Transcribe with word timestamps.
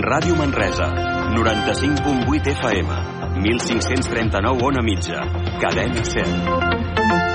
Ràdio 0.00 0.34
Manresa, 0.36 0.88
95.8 1.36 2.48
FM, 2.48 2.88
1539 3.42 4.62
on 4.62 4.78
a 4.78 4.82
mitja, 4.82 5.20
cadena 5.60 6.02
100. 6.02 7.31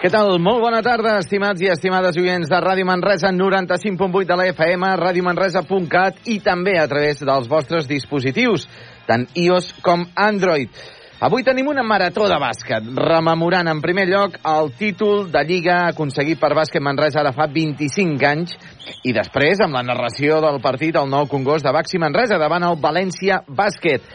Què 0.00 0.08
tal? 0.08 0.30
Molt 0.40 0.62
bona 0.64 0.78
tarda, 0.80 1.18
estimats 1.20 1.60
i 1.60 1.66
estimades 1.68 2.16
oients 2.16 2.48
de 2.48 2.56
Ràdio 2.64 2.86
Manresa, 2.88 3.28
95.8 3.36 4.30
de 4.30 4.38
la 4.40 4.46
FM, 4.48 4.94
radiomanresa.cat 4.96 6.22
i 6.32 6.38
també 6.40 6.78
a 6.80 6.86
través 6.88 7.20
dels 7.20 7.50
vostres 7.50 7.84
dispositius, 7.84 8.64
tant 9.04 9.26
iOS 9.36 9.74
com 9.84 10.06
Android. 10.16 10.72
Avui 11.20 11.44
tenim 11.44 11.68
una 11.68 11.84
marató 11.84 12.30
de 12.32 12.40
bàsquet, 12.40 12.88
rememorant 12.96 13.68
en 13.68 13.84
primer 13.84 14.06
lloc 14.08 14.40
el 14.40 14.72
títol 14.80 15.26
de 15.28 15.44
Lliga 15.44 15.82
aconseguit 15.90 16.40
per 16.40 16.54
Bàsquet 16.56 16.80
Manresa 16.80 17.20
ara 17.20 17.36
fa 17.36 17.44
25 17.52 18.24
anys 18.24 18.56
i 19.04 19.12
després 19.12 19.60
amb 19.60 19.76
la 19.76 19.84
narració 19.84 20.40
del 20.40 20.62
partit 20.64 20.96
al 20.96 21.12
nou 21.12 21.28
Congost 21.28 21.68
de 21.68 21.76
Baxi 21.76 22.00
Manresa 22.00 22.40
davant 22.40 22.64
el 22.64 22.80
València 22.80 23.42
Bàsquet. 23.44 24.08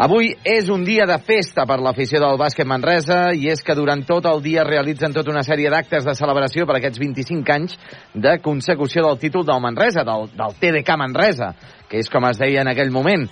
Avui 0.00 0.30
és 0.48 0.70
un 0.72 0.80
dia 0.80 1.04
de 1.04 1.18
festa 1.20 1.66
per 1.68 1.76
l'afició 1.84 2.22
del 2.22 2.38
bàsquet 2.40 2.64
Manresa 2.64 3.34
i 3.36 3.50
és 3.52 3.60
que 3.60 3.74
durant 3.76 4.00
tot 4.08 4.24
el 4.30 4.38
dia 4.40 4.62
realitzen 4.64 5.12
tota 5.12 5.28
una 5.28 5.42
sèrie 5.44 5.68
d'actes 5.68 6.06
de 6.08 6.14
celebració 6.16 6.64
per 6.64 6.78
aquests 6.78 7.02
25 7.02 7.52
anys 7.52 7.76
de 8.14 8.38
consecució 8.40 9.04
del 9.04 9.20
títol 9.20 9.44
del 9.44 9.60
Manresa, 9.60 10.06
del, 10.08 10.30
del 10.32 10.56
TDK 10.56 10.96
Manresa, 11.02 11.50
que 11.84 12.00
és 12.00 12.08
com 12.08 12.24
es 12.30 12.40
deia 12.40 12.64
en 12.64 12.72
aquell 12.72 12.94
moment. 12.96 13.28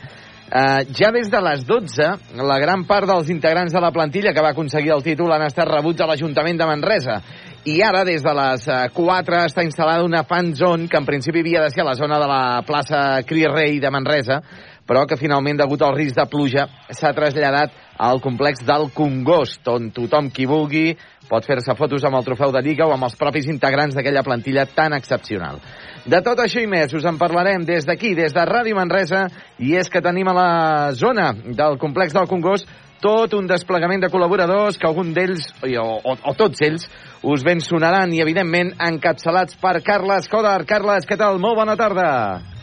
Uh, 0.48 0.84
ja 0.92 1.08
des 1.12 1.32
de 1.32 1.40
les 1.44 1.64
12, 1.64 2.12
la 2.36 2.60
gran 2.60 2.84
part 2.88 3.08
dels 3.08 3.32
integrants 3.32 3.72
de 3.72 3.80
la 3.80 3.94
plantilla 3.96 4.36
que 4.36 4.44
va 4.44 4.52
aconseguir 4.52 4.92
el 4.92 5.04
títol 5.08 5.32
han 5.32 5.48
estat 5.48 5.72
rebuts 5.72 6.04
a 6.04 6.12
l'Ajuntament 6.12 6.60
de 6.60 6.68
Manresa. 6.68 7.22
I 7.64 7.80
ara, 7.84 8.04
des 8.04 8.20
de 8.24 8.32
les 8.36 8.68
4, 8.92 9.44
està 9.48 9.64
instal·lada 9.64 10.04
una 10.04 10.26
fan 10.28 10.52
zone 10.56 10.88
que 10.88 11.00
en 11.00 11.08
principi 11.08 11.40
havia 11.40 11.64
de 11.64 11.72
ser 11.72 11.80
a 11.84 11.92
la 11.94 11.96
zona 11.96 12.20
de 12.20 12.28
la 12.28 12.42
plaça 12.68 13.22
Cri 13.28 13.48
Rei 13.48 13.80
de 13.80 13.90
Manresa, 13.92 14.42
però 14.88 15.04
que 15.06 15.20
finalment, 15.20 15.60
degut 15.60 15.84
al 15.84 15.94
risc 15.96 16.16
de 16.16 16.24
pluja, 16.30 16.64
s'ha 16.88 17.12
traslladat 17.12 17.76
al 17.98 18.22
complex 18.24 18.64
del 18.64 18.88
Congost, 18.96 19.66
on 19.68 19.90
tothom 19.92 20.30
qui 20.32 20.46
vulgui 20.48 20.96
pot 21.28 21.44
fer-se 21.44 21.74
fotos 21.76 22.06
amb 22.08 22.16
el 22.16 22.24
trofeu 22.24 22.52
de 22.54 22.62
Lliga 22.64 22.86
o 22.88 22.94
amb 22.94 23.04
els 23.04 23.18
propis 23.20 23.50
integrants 23.52 23.94
d'aquella 23.94 24.24
plantilla 24.24 24.64
tan 24.72 24.96
excepcional. 24.96 25.60
De 26.08 26.22
tot 26.24 26.40
això 26.40 26.62
i 26.64 26.70
més 26.70 26.94
us 26.96 27.04
en 27.04 27.20
parlarem 27.20 27.66
des 27.68 27.84
d'aquí, 27.84 28.14
des 28.16 28.32
de 28.32 28.48
Ràdio 28.48 28.78
Manresa, 28.78 29.26
i 29.60 29.76
és 29.76 29.92
que 29.92 30.00
tenim 30.00 30.32
a 30.32 30.36
la 30.38 30.50
zona 30.96 31.34
del 31.36 31.76
complex 31.78 32.16
del 32.16 32.30
Congost 32.30 32.68
tot 33.02 33.34
un 33.36 33.46
desplegament 33.46 34.02
de 34.02 34.10
col·laboradors 34.10 34.78
que 34.80 34.88
algun 34.88 35.12
d'ells, 35.14 35.52
o, 35.62 35.88
o, 36.02 36.16
o 36.18 36.34
tots 36.34 36.64
ells, 36.66 36.88
us 37.22 37.44
ben 37.46 37.62
sonaran 37.62 38.14
i, 38.14 38.22
evidentment, 38.24 38.74
encapçalats 38.88 39.58
per 39.60 39.78
Carles 39.86 40.30
Coder. 40.32 40.62
Carles, 40.66 41.06
què 41.06 41.20
tal? 41.20 41.38
Molt 41.42 41.60
bona 41.60 41.76
tarda. 41.78 42.57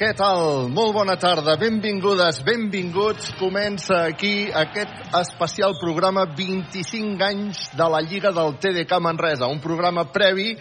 Què 0.00 0.14
tal? 0.16 0.70
Molt 0.72 0.94
bona 0.96 1.12
tarda. 1.20 1.58
Benvingudes, 1.60 2.38
benvinguts. 2.40 3.34
Comença 3.36 3.98
aquí 4.06 4.46
aquest 4.48 5.10
especial 5.18 5.74
programa 5.76 6.22
25 6.38 7.20
anys 7.26 7.66
de 7.76 7.88
la 7.92 8.00
Lliga 8.00 8.32
del 8.32 8.56
TDK 8.62 8.96
Manresa. 9.04 9.50
Un 9.52 9.60
programa 9.60 10.06
previ 10.08 10.54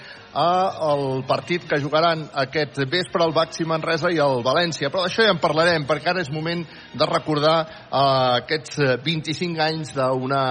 al 0.44 1.24
partit 1.24 1.64
que 1.72 1.80
jugaran 1.80 2.28
aquest 2.44 2.84
vespre 2.92 3.24
el 3.24 3.32
Baxi 3.32 3.64
Manresa 3.64 4.12
i 4.12 4.20
el 4.20 4.44
València. 4.44 4.92
Però 4.92 5.08
d'això 5.08 5.24
ja 5.24 5.32
en 5.32 5.40
parlarem, 5.40 5.88
perquè 5.88 6.12
ara 6.12 6.28
és 6.28 6.36
moment 6.36 6.68
de 7.00 7.08
recordar 7.08 7.58
uh, 7.64 8.44
aquests 8.44 8.76
25 9.08 9.68
anys 9.70 9.96
d'una 9.96 10.44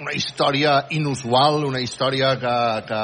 una 0.00 0.16
història 0.16 0.86
inusual, 0.96 1.66
una 1.68 1.84
història 1.84 2.32
que, 2.40 2.58
que 2.88 3.00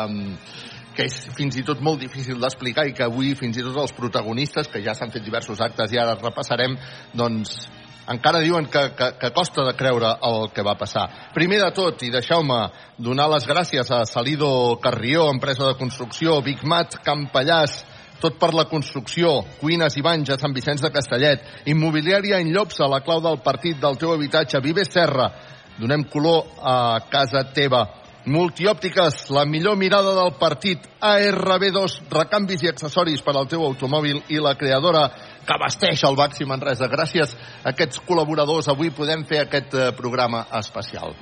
que 0.97 1.07
és 1.07 1.17
fins 1.37 1.59
i 1.61 1.65
tot 1.67 1.83
molt 1.85 2.01
difícil 2.01 2.41
d'explicar 2.41 2.87
i 2.89 2.95
que 2.97 3.05
avui 3.05 3.35
fins 3.39 3.59
i 3.59 3.65
tot 3.65 3.77
els 3.85 3.95
protagonistes, 3.97 4.71
que 4.73 4.83
ja 4.85 4.95
s'han 4.97 5.13
fet 5.13 5.25
diversos 5.25 5.61
actes 5.61 5.93
i 5.93 6.01
ara 6.01 6.17
repassarem, 6.17 6.79
doncs 7.15 7.67
encara 8.09 8.41
diuen 8.41 8.69
que, 8.71 8.83
que, 8.97 9.11
que 9.21 9.33
costa 9.35 9.65
de 9.67 9.75
creure 9.77 10.13
el 10.29 10.49
que 10.55 10.65
va 10.65 10.77
passar. 10.79 11.07
Primer 11.35 11.59
de 11.65 11.71
tot, 11.75 12.05
i 12.07 12.13
deixeu-me 12.15 12.61
donar 13.03 13.27
les 13.33 13.49
gràcies 13.51 13.91
a 13.91 14.05
Salido 14.07 14.79
Carrió, 14.83 15.27
empresa 15.33 15.67
de 15.67 15.79
construcció, 15.79 16.41
Big 16.47 16.63
Mat, 16.65 17.01
Campallàs, 17.05 17.81
tot 18.23 18.39
per 18.41 18.53
la 18.55 18.65
construcció, 18.71 19.43
cuines 19.61 19.99
i 19.99 20.05
banys 20.07 20.33
a 20.33 20.39
Sant 20.41 20.55
Vicenç 20.57 20.87
de 20.87 20.93
Castellet, 20.95 21.45
immobiliària 21.69 22.41
en 22.41 22.55
a 22.57 22.89
la 22.89 23.03
clau 23.05 23.21
del 23.21 23.43
partit 23.45 23.79
del 23.81 23.99
teu 23.99 24.15
habitatge, 24.15 24.63
Vive 24.63 24.85
Serra, 24.85 25.31
donem 25.79 26.05
color 26.05 26.47
a 26.63 27.01
casa 27.11 27.45
teva, 27.53 27.85
Multiòptiques, 28.27 29.29
la 29.31 29.45
millor 29.47 29.77
mirada 29.79 30.11
del 30.17 30.33
partit. 30.35 30.83
ARB2, 30.99 32.09
recanvis 32.11 32.65
i 32.65 32.69
accessoris 32.73 33.21
per 33.23 33.37
al 33.39 33.47
teu 33.47 33.63
automòbil 33.63 34.19
i 34.35 34.41
la 34.43 34.57
creadora 34.59 35.05
que 35.47 35.55
abasteix 35.55 36.03
el 36.09 36.17
Baxi 36.19 36.43
Manresa. 36.43 36.89
Gràcies 36.91 37.37
a 37.37 37.71
aquests 37.71 38.01
col·laboradors 38.03 38.67
avui 38.73 38.91
podem 38.91 39.23
fer 39.31 39.45
aquest 39.45 39.77
eh, 39.79 39.93
programa 39.95 40.41
especial. 40.59 41.15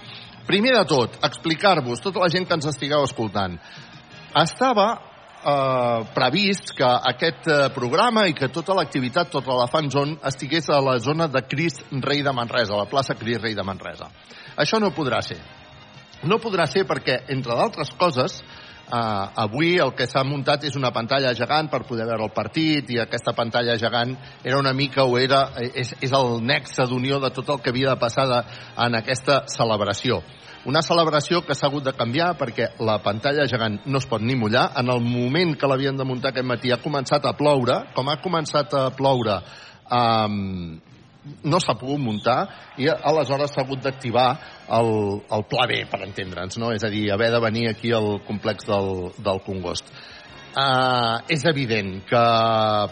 Primer 0.48 0.72
de 0.78 0.84
tot, 0.88 1.18
explicar-vos, 1.28 2.00
tota 2.00 2.22
la 2.22 2.30
gent 2.32 2.48
que 2.48 2.56
ens 2.56 2.70
estigueu 2.72 3.04
escoltant, 3.04 3.58
estava 4.40 4.86
eh, 4.96 6.06
previst 6.16 6.72
que 6.78 6.88
aquest 7.12 7.50
eh, 7.52 7.58
programa 7.76 8.24
i 8.30 8.32
que 8.38 8.48
tota 8.48 8.78
l'activitat, 8.78 9.28
tota 9.28 9.58
la 9.60 9.68
fan 9.68 9.92
zone, 9.92 10.16
estigués 10.24 10.72
a 10.72 10.80
la 10.80 10.96
zona 11.04 11.28
de 11.28 11.44
Cris 11.44 11.82
Rei 12.00 12.24
de 12.24 12.32
Manresa, 12.32 12.72
a 12.78 12.80
la 12.86 12.88
plaça 12.88 13.18
Cris 13.20 13.42
Rei 13.44 13.52
de 13.52 13.66
Manresa. 13.66 14.08
Això 14.56 14.80
no 14.80 14.94
podrà 14.96 15.20
ser. 15.20 15.42
No 16.24 16.40
podrà 16.42 16.66
ser 16.70 16.86
perquè, 16.88 17.20
entre 17.34 17.56
d'altres 17.56 17.90
coses, 18.00 18.38
eh, 18.40 19.42
avui 19.44 19.74
el 19.80 19.94
que 19.96 20.06
s'ha 20.08 20.24
muntat 20.24 20.64
és 20.64 20.76
una 20.76 20.92
pantalla 20.92 21.34
gegant 21.34 21.68
per 21.72 21.84
poder 21.88 22.06
veure 22.08 22.28
el 22.28 22.34
partit 22.36 22.90
i 22.90 23.00
aquesta 23.02 23.34
pantalla 23.36 23.76
gegant 23.80 24.16
era 24.42 24.58
una 24.58 24.72
mica 24.72 25.04
o 25.04 25.18
era, 25.18 25.48
és, 25.60 25.94
és 26.00 26.12
el 26.12 26.40
nexe 26.44 26.86
d'unió 26.90 27.20
de 27.20 27.30
tot 27.34 27.50
el 27.50 27.60
que 27.60 27.74
havia 27.74 27.92
de 27.94 28.00
passar 28.00 28.26
de, 28.30 28.40
en 28.86 28.98
aquesta 29.00 29.44
celebració. 29.52 30.22
Una 30.64 30.80
celebració 30.80 31.42
que 31.44 31.52
s'ha 31.52 31.68
hagut 31.68 31.84
de 31.84 31.92
canviar 31.92 32.30
perquè 32.40 32.70
la 32.80 32.96
pantalla 33.04 33.44
gegant 33.50 33.82
no 33.84 34.00
es 34.00 34.06
pot 34.08 34.22
ni 34.24 34.32
mullar. 34.34 34.70
En 34.80 34.88
el 34.88 35.02
moment 35.04 35.52
que 35.60 35.68
l'havien 35.68 35.96
de 35.96 36.06
muntar 36.08 36.32
aquest 36.32 36.48
matí 36.48 36.72
ha 36.72 36.80
començat 36.80 37.26
a 37.28 37.34
ploure. 37.36 37.82
Com 37.92 38.08
ha 38.08 38.16
començat 38.24 38.72
a 38.72 38.86
ploure, 38.96 39.42
um, 39.92 40.78
no 41.44 41.60
s'ha 41.60 41.76
pogut 41.80 42.00
muntar 42.00 42.38
i 42.80 42.88
aleshores 42.88 43.52
s'ha 43.54 43.64
hagut 43.64 43.82
d'activar 43.84 44.28
el, 44.78 44.90
el 45.36 45.44
pla 45.50 45.66
B, 45.70 45.84
per 45.90 46.02
entendre'ns, 46.06 46.58
no? 46.60 46.72
És 46.76 46.84
a 46.84 46.90
dir, 46.92 47.06
haver 47.12 47.30
de 47.32 47.40
venir 47.44 47.68
aquí 47.70 47.92
al 47.92 48.20
complex 48.26 48.68
del, 48.68 49.10
del 49.24 49.40
Congost. 49.46 49.88
Uh, 50.54 51.18
és 51.34 51.42
evident 51.50 51.96
que 52.06 52.20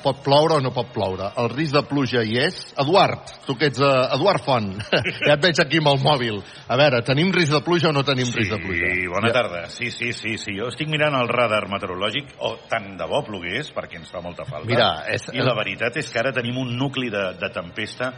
pot 0.02 0.18
ploure 0.24 0.56
o 0.58 0.62
no 0.64 0.72
pot 0.74 0.88
ploure. 0.90 1.28
El 1.38 1.46
risc 1.52 1.76
de 1.76 1.82
pluja 1.86 2.24
hi 2.26 2.40
és. 2.42 2.56
Eduard, 2.82 3.30
tu 3.46 3.54
que 3.58 3.68
ets 3.70 3.78
uh, 3.78 4.08
Eduard 4.16 4.42
Font, 4.42 4.72
ja 5.28 5.36
et 5.36 5.44
veig 5.44 5.60
aquí 5.62 5.78
amb 5.78 5.92
el 5.92 6.00
mòbil. 6.02 6.40
A 6.66 6.78
veure, 6.80 7.04
tenim 7.06 7.30
risc 7.34 7.54
de 7.54 7.62
pluja 7.62 7.92
o 7.92 7.94
no 7.94 8.02
tenim 8.08 8.26
sí, 8.26 8.40
risc 8.40 8.56
de 8.56 8.58
pluja? 8.64 8.90
Sí, 8.90 9.06
bona 9.12 9.30
ja. 9.30 9.36
tarda. 9.38 9.62
Sí, 9.70 9.92
sí, 9.94 10.10
sí, 10.16 10.34
sí. 10.42 10.56
Jo 10.58 10.72
estic 10.72 10.90
mirant 10.90 11.14
el 11.20 11.30
radar 11.30 11.68
meteorològic, 11.70 12.34
o 12.42 12.56
tant 12.72 12.96
de 12.98 13.06
bo 13.06 13.22
plogués, 13.28 13.70
perquè 13.76 14.00
ens 14.02 14.10
fa 14.10 14.24
molta 14.26 14.48
falta. 14.48 14.66
Mira, 14.66 14.90
és... 15.14 15.30
I 15.30 15.46
la 15.46 15.54
veritat 15.54 16.02
és 16.02 16.10
que 16.10 16.18
ara 16.18 16.34
tenim 16.34 16.58
un 16.64 16.74
nucli 16.80 17.14
de, 17.14 17.28
de 17.38 17.52
tempesta 17.54 18.10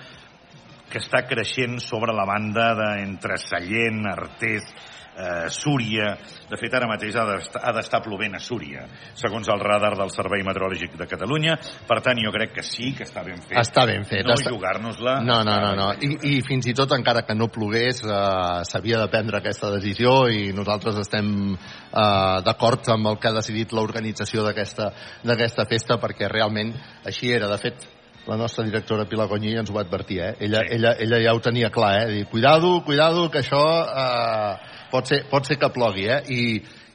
que 0.88 1.02
està 1.02 1.24
creixent 1.28 1.76
sobre 1.84 2.16
la 2.16 2.24
banda 2.28 2.70
d'entre 2.78 3.36
Sallent, 3.42 4.04
Artés, 4.08 4.72
eh, 5.16 5.50
Súria. 5.50 6.14
De 6.50 6.58
fet, 6.60 6.74
ara 6.74 6.88
mateix 6.90 7.16
ha 7.16 7.72
d'estar 7.76 8.00
plovent 8.04 8.36
a 8.36 8.40
Súria, 8.42 8.84
segons 9.18 9.48
el 9.52 9.62
radar 9.62 9.94
del 9.98 10.12
Servei 10.14 10.44
Meteorològic 10.46 10.96
de 10.98 11.08
Catalunya. 11.10 11.56
Per 11.88 12.00
tant, 12.04 12.20
jo 12.20 12.32
crec 12.34 12.54
que 12.58 12.66
sí, 12.66 12.92
que 12.96 13.06
està 13.06 13.24
ben 13.26 13.40
fet. 13.42 13.56
Està 13.62 13.86
ben 13.88 14.04
fet. 14.08 14.24
No 14.26 14.36
està... 14.36 14.52
jugar-nos-la. 14.54 15.16
No, 15.24 15.40
no, 15.46 15.56
no. 15.62 15.72
no. 15.78 15.88
I, 15.94 16.12
I 16.34 16.42
fins 16.46 16.68
i 16.70 16.76
tot, 16.76 16.92
encara 16.96 17.24
que 17.26 17.36
no 17.38 17.50
plogués, 17.52 18.04
eh, 18.04 18.60
s'havia 18.68 19.00
de 19.04 19.10
prendre 19.12 19.40
aquesta 19.40 19.72
decisió 19.74 20.24
i 20.28 20.52
nosaltres 20.56 21.00
estem 21.02 21.32
eh, 21.54 22.38
d'acord 22.44 22.92
amb 22.94 23.12
el 23.12 23.18
que 23.20 23.30
ha 23.30 23.36
decidit 23.38 23.74
l'organització 23.74 24.44
d'aquesta 24.44 25.68
festa 25.70 26.00
perquè 26.02 26.30
realment 26.30 26.74
així 27.06 27.32
era. 27.32 27.48
De 27.50 27.60
fet, 27.60 27.88
la 28.26 28.36
nostra 28.36 28.64
directora 28.64 29.04
Pilar 29.04 29.26
Gonyí 29.28 29.52
ens 29.58 29.70
ho 29.70 29.74
va 29.76 29.82
advertir, 29.84 30.20
eh? 30.20 30.36
Ella, 30.40 30.62
sí. 30.64 30.76
ella, 30.76 30.94
ella 30.98 31.20
ja 31.26 31.34
ho 31.36 31.40
tenia 31.44 31.70
clar, 31.70 31.92
eh? 32.02 32.06
Dir, 32.12 32.26
cuidado, 32.30 32.82
cuidado, 32.84 33.30
que 33.30 33.42
això 33.42 33.60
eh, 33.84 34.73
pot, 34.94 35.10
ser, 35.10 35.24
pot 35.30 35.46
ser 35.46 35.58
que 35.58 35.70
plogui, 35.74 36.06
eh? 36.06 36.22
I, 36.30 36.42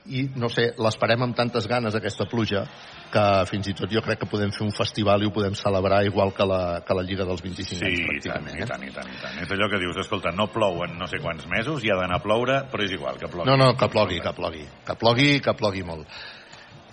i 0.09 0.23
no 0.39 0.49
sé, 0.49 0.71
l'esperem 0.81 1.27
amb 1.27 1.35
tantes 1.37 1.67
ganes 1.69 1.97
aquesta 1.97 2.25
pluja 2.29 2.63
que 3.13 3.25
fins 3.49 3.69
i 3.69 3.75
tot 3.77 3.91
jo 3.91 4.01
crec 4.05 4.21
que 4.21 4.29
podem 4.29 4.51
fer 4.53 4.63
un 4.65 4.73
festival 4.73 5.23
i 5.23 5.29
ho 5.29 5.33
podem 5.33 5.55
celebrar 5.57 6.03
igual 6.05 6.33
que 6.37 6.45
la, 6.45 6.61
que 6.85 6.97
la 6.97 7.05
Lliga 7.05 7.25
dels 7.25 7.43
25 7.45 7.77
sí, 7.77 7.85
anys, 7.85 8.01
pràcticament. 8.07 8.57
eh? 8.57 8.65
I 8.65 8.69
tant, 8.69 8.85
i 8.85 8.91
tant, 8.95 9.13
i 9.13 9.21
tant. 9.21 9.37
És 9.43 9.53
allò 9.55 9.69
que 9.71 9.81
dius, 9.81 10.01
escolta, 10.05 10.33
no 10.35 10.49
plou 10.53 10.83
en 10.85 10.97
no 10.99 11.09
sé 11.09 11.21
quants 11.21 11.47
mesos, 11.51 11.83
hi 11.83 11.93
ha 11.93 11.99
d'anar 11.99 12.21
a 12.21 12.25
ploure, 12.25 12.59
però 12.71 12.85
és 12.85 12.93
igual, 12.97 13.17
que 13.21 13.29
plogui. 13.31 13.49
No, 13.49 13.57
no, 13.59 13.71
que 13.77 13.89
plogui, 13.91 14.19
que 14.23 14.35
plogui. 14.37 14.67
Que 14.85 14.97
plogui, 14.99 15.31
que 15.45 15.57
plogui 15.57 15.85
molt. 15.87 16.21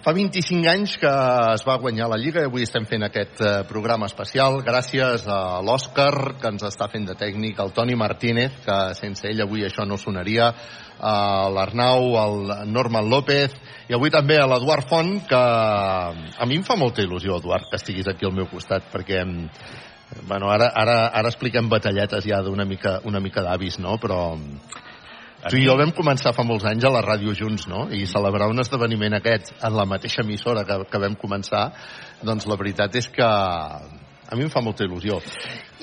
Fa 0.07 0.13
25 0.15 0.69
anys 0.71 0.93
que 1.03 1.11
es 1.51 1.65
va 1.67 1.75
guanyar 1.83 2.07
la 2.07 2.17
Lliga 2.21 2.45
i 2.45 2.47
avui 2.47 2.63
estem 2.63 2.85
fent 2.87 3.03
aquest 3.03 3.41
eh, 3.43 3.55
programa 3.67 4.07
especial 4.07 4.61
gràcies 4.63 5.25
a 5.27 5.59
l'Òscar, 5.67 6.37
que 6.39 6.53
ens 6.53 6.63
està 6.69 6.87
fent 6.93 7.09
de 7.09 7.17
tècnic, 7.19 7.59
al 7.59 7.75
Toni 7.75 7.97
Martínez, 7.99 8.61
que 8.63 8.77
sense 8.95 9.27
ell 9.27 9.43
avui 9.43 9.67
això 9.67 9.83
no 9.83 9.99
sonaria, 9.99 10.53
a 11.01 11.49
l'Arnau, 11.53 12.15
al 12.21 12.69
Norman 12.73 13.09
López, 13.11 13.55
i 13.89 13.95
avui 13.95 14.11
també 14.11 14.39
a 14.41 14.47
l'Eduard 14.51 14.89
Font, 14.89 15.13
que 15.29 15.39
a 15.39 16.47
mi 16.49 16.59
em 16.59 16.65
fa 16.67 16.77
molta 16.79 17.05
il·lusió, 17.05 17.39
Eduard, 17.41 17.69
que 17.71 17.81
estiguis 17.81 18.09
aquí 18.11 18.27
al 18.27 18.35
meu 18.35 18.49
costat, 18.51 18.89
perquè 18.93 19.23
bueno, 20.27 20.51
ara, 20.51 20.71
ara, 20.75 20.99
ara 21.09 21.31
expliquem 21.31 21.69
batalletes 21.69 22.25
ja 22.27 22.41
d'una 22.43 22.65
mica, 22.65 23.01
una 23.05 23.21
mica 23.21 23.43
d'avis, 23.43 23.81
no? 23.83 23.97
Però 23.99 24.37
tu 25.47 25.59
i 25.59 25.67
jo 25.67 25.77
vam 25.79 25.93
començar 25.95 26.33
fa 26.35 26.45
molts 26.47 26.67
anys 26.67 26.87
a 26.87 26.91
la 26.95 27.03
ràdio 27.05 27.35
junts, 27.39 27.67
no? 27.71 27.87
I 27.91 28.07
celebrar 28.11 28.49
un 28.51 28.63
esdeveniment 28.63 29.19
aquest 29.19 29.53
en 29.63 29.77
la 29.77 29.87
mateixa 29.87 30.23
emissora 30.25 30.65
que, 30.67 30.79
que 30.91 31.03
vam 31.03 31.15
començar, 31.21 31.69
doncs 32.23 32.47
la 32.51 32.59
veritat 32.59 32.97
és 32.99 33.11
que 33.13 33.31
a 34.29 34.37
mi 34.37 34.47
em 34.47 34.51
fa 34.51 34.63
molta 34.65 34.85
il·lusió. 34.87 35.21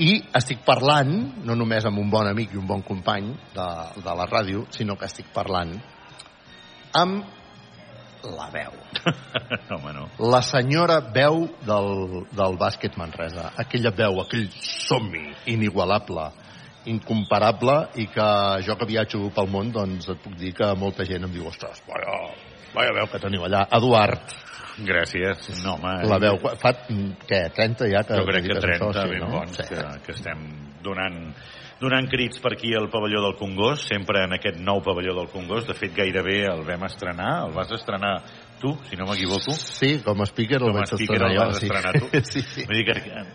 I 0.04 0.18
estic 0.40 0.64
parlant, 0.66 1.14
no 1.46 1.56
només 1.56 1.86
amb 1.86 2.02
un 2.02 2.10
bon 2.12 2.28
amic 2.28 2.54
i 2.54 2.60
un 2.60 2.68
bon 2.68 2.82
company 2.86 3.32
de, 3.56 3.70
de 4.04 4.18
la 4.20 4.28
ràdio, 4.30 4.66
sinó 4.74 4.98
que 5.00 5.08
estic 5.10 5.30
parlant 5.36 5.78
amb 7.00 7.24
la 8.24 8.48
veu. 8.54 8.76
Home, 9.76 9.94
no. 9.94 10.08
La 10.32 10.42
senyora 10.46 11.00
veu 11.14 11.48
del, 11.68 12.24
del 12.32 12.58
bàsquet 12.60 12.96
Manresa. 13.00 13.52
Aquella 13.60 13.92
veu, 13.96 14.22
aquell 14.24 14.48
somni 14.64 15.26
inigualable, 15.52 16.30
incomparable, 16.92 17.78
i 18.00 18.08
que 18.12 18.30
jo 18.68 18.78
que 18.80 18.88
viatjo 18.88 19.28
pel 19.36 19.52
món, 19.52 19.72
doncs 19.76 20.10
et 20.14 20.24
puc 20.24 20.38
dir 20.40 20.54
que 20.56 20.72
molta 20.80 21.08
gent 21.08 21.28
em 21.28 21.36
diu, 21.36 21.48
ostres, 21.52 21.84
vaya, 21.88 22.18
vaya 22.76 22.96
veu 23.00 23.12
que 23.12 23.22
teniu 23.24 23.46
allà. 23.48 23.66
Eduard, 23.80 24.36
Gràcies. 24.82 25.50
No, 25.64 25.76
home, 25.78 25.92
la 26.10 26.18
veu, 26.24 26.40
fa, 26.62 26.72
què, 27.30 27.44
30 27.54 27.90
ja 27.92 28.02
que... 28.08 28.18
jo 28.18 28.26
crec 28.26 28.48
que 28.48 28.56
dediques 28.56 28.64
a 28.64 28.68
30, 28.68 28.88
això, 28.90 29.10
ben 29.12 29.22
no? 29.22 29.30
bons, 29.36 29.58
Sí. 29.60 29.68
que, 29.70 29.84
que 30.08 30.16
estem 30.18 30.48
donant 30.84 31.20
donant 31.84 32.06
crits 32.08 32.40
per 32.40 32.54
aquí 32.56 32.72
al 32.80 32.88
pavelló 32.90 33.20
del 33.26 33.36
Congost, 33.36 33.90
sempre 33.92 34.22
en 34.24 34.34
aquest 34.38 34.56
nou 34.64 34.80
pavelló 34.86 35.18
del 35.18 35.28
Congost. 35.34 35.68
De 35.68 35.76
fet, 35.76 35.92
gairebé 35.98 36.46
el 36.48 36.62
vam 36.64 36.86
estrenar, 36.88 37.32
el 37.48 37.52
vas 37.58 37.74
estrenar 37.76 38.14
tu, 38.62 38.72
si 38.88 38.96
no 38.96 39.06
m'equivoco. 39.10 39.52
Sí, 39.60 39.98
com 40.06 40.22
a 40.24 40.28
speaker 40.30 40.62
el 40.62 40.70
Com 40.70 40.78
a 40.78 40.86
vaig 40.86 40.94
speaker 40.94 41.20
estrenar 41.20 41.34
el 41.34 41.38
jo. 41.38 41.46
vas 41.50 41.60
sí. 41.60 41.68
estrenar 41.68 41.94
tu. 42.00 42.24
sí, 42.32 42.42
sí. 42.54 42.66
Vull 42.70 42.80
dir 42.80 42.86
que 42.88 43.26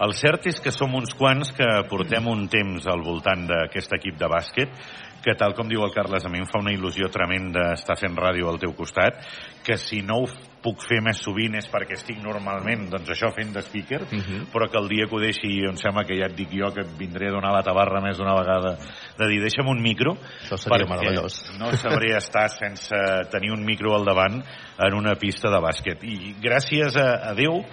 el 0.00 0.14
cert 0.16 0.46
és 0.48 0.62
que 0.64 0.72
som 0.72 0.94
uns 0.96 1.12
quants 1.12 1.52
que 1.52 1.66
portem 1.90 2.24
un 2.32 2.46
temps 2.48 2.86
al 2.88 3.02
voltant 3.04 3.44
d'aquest 3.50 3.92
equip 3.98 4.16
de 4.16 4.30
bàsquet 4.32 4.72
que 5.22 5.34
tal 5.36 5.54
com 5.54 5.68
diu 5.68 5.82
el 5.84 5.92
Carles, 5.92 6.24
a 6.24 6.30
mi 6.32 6.38
em 6.38 6.46
fa 6.48 6.58
una 6.60 6.72
il·lusió 6.72 7.10
tremenda 7.12 7.72
estar 7.74 7.96
fent 7.98 8.16
ràdio 8.16 8.48
al 8.48 8.58
teu 8.58 8.72
costat, 8.74 9.18
que 9.64 9.76
si 9.76 10.00
no 10.02 10.22
ho 10.22 10.28
puc 10.60 10.82
fer 10.84 10.98
més 11.00 11.16
sovint 11.24 11.54
és 11.56 11.68
perquè 11.72 11.94
estic 11.96 12.18
normalment, 12.20 12.86
doncs 12.92 13.08
això, 13.14 13.30
fent 13.32 13.52
de 13.52 13.62
speaker, 13.62 14.02
uh 14.02 14.14
Mhm. 14.14 14.20
-huh. 14.20 14.46
però 14.52 14.68
que 14.70 14.78
el 14.78 14.88
dia 14.88 15.06
que 15.06 15.14
ho 15.16 15.20
deixi, 15.20 15.64
em 15.64 15.76
sembla 15.76 16.04
que 16.04 16.16
ja 16.18 16.26
et 16.26 16.34
dic 16.36 16.50
jo 16.52 16.72
que 16.72 16.80
et 16.82 16.98
vindré 16.98 17.28
a 17.28 17.32
donar 17.32 17.52
la 17.52 17.62
tabarra 17.62 18.00
més 18.00 18.16
d'una 18.18 18.34
vegada, 18.34 18.76
de 19.18 19.26
dir, 19.28 19.40
deixa'm 19.40 19.68
un 19.68 19.80
micro, 19.82 20.16
Això 20.44 20.56
seria 20.58 20.84
meravellós. 20.86 21.58
no 21.58 21.72
sabré 21.76 22.16
estar 22.16 22.48
sense 22.50 22.94
tenir 23.30 23.52
un 23.52 23.64
micro 23.64 23.94
al 23.94 24.04
davant 24.04 24.42
en 24.78 24.94
una 24.94 25.14
pista 25.14 25.48
de 25.50 25.58
bàsquet. 25.60 26.02
I 26.02 26.34
gràcies 26.40 26.96
a, 26.96 27.30
a 27.30 27.34
Déu, 27.34 27.64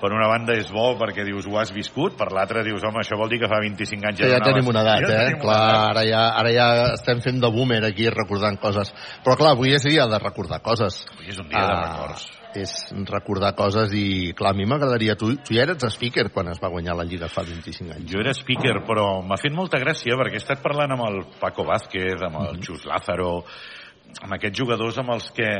per 0.00 0.10
una 0.12 0.28
banda 0.28 0.52
és 0.58 0.68
bo 0.72 0.90
perquè 1.00 1.24
dius 1.24 1.46
ho 1.48 1.58
has 1.60 1.70
viscut, 1.72 2.16
per 2.18 2.28
l'altra 2.36 2.62
dius 2.66 2.84
home, 2.84 3.00
això 3.02 3.16
vol 3.18 3.30
dir 3.32 3.38
que 3.40 3.48
fa 3.48 3.60
25 3.62 4.04
anys 4.10 4.20
Que 4.20 4.28
ja 4.30 4.38
donaves- 4.38 4.54
tenim 4.54 4.68
una 4.72 4.82
edat, 4.84 5.06
ja 5.08 5.20
eh? 5.22 5.28
una 5.34 5.42
Clar, 5.42 5.60
edat. 5.68 5.90
ara 5.90 6.04
ja, 6.08 6.22
ara 6.40 6.52
ja 6.52 6.66
estem 6.94 7.20
fent 7.24 7.40
de 7.40 7.50
boomer 7.50 7.82
aquí 7.84 8.08
recordant 8.10 8.58
coses. 8.60 8.92
Però 9.24 9.36
clar, 9.36 9.52
avui 9.56 9.72
és 9.74 9.82
dia 9.84 10.06
de 10.06 10.18
recordar 10.18 10.60
coses. 10.62 11.06
Avui 11.14 11.28
és 11.32 11.38
un 11.40 11.48
dia 11.48 11.64
de 11.66 11.78
records. 11.86 12.26
És 12.56 12.72
recordar 13.10 13.50
coses 13.54 13.92
i, 13.92 14.32
clar, 14.32 14.54
a 14.54 14.56
mi 14.56 14.64
m'agradaria... 14.64 15.14
Tu, 15.20 15.34
tu 15.44 15.52
ja 15.52 15.66
eres 15.66 15.82
speaker 15.92 16.30
quan 16.32 16.48
es 16.48 16.60
va 16.62 16.70
guanyar 16.72 16.94
la 16.96 17.04
Lliga 17.04 17.28
fa 17.28 17.42
25 17.44 17.92
anys. 17.98 18.06
Jo 18.10 18.20
era 18.22 18.32
speaker, 18.32 18.78
però 18.86 19.20
m'ha 19.20 19.36
fet 19.36 19.52
molta 19.52 19.76
gràcia 19.82 20.16
perquè 20.16 20.38
he 20.38 20.40
estat 20.40 20.62
parlant 20.64 20.94
amb 20.96 21.04
el 21.08 21.18
Paco 21.40 21.66
Vázquez, 21.68 22.16
amb 22.24 22.40
el 22.46 22.62
Xus 22.64 22.86
Lázaro, 22.88 23.42
amb 24.22 24.32
aquests 24.38 24.56
jugadors 24.58 24.96
amb 25.02 25.10
els 25.18 25.28
que 25.36 25.50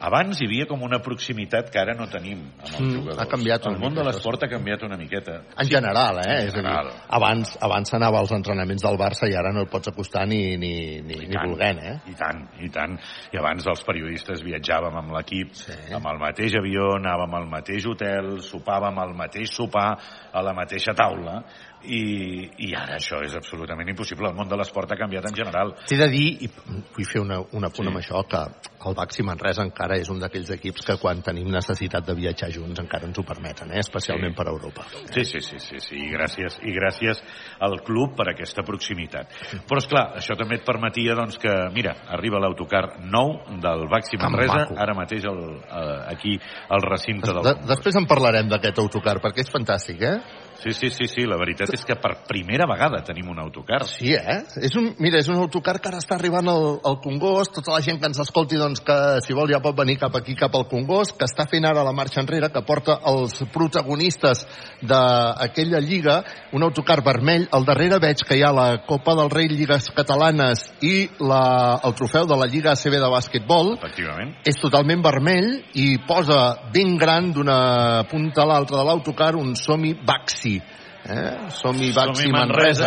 abans 0.00 0.40
hi 0.40 0.46
havia 0.48 0.66
com 0.66 0.82
una 0.82 0.98
proximitat 1.04 1.68
que 1.70 1.78
ara 1.80 1.94
no 1.94 2.06
tenim 2.08 2.38
amb 2.40 2.62
els 2.70 2.80
Mm, 2.80 2.92
jugadors. 2.96 3.18
ha 3.20 3.26
canviat 3.28 3.66
El 3.66 3.76
món 3.78 3.94
de 3.94 4.02
l'esport 4.04 4.42
ha 4.42 4.48
canviat 4.48 4.82
una 4.82 4.96
miqueta. 4.96 5.42
En 5.58 5.68
general, 5.68 6.16
eh? 6.24 6.40
En 6.40 6.46
és 6.48 6.54
a 6.54 6.56
general. 6.56 6.86
dir, 6.88 7.00
abans, 7.08 7.58
abans 7.60 7.90
s'anava 7.90 8.18
als 8.18 8.32
entrenaments 8.32 8.82
del 8.82 8.96
Barça 8.96 9.28
i 9.30 9.34
ara 9.36 9.52
no 9.52 9.60
el 9.60 9.68
pots 9.68 9.88
acostar 9.88 10.26
ni, 10.26 10.56
ni, 10.56 11.00
ni, 11.02 11.14
ni 11.26 11.36
volent, 11.36 11.78
eh? 11.84 12.00
I 12.08 12.14
tant, 12.14 12.48
i 12.60 12.68
tant. 12.70 12.98
I 13.32 13.36
abans 13.36 13.66
els 13.66 13.84
periodistes 13.84 14.42
viatjàvem 14.42 14.96
amb 14.96 15.12
l'equip, 15.12 15.52
Sí. 15.54 15.72
amb 15.92 16.06
el 16.06 16.18
mateix 16.18 16.54
avió, 16.56 16.96
anàvem 16.96 17.34
al 17.34 17.46
mateix 17.48 17.86
hotel, 17.86 18.38
sopàvem 18.40 18.98
al 18.98 19.14
mateix 19.14 19.50
sopar, 19.54 19.98
a 20.32 20.42
la 20.42 20.52
mateixa 20.54 20.94
taula, 20.94 21.44
i, 21.84 22.50
i 22.66 22.72
ara 22.76 22.96
això 22.98 23.20
és 23.24 23.34
absolutament 23.36 23.88
impossible. 23.88 24.28
El 24.30 24.36
món 24.36 24.48
de 24.50 24.56
l'esport 24.58 24.90
ha 24.92 24.98
canviat 25.00 25.28
en 25.30 25.36
general. 25.36 25.74
T'he 25.88 25.98
de 26.00 26.08
dir, 26.12 26.26
i 26.44 26.50
vull 26.50 27.08
fer 27.08 27.22
una, 27.22 27.40
un 27.40 27.64
apunt 27.64 27.86
Sí. 27.86 27.90
amb 27.90 27.98
això, 27.98 28.20
que 28.28 28.88
el 28.88 28.94
Baxi 28.96 29.22
Manresa 29.22 29.62
encara 29.64 29.96
és 29.98 30.08
un 30.12 30.18
d'aquells 30.20 30.50
equips 30.56 30.84
que 30.86 30.96
quan 31.00 31.22
tenim 31.22 31.48
necessitat 31.52 32.06
de 32.06 32.14
viatjar 32.14 32.50
junts 32.52 32.80
encara 32.80 33.06
ens 33.06 33.18
ho 33.18 33.24
permeten, 33.24 33.72
eh? 33.72 33.80
especialment 33.80 34.32
Sí. 34.32 34.36
per 34.36 34.46
Europa. 34.48 34.84
Sí, 35.12 35.24
sí, 35.24 35.40
sí, 35.40 35.58
sí, 35.58 35.80
sí. 35.80 35.96
I 35.96 36.10
gràcies, 36.12 36.58
i 36.62 36.72
gràcies 36.72 37.22
al 37.60 37.80
club 37.82 38.16
per 38.16 38.28
aquesta 38.30 38.62
proximitat. 38.62 39.28
Però, 39.68 39.78
és 39.78 39.86
clar, 39.86 40.16
això 40.16 40.36
també 40.36 40.56
et 40.56 40.64
permetia 40.64 41.14
doncs, 41.14 41.38
que, 41.38 41.52
mira, 41.74 41.96
arriba 42.08 42.38
l'autocar 42.40 43.00
nou 43.04 43.40
del 43.60 43.86
Baxi 43.88 44.16
Manresa, 44.20 44.68
ara 44.76 44.94
mateix 44.94 45.24
el, 45.24 45.40
eh, 45.64 46.12
aquí 46.14 46.38
al 46.68 46.82
recinte 46.82 47.32
del 47.32 47.42
De, 47.42 47.54
després 47.66 47.96
en 47.96 48.06
parlarem 48.06 48.48
d'aquest 48.48 48.78
autocar, 48.78 49.18
perquè 49.20 49.40
és 49.44 49.50
fantàstic, 49.52 50.02
eh? 50.02 50.18
Sí, 50.60 50.74
sí, 50.76 50.90
sí, 50.92 51.06
sí, 51.08 51.24
la 51.24 51.38
veritat 51.40 51.72
és 51.72 51.84
que 51.88 51.96
per 51.96 52.12
primera 52.28 52.66
vegada 52.68 53.00
tenim 53.06 53.30
un 53.32 53.38
autocar. 53.40 53.80
Sí, 53.88 54.12
eh? 54.12 54.40
És 54.60 54.74
un, 54.76 54.90
mira, 55.00 55.20
és 55.22 55.28
un 55.32 55.38
autocar 55.40 55.78
que 55.80 55.88
ara 55.88 56.00
està 56.02 56.18
arribant 56.18 56.50
al, 56.52 56.66
al 56.84 56.98
Congost, 57.00 57.54
tota 57.56 57.72
la 57.72 57.80
gent 57.84 58.00
que 58.00 58.10
ens 58.10 58.20
escolti, 58.20 58.58
doncs, 58.60 58.82
que 58.84 58.96
si 59.24 59.36
vol 59.36 59.48
ja 59.48 59.62
pot 59.64 59.78
venir 59.78 59.96
cap 60.00 60.16
aquí, 60.18 60.34
cap 60.36 60.54
al 60.58 60.66
Congost, 60.68 61.16
que 61.16 61.24
està 61.28 61.46
fent 61.48 61.64
ara 61.64 61.84
la 61.86 61.94
marxa 61.96 62.20
enrere, 62.20 62.50
que 62.52 62.64
porta 62.68 62.98
els 63.08 63.38
protagonistes 63.54 64.44
d'aquella 64.84 65.80
lliga, 65.80 66.18
un 66.52 66.66
autocar 66.66 67.00
vermell, 67.06 67.48
al 67.56 67.64
darrere 67.64 68.00
veig 68.02 68.24
que 68.26 68.36
hi 68.36 68.44
ha 68.44 68.52
la 68.52 68.68
Copa 68.84 69.16
del 69.16 69.32
Rei 69.32 69.48
Lligues 69.48 69.88
Catalanes 69.96 70.66
i 70.84 71.08
la, 71.24 71.80
el 71.86 71.96
trofeu 71.96 72.28
de 72.28 72.36
la 72.36 72.48
Lliga 72.50 72.74
ACB 72.74 72.98
de 73.00 73.10
bàsquetbol, 73.12 73.74
Efectivament. 73.78 74.36
és 74.44 74.60
totalment 74.60 75.00
vermell 75.04 75.50
i 75.80 75.88
posa 76.06 76.68
ben 76.74 76.96
gran 77.00 77.32
d'una 77.32 78.04
punta 78.10 78.44
a 78.44 78.50
l'altra 78.52 78.80
de 78.80 78.86
l'autocar 78.88 79.32
un 79.40 79.54
Somi 79.56 79.94
Baxi. 80.04 80.49
Eh? 80.56 81.48
Somi 81.48 81.92
Baxi 81.92 82.22
Som-hi 82.22 82.30
Manresa 82.32 82.82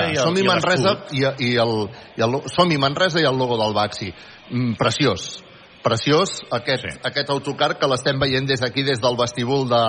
Manresa. 0.83 1.15
i 1.17 1.23
el- 1.23 1.35
i 1.39 1.55
el, 1.57 1.89
i 2.17 2.21
el, 2.21 2.41
Somi 2.55 2.77
Manresa 2.77 3.19
i 3.19 3.25
el 3.25 3.37
logo 3.37 3.57
del 3.57 3.73
Baxi. 3.73 4.13
Mm, 4.51 4.73
preciós. 4.77 5.43
Preciós 5.83 6.41
aquest, 6.49 6.83
Sí. 6.83 6.91
sí. 6.91 6.99
aquest 7.03 7.29
autocar 7.29 7.77
que 7.77 7.87
l'estem 7.87 8.19
veient 8.19 8.47
des 8.47 8.61
d'aquí, 8.61 8.83
des 8.83 9.01
del 9.01 9.17
vestíbul 9.19 9.67
de, 9.67 9.83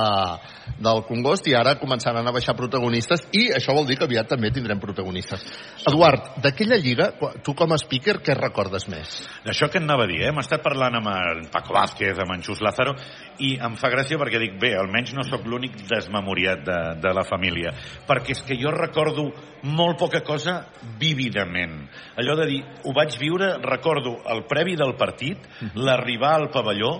del 0.83 1.05
Congost 1.07 1.47
i 1.47 1.55
ara 1.55 1.77
començaran 1.79 2.27
a 2.27 2.33
baixar 2.35 2.57
protagonistes 2.59 3.29
i 3.33 3.47
això 3.55 3.75
vol 3.77 3.87
dir 3.87 3.97
que 3.99 4.05
aviat 4.09 4.29
també 4.29 4.51
tindrem 4.51 4.81
protagonistes. 4.83 5.45
Eduard, 5.87 6.35
d'aquella 6.43 6.77
lliga, 6.83 7.13
tu 7.47 7.55
com 7.55 7.73
a 7.73 7.79
speaker, 7.79 8.19
què 8.27 8.35
recordes 8.35 8.89
més? 8.91 9.23
Això 9.47 9.71
que 9.71 9.79
anava 9.79 10.05
a 10.05 10.11
dir, 10.11 10.21
eh? 10.23 10.33
Hem 10.33 10.43
estat 10.43 10.63
parlant 10.67 10.99
amb 10.99 11.13
en 11.15 11.49
Paco 11.53 11.75
Vázquez, 11.75 12.19
amb 12.19 12.35
en 12.35 12.43
Xus 12.43 12.61
Lázaro, 12.65 12.97
i 13.39 13.55
em 13.63 13.79
fa 13.79 13.91
gràcia 13.93 14.19
perquè 14.19 14.43
dic, 14.43 14.59
bé, 14.61 14.75
almenys 14.75 15.15
no 15.15 15.23
sóc 15.23 15.47
l'únic 15.47 15.79
desmemoriat 15.87 16.65
de, 16.67 16.81
de 17.03 17.15
la 17.15 17.25
família, 17.29 17.71
perquè 18.09 18.35
és 18.35 18.43
que 18.43 18.59
jo 18.59 18.75
recordo 18.75 19.31
molt 19.65 19.99
poca 19.99 20.21
cosa 20.25 20.59
vívidament. 21.01 21.89
Allò 22.21 22.37
de 22.37 22.47
dir, 22.51 22.61
ho 22.85 22.93
vaig 22.97 23.17
viure, 23.21 23.55
recordo 23.65 24.19
el 24.31 24.45
previ 24.51 24.77
del 24.77 24.95
partit, 25.01 25.49
l'arribar 25.75 26.35
al 26.39 26.51
pavelló, 26.53 26.99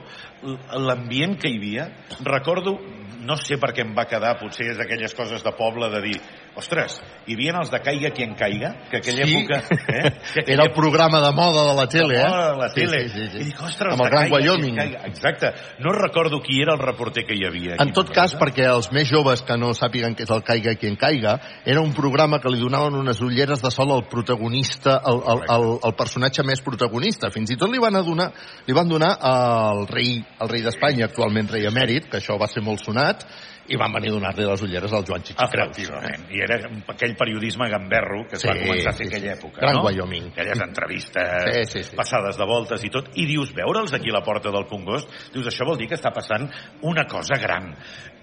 l'ambient 0.81 1.39
que 1.41 1.53
hi 1.53 1.59
havia, 1.61 1.89
recordo 2.25 2.79
no 3.25 3.37
sé 3.41 3.57
per 3.61 3.73
què 3.73 3.85
em 3.85 3.95
va 3.97 4.07
quedar, 4.09 4.35
potser 4.41 4.71
és 4.73 4.79
d'aquelles 4.81 5.15
coses 5.17 5.45
de 5.45 5.53
poble 5.57 5.89
de 5.93 6.01
dir, 6.05 6.19
ostres, 6.57 7.01
hi 7.27 7.35
havia 7.35 7.55
els 7.61 7.71
de 7.73 7.81
Caiga 7.83 8.11
qui 8.15 8.23
en 8.23 8.35
caiga, 8.39 8.71
que 8.91 8.99
aquella 8.99 9.27
Sí. 9.27 9.35
època... 9.37 9.59
Eh? 9.89 10.11
Que 10.35 10.41
aquella 10.41 10.55
Era 10.55 10.65
el 10.65 10.73
programa 10.73 11.21
de 11.21 11.33
moda 11.35 11.65
de 11.71 11.75
la 11.81 11.87
tele, 11.89 12.21
eh? 12.21 12.25
Oh, 12.29 12.57
la 12.61 12.69
tele. 12.73 13.09
Sí, 13.09 13.15
sí, 13.15 13.27
sí, 13.27 13.31
sí. 13.33 13.39
I 13.39 13.45
dic, 13.51 13.61
ostres, 13.63 13.93
Amb 13.95 14.03
el 14.03 14.07
de 14.07 14.11
Gran 14.11 14.29
caiga, 14.31 14.37
Wyoming. 14.53 14.77
caiga. 14.77 15.01
Exacte. 15.07 15.53
No 15.81 15.93
recordo 15.93 16.41
qui 16.43 16.61
era 16.63 16.75
el 16.75 16.81
reporter 16.81 17.25
que 17.27 17.35
hi 17.35 17.45
havia. 17.47 17.77
En 17.83 17.93
tot 17.93 18.11
cas, 18.11 18.35
Manresa. 18.35 18.39
perquè 18.45 18.69
els 18.75 18.91
més 18.93 19.09
joves 19.11 19.43
que 19.43 19.57
no 19.59 19.73
sàpiguen 19.75 20.15
què 20.17 20.23
és 20.25 20.31
el 20.31 20.43
Caiga 20.45 20.75
qui 20.77 20.87
en 20.89 20.97
caiga, 20.97 21.39
era 21.65 21.81
un 21.81 21.93
programa 21.95 22.41
que 22.41 22.51
li 22.51 22.61
donaven 22.61 22.95
unes 22.95 23.21
ulleres 23.21 23.63
de 23.63 23.71
sol 23.71 23.91
al 23.93 24.07
protagonista, 24.09 24.97
al, 25.05 25.23
al, 25.27 25.43
al, 25.49 25.67
al 25.83 25.95
personatge 25.97 26.43
més 26.47 26.61
protagonista. 26.63 27.31
Fins 27.31 27.51
i 27.51 27.57
tot 27.57 27.71
li 27.73 27.79
van, 27.83 27.95
donar, 28.05 28.31
li 28.67 28.75
van 28.75 28.89
donar 28.89 29.15
al 29.21 29.87
rei, 29.89 30.23
al 30.39 30.49
rei 30.49 30.63
d'Espanya, 30.63 31.07
actualment 31.11 31.49
rei 31.51 31.67
emèrit, 31.67 32.09
que 32.11 32.19
això 32.21 32.39
va 32.41 32.47
ser 32.51 32.63
molt 32.63 32.81
sonat, 32.85 33.25
i 33.69 33.79
van 33.81 33.93
venir 33.97 34.11
a 34.11 34.15
donar-li 34.19 34.45
les 34.45 34.63
ulleres 34.67 34.93
al 34.93 35.05
Joan 35.09 35.23
Chichi 35.25 35.39
Creus. 35.39 35.71
Efectivament. 35.71 36.27
I 36.35 36.43
era 36.45 36.59
aquell 36.93 37.15
periodisme 37.17 37.69
gamberro 37.73 38.27
que 38.29 38.37
es 38.37 38.43
Sí, 38.45 38.49
va 38.51 38.57
començar 38.61 38.93
a 38.93 38.97
fer 38.99 39.07
sí. 39.07 39.15
aquella 39.15 39.33
època. 39.39 39.61
Gran 39.63 39.79
no? 39.79 39.85
Wyoming. 39.87 40.27
Aquelles 40.33 40.61
entrevistes, 40.61 41.45
Sí, 41.49 41.65
sí, 41.73 41.85
sí. 41.91 41.97
passades 41.97 42.37
de 42.37 42.45
voltes 42.49 42.85
i 42.85 42.91
tot, 42.93 43.09
i 43.17 43.27
dius, 43.27 43.55
veure'ls 43.57 43.95
aquí 43.97 44.13
a 44.13 44.19
la 44.19 44.25
porta 44.27 44.53
del 44.53 44.67
Congost, 44.69 45.09
dius, 45.33 45.47
això 45.49 45.65
vol 45.67 45.79
dir 45.81 45.89
que 45.89 45.97
està 45.97 46.13
passant 46.13 46.49
una 46.83 47.07
cosa 47.09 47.39
gran. 47.41 47.73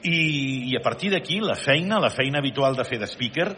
I, 0.04 0.72
i 0.72 0.76
a 0.78 0.82
partir 0.84 1.12
d'aquí, 1.12 1.40
la 1.42 1.56
feina, 1.56 2.00
la 2.00 2.10
feina 2.10 2.40
habitual 2.40 2.76
de 2.76 2.86
fer 2.86 3.00
de 3.02 3.08
speaker, 3.10 3.50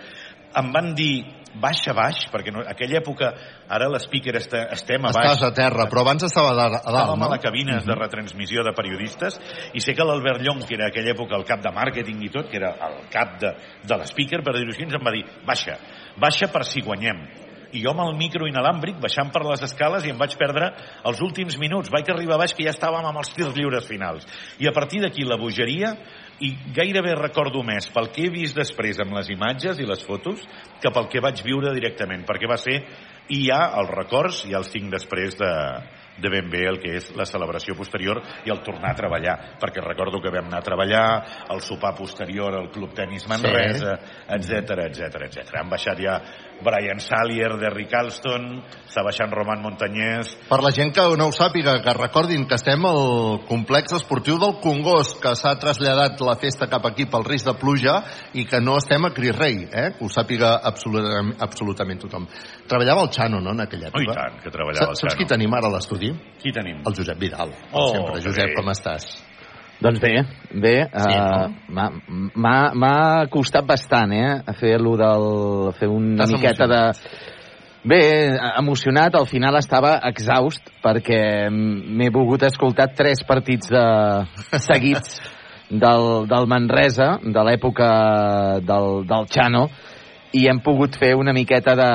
em 0.55 0.71
van 0.71 0.93
dir 0.95 1.25
baixa 1.62 1.93
baix, 1.93 2.25
perquè 2.33 2.53
no, 2.53 2.63
aquella 2.67 3.00
època, 3.00 3.29
ara 3.69 3.89
l'speaker 3.91 4.36
este, 4.39 4.63
estem 4.75 5.05
a 5.05 5.12
baix. 5.13 5.31
Estàs 5.33 5.45
a 5.50 5.53
terra, 5.55 5.88
però 5.91 6.03
abans 6.05 6.25
estava 6.27 6.53
a 6.53 6.57
dalt, 6.57 6.79
a 6.79 6.81
Estàvem 6.93 7.22
no? 7.22 7.27
a 7.27 7.33
la 7.36 7.39
cabina 7.43 7.79
de 7.86 7.98
retransmissió 8.00 8.65
de 8.65 8.74
periodistes 8.77 9.39
i 9.74 9.83
sé 9.83 9.95
que 9.98 10.07
l'Albert 10.07 10.43
Llong, 10.43 10.65
que 10.67 10.77
era 10.79 10.89
aquella 10.89 11.13
època 11.13 11.38
el 11.38 11.48
cap 11.50 11.63
de 11.63 11.74
màrqueting 11.75 12.22
i 12.25 12.33
tot, 12.33 12.50
que 12.51 12.60
era 12.62 12.74
el 12.89 13.00
cap 13.13 13.39
de, 13.41 13.53
de 13.83 14.01
l'speaker, 14.01 14.43
per 14.45 14.57
dir-ho 14.57 14.74
així, 14.74 14.89
em 14.89 15.07
va 15.07 15.15
dir, 15.15 15.25
baixa, 15.48 15.79
baixa 16.22 16.51
per 16.53 16.65
si 16.69 16.86
guanyem. 16.86 17.25
I 17.74 17.81
jo 17.81 17.89
amb 17.89 18.03
el 18.03 18.12
micro 18.19 18.45
inalàmbric, 18.45 19.00
baixant 19.01 19.31
per 19.33 19.41
les 19.48 19.63
escales, 19.65 20.05
i 20.05 20.12
em 20.13 20.19
vaig 20.19 20.36
perdre 20.38 20.69
els 21.10 21.22
últims 21.25 21.57
minuts. 21.57 21.89
Vaig 21.93 22.12
arribar 22.13 22.36
a 22.38 22.43
baix 22.43 22.53
que 22.53 22.67
ja 22.67 22.74
estàvem 22.75 23.05
amb 23.10 23.17
els 23.24 23.31
tirs 23.33 23.55
lliures 23.57 23.88
finals. 23.89 24.27
I 24.62 24.69
a 24.69 24.74
partir 24.75 25.01
d'aquí 25.01 25.25
la 25.25 25.39
bogeria, 25.41 25.95
i 26.41 26.51
gairebé 26.75 27.13
recordo 27.19 27.61
més 27.65 27.89
pel 27.93 28.09
que 28.13 28.25
he 28.25 28.33
vist 28.33 28.57
després 28.57 28.99
amb 29.03 29.13
les 29.17 29.29
imatges 29.33 29.79
i 29.79 29.87
les 29.89 30.03
fotos 30.05 30.41
que 30.81 30.91
pel 30.93 31.09
que 31.11 31.21
vaig 31.23 31.43
viure 31.45 31.73
directament, 31.75 32.25
perquè 32.25 32.49
va 32.49 32.57
ser 32.57 32.79
i 33.31 33.45
hi 33.45 33.51
ha 33.53 33.61
els 33.79 33.91
records 33.93 34.43
i 34.49 34.55
els 34.57 34.71
tinc 34.71 34.89
després 34.91 35.37
de, 35.39 35.51
de 36.19 36.29
ben 36.29 36.49
bé 36.51 36.65
el 36.69 36.79
que 36.83 36.97
és 36.99 37.09
la 37.17 37.25
celebració 37.29 37.75
posterior 37.77 38.19
i 38.45 38.51
el 38.51 38.61
tornar 38.65 38.91
a 38.91 38.97
treballar, 38.97 39.35
perquè 39.61 39.83
recordo 39.83 40.19
que 40.21 40.33
vam 40.33 40.49
anar 40.49 40.59
a 40.59 40.65
treballar, 40.65 41.05
el 41.53 41.61
sopar 41.63 41.93
posterior 41.97 42.57
al 42.57 42.69
Club 42.73 42.93
Tenis 42.97 43.27
Manresa, 43.31 43.95
etc 44.37 44.77
etc 44.89 45.23
etc. 45.29 45.55
Han 45.61 45.71
baixat 45.71 46.03
ja 46.03 46.19
Brian 46.63 47.00
Salier, 47.03 47.51
Derrick 47.60 47.93
Alston, 48.00 48.48
està 48.88 49.03
baixant 49.05 49.32
Roman 49.32 49.62
Montañés, 49.62 50.32
Per 50.50 50.60
la 50.63 50.72
gent 50.72 50.93
que 50.96 51.03
no 51.20 51.27
ho 51.27 51.34
sàpiga, 51.36 51.75
que 51.84 51.93
recordin 51.98 52.48
que 52.48 52.55
estem 52.55 52.86
al 52.86 53.43
complex 53.48 53.93
esportiu 54.00 54.39
del 54.39 54.55
Congost, 54.63 55.20
que 55.22 55.36
s'ha 55.36 55.53
traslladat 55.60 56.22
la 56.22 56.36
festa 56.41 56.67
cap 56.72 56.86
aquí 56.89 57.05
pel 57.05 57.25
risc 57.27 57.46
de 57.51 57.53
pluja 57.60 57.98
i 58.34 58.46
que 58.46 58.62
no 58.62 58.77
estem 58.77 59.05
a 59.05 59.12
Cris 59.13 59.36
Rei, 59.38 59.67
eh? 59.72 59.91
que 59.98 60.05
ho 60.05 60.10
sàpiga 60.10 60.55
absolutament, 60.63 61.36
absolutament 61.43 62.00
tothom. 62.05 62.27
Treballava 62.67 63.03
el 63.03 63.12
Xano, 63.12 63.39
no?, 63.43 63.51
en 63.51 63.62
aquella 63.67 63.91
Oh, 63.93 64.00
i 64.01 64.05
època. 64.08 64.15
tant, 64.15 64.39
que 64.43 64.50
treballava 64.50 64.89
el 64.91 64.96
Saps, 64.96 65.01
saps 65.05 65.15
qui 65.20 65.25
Xano. 65.27 65.34
tenim 65.36 65.53
ara 65.53 65.67
a 65.67 65.75
l'estudi? 65.75 66.13
Qui 66.41 66.51
tenim? 66.55 66.82
El 66.88 66.96
Josep 66.96 67.20
Vidal. 67.20 67.51
Oh, 67.74 67.89
sempre. 67.93 68.22
Josep, 68.24 68.55
com 68.55 68.70
estàs? 68.72 69.12
Doncs 69.83 69.99
bé, 69.99 70.13
bé, 70.63 70.73
Sí, 70.87 71.11
uh, 71.11 71.49
no? 71.67 71.89
m'ha 72.35 72.57
m'ha 72.71 72.95
costat 73.31 73.67
bastant, 73.67 74.13
eh, 74.15 74.53
fer 74.59 74.77
lo 74.79 74.95
del... 74.99 75.25
fer 75.79 75.89
una 75.91 76.27
miqueta 76.29 76.67
de... 76.71 76.81
Bé, 77.83 77.99
emocionat, 78.61 79.17
al 79.19 79.27
final 79.27 79.57
estava 79.59 79.97
exhaust 80.07 80.69
perquè 80.85 81.49
m'he 81.51 82.07
volgut 82.15 82.45
escoltar 82.47 82.93
tres 82.95 83.25
partits 83.27 83.67
de... 83.73 83.85
seguits 84.69 85.17
del, 85.69 86.27
del 86.31 86.47
Manresa, 86.47 87.17
de 87.19 87.43
l'època 87.43 87.89
del, 88.63 89.03
del 89.09 89.27
Xano, 89.35 89.65
i 90.31 90.47
hem 90.47 90.63
pogut 90.63 90.95
fer 90.95 91.11
una 91.19 91.35
miqueta 91.35 91.75
de... 91.75 91.89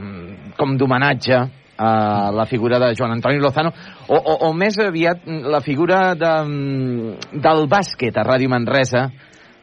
mm, 0.00 0.56
com 0.58 0.74
d'homenatge 0.80 1.44
a 1.76 2.30
la 2.32 2.46
figura 2.46 2.78
de 2.78 2.94
Joan 2.96 3.12
Antoni 3.12 3.38
Lozano, 3.38 3.72
o, 4.08 4.16
o, 4.16 4.34
o 4.48 4.52
més 4.54 4.78
aviat 4.78 5.26
la 5.26 5.60
figura 5.60 6.14
de, 6.14 6.32
mm, 6.44 7.40
del 7.42 7.66
bàsquet 7.70 8.16
a 8.16 8.24
Ràdio 8.26 8.50
Manresa 8.52 9.08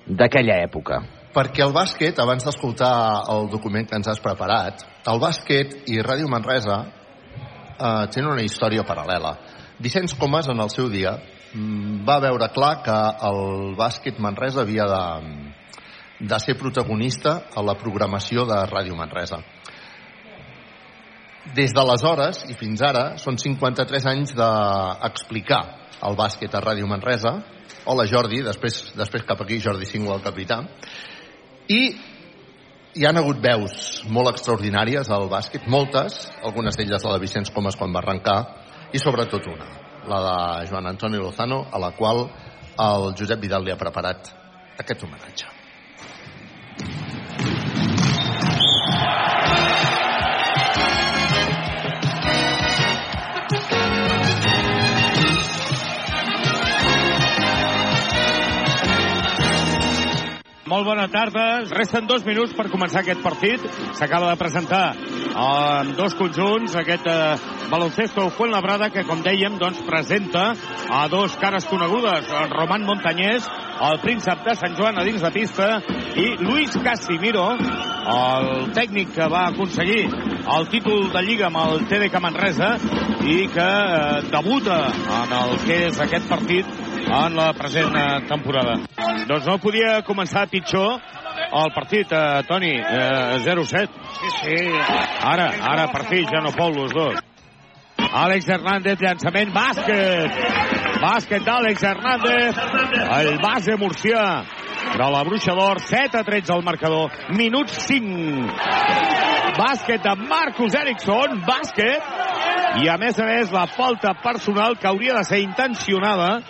d'aquella 0.07 0.59
època. 0.65 1.01
Perquè 1.31 1.63
el 1.63 1.71
bàsquet, 1.71 2.17
abans 2.19 2.43
d'escoltar 2.43 2.93
el 3.31 3.47
document 3.51 3.87
que 3.87 3.95
ens 3.95 4.09
has 4.11 4.19
preparat, 4.19 4.83
el 5.07 5.21
bàsquet 5.21 5.87
i 5.87 6.01
Ràdio 6.03 6.27
Manresa 6.27 6.81
eh, 6.83 8.07
tenen 8.11 8.33
una 8.33 8.43
història 8.43 8.83
paral·lela. 8.87 9.37
Vicenç 9.81 10.17
Comas, 10.19 10.49
en 10.51 10.59
el 10.59 10.69
seu 10.69 10.89
dia, 10.91 11.15
mm, 11.53 12.03
va 12.07 12.19
veure 12.19 12.51
clar 12.51 12.81
que 12.83 12.99
el 13.29 13.75
bàsquet 13.79 14.19
Manresa 14.19 14.65
havia 14.65 14.89
de, 14.91 15.03
de 16.27 16.39
ser 16.43 16.57
protagonista 16.59 17.43
a 17.55 17.63
la 17.63 17.77
programació 17.79 18.45
de 18.45 18.59
Ràdio 18.67 18.99
Manresa. 18.99 19.39
Des 21.41 21.73
d'aleshores 21.73 22.43
i 22.53 22.53
fins 22.53 22.83
ara 22.85 23.15
són 23.17 23.39
53 23.41 24.05
anys 24.11 24.35
d'explicar 24.37 25.61
el 26.05 26.15
bàsquet 26.17 26.53
a 26.53 26.61
Ràdio 26.61 26.85
Manresa. 26.89 27.33
Hola 27.89 28.05
Jordi, 28.05 28.43
després, 28.45 28.77
després 28.93 29.25
cap 29.25 29.41
aquí 29.41 29.57
Jordi 29.59 29.89
Cingle, 29.89 30.19
el 30.19 30.21
capità. 30.21 30.59
I 31.65 31.81
hi 32.93 33.07
han 33.07 33.17
hagut 33.17 33.41
veus 33.41 34.03
molt 34.13 34.29
extraordinàries 34.35 35.09
al 35.09 35.25
bàsquet, 35.31 35.65
moltes, 35.65 36.27
algunes 36.45 36.77
d'elles 36.77 37.07
la 37.07 37.15
de 37.15 37.23
Vicenç 37.23 37.49
Comas 37.55 37.77
quan 37.79 37.93
va 37.95 38.03
arrencar, 38.03 38.37
i 38.93 39.01
sobretot 39.01 39.47
una, 39.49 39.69
la 40.11 40.19
de 40.27 40.67
Joan 40.69 40.91
Antoni 40.93 41.17
Lozano, 41.17 41.63
a 41.71 41.81
la 41.81 41.93
qual 41.97 42.27
el 42.85 43.15
Josep 43.17 43.41
Vidal 43.41 43.65
li 43.65 43.73
ha 43.73 43.81
preparat 43.81 44.29
aquest 44.77 45.07
homenatge. 45.07 45.49
Molt 60.71 60.85
bona 60.87 61.09
tarda. 61.11 61.65
Resten 61.67 62.05
dos 62.07 62.23
minuts 62.23 62.53
per 62.55 62.69
començar 62.71 63.01
aquest 63.01 63.19
partit. 63.19 63.63
S'acaba 63.99 64.29
de 64.29 64.39
presentar 64.39 64.93
amb 65.35 65.97
dos 65.97 66.13
conjunts 66.15 66.77
aquest 66.79 67.09
eh, 67.11 67.17
baloncesto 67.67 68.29
Fuenlabrada 68.37 68.87
que, 68.93 69.03
com 69.03 69.19
dèiem, 69.25 69.57
doncs, 69.59 69.81
presenta 69.83 70.53
a 70.87 71.01
dos 71.11 71.35
cares 71.41 71.67
conegudes. 71.67 72.29
En 72.39 72.55
Roman 72.55 72.87
Montañés, 72.87 73.49
el 73.83 73.99
príncep 73.99 74.45
de 74.47 74.55
Sant 74.61 74.77
Joan 74.79 75.01
a 75.01 75.03
dins 75.03 75.19
de 75.19 75.33
pista, 75.35 75.67
i 76.15 76.29
Luis 76.39 76.77
Casimiro, 76.85 77.49
el 78.15 78.71
tècnic 78.71 79.11
que 79.17 79.27
va 79.27 79.49
aconseguir 79.49 80.05
el 80.07 80.69
títol 80.71 81.09
de 81.11 81.25
Lliga 81.27 81.49
amb 81.49 81.59
el 81.65 81.83
TDK 81.91 82.23
Manresa 82.23 82.71
i 83.27 83.43
que 83.51 83.67
eh, 83.67 84.23
debuta 84.31 84.79
en 85.19 85.35
el 85.41 85.59
que 85.67 85.81
és 85.89 85.99
aquest 86.07 86.31
partit 86.31 86.90
en 87.07 87.35
la 87.35 87.53
present 87.53 87.95
eh, 87.95 88.21
temporada. 88.27 88.77
Doncs 89.27 89.47
no 89.47 89.57
podia 89.63 90.01
començar 90.07 90.47
pitjor 90.51 90.99
el 91.51 91.73
partit, 91.75 92.11
eh, 92.11 92.43
Toni, 92.47 92.75
eh, 92.77 93.41
0-7. 93.45 93.89
Sí, 94.19 94.31
sí. 94.41 94.55
Ara, 95.33 95.51
ara 95.73 95.89
per 95.91 96.05
fi 96.09 96.23
ja 96.29 96.43
no 96.43 96.53
pou 96.55 96.73
los 96.75 96.93
dos. 96.93 97.30
Àlex 98.11 98.47
Hernández, 98.49 98.99
llançament, 98.99 99.53
bàsquet. 99.55 100.39
Bàsquet 101.01 101.45
d'Àlex 101.47 101.83
Hernández, 101.87 102.57
el 103.17 103.37
base 103.41 103.77
murcià 103.79 104.25
de 104.91 105.07
la 105.13 105.21
Bruixa 105.23 105.55
d'Or, 105.55 105.79
7 105.79 106.19
a 106.19 106.23
13 106.27 106.51
al 106.53 106.65
marcador, 106.67 107.13
minut 107.37 107.71
5. 107.71 108.51
Bàsquet 109.55 110.03
de 110.03 110.15
Marcus 110.27 110.75
Eriksson, 110.75 111.39
bàsquet, 111.47 112.11
i 112.83 112.91
a 112.91 112.97
més 112.99 113.19
a 113.19 113.29
més 113.29 113.55
la 113.55 113.65
falta 113.71 114.13
personal 114.23 114.75
que 114.79 114.91
hauria 114.91 115.15
de 115.15 115.23
ser 115.27 115.41
intencionada, 115.45 116.41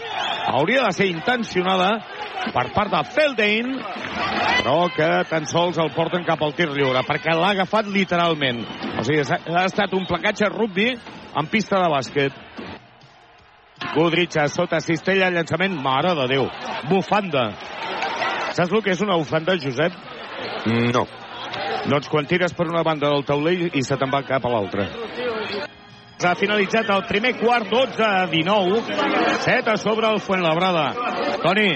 hauria 0.58 0.88
de 0.90 0.98
ser 0.98 1.12
intencionada 1.14 1.94
per 2.50 2.68
part 2.74 2.90
de 2.90 3.06
Feldain, 3.14 3.74
però 4.64 4.90
que 4.96 5.10
tan 5.30 5.46
sols 5.50 5.78
el 5.82 5.94
porten 5.94 6.26
cap 6.26 6.42
al 6.42 6.58
tir 6.58 6.72
lliure, 6.74 7.06
perquè 7.06 7.38
l'ha 7.38 7.54
agafat 7.54 7.90
literalment. 7.94 8.66
O 8.98 9.06
sigui, 9.06 9.22
ha 9.22 9.66
estat 9.70 9.94
un 9.98 10.10
placatge 10.10 10.50
rugby 10.50 10.92
en 11.36 11.48
pista 11.48 11.80
de 11.80 11.90
bàsquet. 11.90 12.34
Goodrich 13.96 14.38
a 14.38 14.48
sota 14.48 14.80
cistella, 14.80 15.32
llançament, 15.34 15.74
mare 15.82 16.14
de 16.16 16.28
Déu, 16.30 16.46
bufanda. 16.90 17.50
Saps 18.54 18.72
el 18.72 18.84
que 18.84 18.94
és 18.94 19.02
una 19.02 19.18
bufanda, 19.18 19.58
Josep? 19.58 19.96
No. 20.94 21.08
Doncs 21.90 22.10
quan 22.12 22.28
tires 22.30 22.54
per 22.54 22.68
una 22.70 22.84
banda 22.86 23.10
del 23.10 23.26
taulell 23.26 23.70
i 23.74 23.84
se 23.84 23.98
te'n 23.98 24.12
va 24.14 24.22
cap 24.28 24.46
a 24.46 24.52
l'altra. 24.54 24.88
Ha 26.22 26.36
finalitzat 26.38 26.90
el 26.94 27.08
primer 27.10 27.32
quart, 27.40 27.66
12 27.72 28.04
a 28.06 28.28
19. 28.30 28.84
7 29.42 29.72
a 29.72 29.78
sobre 29.82 30.12
el 30.12 30.20
Fuenlabrada. 30.22 30.92
Toni, 31.42 31.72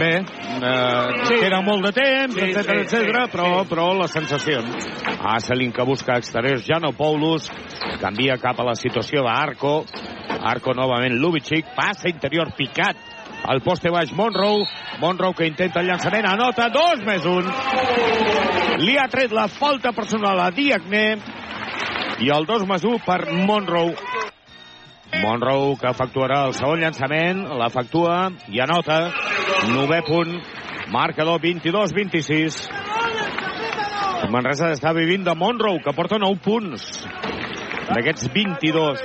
bé, 0.00 0.12
eh, 0.20 1.24
sí. 1.28 1.38
queda 1.40 1.60
molt 1.64 1.86
de 1.88 1.92
temps, 1.96 2.34
sí, 2.34 2.46
etc, 2.48 2.62
sí, 2.62 2.76
etc, 2.82 2.92
sí, 2.94 3.30
però, 3.32 3.48
sí. 3.62 3.68
però 3.70 3.88
les 4.00 4.16
sensacions. 4.16 4.88
Asselin 5.34 5.72
que 5.72 5.86
busca 5.88 6.18
exteriors, 6.20 6.66
Jano 6.66 6.92
Paulus, 6.96 7.50
canvia 8.02 8.38
cap 8.42 8.60
a 8.60 8.68
la 8.70 8.76
situació 8.78 9.24
d'Arco. 9.26 9.82
Arco 10.44 10.74
novament, 10.76 11.14
Lubitschik, 11.20 11.70
passa 11.76 12.10
interior 12.10 12.50
picat 12.56 12.98
al 13.44 13.60
poste 13.64 13.92
baix 13.92 14.12
Monroe. 14.16 14.66
Monroe 15.00 15.34
que 15.36 15.48
intenta 15.48 15.80
el 15.80 15.88
llançament, 15.88 16.26
anota 16.28 16.68
dos 16.72 17.04
més 17.06 17.24
un. 17.28 17.48
Li 18.84 18.96
ha 18.98 19.08
tret 19.12 19.32
la 19.32 19.46
falta 19.48 19.92
personal 19.96 20.40
a 20.40 20.50
Diagne 20.54 21.06
i 22.24 22.30
el 22.30 22.46
2 22.46 22.66
més 22.70 22.84
1 22.86 23.00
per 23.04 23.20
Monroe. 23.32 23.94
Monroe 25.22 25.76
que 25.78 25.90
efectuarà 25.90 26.40
el 26.48 26.54
segon 26.56 26.80
llançament, 26.82 27.44
l'efectua 27.60 28.16
i 28.50 28.60
anota. 28.64 28.98
9 29.72 30.02
punt, 30.06 30.42
marcador 30.92 31.40
22-26. 31.40 32.68
Manresa 34.32 34.70
està 34.74 34.92
vivint 34.96 35.24
de 35.24 35.34
Monroe, 35.36 35.82
que 35.84 35.92
porta 35.96 36.18
9 36.20 36.40
punts 36.44 36.86
d'aquests 37.90 38.30
22. 38.34 39.04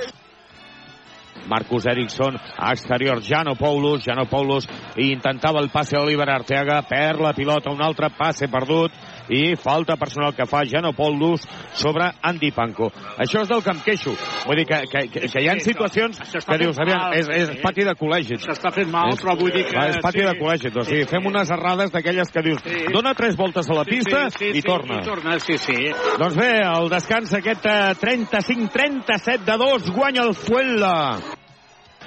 Marcus 1.50 1.86
Eriksson, 1.90 2.36
exterior, 2.70 3.22
Janopoulos, 3.24 4.04
Janopoulos 4.04 4.68
intentava 4.96 5.60
el 5.60 5.70
passe 5.70 5.96
a 5.96 6.02
Oliver 6.04 6.28
Arteaga, 6.30 6.82
perd 6.88 7.24
la 7.24 7.32
pilota, 7.34 7.72
un 7.72 7.82
altre 7.82 8.10
passe 8.16 8.46
perdut, 8.52 8.94
i 9.30 9.56
falta 9.56 9.96
personal 9.96 10.34
que 10.34 10.46
fa 10.50 10.64
Janopoulos 10.66 11.46
sobre 11.78 12.10
Andy 12.22 12.50
Panko. 12.54 12.90
Això 13.22 13.44
és 13.44 13.50
del 13.50 13.62
que 13.64 13.74
em 13.74 13.82
queixo. 13.86 14.14
Vull 14.46 14.60
dir 14.60 14.66
que, 14.68 14.80
que, 14.90 15.04
que, 15.14 15.24
que 15.32 15.42
hi 15.42 15.48
ha 15.50 15.56
situacions 15.62 16.20
que 16.20 16.58
dius, 16.60 16.80
aviam, 16.82 17.14
és, 17.16 17.30
és 17.30 17.52
pati 17.62 17.86
de 17.86 17.94
col·legi. 17.98 18.40
S'està 18.42 18.72
fent 18.74 18.90
mal, 18.92 19.14
però 19.20 19.36
vull 19.38 19.52
dir 19.54 19.66
que... 19.68 19.76
Va, 19.78 19.88
és 19.94 20.00
pati 20.02 20.26
de 20.26 20.36
col·legi. 20.38 20.72
O 20.74 20.86
sigui, 20.86 21.08
fem 21.10 21.30
unes 21.30 21.52
errades 21.54 21.94
d'aquelles 21.94 22.32
que 22.34 22.44
dius, 22.46 22.64
dona 22.94 23.14
tres 23.18 23.38
voltes 23.38 23.70
a 23.70 23.80
la 23.80 23.86
pista 23.88 24.26
i 24.50 24.64
torna. 24.66 25.00
I 25.00 25.06
torna, 25.06 25.38
sí, 25.42 25.58
sí. 25.62 25.78
Doncs 26.20 26.38
bé, 26.38 26.52
el 26.66 26.90
descans 26.92 27.36
aquest 27.40 27.68
35-37 28.02 29.44
de 29.46 29.60
2 29.64 29.92
guanya 29.94 30.26
el 30.26 30.34
Fuenla. 30.34 31.39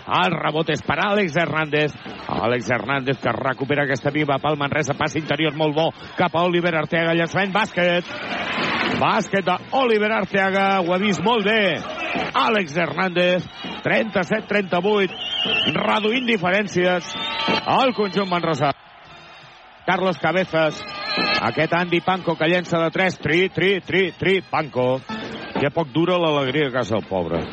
El 0.03 0.33
rebot 0.36 0.67
és 0.74 0.81
per 0.83 0.98
Àlex 1.00 1.36
Hernández. 1.39 1.93
Àlex 2.27 2.69
Hernández 2.72 3.19
que 3.24 3.31
recupera 3.31 3.86
aquesta 3.88 4.12
viva 4.12 4.38
pel 4.41 4.57
Manresa. 4.60 4.98
Pas 5.00 5.15
interior 5.15 5.55
molt 5.55 5.75
bo 5.75 5.89
cap 6.17 6.36
a 6.36 6.43
Oliver 6.43 6.75
Arteaga. 6.75 7.15
Llançament 7.15 7.53
bàsquet. 7.55 8.07
Bàsquet 9.00 9.48
d'Oliver 9.48 10.12
Arteaga. 10.12 10.67
Ho 10.83 10.93
ha 10.93 11.00
vist 11.01 11.24
molt 11.24 11.48
bé. 11.48 11.79
Àlex 12.36 12.75
Hernández. 12.77 13.48
37-38. 13.83 15.15
Reduint 15.75 16.27
diferències 16.27 17.15
al 17.67 17.95
conjunt 17.95 18.29
Manresa. 18.29 18.74
Carlos 19.86 20.19
Cabezas. 20.19 20.83
Aquest 21.43 21.74
Andy 21.75 22.00
Panko 22.01 22.36
que 22.39 22.48
llença 22.48 22.79
de 22.79 22.91
3. 22.91 23.19
Tri, 23.19 23.50
tri, 23.50 23.79
tri, 23.81 24.12
tri. 24.19 24.39
Panko. 24.51 24.98
Que 25.60 25.72
poc 25.72 25.91
dura 25.95 26.19
l'alegria 26.19 26.67
a 26.72 26.75
casa 26.79 26.98
del 26.98 27.07
pobre. 27.07 27.43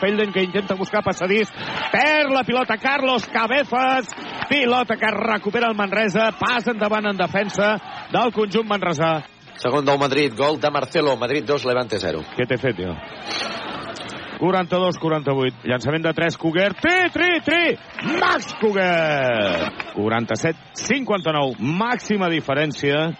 Felden 0.00 0.32
que 0.32 0.44
intenta 0.44 0.74
buscar 0.74 1.02
passadís. 1.02 1.50
Perd 1.92 2.32
la 2.32 2.44
pilota 2.44 2.78
Carlos 2.78 3.26
Cabezas. 3.26 4.08
Pilota 4.48 4.96
que 4.96 5.10
recupera 5.10 5.68
el 5.68 5.76
Manresa. 5.76 6.30
Pas 6.38 6.66
endavant 6.68 7.10
en 7.10 7.16
defensa 7.16 7.76
del 8.12 8.32
conjunt 8.32 8.68
Manresa. 8.68 9.22
Segon 9.62 9.84
del 9.84 9.98
Madrid, 9.98 10.32
gol 10.36 10.60
de 10.60 10.70
Marcelo. 10.70 11.16
Madrid 11.16 11.44
2, 11.46 11.64
Levante 11.66 11.98
0. 12.00 12.24
Què 12.36 12.46
t'he 12.48 12.58
fet, 12.58 12.80
jo? 12.82 12.96
42-48. 14.42 15.62
Llançament 15.70 16.02
de 16.02 16.12
3, 16.16 16.36
Cuguer. 16.36 16.72
Tri, 16.74 17.10
tri, 17.14 17.28
tri! 17.46 17.76
Max 18.18 18.56
Cuguer! 18.58 19.70
47-59. 19.94 21.60
Màxima 21.62 22.30
diferència 22.32 23.12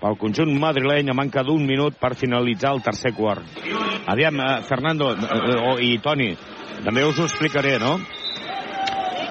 pel 0.00 0.16
conjunt 0.20 0.52
madrileny 0.60 1.10
a 1.10 1.16
manca 1.16 1.44
d'un 1.46 1.64
minut 1.66 1.98
per 2.00 2.14
finalitzar 2.18 2.72
el 2.76 2.82
tercer 2.84 3.12
quart. 3.16 3.44
Aviam, 4.10 4.40
eh, 4.40 4.62
Fernando 4.68 5.12
eh, 5.14 5.74
i 5.86 5.98
Toni, 6.02 6.30
també 6.84 7.04
us 7.06 7.18
ho 7.20 7.28
explicaré, 7.28 7.78
no? 7.78 7.98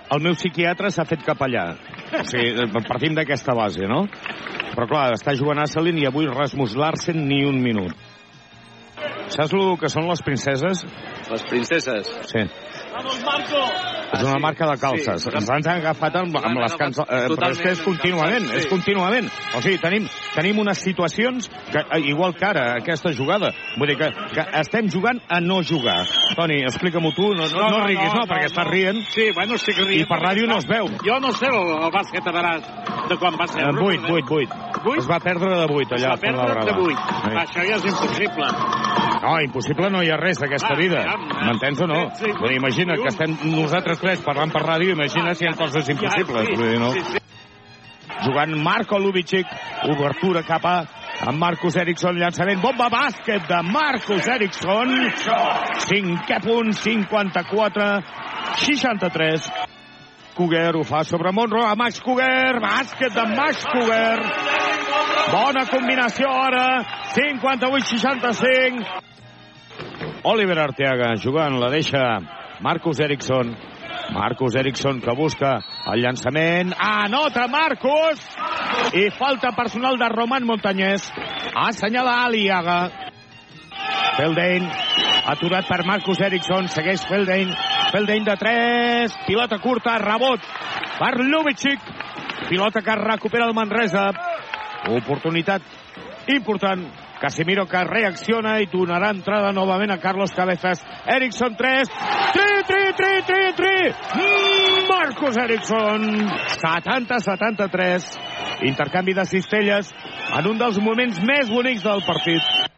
El 0.10 0.24
meu 0.26 0.34
psiquiatre 0.38 0.90
s'ha 0.92 1.06
fet 1.06 1.26
cap 1.26 1.42
allà. 1.46 1.72
O 2.20 2.24
sigui, 2.26 2.54
eh, 2.64 2.70
partim 2.88 3.18
d'aquesta 3.18 3.56
base, 3.58 3.86
no? 3.90 4.06
Però 4.74 4.88
clar, 4.90 5.10
està 5.18 5.36
jugant 5.38 5.60
a 5.62 5.68
Salin 5.70 5.98
i 6.00 6.08
avui 6.08 6.30
Rasmus 6.30 6.76
Larsen 6.78 7.26
ni 7.28 7.44
un 7.46 7.60
minut. 7.62 7.94
Saps 9.30 9.54
el 9.54 9.76
que 9.78 9.90
són 9.92 10.08
les 10.10 10.22
princeses? 10.26 10.82
Les 11.30 11.44
princeses? 11.50 12.10
Sí. 12.32 12.46
És 14.10 14.24
una 14.26 14.40
marca 14.42 14.66
de 14.66 14.76
calces. 14.82 15.24
Sí, 15.24 15.30
Ens 15.38 15.50
han 15.54 15.68
agafat 15.70 16.16
amb, 16.20 16.36
amb 16.42 16.60
les 16.64 16.76
cançons. 16.80 17.08
Eh, 17.10 17.28
però 17.36 17.50
és 17.54 17.62
que 17.62 17.74
és 17.76 17.82
contínuament, 17.86 18.48
és 18.58 18.66
contínuament. 18.72 19.30
O 19.56 19.62
sigui, 19.62 19.78
tenim, 19.82 20.08
tenim 20.34 20.60
unes 20.64 20.82
situacions 20.82 21.50
que, 21.70 21.80
eh, 21.80 22.02
igual 22.10 22.34
que 22.36 22.46
ara, 22.46 22.66
aquesta 22.82 23.14
jugada. 23.14 23.52
Vull 23.78 23.92
dir 23.92 23.98
que, 24.00 24.10
que 24.34 24.46
estem 24.60 24.90
jugant 24.90 25.22
a 25.30 25.40
no 25.40 25.62
jugar. 25.64 26.02
Toni, 26.36 26.64
explica-m'ho 26.64 27.14
tu, 27.16 27.30
no, 27.36 27.48
no, 27.54 27.70
no, 27.70 27.84
riguis, 27.86 28.14
no, 28.16 28.26
perquè 28.30 28.50
estàs 28.50 28.68
rient. 28.70 29.04
Sí, 29.14 29.30
bueno, 29.36 29.60
estic 29.60 29.78
rient. 29.78 30.02
I 30.02 30.10
per 30.10 30.20
ràdio 30.24 30.50
no 30.50 30.58
es 30.58 30.68
veu. 30.70 30.90
Jo 31.06 31.20
no 31.22 31.32
sé 31.38 31.52
el, 31.52 31.74
el 31.78 31.94
bàsquet 31.94 32.26
a 32.26 32.36
veràs 32.36 32.66
de 33.10 33.18
quan 33.22 33.38
va 33.40 33.48
ser. 33.50 33.70
8, 33.70 34.10
8, 34.10 34.42
8. 34.84 34.96
Es 35.00 35.08
va 35.10 35.20
perdre 35.20 35.50
de 35.54 35.66
8 35.66 35.96
allà. 35.98 36.02
Es 36.02 36.10
va 36.10 36.18
perdre 36.18 36.66
de 36.66 36.76
8. 36.90 37.08
Sí. 37.24 37.36
Això 37.44 37.66
ja 37.68 37.78
és 37.78 37.88
impossible. 37.90 38.50
No, 39.20 39.34
impossible 39.44 39.90
no 39.92 40.02
hi 40.04 40.12
ha 40.14 40.18
res 40.20 40.40
d'aquesta 40.40 40.76
vida. 40.80 41.02
M'entens 41.44 41.82
o 41.84 41.88
no? 41.90 42.00
Sí, 42.16 42.30
sí. 42.30 42.36
Imagina 42.90 43.04
que 43.04 43.14
estem 43.14 43.52
nosaltres 43.54 44.00
tres 44.02 44.22
parlant 44.26 44.52
per 44.52 44.64
ràdio, 44.66 44.94
imagina 44.96 45.36
si 45.36 45.46
hi 45.46 45.50
ha 45.50 45.58
coses 45.58 45.90
impossibles. 45.94 46.50
Ja, 46.50 46.56
sí, 46.56 46.78
no? 46.82 46.92
Sí, 46.94 47.04
sí. 47.12 47.18
Jugant 48.20 48.56
Marco 48.60 48.98
Lubicic, 49.00 49.48
obertura 49.88 50.42
cap 50.44 50.66
a 50.66 50.78
amb 51.30 51.40
Marcus 51.40 51.76
Ericsson, 51.80 52.18
llançament, 52.20 52.62
bomba 52.64 52.90
bàsquet 52.92 53.48
de 53.48 53.60
Marcus 53.68 54.28
Ericsson. 54.28 54.94
Cinquè 55.86 56.40
punt, 56.44 56.74
54, 56.76 57.90
63. 58.64 59.50
Couguer 60.40 60.76
ho 60.80 60.84
fa 60.88 61.04
sobre 61.04 61.32
Monroe, 61.36 61.68
a 61.68 61.76
Max 61.76 62.00
Couguer, 62.04 62.60
bàsquet 62.64 63.14
de 63.14 63.26
Max 63.36 63.66
Couguer. 63.68 64.20
Bona 65.30 65.66
combinació 65.70 66.32
ara, 66.32 66.84
58-65. 67.14 68.84
Oliver 70.30 70.60
Arteaga 70.64 71.16
jugant, 71.20 71.60
la 71.60 71.70
deixa 71.72 72.39
Marcus 72.62 73.00
Ericsson. 73.00 73.56
Marcus 74.12 74.56
Ericsson 74.56 75.00
que 75.02 75.14
busca 75.16 75.60
el 75.94 76.02
llançament. 76.02 76.74
Anota 76.78 77.48
Marcus! 77.48 78.20
I 78.94 79.10
falta 79.12 79.52
personal 79.56 79.98
de 79.98 80.10
Roman 80.10 80.46
Montañés. 80.46 81.12
Assenyala 81.56 82.24
Aliaga. 82.26 82.80
Feldain, 84.18 84.66
aturat 85.32 85.68
per 85.68 85.86
Marcus 85.88 86.20
Ericsson, 86.20 86.68
segueix 86.68 87.06
Feldain. 87.08 87.54
Feldain 87.94 88.26
de 88.26 88.36
3, 88.36 89.20
pilota 89.28 89.60
curta, 89.64 89.98
rebot 90.02 90.44
per 91.00 91.14
Lubicic. 91.24 91.80
Pilota 92.50 92.82
que 92.82 92.96
recupera 92.96 93.48
el 93.48 93.56
Manresa. 93.56 94.10
Oportunitat 94.90 95.62
important 96.28 96.88
Casimiro 97.20 97.66
que 97.68 97.82
reacciona 97.84 98.54
i 98.64 98.68
donarà 98.72 99.10
entrada 99.12 99.52
novament 99.52 99.92
a 99.92 100.00
Carlos 100.00 100.32
Cabezas. 100.32 100.86
Ericsson 101.04 101.58
3. 101.60 101.92
3, 102.32 102.49
3, 102.70 102.94
3, 102.96 103.26
3, 103.26 103.56
3. 103.56 103.96
Marcos 104.90 105.38
Ericsson. 105.38 106.30
70-73. 106.62 108.18
Intercanvi 108.70 109.14
de 109.14 109.26
cistelles 109.26 109.94
en 110.38 110.48
un 110.48 110.58
dels 110.60 110.78
moments 110.78 111.18
més 111.26 111.50
bonics 111.50 111.82
del 111.84 112.04
partit. 112.06 112.70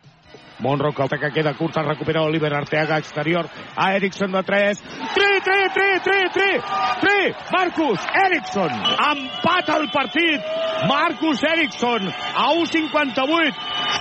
Monroe 0.62 0.94
que 0.94 1.18
que 1.18 1.32
queda 1.34 1.54
curta, 1.56 1.82
recupera 1.82 2.22
Oliver 2.22 2.54
Arteaga 2.54 2.98
exterior 3.00 3.50
a 3.76 3.96
Ericsson 3.96 4.32
de 4.32 4.44
3 4.44 4.80
3, 4.80 5.44
3, 5.44 5.74
3, 5.74 6.02
3, 6.04 6.32
3 6.32 6.62
3, 7.02 7.36
Marcus 7.52 8.00
Ericsson 8.26 8.70
empata 8.70 9.78
el 9.78 9.90
partit 9.90 10.42
Marcus 10.88 11.44
Ericsson 11.44 12.08
a 12.08 12.52
1.58 12.54 13.54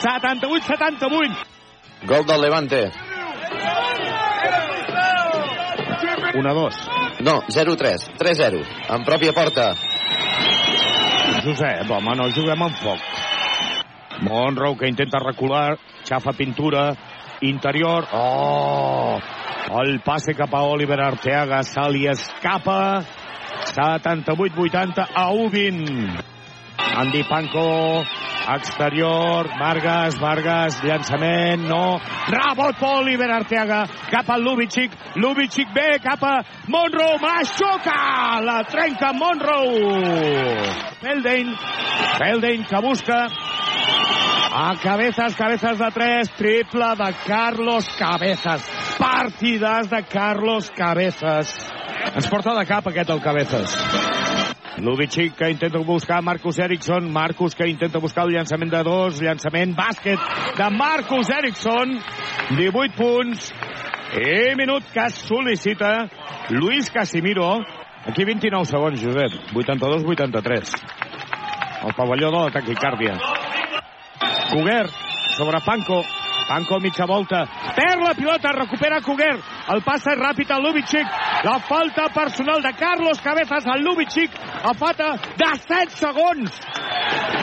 78-78 0.02 1.36
Gol 2.06 2.26
del 2.26 2.40
Levante 2.42 3.09
1-2 6.34 7.22
No, 7.26 7.40
0-3 7.48 8.10
3-0 8.18 8.62
en 8.94 9.04
pròpia 9.04 9.34
porta. 9.36 9.74
Josep, 11.44 11.90
home, 11.90 12.14
no 12.16 12.28
juguem 12.34 12.64
amb 12.64 12.76
foc. 12.80 13.04
Monroe 14.26 14.76
que 14.76 14.88
intenta 14.90 15.20
recular 15.22 15.78
xafa 16.08 16.32
pintura, 16.36 16.90
interior, 17.40 18.08
oh! 18.12 19.20
El 19.80 20.00
passe 20.04 20.34
cap 20.34 20.54
a 20.56 20.64
Oliver 20.66 20.98
Arteaga, 21.04 21.62
se 21.62 21.84
li 21.92 22.06
escapa, 22.10 23.04
78-80 23.70 25.06
a 25.14 25.30
1-20. 25.30 26.29
Andy 27.00 27.22
Panko, 27.24 28.04
exterior, 28.54 29.48
Vargas, 29.58 30.18
Vargas, 30.20 30.80
llançament, 30.84 31.66
no, 31.68 32.00
rebot 32.28 32.78
per 32.80 32.90
Oliver 33.00 33.30
Arteaga, 33.30 33.84
cap 34.10 34.30
a 34.30 34.38
Lubicic, 34.38 34.96
Lubicic 35.16 35.72
bé, 35.74 35.98
cap 36.02 36.24
a 36.24 36.34
Monroe, 36.68 37.20
Maixoca, 37.22 38.40
la 38.44 38.62
trenca 38.68 39.12
Monroe. 39.12 40.66
Feldain, 41.00 41.54
Feldain 42.18 42.66
que 42.68 42.82
busca, 42.84 43.24
a 44.52 44.76
Cabezas, 44.82 45.36
Cabezas 45.36 45.78
de 45.78 45.90
3, 45.90 46.30
triple 46.36 46.94
de 46.96 47.14
Carlos 47.26 47.86
Cabezas. 47.96 48.68
Partides 48.98 49.88
de 49.88 50.02
Carlos 50.02 50.70
Cabezas. 50.76 51.72
Ens 52.14 52.26
porta 52.28 52.54
de 52.58 52.66
cap 52.66 52.90
aquest 52.90 53.10
el 53.14 53.22
Cabezas. 53.22 54.29
Lubicic 54.78 55.34
que 55.34 55.50
intenta 55.50 55.78
buscar 55.78 56.22
Marcus 56.22 56.58
Ericsson. 56.58 57.10
Marcus 57.12 57.54
que 57.54 57.68
intenta 57.68 57.98
buscar 57.98 58.24
el 58.26 58.34
llançament 58.34 58.70
de 58.70 58.82
dos. 58.86 59.20
Llançament 59.20 59.74
bàsquet 59.76 60.20
de 60.56 60.70
Marcus 60.70 61.30
Ericsson. 61.30 61.98
18 62.56 62.96
punts. 62.96 63.50
I 64.14 64.54
minut 64.58 64.86
que 64.94 65.08
sol·licita 65.14 66.08
Luis 66.50 66.90
Casimiro. 66.90 67.58
Aquí 68.06 68.24
29 68.24 68.64
segons, 68.64 69.02
Josep. 69.02 69.36
82-83. 69.52 70.72
El 71.86 71.94
pavelló 71.94 72.30
de 72.30 72.40
la 72.46 72.54
taquicàrdia. 72.54 73.18
Cuguer 74.50 74.86
sobre 75.36 75.60
Panco. 75.66 76.02
Panco 76.50 76.80
mitja 76.80 77.06
volta. 77.06 77.46
Perd 77.76 78.02
la 78.02 78.14
pilota, 78.18 78.50
recupera 78.50 78.98
Cuguer. 79.06 79.36
El 79.70 79.84
passa 79.86 80.16
ràpid 80.18 80.50
a 80.50 80.56
Lubitschik. 80.58 81.06
La 81.46 81.60
falta 81.62 82.08
personal 82.10 82.58
de 82.64 82.72
Carlos 82.74 83.20
Cabezas 83.22 83.68
al 83.70 83.84
Lubitschik. 83.86 84.34
A 84.64 84.74
falta 84.74 85.12
de 85.38 85.50
7 85.54 85.94
segons. 85.94 86.58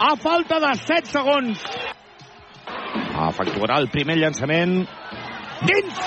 A 0.10 0.12
falta 0.20 0.60
de 0.60 0.74
7 0.82 1.08
segons. 1.08 1.64
Efectuarà 3.30 3.80
el 3.80 3.88
primer 3.96 4.18
llançament. 4.20 4.84
Dins! 5.64 6.04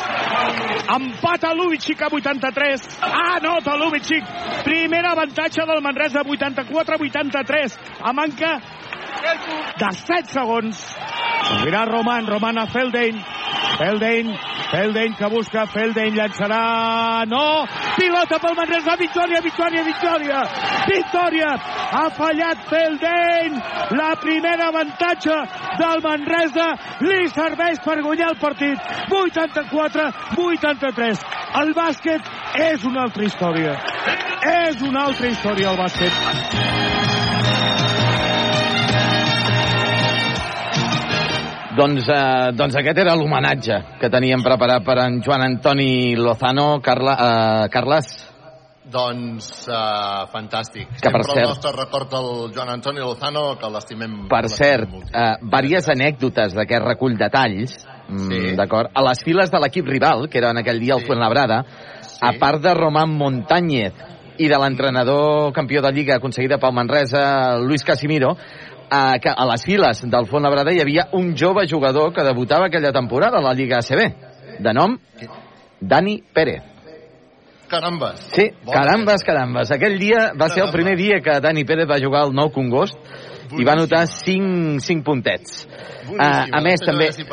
Empata 0.93 1.55
Lubitschik 1.57 2.03
a 2.05 2.11
83. 2.13 2.85
Anota 3.01 3.79
Lubitschik. 3.81 4.29
Primer 4.69 5.07
avantatge 5.09 5.65
del 5.65 5.81
Manresa, 5.81 6.21
84-83. 6.21 7.81
A 8.05 8.13
manca 8.13 8.59
de 9.81 9.91
7 9.97 10.33
segons. 10.33 10.81
Mirà 11.65 11.85
Roman, 11.89 12.27
Roman 12.27 12.59
a 12.59 12.67
Feldein. 12.71 13.17
Feldein, 13.81 14.29
Feldein 14.71 15.15
que 15.17 15.29
busca, 15.33 15.65
Feldein 15.67 16.15
llançarà... 16.15 17.25
No! 17.29 17.67
Pilota 17.97 18.39
pel 18.43 18.55
Manresa, 18.59 18.97
victòria, 19.01 19.41
victòria, 19.45 19.83
victòria! 19.87 20.43
Victòria! 20.91 21.51
Ha 21.99 22.05
fallat 22.17 22.59
Feldein! 22.69 23.53
La 23.99 24.11
primera 24.21 24.65
avantatge 24.69 25.37
del 25.81 25.99
Manresa 26.05 26.69
li 27.07 27.21
serveix 27.33 27.79
per 27.85 27.99
guanyar 28.05 28.29
el 28.35 28.39
partit. 28.43 28.79
84-83. 29.11 31.19
El 31.63 31.69
bàsquet 31.75 32.23
és 32.71 32.85
una 32.85 33.01
altra 33.09 33.25
història. 33.27 33.73
És 34.69 34.77
una 34.87 35.01
altra 35.09 35.27
història 35.33 35.67
el 35.73 35.79
bàsquet. 35.81 37.20
Doncs, 41.77 42.09
eh, 42.11 42.51
doncs 42.59 42.75
aquest 42.81 42.99
era 42.99 43.15
l'homenatge 43.15 43.77
que 44.01 44.09
teníem 44.11 44.43
preparat 44.43 44.83
per 44.85 44.99
en 45.05 45.21
Joan 45.23 45.45
Antoni 45.47 46.17
Lozano. 46.17 46.81
Carla, 46.83 47.15
eh, 47.15 47.69
Carles, 47.71 48.27
Doncs 48.91 49.69
uh, 49.71 50.25
fantàstic. 50.33 50.89
Que, 50.99 51.13
per 51.15 51.21
Sempre 51.23 51.35
cert- 51.37 51.43
el 51.45 51.49
nostre 51.53 51.71
record 51.77 52.15
al 52.19 52.31
Joan 52.53 52.73
Antoni 52.73 52.99
Lozano, 52.99 53.53
que 53.61 53.69
l'estimem... 53.71 54.25
per 54.27 54.49
cert, 54.51 54.91
eh, 55.15 55.37
diverses 55.45 55.93
anècdotes 55.95 56.57
d'aquest 56.59 56.83
recull 56.89 57.15
de 57.21 57.29
talls, 57.31 57.77
mm, 58.09 58.25
Sí. 58.27 58.57
d'acord? 58.59 58.91
A 58.93 59.05
les 59.07 59.23
files 59.23 59.49
de 59.53 59.61
l'equip 59.63 59.87
rival, 59.87 60.27
que 60.29 60.39
era 60.39 60.51
en 60.51 60.59
aquell 60.59 60.81
dia 60.81 60.95
el 60.97 61.05
Sí. 61.05 61.07
Fuenlabrada, 61.07 61.61
a 62.21 62.33
part 62.41 62.61
de 62.65 62.75
Román 62.75 63.15
Montañez 63.15 63.93
i 64.39 64.49
de 64.49 64.59
l'entrenador 64.59 65.53
campió 65.53 65.83
de 65.83 65.93
Lliga 65.93 66.17
aconseguida 66.17 66.59
pel 66.59 66.73
Manresa, 66.73 67.59
Luis 67.59 67.85
Casimiro, 67.85 68.37
que 69.23 69.31
a 69.31 69.47
les 69.53 69.65
files 69.65 70.03
del 70.11 70.27
Fuenlabrada 70.27 70.73
hi 70.75 70.81
havia 70.83 71.09
un 71.15 71.35
jove 71.39 71.67
jugador 71.71 72.13
que 72.13 72.25
debutava 72.27 72.67
aquella 72.67 72.93
temporada 72.93 73.39
a 73.39 73.45
la 73.45 73.55
Lliga 73.55 73.79
ACB, 73.79 74.59
de 74.59 74.75
nom 74.75 74.99
Dani 75.81 76.23
Pérez. 76.35 76.63
Carambes. 77.71 78.19
Sí, 78.35 78.51
Bona 78.65 78.81
carambes, 78.81 79.23
carambes. 79.23 79.71
Aquell 79.71 79.97
dia 80.01 80.33
va 80.35 80.49
ser 80.51 80.65
el 80.65 80.73
primer 80.75 80.97
dia 80.99 81.21
que 81.23 81.39
Dani 81.41 81.63
Pérez 81.65 81.87
va 81.89 82.01
jugar 82.03 82.25
al 82.27 82.35
Nou 82.35 82.51
Congost 82.51 82.99
i 83.59 83.67
va 83.67 83.75
anotar 83.75 84.05
5, 84.07 84.79
5 84.85 85.05
puntets. 85.07 85.65
Boníssim. 86.11 86.51
Uh, 86.51 86.57
a 86.57 86.61
més, 86.65 86.83
també... 86.83 87.11
Si. 87.15 87.25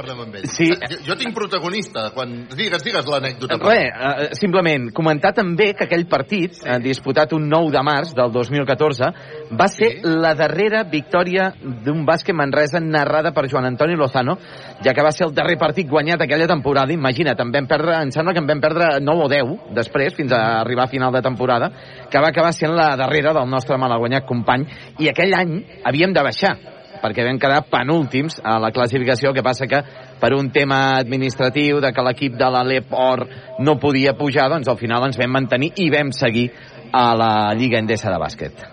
Sí. 0.52 0.68
Jo, 0.70 1.00
jo 1.10 1.18
tinc 1.20 1.34
protagonista. 1.36 2.08
Quan... 2.16 2.34
Digues, 2.58 2.84
digues 2.86 3.08
l'anècdota. 3.10 3.58
Res, 3.64 3.90
uh, 3.94 4.36
simplement 4.38 4.90
comentar 4.96 5.34
també 5.38 5.72
que 5.78 5.88
aquell 5.88 6.06
partit, 6.10 6.58
sí. 6.60 6.68
uh, 6.68 6.78
disputat 6.84 7.34
un 7.38 7.48
9 7.50 7.72
de 7.74 7.84
març 7.86 8.14
del 8.18 8.32
2014, 8.34 9.12
va 9.58 9.70
ser 9.72 9.88
Sí. 9.88 10.02
la 10.04 10.34
darrera 10.36 10.84
victòria 10.90 11.52
d'un 11.86 12.04
bàsquet 12.06 12.36
Manresa 12.36 12.82
narrada 12.84 13.32
per 13.34 13.46
Joan 13.50 13.70
Antoni 13.70 13.96
Lozano, 13.96 14.38
ja 14.84 14.94
que 14.94 15.06
va 15.06 15.12
ser 15.16 15.28
el 15.28 15.34
darrer 15.36 15.58
partit 15.58 15.88
guanyat 15.90 16.22
aquella 16.22 16.48
temporada. 16.50 16.94
Imagina't, 16.94 17.40
en 17.40 17.54
vam 17.54 17.70
perdre, 17.70 17.96
em 18.04 18.12
sembla 18.12 18.34
que 18.36 18.44
en 18.44 18.50
vam 18.50 18.62
perdre 18.62 18.90
9 19.02 19.26
o 19.26 19.30
10 19.32 19.74
després, 19.78 20.16
fins 20.18 20.34
a 20.36 20.62
arribar 20.62 20.86
a 20.86 20.92
final 20.92 21.14
de 21.14 21.22
temporada, 21.24 21.72
que 22.12 22.22
va 22.24 22.32
acabar 22.32 22.54
sent 22.56 22.76
la 22.76 22.96
darrera 23.00 23.34
del 23.36 23.50
nostre 23.50 23.78
malaguanyat 23.78 24.26
company, 24.26 24.65
i 25.00 25.12
aquell 25.12 25.36
any 25.38 25.62
havíem 25.86 26.15
de 26.15 26.26
baixar 26.26 26.56
perquè 27.02 27.26
vam 27.26 27.39
quedar 27.41 27.65
penúltims 27.70 28.39
a 28.43 28.58
la 28.62 28.72
classificació, 28.74 29.34
que 29.34 29.46
passa 29.46 29.67
que 29.70 29.84
per 30.20 30.34
un 30.34 30.50
tema 30.54 30.98
administratiu 30.98 31.82
de 31.84 31.91
que 31.93 32.06
l'equip 32.06 32.38
de 32.39 32.48
l'Alep 32.54 32.93
Or 32.93 33.28
no 33.60 33.78
podia 33.82 34.15
pujar, 34.17 34.50
doncs 34.50 34.67
al 34.67 34.80
final 34.82 35.06
ens 35.06 35.20
vam 35.20 35.36
mantenir 35.38 35.74
i 35.78 35.91
vam 35.93 36.12
seguir 36.15 36.50
a 36.93 37.12
la 37.17 37.32
Lliga 37.54 37.80
Endesa 37.80 38.10
de 38.13 38.17
bàsquet. 38.22 38.65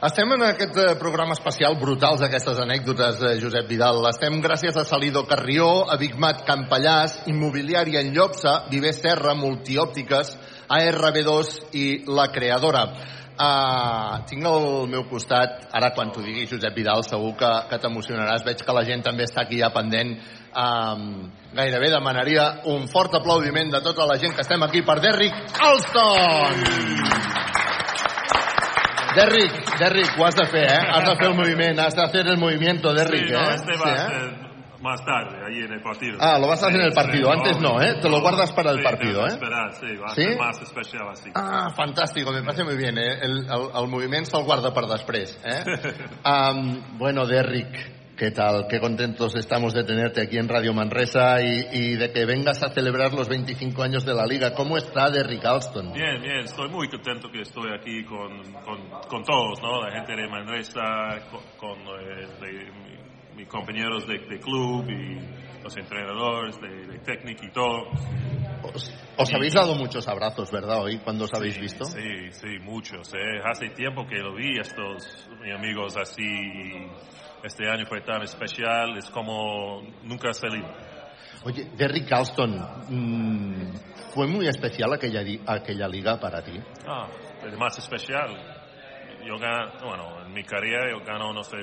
Estem 0.00 0.30
en 0.32 0.42
aquest 0.46 0.78
eh, 0.80 0.94
programa 0.96 1.34
especial, 1.36 1.74
brutals 1.76 2.22
aquestes 2.24 2.56
anècdotes, 2.62 3.18
Josep 3.42 3.66
Vidal. 3.68 3.98
Estem 4.08 4.38
gràcies 4.40 4.78
a 4.80 4.86
Salido 4.88 5.26
Carrió, 5.28 5.84
a 5.84 5.98
Campallàs, 6.46 7.18
Immobiliària 7.28 8.00
en 8.00 8.14
Llopsa, 8.14 8.70
Viver 8.70 8.94
Serra, 8.96 9.34
Multiòptiques, 9.34 10.32
ARB2 10.70 11.56
i 11.78 11.86
La 12.06 12.28
Creadora. 12.32 12.84
Uh, 13.40 14.18
tinc 14.28 14.44
al 14.44 14.84
meu 14.90 15.06
costat, 15.08 15.62
ara 15.72 15.94
quan 15.96 16.10
t'ho 16.12 16.20
digui 16.20 16.44
Josep 16.50 16.74
Vidal, 16.76 17.00
segur 17.06 17.32
que, 17.40 17.48
que 17.70 17.78
t'emocionaràs. 17.80 18.44
Veig 18.44 18.60
que 18.66 18.74
la 18.76 18.84
gent 18.84 19.04
també 19.06 19.24
està 19.24 19.46
aquí 19.46 19.62
ja 19.62 19.70
pendent. 19.72 20.12
Um, 20.50 21.30
gairebé 21.56 21.88
demanaria 21.94 22.50
un 22.68 22.84
fort 22.90 23.16
aplaudiment 23.16 23.72
de 23.72 23.80
tota 23.86 24.04
la 24.10 24.18
gent 24.20 24.34
que 24.36 24.44
estem 24.44 24.62
aquí 24.66 24.82
per 24.82 24.98
Derrick 25.00 25.56
Alston! 25.56 26.64
Derrick, 29.14 29.56
Derrick, 29.78 30.12
ho 30.18 30.26
has 30.26 30.36
de 30.38 30.46
fer, 30.46 30.66
eh? 30.70 30.84
Has 30.86 31.08
de 31.08 31.16
fer 31.16 31.32
el 31.32 31.34
moviment, 31.34 31.80
has 31.82 31.96
de 31.96 32.04
hacer 32.04 32.26
el 32.28 32.38
movimiento, 32.38 32.92
Derrick, 32.94 33.26
Sí, 33.26 33.32
no, 33.32 33.40
eh? 33.40 33.54
este 33.56 33.74
Sí, 33.74 33.80
va 33.80 33.90
a 33.90 34.06
eh? 34.06 34.49
Más 34.80 35.04
tarde, 35.04 35.36
ahí 35.46 35.60
en 35.64 35.72
el 35.72 35.82
partido. 35.82 36.16
Ah, 36.20 36.38
lo 36.38 36.46
vas 36.48 36.62
a 36.62 36.66
hacer 36.68 36.80
en 36.80 36.86
el 36.86 36.92
partido, 36.92 37.30
antes 37.30 37.60
no, 37.60 37.80
¿eh? 37.80 37.96
Te 38.00 38.08
lo 38.08 38.20
guardas 38.20 38.52
para 38.52 38.70
el 38.70 38.82
partido, 38.82 39.24
¿eh? 39.26 39.28
Esperar, 39.28 39.72
sí, 39.74 39.96
va 39.96 40.08
ser 40.14 40.38
más 40.38 40.60
especial 40.62 41.08
así. 41.10 41.30
Ah, 41.34 41.70
fantàstico, 41.76 42.32
me 42.32 42.42
parece 42.42 42.64
muy 42.64 42.76
bien, 42.76 42.96
eh? 42.98 43.18
El, 43.22 43.38
el, 43.44 43.70
el 43.74 43.88
moviment 43.88 44.26
se'l 44.26 44.44
guarda 44.44 44.72
per 44.72 44.86
després, 44.86 45.38
eh? 45.44 45.64
Um, 46.24 46.98
bueno, 46.98 47.26
Derrick, 47.26 48.16
¿qué 48.16 48.30
tal? 48.30 48.66
Qué 48.68 48.78
contentos 48.80 49.34
estamos 49.36 49.72
de 49.74 49.84
tenerte 49.84 50.22
aquí 50.22 50.36
en 50.38 50.48
Radio 50.48 50.72
Manresa 50.74 51.40
y, 51.42 51.66
y 51.72 51.96
de 51.96 52.12
que 52.12 52.24
vengas 52.26 52.62
a 52.62 52.70
celebrar 52.70 53.12
los 53.14 53.28
25 53.28 53.82
años 53.82 54.04
de 54.04 54.14
la 54.14 54.26
Liga. 54.26 54.54
¿Cómo 54.54 54.76
está 54.76 55.10
Derrick 55.10 55.44
Alston? 55.44 55.92
Bien, 55.92 56.20
bien, 56.22 56.40
estoy 56.44 56.68
muy 56.68 56.88
contento 56.88 57.30
que 57.30 57.42
estoy 57.42 57.70
aquí 57.72 58.04
con, 58.04 58.42
con, 58.64 58.88
con 59.08 59.24
todos, 59.24 59.60
¿no? 59.62 59.80
La 59.82 59.92
gente 59.92 60.14
de 60.16 60.28
Manresa, 60.28 61.20
con, 61.30 61.40
con, 61.58 61.78
eh, 62.00 62.26
de- 62.40 62.99
mis 63.40 63.48
compañeros 63.48 64.06
de, 64.06 64.18
de 64.18 64.38
club 64.38 64.84
y 64.88 65.62
los 65.62 65.76
entrenadores, 65.76 66.60
de, 66.60 66.86
de 66.86 66.98
técnica 67.00 67.46
y 67.46 67.50
todo. 67.52 67.88
Os, 68.62 68.94
os 69.16 69.34
habéis 69.34 69.54
dado 69.54 69.74
muchos 69.74 70.06
abrazos, 70.08 70.50
¿verdad? 70.50 70.82
Hoy, 70.82 70.98
cuando 70.98 71.24
os 71.24 71.30
habéis 71.34 71.58
visto. 71.58 71.84
Sí, 71.84 72.30
sí, 72.30 72.58
muchos. 72.62 73.12
eh. 73.14 73.40
Hace 73.44 73.70
tiempo 73.70 74.06
que 74.06 74.16
lo 74.16 74.34
vi 74.34 74.58
estos 74.58 75.28
mis 75.40 75.54
amigos 75.54 75.96
así. 75.96 76.22
y 76.22 76.86
Este 77.42 77.68
año 77.68 77.86
fue 77.86 78.02
tan 78.02 78.22
especial, 78.22 78.96
es 78.98 79.10
como 79.10 79.82
nunca 80.02 80.32
salido. 80.32 80.68
Oye, 81.44 81.70
Derrick 81.76 82.12
Alston, 82.12 82.60
mm, 82.88 83.72
¿fue 84.14 84.26
muy 84.26 84.46
especial 84.46 84.92
aquella, 84.92 85.22
aquella 85.46 85.88
liga 85.88 86.20
para 86.20 86.42
ti? 86.42 86.60
Ah, 86.86 87.08
el 87.42 87.56
más 87.56 87.78
especial. 87.78 88.58
Yo 89.26 89.38
gano, 89.38 89.72
bueno, 89.82 90.26
en 90.26 90.32
mi 90.34 90.42
carrera 90.44 90.90
yo 90.90 91.02
gano, 91.04 91.32
no 91.32 91.42
sé, 91.42 91.56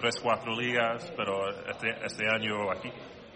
tres, 0.00 0.18
cuatro 0.20 0.58
ligas, 0.58 1.12
pero 1.16 1.48
este, 1.68 1.90
este 2.04 2.24
año 2.28 2.70
aquí, 2.72 2.90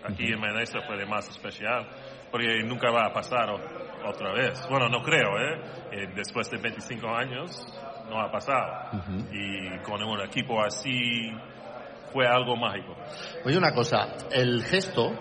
aquí 0.05 0.33
en 0.33 0.41
Menesa 0.41 0.81
fue 0.87 0.97
el 1.01 1.07
más 1.09 1.29
especial, 1.29 1.87
porque 2.31 2.63
nunca 2.65 2.91
va 2.91 3.07
a 3.07 3.13
pasar 3.13 3.51
o- 3.51 4.09
otra 4.09 4.33
vez. 4.33 4.67
Bueno, 4.69 4.89
no 4.89 5.03
creo, 5.03 5.39
¿eh? 5.39 5.61
Eh, 5.93 6.07
Después 6.15 6.51
de 6.51 6.59
25 6.59 7.09
años 7.09 7.51
no 8.11 8.21
ha 8.21 8.31
pasado. 8.31 8.91
Y 9.33 9.79
con 9.83 10.03
un 10.03 10.21
equipo 10.23 10.63
así 10.63 11.31
fue 12.13 12.27
algo 12.27 12.57
mágico. 12.57 12.95
Oye, 13.45 13.57
una 13.57 13.73
cosa, 13.73 14.09
el 14.31 14.63
gesto, 14.65 15.13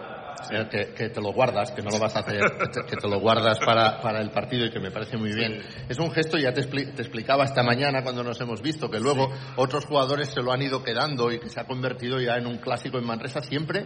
que, 0.49 0.93
que 0.93 1.09
te 1.09 1.21
lo 1.21 1.31
guardas, 1.33 1.71
que 1.71 1.81
no 1.81 1.89
lo 1.91 1.99
vas 1.99 2.15
a 2.15 2.19
hacer, 2.19 2.39
que 2.39 2.67
te, 2.67 2.85
que 2.85 2.95
te 2.97 3.07
lo 3.07 3.19
guardas 3.19 3.59
para, 3.59 3.99
para 4.01 4.21
el 4.21 4.31
partido 4.31 4.65
y 4.65 4.71
que 4.71 4.79
me 4.79 4.91
parece 4.91 5.17
muy 5.17 5.33
bien, 5.33 5.61
es 5.89 5.99
un 5.99 6.11
gesto, 6.11 6.37
ya 6.37 6.53
te, 6.53 6.61
expli- 6.61 6.93
te 6.93 7.01
explicaba 7.01 7.43
esta 7.45 7.63
mañana 7.63 8.03
cuando 8.03 8.23
nos 8.23 8.39
hemos 8.41 8.61
visto, 8.61 8.89
que 8.89 8.99
luego 8.99 9.31
otros 9.55 9.85
jugadores 9.85 10.29
se 10.29 10.41
lo 10.41 10.51
han 10.51 10.61
ido 10.61 10.83
quedando 10.83 11.31
y 11.31 11.39
que 11.39 11.49
se 11.49 11.59
ha 11.59 11.65
convertido 11.65 12.19
ya 12.19 12.37
en 12.37 12.47
un 12.47 12.57
clásico 12.57 12.97
en 12.97 13.05
Manresa, 13.05 13.41
siempre 13.41 13.85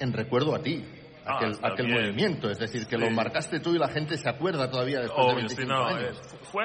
en 0.00 0.12
recuerdo 0.12 0.54
a 0.54 0.60
ti. 0.62 0.84
Ah, 1.26 1.38
Aquel, 1.62 1.88
movimiento, 1.88 2.50
es 2.50 2.58
decir, 2.58 2.86
que 2.86 2.96
Sí. 2.96 3.02
lo 3.02 3.10
marcaste 3.10 3.58
tú 3.60 3.74
y 3.74 3.78
la 3.78 3.88
gente 3.88 4.18
se 4.18 4.28
acuerda 4.28 4.70
todavía 4.70 5.00
después 5.00 5.26
de 5.26 5.32
Obvio, 5.32 5.48
sí, 5.48 5.56
25 5.56 5.72
no, 5.72 5.86
años. 5.86 6.18
eh, 6.18 6.36
fue... 6.52 6.64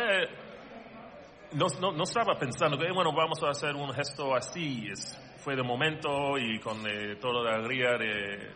No, 1.54 1.66
no, 1.80 1.92
no 1.94 2.04
estaba 2.04 2.38
pensando 2.38 2.78
que, 2.78 2.92
bueno, 2.94 3.12
vamos 3.16 3.42
a 3.44 3.50
hacer 3.52 3.74
un 3.76 3.92
gesto 3.94 4.36
así. 4.36 4.88
Es- 4.92 5.18
fue 5.38 5.56
de 5.56 5.64
momento 5.64 6.38
y 6.38 6.60
con 6.60 6.78
eh, 6.86 7.16
toda 7.22 7.42
la 7.44 7.56
alegría 7.56 7.92
de, 7.98 8.52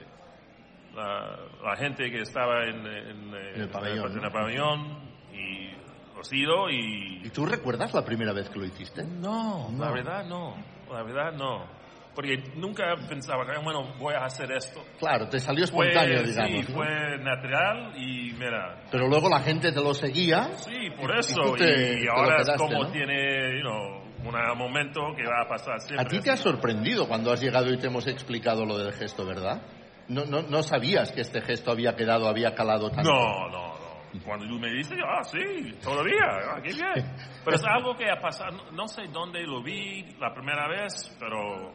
la, 0.96 1.38
la 1.64 1.76
gente 1.76 2.10
que 2.12 2.22
estaba 2.22 2.64
en, 2.66 2.86
en, 2.86 3.34
En 3.36 3.62
el 3.62 3.70
pabellón, 3.70 4.18
en 4.18 4.24
el 4.24 4.32
pabellón 4.32 5.00
y 5.34 5.72
los 6.16 6.32
he 6.32 6.38
ido 6.38 6.70
y 6.70 7.22
¿Y 7.26 7.30
tú 7.30 7.46
recuerdas 7.46 7.94
la 7.94 8.04
primera 8.06 8.34
vez 8.34 8.50
que 8.50 8.60
lo 8.60 8.66
hiciste? 8.66 9.04
no, 9.04 9.70
No. 9.72 9.86
la 9.86 9.92
verdad 9.92 10.26
no, 10.26 10.56
la 10.92 11.04
verdad 11.04 11.32
no. 11.34 11.84
Porque 12.16 12.38
nunca 12.58 12.96
pensaba, 13.10 13.44
que, 13.44 13.58
bueno, 13.64 13.96
voy 13.98 14.14
a 14.14 14.26
hacer 14.26 14.52
esto. 14.52 14.80
Claro, 15.00 15.28
te 15.30 15.40
salió 15.40 15.66
Fue, 15.66 15.88
espontáneo, 15.88 16.20
sí, 16.20 16.30
digamos. 16.30 16.70
¿no? 16.70 16.76
fue 16.76 17.18
natural 17.18 17.94
y 17.98 18.32
mira, 18.34 18.84
Pero 18.92 19.08
luego 19.08 19.30
la 19.30 19.40
gente 19.40 19.72
te 19.72 19.82
lo 19.82 19.96
seguía. 19.96 20.52
sí, 20.58 20.92
por 20.96 21.10
Y- 21.10 21.16
y 21.16 21.20
eso. 21.20 21.56
Y, 21.56 21.58
te- 21.58 22.06
lo 22.06 22.12
ahora 22.14 22.36
es 22.38 22.44
quedaste, 22.46 22.68
como 22.68 22.84
¿no? 22.84 22.92
tiene, 22.92 23.56
you 23.58 23.62
know, 23.62 24.04
un 24.26 24.58
momento 24.60 25.02
que 25.18 25.24
va 25.24 25.42
a 25.44 25.48
pasar 25.50 25.82
siempre. 25.82 26.06
A 26.06 26.08
ti 26.08 26.20
te 26.22 26.30
ha 26.30 26.38
sorprendido 26.38 27.08
cuando 27.08 27.32
has 27.32 27.42
llegado 27.42 27.74
y 27.74 27.78
te 27.80 27.88
hemos 27.88 28.06
explicado 28.06 28.64
lo 28.64 28.78
del 28.78 28.94
gesto, 28.94 29.26
¿verdad? 29.26 29.64
No, 30.08 30.26
no, 30.26 30.42
no 30.42 30.64
sabías 30.64 31.12
que 31.12 31.22
este 31.22 31.42
gesto 31.42 31.72
había 31.72 31.96
quedado, 31.96 32.28
había 32.28 32.54
calado 32.54 32.90
tanto. 32.90 33.10
No, 33.10 33.50
no, 33.50 33.68
no. 33.80 33.84
Cuando 34.24 34.46
tú 34.48 34.60
me 34.60 34.70
dices, 34.70 34.96
yo, 34.98 35.06
ah, 35.08 35.24
sí, 35.24 35.74
todavía, 35.82 36.24
ah, 36.52 36.62
qué 36.62 36.74
bien. 36.74 37.16
Pero 37.44 37.56
es 37.56 37.64
algo 37.66 37.96
que 37.96 38.12
ha 38.12 38.22
pasado, 38.22 38.72
no, 38.72 38.88
sé 38.88 39.08
dónde 39.12 39.42
lo 39.42 39.64
vi 39.64 40.04
la 40.20 40.32
primera 40.34 40.68
vez, 40.68 41.16
pero 41.20 41.74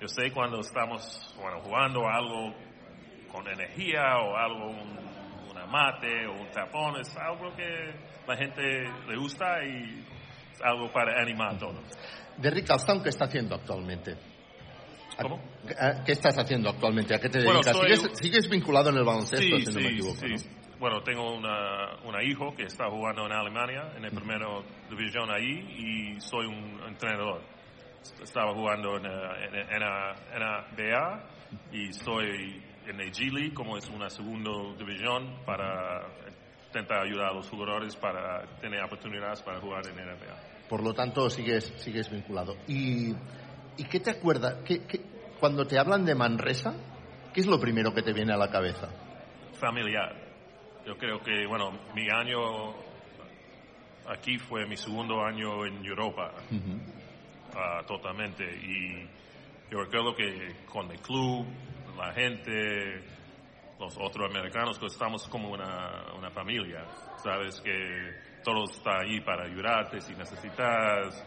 yo 0.00 0.08
sé 0.08 0.32
cuando 0.32 0.60
estamos, 0.60 1.32
bueno, 1.40 1.60
jugando 1.62 2.08
algo 2.08 2.54
con 3.30 3.46
energía 3.46 4.18
o 4.18 4.36
algo, 4.36 4.70
un, 4.70 4.98
una 5.50 5.66
mate 5.66 6.26
o 6.26 6.32
un 6.32 6.50
tapón, 6.50 7.00
es 7.00 7.16
algo 7.16 7.54
que 7.54 7.94
la 8.26 8.36
gente 8.36 8.62
le 9.08 9.16
gusta 9.16 9.64
y 9.64 10.04
es 10.52 10.62
algo 10.62 10.90
para 10.92 11.22
animar 11.22 11.54
a 11.54 11.58
todos. 11.58 11.98
Derrick 12.36 12.68
Alston, 12.68 13.02
¿qué 13.02 13.10
está 13.10 13.26
haciendo 13.26 13.54
actualmente? 13.54 14.16
¿A- 15.18 15.22
¿Cómo? 15.22 15.40
¿Qué 16.04 16.12
estás 16.12 16.36
haciendo 16.38 16.68
actualmente? 16.70 17.14
¿A 17.14 17.18
qué 17.18 17.28
te 17.28 17.38
Bueno, 17.42 17.60
dedicas? 17.62 17.76
soy- 17.76 17.96
¿Sigues, 17.96 18.18
sigues 18.18 18.50
vinculado 18.50 18.90
en 18.90 18.96
el 18.96 19.04
baloncesto, 19.04 19.58
Sí, 19.58 19.64
si 19.66 19.72
no 19.74 19.80
me 19.80 19.88
equivoco? 19.90 20.14
sí. 20.16 20.34
Bueno, 20.78 21.02
tengo 21.02 21.34
una, 21.34 21.96
una 22.04 22.22
hijo 22.22 22.54
que 22.54 22.64
está 22.64 22.90
jugando 22.90 23.24
en 23.24 23.32
Alemania, 23.32 23.92
en 23.96 24.02
la 24.02 24.10
primera 24.10 24.46
división 24.90 25.30
ahí, 25.30 26.14
y 26.16 26.20
soy 26.20 26.46
un 26.46 26.82
entrenador. 26.86 27.40
Estaba 28.22 28.52
jugando 28.52 28.98
en, 28.98 29.06
eh, 29.06 29.46
en, 29.48 29.54
en, 29.74 29.80
la- 29.80 30.14
en 30.34 30.40
la 30.40 30.66
BA 30.76 31.24
y 31.72 31.88
estoy 31.88 32.62
en 32.86 32.98
la 32.98 33.04
G 33.04 33.32
League, 33.32 33.54
como 33.54 33.78
es 33.78 33.88
una 33.88 34.10
segunda 34.10 34.50
división, 34.78 35.42
para 35.46 36.06
intentar 36.68 37.04
ayudar 37.06 37.30
a 37.30 37.34
los 37.34 37.48
jugadores 37.48 37.96
para 37.96 38.44
tener 38.60 38.82
oportunidades 38.84 39.42
para 39.42 39.58
jugar 39.60 39.82
en 39.88 39.94
NBA. 39.96 40.26
¿no? 40.28 40.68
Por 40.68 40.82
lo 40.82 40.92
tanto, 40.92 41.30
sigues, 41.30 41.64
sigues 41.78 42.10
vinculado. 42.10 42.54
¿Y, 42.68 43.12
y 43.76 43.84
qué 43.84 44.00
te 44.00 44.10
acuerdas? 44.10 44.56
¿Qué, 44.64 44.84
qué- 44.86 45.00
cuando 45.40 45.66
te 45.66 45.78
hablan 45.78 46.04
de 46.04 46.14
Manresa, 46.14 46.74
¿qué 47.34 47.40
es 47.40 47.46
lo 47.46 47.60
primero 47.60 47.92
que 47.94 48.02
te 48.02 48.12
viene 48.12 48.32
a 48.32 48.36
la 48.36 48.50
cabeza? 48.50 48.88
familiar. 49.60 50.14
Yo 50.86 50.96
creo 50.98 51.18
que, 51.20 51.46
bueno, 51.46 51.72
mi 51.94 52.08
año 52.10 52.74
aquí 54.06 54.38
fue 54.38 54.66
mi 54.66 54.76
segundo 54.76 55.24
año 55.24 55.64
en 55.66 55.84
Europa, 55.84 56.32
ah, 57.54 57.82
totalmente. 57.86 58.44
Y 58.44 59.08
yo 59.70 59.82
recuerdo 59.82 60.14
que 60.14 60.54
con 60.66 60.90
el 60.90 61.00
club, 61.00 61.46
la 61.96 62.12
gente, 62.12 63.02
los 63.78 63.96
otros 63.98 64.30
americanos, 64.30 64.78
que 64.78 64.86
estamos 64.86 65.26
como 65.28 65.50
una, 65.50 66.12
una 66.16 66.30
familia. 66.30 66.84
Sabes 67.22 67.60
que 67.62 67.72
todos 68.44 68.76
están 68.76 69.06
ahí 69.06 69.20
para 69.22 69.44
ayudarte 69.46 70.00
si 70.02 70.14
necesitas. 70.14 71.24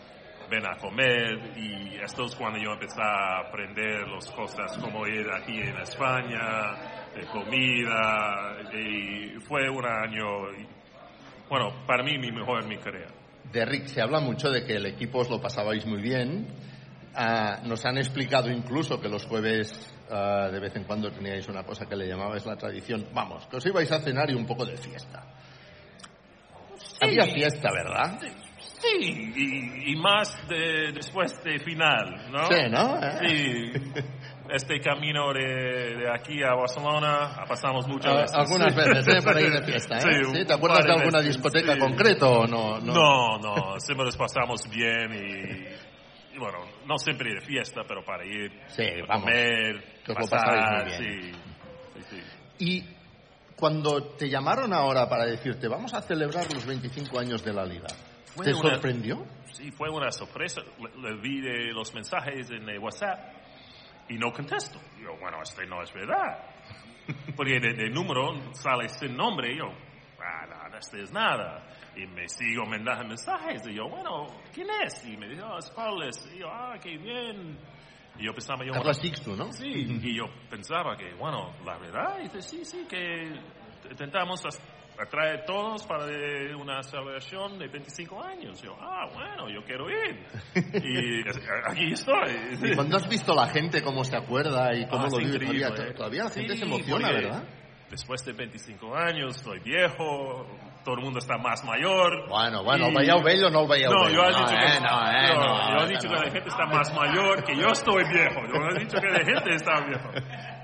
Ven 0.49 0.65
a 0.65 0.75
comer 0.77 1.57
y 1.57 1.95
esto 2.03 2.25
es 2.25 2.35
cuando 2.35 2.57
yo 2.59 2.71
empecé 2.71 2.99
a 3.01 3.47
aprender 3.47 4.07
las 4.07 4.31
cosas 4.31 4.75
como 4.79 5.05
ir 5.05 5.27
aquí 5.31 5.59
en 5.59 5.77
España, 5.77 6.73
de 7.15 7.25
comida, 7.27 8.57
y 8.73 9.39
fue 9.41 9.69
un 9.69 9.85
año, 9.85 10.25
bueno, 11.47 11.85
para 11.85 12.03
mí 12.03 12.17
mi 12.17 12.31
mejor 12.31 12.63
en 12.63 12.69
mi 12.69 12.77
carrera. 12.77 13.11
Derrick, 13.51 13.85
se 13.85 14.01
habla 14.01 14.19
mucho 14.19 14.49
de 14.49 14.65
que 14.65 14.75
el 14.75 14.85
equipo 14.87 15.19
os 15.19 15.29
lo 15.29 15.39
pasabais 15.39 15.85
muy 15.85 16.01
bien. 16.01 16.47
Ah, 17.15 17.59
nos 17.63 17.85
han 17.85 17.97
explicado 17.97 18.49
incluso 18.49 18.99
que 18.99 19.09
los 19.09 19.25
jueves 19.25 19.93
ah, 20.09 20.49
de 20.51 20.59
vez 20.59 20.75
en 20.75 20.83
cuando 20.83 21.11
teníais 21.11 21.47
una 21.47 21.63
cosa 21.63 21.85
que 21.85 21.95
le 21.95 22.07
llamabais 22.07 22.45
la 22.45 22.55
tradición. 22.55 23.07
Vamos, 23.13 23.45
que 23.47 23.57
os 23.57 23.65
ibais 23.65 23.91
a 23.91 23.99
cenar 23.99 24.29
y 24.29 24.33
un 24.33 24.45
poco 24.45 24.65
de 24.65 24.77
fiesta. 24.77 25.23
Había 27.01 27.25
fiesta, 27.25 27.71
¿verdad? 27.71 28.19
Sí, 28.21 28.27
y, 28.99 29.91
y 29.91 29.95
más 29.97 30.35
de, 30.47 30.91
después 30.93 31.41
de 31.43 31.59
final, 31.59 32.31
¿no? 32.31 32.45
Sí, 32.47 32.69
¿no? 32.69 32.99
Sí. 33.19 34.03
Este 34.51 34.79
camino 34.81 35.31
de, 35.31 35.43
de 35.95 36.11
aquí 36.11 36.41
a 36.41 36.55
Barcelona 36.55 37.43
pasamos 37.47 37.87
muchas 37.87 38.11
Ah, 38.11 38.21
veces. 38.21 38.35
Algunas 38.35 38.75
veces, 38.75 39.07
¿eh? 39.07 39.21
Por 39.23 39.37
ahí 39.37 39.47
de 39.47 39.61
fiesta, 39.63 39.97
¿eh? 39.97 40.01
Sí, 40.01 40.09
Sí, 40.33 40.43
¿Te 40.45 40.53
acuerdas 40.53 40.85
de 40.85 40.91
alguna 40.91 41.19
veces, 41.19 41.35
discoteca 41.35 41.73
sí. 41.75 41.79
concreto 41.79 42.31
o 42.31 42.47
no? 42.47 42.79
No. 42.79 42.93
No, 42.93 43.37
no, 43.37 43.79
siempre 43.79 44.05
nos 44.07 44.17
pasamos 44.17 44.67
bien 44.67 45.13
y, 46.33 46.37
bueno, 46.39 46.57
no 46.87 46.97
siempre 46.97 47.31
de 47.31 47.41
fiesta, 47.41 47.81
pero 47.87 48.03
para 48.03 48.25
ir 48.25 48.51
Sí, 48.69 48.81
a 49.03 49.05
vamos, 49.05 49.25
comer, 49.25 49.83
pasar, 50.19 50.83
muy 50.87 50.97
bien. 50.97 51.03
sí, 51.03 51.31
sí, 51.93 52.01
sí. 52.09 52.65
Y 52.65 52.83
cuando 53.55 54.01
te 54.15 54.29
llamaron 54.29 54.73
ahora 54.73 55.07
para 55.07 55.25
decirte, 55.27 55.67
vamos 55.67 55.93
a 55.93 56.01
celebrar 56.01 56.51
los 56.51 56.65
25 56.65 57.19
años 57.19 57.43
de 57.43 57.53
la 57.53 57.65
liga, 57.67 57.85
Fue 58.35 58.45
¿te 58.45 58.53
una- 58.53 58.69
sorprendió? 58.73 59.25
Sí, 59.51 59.71
fue 59.71 59.89
una 59.89 60.11
sorpresa. 60.11 60.61
Le, 60.79 61.01
le 61.01 61.19
vi 61.21 61.41
de 61.41 61.71
los 61.73 61.93
mensajes 61.93 62.49
en 62.51 62.69
el 62.69 62.79
WhatsApp 62.79 63.19
y 64.09 64.15
no 64.17 64.31
contesto. 64.31 64.79
Yo, 65.01 65.17
bueno, 65.19 65.41
este 65.41 65.65
no 65.65 65.81
es 65.81 65.91
verdad. 65.93 66.45
Porque 67.35 67.59
de, 67.59 67.73
de 67.73 67.89
número 67.89 68.53
sale 68.53 68.87
sin 68.89 69.15
nombre. 69.17 69.55
Yo, 69.57 69.65
ah, 70.21 70.69
no, 70.69 70.77
este 70.77 71.01
es 71.01 71.11
nada. 71.11 71.65
Y 71.95 72.05
me 72.05 72.27
sigo 72.29 72.65
mandando 72.65 73.05
mensajes. 73.07 73.67
Y 73.67 73.73
yo, 73.75 73.89
bueno, 73.89 74.27
¿quién 74.53 74.67
es? 74.85 75.03
Y 75.05 75.17
me 75.17 75.27
dijo, 75.27 75.45
oh, 75.47 75.57
es 75.57 75.69
Carlos. 75.71 76.29
Y 76.33 76.39
yo, 76.39 76.47
ah, 76.49 76.75
qué 76.81 76.97
bien. 76.97 77.57
Y 78.19 78.25
yo 78.25 78.33
pensaba, 78.33 78.63
yo, 78.65 78.73
Carlos 78.73 78.97
Sixto, 78.97 79.35
¿no? 79.35 79.51
Sí, 79.51 79.65
y 79.67 80.15
yo 80.17 80.25
pensaba 80.49 80.95
que, 80.97 81.13
bueno, 81.15 81.53
la 81.65 81.77
verdad, 81.77 82.19
y 82.19 82.23
dice, 82.23 82.41
sí, 82.41 82.65
sí, 82.65 82.85
que 82.87 83.31
intentamos 83.89 84.41
as- 84.99 85.07
atraer 85.07 85.45
todos 85.45 85.85
para 85.87 86.05
una 86.57 86.83
celebración 86.83 87.57
de 87.57 87.67
25 87.67 88.21
años. 88.23 88.61
Yo, 88.61 88.75
ah, 88.79 89.07
bueno, 89.13 89.49
yo 89.49 89.63
quiero 89.63 89.89
ir. 89.89 90.25
y 90.73 91.21
aquí 91.69 91.93
estoy. 91.93 92.31
Y 92.71 92.75
cuando 92.75 92.97
has 92.97 93.07
visto 93.07 93.33
la 93.33 93.47
gente 93.47 93.81
cómo 93.81 94.03
se 94.03 94.15
acuerda 94.15 94.73
y 94.75 94.85
cómo 94.87 95.05
Ah, 95.05 95.09
lo 95.11 95.17
vive 95.17 95.39
todavía, 95.39 95.67
¿eh? 95.69 95.93
todavía 95.93 96.23
la 96.25 96.29
gente 96.29 96.53
Sí, 96.53 96.59
se 96.59 96.65
emociona, 96.65 97.11
¿verdad? 97.11 97.43
Después 97.89 98.23
de 98.23 98.33
25 98.33 98.95
años, 98.95 99.35
estoy 99.37 99.59
viejo, 99.61 100.45
todo 100.83 100.95
el 100.95 101.01
mundo 101.01 101.19
está 101.19 101.37
más 101.37 101.63
mayor. 101.63 102.27
Bueno, 102.29 102.63
bueno, 102.63 102.89
Y- 102.89 102.95
veieu 102.95 103.21
vell 103.23 103.43
o 103.45 103.49
no 103.49 103.61
el 103.63 103.67
veieu 103.67 103.91
No, 103.91 104.05
vell? 104.05 104.13
yo 104.15 104.23
he 104.23 104.31
No, 104.31 104.37
dicho 104.39 104.53
eh, 104.53 104.59
que, 104.59 104.79
no, 104.79 105.11
eh, 105.11 105.33
no, 105.33 105.39
no, 105.39 105.79
yo 105.79 105.85
eh, 105.85 105.87
dicho 105.89 106.07
que 106.09 106.15
la 106.15 106.31
gente 106.31 106.49
está 106.49 106.65
más 106.65 106.93
mayor 106.95 107.43
que 107.43 107.55
yo 107.57 107.67
estoy 107.67 108.03
viejo. 108.09 108.39
Yo 108.47 108.75
he 108.75 108.79
dicho 108.79 108.97
que 108.99 109.07
la 109.07 109.25
gente 109.25 109.55
está 109.55 109.81
viejo. 109.81 110.09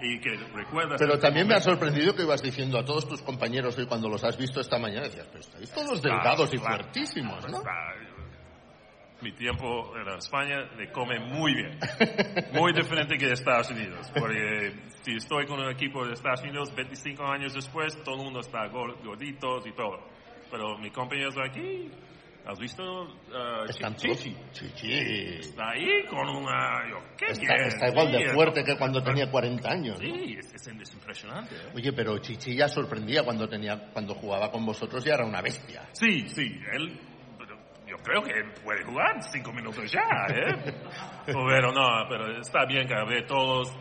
Y 0.01 0.19
que 0.19 0.29
recuerdas... 0.53 0.99
Pero 0.99 1.17
también 1.19 1.47
me 1.47 1.55
ha 1.55 1.59
sorprendido 1.59 2.13
que 2.15 2.23
ibas 2.23 2.41
diciendo 2.41 2.77
a 2.77 2.85
todos 2.85 3.07
tus 3.07 3.21
compañeros 3.21 3.77
hoy 3.77 3.85
cuando 3.87 4.07
los 4.09 4.23
has 4.23 4.37
visto 4.37 4.59
esta 4.61 4.77
mañana, 4.77 5.03
decías, 5.07 5.27
pero 5.27 5.39
estáis 5.39 5.71
todos 5.71 6.01
delgados 6.01 6.53
y 6.53 6.57
Claro, 6.57 6.83
fuertísimos, 6.83 7.49
¿no? 7.49 7.61
Está- 9.15 9.23
Mi 9.23 9.31
tiempo 9.31 9.93
en 9.97 10.07
España 10.17 10.61
le 10.77 10.91
come 10.91 11.19
muy 11.19 11.53
bien. 11.55 11.79
Muy 12.53 12.73
diferente 12.73 13.17
que 13.17 13.27
de 13.27 13.33
Estados 13.33 13.69
Unidos. 13.71 14.11
Porque 14.13 14.73
si 15.03 15.15
estoy 15.15 15.45
con 15.45 15.59
un 15.59 15.69
equipo 15.71 16.05
de 16.05 16.13
Estados 16.13 16.41
Unidos 16.43 16.73
25 16.75 17.23
años 17.25 17.53
después, 17.53 17.95
todo 18.03 18.15
el 18.15 18.23
mundo 18.23 18.39
está 18.41 18.65
gor- 18.69 18.97
gorditos 19.03 19.65
y 19.67 19.71
todo. 19.73 19.99
Pero 20.51 20.77
mis 20.77 20.91
compañeros 20.91 21.33
de 21.35 21.43
aquí, 21.45 21.91
¿has 22.45 22.59
visto? 22.59 22.83
uh, 23.03 23.65
Chichi? 24.15 24.35
Chichi. 24.51 24.93
Está 25.39 25.71
ahí 25.71 26.05
con 26.09 26.27
una... 26.29 26.87
yo, 26.89 26.97
¿qué 27.17 27.25
Está, 27.31 27.55
está 27.55 27.87
igual 27.89 28.11
de 28.11 28.29
fuerte 28.33 28.63
que 28.63 28.77
cuando 28.77 29.01
tenía 29.03 29.29
40 29.31 29.69
años. 29.69 29.99
¿no? 29.99 30.05
Sí, 30.07 30.35
es, 30.37 30.53
es- 30.53 30.67
es 30.67 30.93
impresionante. 30.93 31.55
¿eh? 31.55 31.71
Oye, 31.73 31.91
pero 31.93 32.17
Chichi 32.19 32.55
ya 32.55 32.67
sorprendía 32.67 33.23
cuando 33.23 33.47
tenía, 33.49 33.89
cuando 33.91 34.13
jugaba 34.13 34.51
con 34.51 34.65
vosotros 34.65 35.03
ya 35.03 35.15
era 35.15 35.25
una 35.25 35.41
bestia. 35.41 35.87
Sí, 35.93 36.27
sí, 36.29 36.59
él, 36.73 36.99
creo 38.05 38.21
que 38.23 38.33
puede 38.63 38.83
jugar 38.85 39.21
cinco 39.31 39.51
minutos 39.51 39.91
ya, 39.91 40.01
¿eh? 40.33 40.73
pero 41.25 41.71
no, 41.71 42.07
pero 42.09 42.39
está 42.39 42.65
bien 42.65 42.87
que 42.87 42.93
ve 43.07 43.23
todos, 43.27 43.73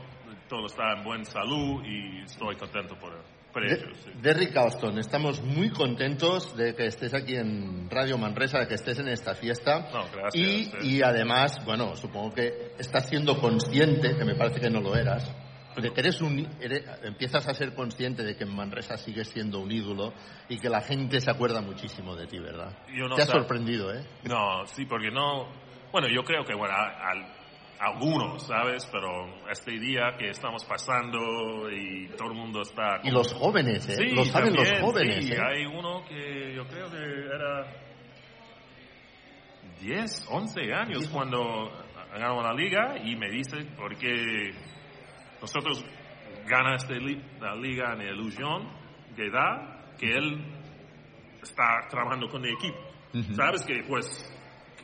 todos 0.49 0.73
están 0.73 0.99
en 0.99 1.05
buena 1.05 1.25
salud 1.25 1.83
y 1.85 2.23
estoy 2.23 2.57
contento 2.57 2.97
por, 2.99 3.23
por 3.53 3.63
De- 3.63 3.75
ellos. 3.75 3.97
sí. 4.05 4.11
Derrick 4.21 4.57
Alston, 4.57 4.99
estamos 4.99 5.43
muy 5.43 5.71
contentos 5.71 6.57
de 6.57 6.75
que 6.75 6.87
estés 6.87 7.15
aquí 7.15 7.37
en 7.37 7.89
Radio 7.91 8.19
Manresa, 8.19 8.59
de 8.61 8.67
que 8.69 8.75
estés 8.75 8.99
en 8.99 9.09
esta 9.09 9.35
fiesta. 9.35 9.89
No, 9.93 10.05
gracias, 10.13 10.35
Y, 10.35 10.63
eh. 10.65 10.79
y 10.83 11.03
además, 11.03 11.65
bueno, 11.65 11.95
supongo 11.97 12.33
que 12.35 12.73
estás 12.79 13.09
siendo 13.09 13.39
consciente, 13.41 14.17
que 14.17 14.25
me 14.25 14.35
parece 14.35 14.61
que 14.61 14.71
no 14.71 14.81
lo 14.81 14.97
eras, 14.97 15.31
de 15.77 15.93
que 15.93 16.01
eres 16.01 16.21
un, 16.21 16.49
eres- 16.61 16.85
empiezas 17.03 17.47
a 17.49 17.55
ser 17.55 17.75
consciente 17.75 18.23
de 18.23 18.37
que 18.37 18.45
en 18.45 18.55
Manresa 18.55 18.97
sigues 18.97 19.29
siendo 19.29 19.61
un 19.61 19.71
ídolo 19.73 20.13
y 20.49 20.59
que 20.59 20.69
la 20.69 20.81
gente 20.81 21.21
se 21.21 21.31
acuerda 21.31 21.61
muchísimo 21.61 22.15
de 22.17 22.27
ti, 22.27 22.39
¿verdad? 22.39 22.77
Yo 22.95 23.09
no 23.09 23.17
Te 23.17 23.23
ha 23.23 23.27
sorprendido, 23.27 23.93
¿eh? 23.95 24.05
No, 24.25 24.67
sí, 24.67 24.85
porque 24.87 25.11
no, 25.11 25.49
bueno, 25.93 26.09
yo 26.09 26.23
creo 26.23 26.45
que, 26.45 26.55
bueno, 26.55 26.75
al, 26.75 27.27
algunos, 27.81 28.47
¿sabes? 28.47 28.89
Pero 28.93 29.27
este 29.51 29.73
día 29.79 30.15
que 30.19 30.31
estamos 30.31 30.65
pasando 30.65 31.69
y 31.71 32.09
todo 32.17 32.29
el 32.31 32.35
mundo 32.37 32.63
está... 32.63 33.01
Y 33.03 33.11
los 33.11 33.33
jóvenes, 33.35 33.89
¿eh? 33.89 33.97
Sí, 33.97 34.15
Lo 34.15 34.25
saben 34.25 34.55
los 34.55 34.65
también, 34.65 34.85
jóvenes, 34.85 35.27
sí. 35.27 35.33
¿eh? 35.33 35.39
Hay 35.41 35.67
uno 35.67 36.05
que 36.09 36.55
yo 36.55 36.67
creo 36.69 36.91
que 36.91 36.97
era 36.99 37.67
10, 39.81 40.27
11 40.31 40.73
años 40.73 41.09
cuando 41.09 41.71
ganó 42.13 42.41
la 42.43 42.55
liga 42.55 42.97
y 43.05 43.17
me 43.17 43.29
dice 43.29 43.67
porque 43.77 44.51
nosotros 45.45 45.85
ganamos 46.47 46.83
esta 46.83 46.95
li- 46.95 47.23
la 47.41 47.55
liga 47.55 47.93
en 47.95 48.01
ilusión 48.03 48.69
de 49.17 49.31
da 49.31 49.93
que 49.99 50.11
él 50.11 50.45
está 51.43 51.87
trabajando 51.91 52.29
con 52.29 52.45
el 52.45 52.53
equipo. 52.55 52.79
¿Sabes 53.37 53.63
que 53.65 53.83
pues 53.87 54.07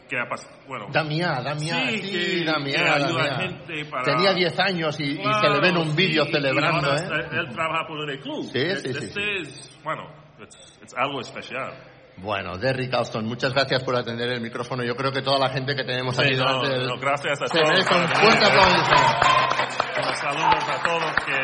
qué 0.09 0.19
ha 0.19 0.29
pasado? 0.29 0.55
Bueno, 0.69 0.87
Damià, 0.93 1.41
Damià, 1.43 1.89
Sí, 1.91 2.03
sí, 2.03 2.11
que- 2.13 2.45
Damià, 2.45 2.73
que 2.73 3.05
ayuda 3.05 3.35
gente 3.41 3.85
para- 3.87 4.05
Tenía 4.05 4.33
10 4.35 4.59
años 4.59 5.01
y, 5.01 5.05
y 5.21 5.35
se 5.35 5.49
le 5.49 5.61
ve 5.61 5.69
en 5.69 5.77
un 5.79 5.83
Claro, 5.85 5.97
vídeo 5.97 6.25
sí, 6.27 6.33
celebrando, 6.33 6.91
ahora 6.93 7.21
¿eh? 7.21 7.29
Él 7.33 7.49
trabaja 7.53 7.87
por 7.89 8.11
el 8.11 8.21
club. 8.21 8.45
Sí, 8.53 8.59
Es- 8.59 8.83
sí, 8.83 8.93
sí, 8.93 8.99
Este 9.05 9.21
sí. 9.21 9.21
es, 9.43 9.81
bueno, 9.83 10.03
es, 10.41 10.95
algo 10.97 11.21
especial. 11.21 11.73
Bueno, 12.19 12.59
Derrick 12.59 12.93
Alston, 12.93 13.25
muchas 13.27 13.55
gracias 13.55 13.83
por 13.83 13.97
atender 13.97 14.29
el 14.31 14.41
micrófono. 14.43 14.85
Yo 14.85 14.95
creo 14.95 15.11
que 15.11 15.23
toda 15.23 15.39
la 15.39 15.49
gente 15.49 15.75
que 15.75 15.85
tenemos 15.85 16.15
Sí, 16.17 16.23
aquí 16.23 16.37
no, 16.37 16.45
delante 16.45 16.69
del- 16.69 16.87
no, 16.89 16.97
gracias 16.99 17.41
a 17.43 17.47
se 17.47 17.55
todos. 17.59 17.69
merece 17.71 17.95
un 17.95 18.09
fuerte 18.09 18.45
aplauso. 18.45 19.90
Bueno, 20.01 20.17
saludos 20.17 20.65
a 20.67 20.83
todos 20.83 21.13
que, 21.27 21.37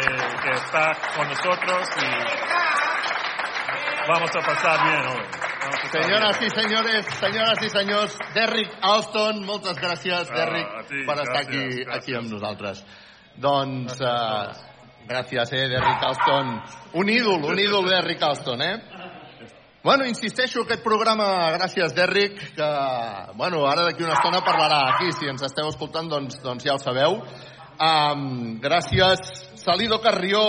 que 0.43 0.51
están 0.53 0.95
con 1.15 1.29
nosotros 1.29 1.89
y 2.01 2.07
vamos 4.09 4.31
a 4.35 4.41
pasar 4.41 4.83
bien 4.83 5.07
hoy. 5.09 5.27
Pasar 5.27 5.91
Senyores 6.03 6.39
bien. 6.39 6.51
i 6.51 6.51
senyores, 6.63 7.07
senyores 7.21 7.63
i 7.63 7.69
senyors, 7.69 8.17
Derrick 8.35 8.73
Alston, 8.81 9.45
moltes 9.45 9.77
gràcies, 9.77 10.31
Ah, 10.31 10.35
Derrick, 10.35 10.69
a 10.73 10.83
ti, 10.89 11.05
per 11.05 11.19
estar 11.19 11.35
gràcies, 11.35 11.47
aquí, 11.47 11.85
gràcies. 11.85 11.97
aquí 11.97 12.15
amb 12.15 12.31
nosaltres. 12.33 12.85
Doncs, 13.37 14.01
uh, 14.01 14.53
gràcies, 15.07 15.53
eh, 15.53 15.69
Derrick 15.69 16.03
Alston. 16.03 16.63
Un 16.95 17.09
ídol, 17.11 17.45
un 17.45 17.59
ídol, 17.59 17.89
Derrick 17.91 18.23
Alston, 18.23 18.63
eh? 18.63 18.83
Bueno, 19.83 20.05
insisteixo, 20.07 20.63
aquest 20.63 20.83
programa, 20.83 21.51
gràcies, 21.59 21.93
Derrick, 21.95 22.55
que, 22.57 22.71
bueno, 23.35 23.67
ara 23.67 23.83
d'aquí 23.85 24.03
una 24.03 24.15
estona 24.15 24.41
parlarà 24.41 24.95
aquí, 24.95 25.13
si 25.13 25.29
ens 25.29 25.43
esteu 25.43 25.69
escoltant, 25.69 26.09
doncs, 26.09 26.41
doncs 26.43 26.65
ja 26.65 26.75
ho 26.75 26.79
sabeu. 26.79 27.21
Um, 27.77 28.59
gràcies, 28.61 29.21
Salido 29.61 30.01
Carrió, 30.01 30.41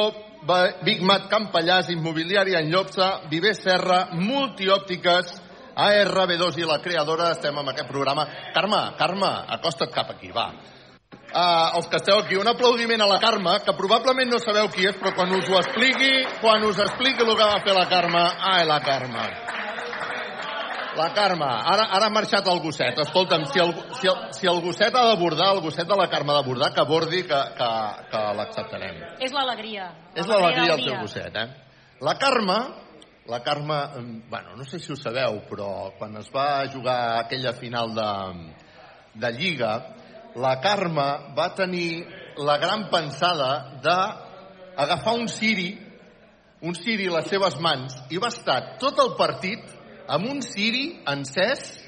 Big 0.86 1.02
Mat 1.04 1.28
Campallàs, 1.28 1.90
Immobiliària 1.92 2.62
en 2.64 2.72
Llopsa, 2.72 3.28
Viver 3.30 3.56
Serra, 3.56 4.08
Multiòptiques, 4.16 5.34
ARB2 5.76 6.62
i 6.62 6.66
la 6.66 6.80
creadora, 6.82 7.34
estem 7.36 7.58
amb 7.58 7.74
aquest 7.74 7.90
programa. 7.92 8.26
Carme, 8.56 8.80
Carme, 8.98 9.34
acosta't 9.58 9.92
cap 9.94 10.16
aquí, 10.16 10.32
va. 10.32 10.48
Uh, 11.28 11.76
els 11.78 11.90
que 11.92 12.00
esteu 12.00 12.22
aquí, 12.22 12.38
un 12.40 12.48
aplaudiment 12.48 13.04
a 13.04 13.10
la 13.12 13.20
Carme, 13.20 13.58
que 13.66 13.76
probablement 13.76 14.32
no 14.32 14.40
sabeu 14.40 14.72
qui 14.72 14.88
és, 14.88 14.96
però 14.96 15.12
quan 15.18 15.36
us 15.36 15.52
ho 15.52 15.60
expliqui, 15.60 16.14
quan 16.40 16.64
us 16.64 16.80
expliqui 16.80 17.28
el 17.28 17.36
que 17.36 17.52
va 17.52 17.60
fer 17.66 17.76
la 17.76 17.88
Carme, 17.92 18.24
ai, 18.54 18.64
la 18.66 18.80
Carme. 18.80 19.28
La 20.98 21.12
Carme, 21.14 21.46
ara, 21.46 21.84
ara 21.94 22.08
ha 22.08 22.14
marxat 22.14 22.48
el 22.50 22.60
gosset. 22.64 22.98
Escolta'm, 23.04 23.46
si 23.52 23.62
el, 23.62 23.74
si 24.00 24.10
el, 24.10 24.18
si 24.34 24.50
el 24.50 24.62
gosset 24.66 24.96
ha 24.96 25.04
d'abordar, 25.12 25.52
el 25.54 25.62
gosset 25.62 25.86
de 25.86 25.98
la 26.00 26.08
Carme 26.10 26.34
ha 26.34 26.40
d'abordar, 26.40 26.72
que 26.74 26.82
abordi, 26.82 27.22
que, 27.30 27.42
que, 27.60 27.70
que 28.10 28.24
l'acceptarem. 28.40 29.04
És 29.28 29.36
l'alegria. 29.36 29.92
És 30.18 30.26
l'alegria 30.26 30.74
del 30.74 30.88
teu 30.88 30.98
gosset, 31.04 31.38
eh? 31.38 31.48
La 32.02 32.16
Carme, 32.18 32.58
la 33.30 33.44
Carme, 33.46 33.78
bueno, 34.30 34.56
no 34.58 34.66
sé 34.66 34.80
si 34.80 34.92
ho 34.92 34.98
sabeu, 34.98 35.44
però 35.50 35.70
quan 36.00 36.18
es 36.18 36.34
va 36.34 36.66
jugar 36.74 36.98
aquella 37.20 37.54
final 37.54 37.94
de, 37.94 38.10
de 39.22 39.34
Lliga, 39.38 39.74
la 40.38 40.58
Carme 40.62 41.08
va 41.38 41.52
tenir 41.54 42.08
la 42.42 42.58
gran 42.58 42.90
pensada 42.90 43.52
d'agafar 43.86 45.14
un 45.14 45.30
ciri, 45.30 45.72
un 46.62 46.74
ciri 46.74 47.12
a 47.12 47.20
les 47.20 47.30
seves 47.30 47.62
mans, 47.62 48.02
i 48.10 48.18
va 48.18 48.34
estar 48.34 48.78
tot 48.82 48.98
el 49.06 49.14
partit 49.20 49.77
amb 50.08 50.30
un 50.30 50.42
ciri 50.42 50.86
encès 51.08 51.84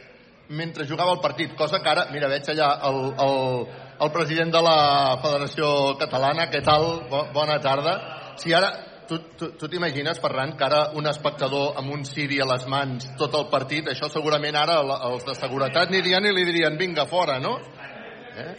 mentre 0.50 0.88
jugava 0.90 1.14
el 1.14 1.22
partit, 1.22 1.54
cosa 1.56 1.80
que 1.80 1.90
ara, 1.92 2.08
mira, 2.12 2.28
veig 2.28 2.48
allà 2.50 2.70
el, 2.90 3.02
el, 3.22 3.68
el 4.02 4.12
president 4.16 4.52
de 4.54 4.62
la 4.66 4.78
Federació 5.22 5.68
Catalana, 6.00 6.48
què 6.50 6.64
tal? 6.66 6.88
Bo, 7.10 7.28
bona 7.36 7.60
tarda. 7.62 7.94
Si 8.42 8.54
ara, 8.58 8.72
tu, 9.10 9.20
t'imagines, 9.68 10.18
Ferran, 10.22 10.56
que 10.58 10.66
ara 10.66 10.82
un 10.98 11.06
espectador 11.10 11.78
amb 11.78 11.94
un 11.94 12.04
ciri 12.06 12.42
a 12.42 12.48
les 12.50 12.66
mans 12.70 13.12
tot 13.20 13.38
el 13.38 13.46
partit, 13.54 13.88
això 13.94 14.10
segurament 14.10 14.58
ara 14.58 14.80
el- 14.82 14.98
els 15.12 15.26
de 15.26 15.36
seguretat 15.38 15.88
anirien 15.88 16.26
i 16.26 16.34
li 16.34 16.46
dirien 16.50 16.78
vinga, 16.78 17.06
fora, 17.06 17.40
no? 17.40 17.58
Eh? 18.40 18.54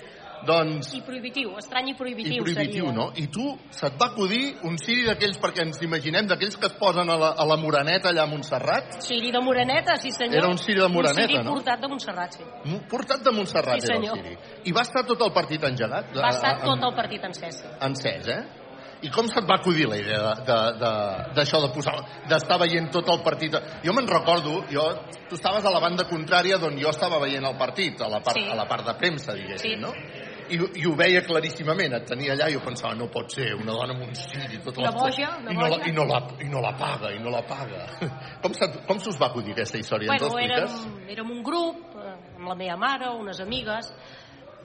Doncs 0.47 0.95
I 0.97 1.03
prohibitiu, 1.05 1.51
estrany 1.59 1.91
i 1.91 1.95
prohibitiu, 1.95 2.39
i 2.41 2.41
prohibitiu, 2.41 2.87
seria. 2.87 2.93
no? 2.97 3.11
I 3.17 3.27
tu, 3.29 3.59
se't 3.71 3.99
va 4.01 4.07
acudir 4.13 4.57
un 4.65 4.79
ciri 4.81 5.05
d'aquells, 5.07 5.37
perquè 5.43 5.63
ens 5.67 5.81
imaginem, 5.85 6.27
d'aquells 6.27 6.57
que 6.57 6.67
es 6.71 6.77
posen 6.81 7.11
a 7.11 7.17
la, 7.21 7.33
a 7.37 7.45
la 7.45 7.57
Moreneta 7.61 8.09
allà 8.11 8.23
a 8.25 8.31
Montserrat, 8.31 9.01
Ciri 9.05 9.31
de 9.33 9.41
Moreneta, 9.41 9.97
sí 9.97 10.11
senyor. 10.11 10.39
Era 10.43 10.49
un 10.49 10.59
ciri 10.59 10.81
de 10.81 10.89
Moreneta, 10.89 11.21
un 11.23 11.29
ciri 11.29 11.45
no? 11.45 11.53
portat 11.59 11.81
de 11.81 11.89
Montserrat, 11.89 12.33
sí. 12.39 12.45
Portat 12.89 13.23
de 13.23 13.31
Montserrat 13.37 13.81
Sí, 13.81 13.93
era 13.93 13.99
el 14.01 14.09
ciri. 14.17 14.37
I 14.65 14.73
va 14.73 14.83
estar 14.83 15.05
tot 15.07 15.21
el 15.27 15.33
partit 15.33 15.63
engegat? 15.65 16.15
Va 16.17 16.31
estar 16.31 16.57
a- 16.57 16.65
tot 16.65 16.83
el 16.89 16.95
partit 16.97 17.23
encès. 17.25 17.63
encès, 17.81 18.29
eh? 18.29 18.43
I 19.03 19.09
com 19.09 19.27
se't 19.29 19.47
va 19.49 19.55
acudir 19.57 19.87
la 19.89 19.97
idea 19.97 20.19
d'això 20.45 20.45
de, 20.45 20.79
de, 20.79 21.35
d'això 21.35 21.61
de 21.63 21.71
posar, 21.73 21.95
d'estar 22.29 22.59
veient 22.61 22.91
tot 22.93 23.09
el 23.09 23.23
partit? 23.25 23.55
Jo 23.83 23.95
me'n 23.97 24.07
recordo, 24.07 24.65
jo, 24.71 24.83
tu 25.27 25.37
estaves 25.37 25.65
a 25.65 25.71
la 25.71 25.81
banda 25.81 26.05
contrària 26.05 26.59
d'on 26.59 26.77
jo 26.79 26.91
estava 26.91 27.19
veient 27.19 27.43
el 27.49 27.57
partit, 27.57 27.99
a 28.03 28.09
la 28.11 28.21
part, 28.21 28.37
Sí. 28.37 28.45
a 28.51 28.55
la 28.55 28.67
part 28.69 28.85
de 28.85 28.93
premsa, 29.01 29.33
diguéssim, 29.33 29.71
Sí. 29.71 29.77
no? 29.81 29.89
I, 30.51 30.59
I 30.83 30.87
ho 30.89 30.95
veia 30.99 31.23
claríssimament, 31.27 31.95
et 31.97 32.07
tenia 32.09 32.35
allà 32.35 32.49
i 32.51 32.57
jo 32.57 32.63
pensava, 32.65 32.95
no 32.99 33.07
pot 33.13 33.31
ser, 33.33 33.53
una 33.55 33.75
dona 33.77 33.95
amb 33.95 34.07
un 34.09 34.15
ciri 34.15 34.59
tota 34.65 34.83
Una 34.83 34.91
l'estona, 34.91 35.05
boja, 35.05 35.29
una 35.43 35.53
i, 35.53 35.57
no 35.57 35.69
la, 35.69 35.79
i, 35.87 35.93
no 35.95 36.07
la, 36.09 36.21
i 36.43 36.49
no 36.51 36.63
la 36.65 36.73
paga, 36.79 37.13
i 37.15 37.21
no 37.23 37.31
la 37.35 37.43
paga. 37.47 37.85
Com, 38.43 38.55
se, 38.57 38.71
com 38.89 38.99
se 38.99 39.13
us 39.13 39.21
va 39.21 39.29
acudir 39.31 39.55
aquesta 39.55 39.79
història? 39.79 40.11
Bueno, 40.11 40.33
érem, 40.43 40.79
érem 41.15 41.31
un 41.37 41.45
grup, 41.47 41.95
eh, 41.95 42.17
amb 42.39 42.51
la 42.51 42.57
meva 42.59 42.79
mare, 42.81 43.13
unes 43.21 43.41
amigues, 43.45 43.93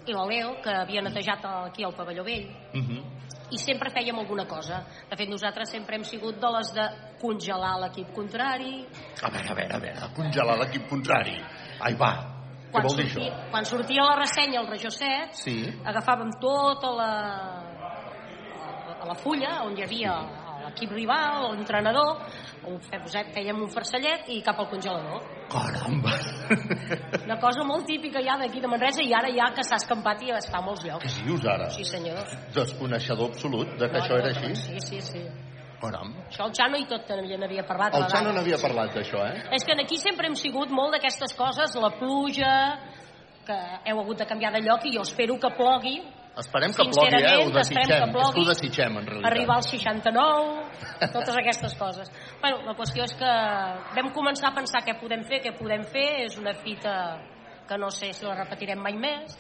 i 0.06 0.14
la 0.14 0.26
Leo, 0.30 0.56
que 0.62 0.74
havia 0.74 1.02
netejat 1.06 1.46
aquí 1.66 1.86
al 1.86 1.94
pavelló 1.98 2.24
vell, 2.24 2.50
Uh 2.76 2.82
-huh. 2.82 3.04
i 3.52 3.58
sempre 3.58 3.90
fèiem 3.90 4.18
alguna 4.20 4.46
cosa. 4.46 4.86
De 5.10 5.16
fet, 5.16 5.30
nosaltres 5.30 5.70
sempre 5.70 5.96
hem 5.96 6.04
sigut 6.04 6.40
de 6.40 6.50
les 6.58 6.74
de 6.74 6.86
congelar 7.22 7.80
l'equip 7.80 8.14
contrari, 8.14 8.86
A 9.22 9.30
veure, 9.30 9.50
a 9.50 9.54
veure, 9.54 9.76
a 9.76 9.80
veure, 9.80 10.14
congelar 10.16 10.58
l'equip 10.58 10.90
contrari. 10.90 11.42
Ai, 11.80 11.94
va, 11.96 12.35
quan 12.82 12.90
sortia, 12.90 13.34
quan 13.52 13.66
sortia 13.66 14.04
la 14.04 14.16
ressenya 14.20 14.60
al 14.60 14.68
Regió 14.68 14.90
7, 14.92 15.30
Sí. 15.34 15.56
agafàvem 15.86 16.32
tota 16.42 16.92
la, 16.96 17.12
a 19.02 19.06
la 19.08 19.16
fulla 19.16 19.62
on 19.66 19.76
hi 19.78 19.84
havia 19.84 20.16
l'equip 20.66 20.92
rival, 20.92 21.52
l'entrenador, 21.54 22.18
ho 22.66 22.72
fè- 22.82 23.04
fèiem 23.36 23.60
un 23.62 23.70
farcellet 23.70 24.30
i 24.34 24.40
cap 24.42 24.58
al 24.60 24.68
congelador. 24.72 25.22
Caramba! 25.52 26.14
Una 27.26 27.38
cosa 27.40 27.64
molt 27.64 27.86
típica 27.86 28.22
ja 28.26 28.38
d'aquí 28.42 28.60
de 28.64 28.68
Manresa 28.72 29.04
i 29.06 29.14
ara 29.14 29.30
ja 29.30 29.52
que 29.54 29.64
s'ha 29.64 29.78
escampat 29.78 30.24
i 30.26 30.32
es 30.34 30.48
fa 30.50 30.58
a 30.58 30.66
molts 30.66 30.82
Què 30.84 30.90
llocs. 30.90 31.20
dius 31.28 31.46
ara? 31.46 31.70
Sí, 31.70 31.86
senyor. 31.86 32.18
Desconeixedor 32.56 33.30
absolut 33.30 33.76
de 33.78 33.90
que 33.90 33.98
No, 34.00 34.04
això 34.04 34.18
era 34.18 34.32
no, 34.32 34.48
així? 34.48 34.56
Sí, 34.56 34.80
sí, 34.80 35.02
sí. 35.02 35.22
Caram. 35.86 36.12
Això 36.28 36.50
el 36.50 36.54
Xano 36.58 36.82
i 36.82 36.86
tot 36.90 37.08
també 37.08 37.38
n'havia 37.38 37.64
parlat. 37.68 37.96
El 37.96 38.10
Xano 38.12 38.34
n'havia 38.36 38.60
parlat 38.62 38.94
d'això, 38.98 39.24
eh? 39.30 39.48
És 39.56 39.66
que 39.66 39.78
aquí 39.80 39.98
sempre 40.02 40.28
hem 40.28 40.36
sigut 40.36 40.74
molt 40.74 40.98
d'aquestes 40.98 41.34
coses, 41.38 41.76
la 41.80 41.94
pluja, 42.00 42.54
que 43.46 43.58
heu 43.86 44.02
hagut 44.02 44.18
de 44.18 44.26
canviar 44.26 44.52
de 44.56 44.62
lloc 44.66 44.86
i 44.86 44.96
jo 44.96 45.06
espero 45.06 45.38
que 45.40 45.52
plogui 45.58 46.00
Esperem 46.36 46.74
que 46.76 46.84
plogui, 46.84 47.22
eh? 47.24 47.46
Ho 47.46 47.52
desitgem. 47.52 47.88
que 47.88 48.12
plogui. 48.12 48.28
És 48.28 48.34
que 48.36 48.42
ho 48.42 48.48
desitgem, 48.50 48.98
en 49.00 49.06
realitat. 49.08 49.32
arribar 49.32 49.56
als 49.56 49.70
69, 49.72 50.66
totes 51.14 51.38
aquestes 51.42 51.76
coses. 51.80 52.12
Bueno, 52.42 52.58
la 52.66 52.76
qüestió 52.76 53.06
és 53.08 53.14
que 53.16 53.32
vam 53.96 54.12
començar 54.12 54.52
a 54.52 54.56
pensar 54.58 54.84
què 54.84 54.98
podem 55.00 55.24
fer, 55.24 55.40
què 55.46 55.56
podem 55.56 55.86
fer, 55.88 56.26
és 56.26 56.36
una 56.38 56.54
fita 56.54 56.96
que 57.68 57.78
no 57.78 57.90
sé 57.90 58.12
si 58.14 58.26
la 58.26 58.36
repetirem 58.36 58.82
mai 58.84 58.98
més. 59.00 59.38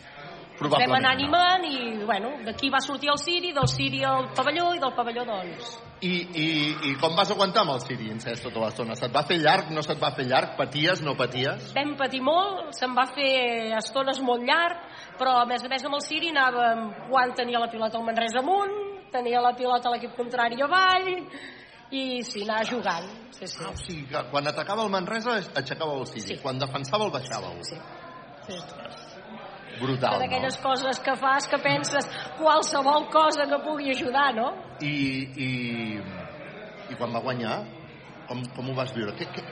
Ens 0.55 0.61
vam 0.61 0.69
Probablement 0.71 1.03
anar 1.03 1.11
animant 1.17 1.65
i, 1.67 2.05
bueno, 2.07 2.29
d'aquí 2.45 2.69
va 2.71 2.79
sortir 2.79 3.09
el 3.11 3.17
Siri, 3.19 3.49
del 3.51 3.67
Siri 3.67 4.05
al 4.07 4.29
pavelló 4.37 4.69
i 4.71 4.79
del 4.79 4.93
pavelló, 4.95 5.25
doncs... 5.27 5.73
I, 5.99 6.11
i, 6.31 6.45
I 6.89 6.93
com 7.01 7.15
vas 7.17 7.31
aguantar 7.33 7.63
amb 7.65 7.73
el 7.73 7.81
Siri 7.83 8.07
Incest 8.11 8.43
tota 8.45 8.61
l'estona? 8.61 8.95
Se't 8.95 9.11
va 9.11 9.25
fer 9.27 9.35
llarg, 9.41 9.73
no 9.75 9.83
se't 9.83 9.99
va 9.99 10.13
fer 10.15 10.25
llarg? 10.29 10.53
Paties, 10.55 11.01
no 11.03 11.15
paties? 11.19 11.73
Vam 11.75 11.95
patir 11.99 12.21
molt, 12.23 12.71
se'n 12.77 12.95
va 12.95 13.03
fer 13.11 13.33
estones 13.81 14.21
molt 14.23 14.47
llarg, 14.47 14.79
però 15.19 15.41
a 15.41 15.45
més 15.49 15.63
a 15.65 15.71
més 15.71 15.83
amb 15.87 15.99
el 15.99 16.03
Siri 16.07 16.31
anàvem 16.31 16.85
quan 17.09 17.35
tenia 17.35 17.59
la 17.59 17.67
pilota 17.71 17.99
el 17.99 18.07
Manresa 18.07 18.39
amunt, 18.39 18.75
tenia 19.11 19.43
la 19.43 19.51
pilota 19.59 19.91
l'equip 19.91 20.15
contrari 20.15 20.63
avall, 20.63 21.11
i 21.91 22.23
sí, 22.23 22.45
anar 22.47 22.63
jugant. 22.69 23.11
Sí, 23.35 23.47
sí. 23.47 23.59
Ah, 23.63 23.73
o 23.73 23.75
sigui, 23.79 24.07
que 24.11 24.23
quan 24.31 24.47
atacava 24.47 24.87
el 24.87 24.93
Manresa 24.93 25.35
aixecava 25.35 25.99
el 25.99 26.07
Siri, 26.07 26.35
Sí. 26.35 26.39
quan 26.43 26.59
defensava 26.63 27.07
el 27.07 27.11
baixava. 27.11 27.51
sí. 27.63 27.75
sí. 28.47 28.61
Brutal, 29.79 30.17
Són 30.17 30.27
aquelles 30.27 30.59
no? 30.59 30.63
coses 30.69 30.99
que 31.03 31.15
fas 31.19 31.47
que 31.51 31.59
penses 31.63 32.07
qualsevol 32.37 33.09
cosa 33.13 33.47
que 33.49 33.59
pugui 33.65 33.91
ajudar, 33.91 34.29
no? 34.37 34.51
I, 34.81 34.95
i, 35.47 35.49
i 36.91 36.97
quan 36.99 37.11
va 37.15 37.23
guanyar, 37.25 37.57
com, 38.29 38.41
com 38.55 38.71
ho 38.71 38.77
vas 38.77 38.93
viure? 38.95 39.13
Que, 39.19 39.27
que, 39.35 39.43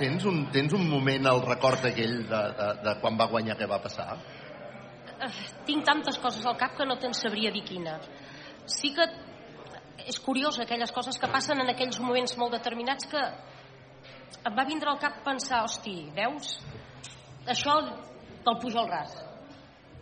tens, 0.00 0.26
un, 0.28 0.46
tens 0.54 0.74
un 0.74 0.88
moment 0.90 1.30
al 1.30 1.44
record 1.46 1.86
aquell 1.92 2.20
de, 2.26 2.42
de, 2.58 2.68
de 2.84 2.98
quan 3.02 3.16
va 3.20 3.30
guanyar 3.30 3.56
què 3.60 3.70
va 3.70 3.80
passar? 3.84 4.16
eh, 5.18 5.30
tinc 5.66 5.84
tantes 5.86 6.18
coses 6.22 6.46
al 6.46 6.56
cap 6.58 6.76
que 6.78 6.86
no 6.86 6.96
te'n 7.00 7.14
sabria 7.16 7.52
dir 7.54 7.64
quina. 7.66 7.98
Sí 8.68 8.92
que 8.94 9.06
és 10.08 10.18
curiós 10.24 10.58
aquelles 10.62 10.92
coses 10.94 11.18
que 11.18 11.30
passen 11.30 11.60
en 11.60 11.72
aquells 11.72 11.98
moments 12.00 12.36
molt 12.38 12.54
determinats 12.56 13.08
que 13.10 13.22
em 14.38 14.54
va 14.54 14.66
vindre 14.68 14.90
al 14.92 15.00
cap 15.02 15.22
pensar, 15.24 15.64
hosti, 15.66 15.96
veus? 16.16 16.58
Això 17.48 17.80
del 18.44 18.60
Pujol 18.62 18.88
Ras. 18.88 19.16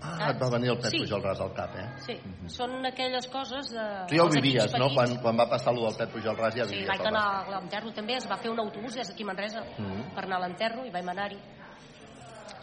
Ah, 0.02 0.30
et 0.30 0.38
va 0.40 0.48
venir 0.52 0.68
el 0.70 0.76
Pep 0.78 0.90
Sí. 0.92 0.98
Pujol 1.02 1.22
Ras 1.24 1.40
al 1.40 1.52
cap, 1.56 1.72
eh? 1.80 1.86
Sí, 2.04 2.14
són 2.52 2.84
aquelles 2.86 3.26
coses 3.32 3.70
de... 3.72 3.84
Tu 4.10 4.16
ja 4.18 4.24
ho 4.24 4.28
vivies, 4.28 4.74
no? 4.78 4.90
Quan, 4.94 5.16
quan 5.22 5.38
va 5.40 5.46
passar 5.48 5.72
allò 5.72 5.88
del 5.88 5.96
Pep 5.96 6.12
Pujol 6.12 6.36
Ras 6.36 6.54
ja 6.54 6.64
Sí, 6.68 6.74
vivies 6.74 6.88
vaig 6.92 7.00
el 7.00 7.06
anar 7.14 7.24
a 7.46 7.50
l'enterro 7.56 7.92
també, 7.96 8.16
es 8.20 8.28
va 8.30 8.36
fer 8.36 8.50
un 8.52 8.60
autobús 8.60 8.94
des 8.94 9.08
d'aquí 9.08 9.24
a 9.24 9.26
Manresa 9.32 9.64
Mhm. 9.78 10.14
per 10.14 10.24
anar 10.24 10.36
a 10.36 10.40
l'enterro 10.46 10.84
i 10.84 10.90
vam 10.90 11.08
anar-hi. 11.08 11.38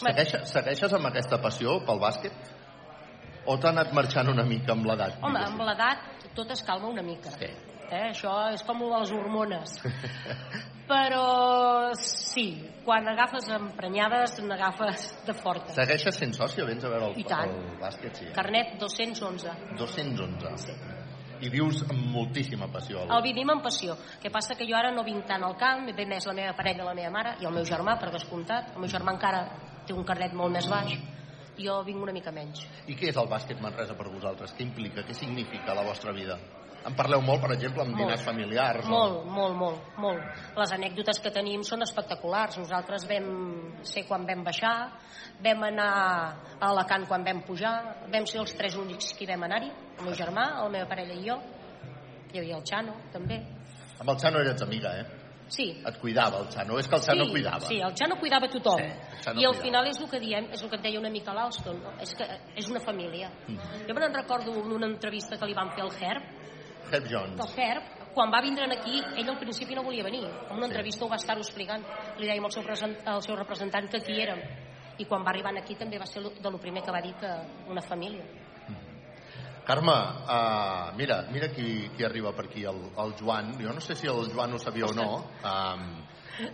Segueixes, 0.03 0.49
segueixes 0.51 0.93
amb 0.93 1.05
aquesta 1.07 1.38
passió 1.41 1.79
pel 1.86 1.99
bàsquet? 1.99 2.34
O 3.45 3.57
t'ha 3.59 3.69
anat 3.73 3.91
marxant 3.93 4.29
una 4.29 4.43
mica 4.47 4.71
amb 4.71 4.86
l'edat? 4.86 5.17
Home, 5.21 5.39
amb 5.39 5.59
l'edat 5.61 5.97
tot 6.36 6.49
es 6.51 6.61
calma 6.63 6.88
una 6.88 7.01
mica. 7.03 7.31
Sí. 7.31 7.49
Eh? 7.91 8.09
Això 8.11 8.53
és 8.53 8.63
com 8.63 8.79
les 8.89 9.11
hormones. 9.11 9.75
Però 10.89 11.93
sí, 11.95 12.47
quan 12.84 13.07
agafes 13.07 13.47
emprenyades, 13.55 14.36
n'agafes 14.43 15.07
de 15.25 15.34
fortes. 15.34 15.75
Segueixes 15.75 16.17
sent 16.19 16.36
soci 16.36 16.61
o 16.61 16.67
vens 16.67 16.84
a 16.84 16.91
veure 16.91 17.11
el, 17.11 17.17
I 17.19 17.25
tant. 17.27 17.51
el 17.51 17.79
bàsquet? 17.81 18.19
Sí. 18.19 18.27
Carnet 18.36 18.75
211. 18.81 19.55
211. 19.79 20.53
Sí. 20.65 20.75
I 21.43 21.49
vius 21.51 21.81
amb 21.89 22.05
moltíssima 22.13 22.69
passió. 22.71 23.01
El 23.03 23.23
vivim 23.23 23.49
amb 23.51 23.63
passió. 23.63 23.97
que 24.21 24.31
passa 24.31 24.55
que 24.55 24.67
jo 24.69 24.77
ara 24.77 24.91
no 24.91 25.03
vinc 25.03 25.25
tant 25.27 25.43
al 25.43 25.57
camp, 25.59 25.89
ve 25.95 26.05
més 26.05 26.25
la 26.25 26.34
meva 26.34 26.53
parella, 26.55 26.86
la 26.86 26.93
meva 26.93 27.11
mare, 27.11 27.36
i 27.41 27.45
el 27.45 27.51
meu 27.51 27.65
germà, 27.67 27.97
per 27.99 28.11
descomptat. 28.11 28.75
El 28.75 28.79
meu 28.79 28.89
germà 28.89 29.11
encara 29.11 29.43
té 29.86 29.93
un 29.93 30.05
carnet 30.07 30.34
molt 30.34 30.53
més 30.53 30.69
baix. 30.69 30.95
Jo 31.57 31.84
vinc 31.84 32.01
una 32.01 32.13
mica 32.13 32.31
menys. 32.31 32.63
I 32.88 32.95
què 32.95 33.11
és 33.11 33.17
el 33.17 33.27
bàsquet 33.29 33.59
Manresa 33.61 33.93
per 33.93 34.07
vosaltres? 34.09 34.55
Què 34.57 34.63
implica? 34.63 35.03
Què 35.03 35.13
significa 35.13 35.75
la 35.75 35.84
vostra 35.84 36.11
vida? 36.11 36.39
En 36.84 36.95
parleu 36.99 37.21
molt, 37.23 37.39
per 37.43 37.53
exemple, 37.55 37.84
amb 37.86 37.95
dinars 37.95 38.23
familiars? 38.25 38.88
Molt, 38.91 39.23
molt, 39.31 39.55
molt, 39.55 39.95
molt. 40.03 40.41
Les 40.59 40.73
anècdotes 40.75 41.21
que 41.23 41.31
tenim 41.31 41.63
són 41.63 41.86
espectaculars. 41.86 42.57
Nosaltres 42.59 43.07
vam 43.07 43.29
ser 43.88 44.03
quan 44.09 44.27
vam 44.27 44.43
baixar, 44.43 44.75
vam 45.43 45.63
anar 45.69 45.89
a 46.59 46.69
Alacant 46.73 47.07
quan 47.07 47.23
vam 47.23 47.41
pujar, 47.47 47.75
vam 48.11 48.27
ser 48.27 48.41
els 48.43 48.55
tres 48.59 48.75
únics 48.75 49.13
que 49.15 49.27
vam 49.29 49.47
anar-hi, 49.47 49.71
el 49.97 50.07
meu 50.09 50.15
germà, 50.19 50.49
la 50.59 50.69
meva 50.75 50.89
parella 50.91 51.15
i 51.15 51.27
jo. 51.29 51.39
Hi 52.34 52.41
havia 52.41 52.59
el 52.59 52.67
Xano, 52.67 52.97
també. 53.13 53.39
Amb 53.99 54.09
el 54.09 54.19
Xano 54.19 54.41
eres 54.43 54.61
amiga, 54.65 54.97
eh? 54.99 55.05
Sí, 55.53 55.67
Et 55.86 55.97
cuidava 56.01 56.39
el 56.39 56.47
Xano. 56.49 56.77
És 56.79 56.88
que 56.88 56.95
el 56.95 57.03
Xano 57.03 57.25
sí, 57.25 57.31
cuidava. 57.31 57.59
Sí, 57.67 57.79
el 57.79 57.95
Xano 57.95 58.15
cuidava 58.19 58.47
tothom. 58.49 58.79
Sí, 58.79 58.86
el 58.89 59.23
Xano 59.23 59.41
I 59.41 59.45
al 59.45 59.51
cuidava. 59.51 59.63
final 59.67 59.88
és 59.88 59.99
el 60.01 60.09
que 60.09 60.19
diem, 60.19 60.47
és 60.51 60.63
el 60.63 60.69
que 60.71 60.79
et 60.79 60.86
deia 60.88 60.99
una 60.99 61.11
mica 61.13 61.36
l'Alston, 61.36 61.81
no? 61.84 61.91
és 62.01 62.15
que 62.17 62.27
és 62.57 62.69
una 62.71 62.79
família. 62.79 63.29
Mm. 63.47 63.84
Jo 63.88 63.95
me'n 63.99 64.15
recordo 64.15 64.55
en 64.63 64.71
una 64.79 64.88
entrevista 64.88 65.38
que 65.38 65.45
li 65.45 65.53
van 65.53 65.69
fer 65.75 65.84
al 65.84 65.93
Herb, 65.93 66.23
Herb 66.94 67.10
Jones. 67.10 67.41
el 67.41 67.64
Herb, 67.64 67.84
quan 68.14 68.32
va 68.32 68.41
vindre 68.41 68.70
aquí, 68.72 69.02
ell 69.18 69.30
al 69.30 69.39
principi 69.39 69.76
no 69.76 69.84
volia 69.84 70.04
venir. 70.04 70.24
En 70.50 70.58
una 70.58 70.68
entrevista 70.68 71.06
ho 71.06 71.10
va 71.10 71.18
estar 71.18 71.38
explicant. 71.38 71.84
Li 72.20 72.30
dèiem 72.30 72.46
al 72.46 72.54
seu, 72.54 72.64
al 72.64 73.22
seu 73.26 73.36
representant 73.36 73.89
que 73.89 73.98
aquí 73.98 74.22
érem. 74.22 74.41
I 75.02 75.06
quan 75.10 75.26
va 75.26 75.32
arribar 75.34 75.56
aquí 75.58 75.76
també 75.76 75.98
va 75.98 76.06
ser 76.06 76.22
de 76.22 76.52
lo 76.52 76.60
primer 76.62 76.84
que 76.84 76.94
va 76.94 77.02
dir 77.02 77.16
que 77.18 77.32
una 77.70 77.82
família. 77.82 78.24
Carme, 79.64 79.94
uh, 80.28 80.91
mira, 80.98 81.22
mira 81.32 81.48
qui, 81.48 81.89
qui 81.96 82.04
arriba 82.04 82.34
per 82.36 82.50
aquí, 82.50 82.66
el, 82.68 82.82
el 83.00 83.14
Joan. 83.20 83.54
Jo 83.62 83.72
no 83.74 83.82
sé 83.82 83.96
si 83.96 84.08
el 84.12 84.28
Joan 84.34 84.54
ho 84.54 84.60
sabia 84.60 84.89
o 84.89 84.94
no. 84.94 85.24
Um, 85.39 86.04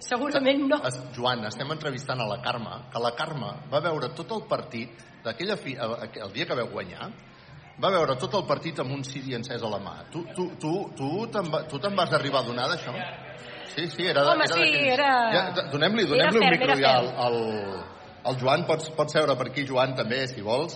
Segurament 0.04 0.68
no. 0.68 0.78
es, 0.86 1.00
Joan, 1.16 1.46
estem 1.48 1.72
entrevistant 1.74 2.22
a 2.22 2.28
la 2.30 2.38
Carme, 2.44 2.84
que 2.94 3.02
la 3.02 3.16
Carme 3.18 3.50
va 3.72 3.82
veure 3.82 4.12
tot 4.14 4.36
el 4.36 4.44
partit, 4.52 5.02
d'aquella 5.24 5.58
fi, 5.58 5.74
el, 5.80 5.96
el 6.28 6.34
dia 6.36 6.46
que 6.46 6.58
veu 6.60 6.70
guanyar, 6.70 7.10
va 7.84 7.90
veure 7.94 8.16
tot 8.20 8.34
el 8.36 8.44
partit 8.48 8.80
amb 8.84 8.92
un 8.96 9.04
CD 9.08 9.36
encès 9.38 9.62
a 9.64 9.70
la 9.72 9.80
mà. 9.84 9.94
Tu, 10.12 10.24
tu, 10.36 10.50
tu, 10.60 10.74
tu 10.98 11.10
te'n 11.32 11.48
va, 11.54 11.64
tu 11.70 11.80
te'n 11.80 11.96
vas 11.96 12.12
arribar 12.18 12.42
a 12.44 12.48
donar 12.50 12.68
d'això? 12.72 12.92
Sí, 13.74 13.86
sí, 13.94 14.08
era... 14.10 14.24
Home, 14.32 14.44
era 14.48 14.56
sí, 14.56 14.60
d'aquells- 14.66 14.94
era- 14.94 15.32
Ja, 15.34 15.44
donem-li 15.72 16.06
donem 16.10 16.36
un 16.42 16.48
micro 16.50 16.76
ja 16.82 16.96
al, 17.00 17.10
al, 17.28 17.38
al 18.32 18.40
Joan. 18.42 18.66
Pots, 18.68 18.90
pots 18.98 19.14
seure 19.16 19.36
per 19.40 19.48
aquí, 19.52 19.66
Joan, 19.70 19.94
també, 19.96 20.26
si 20.28 20.42
vols. 20.44 20.76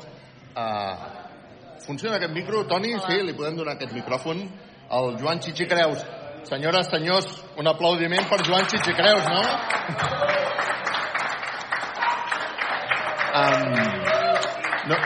Uh, 0.53 1.79
funciona 1.85 2.15
aquest 2.21 2.31
micro, 2.35 2.63
Toni? 2.69 2.93
Hola. 2.95 3.07
Sí, 3.09 3.21
li 3.25 3.33
podem 3.35 3.57
donar 3.57 3.73
aquest 3.75 3.91
micròfon. 3.97 4.43
El 4.93 5.15
Joan 5.19 5.41
Xixicreus. 5.41 6.05
Senyores, 6.47 6.87
senyors, 6.91 7.27
un 7.57 7.67
aplaudiment 7.71 8.27
per 8.29 8.41
Joan 8.45 8.65
Xixicreus, 8.69 9.27
no? 9.31 9.43
Um, 13.33 13.73
no. 14.89 14.97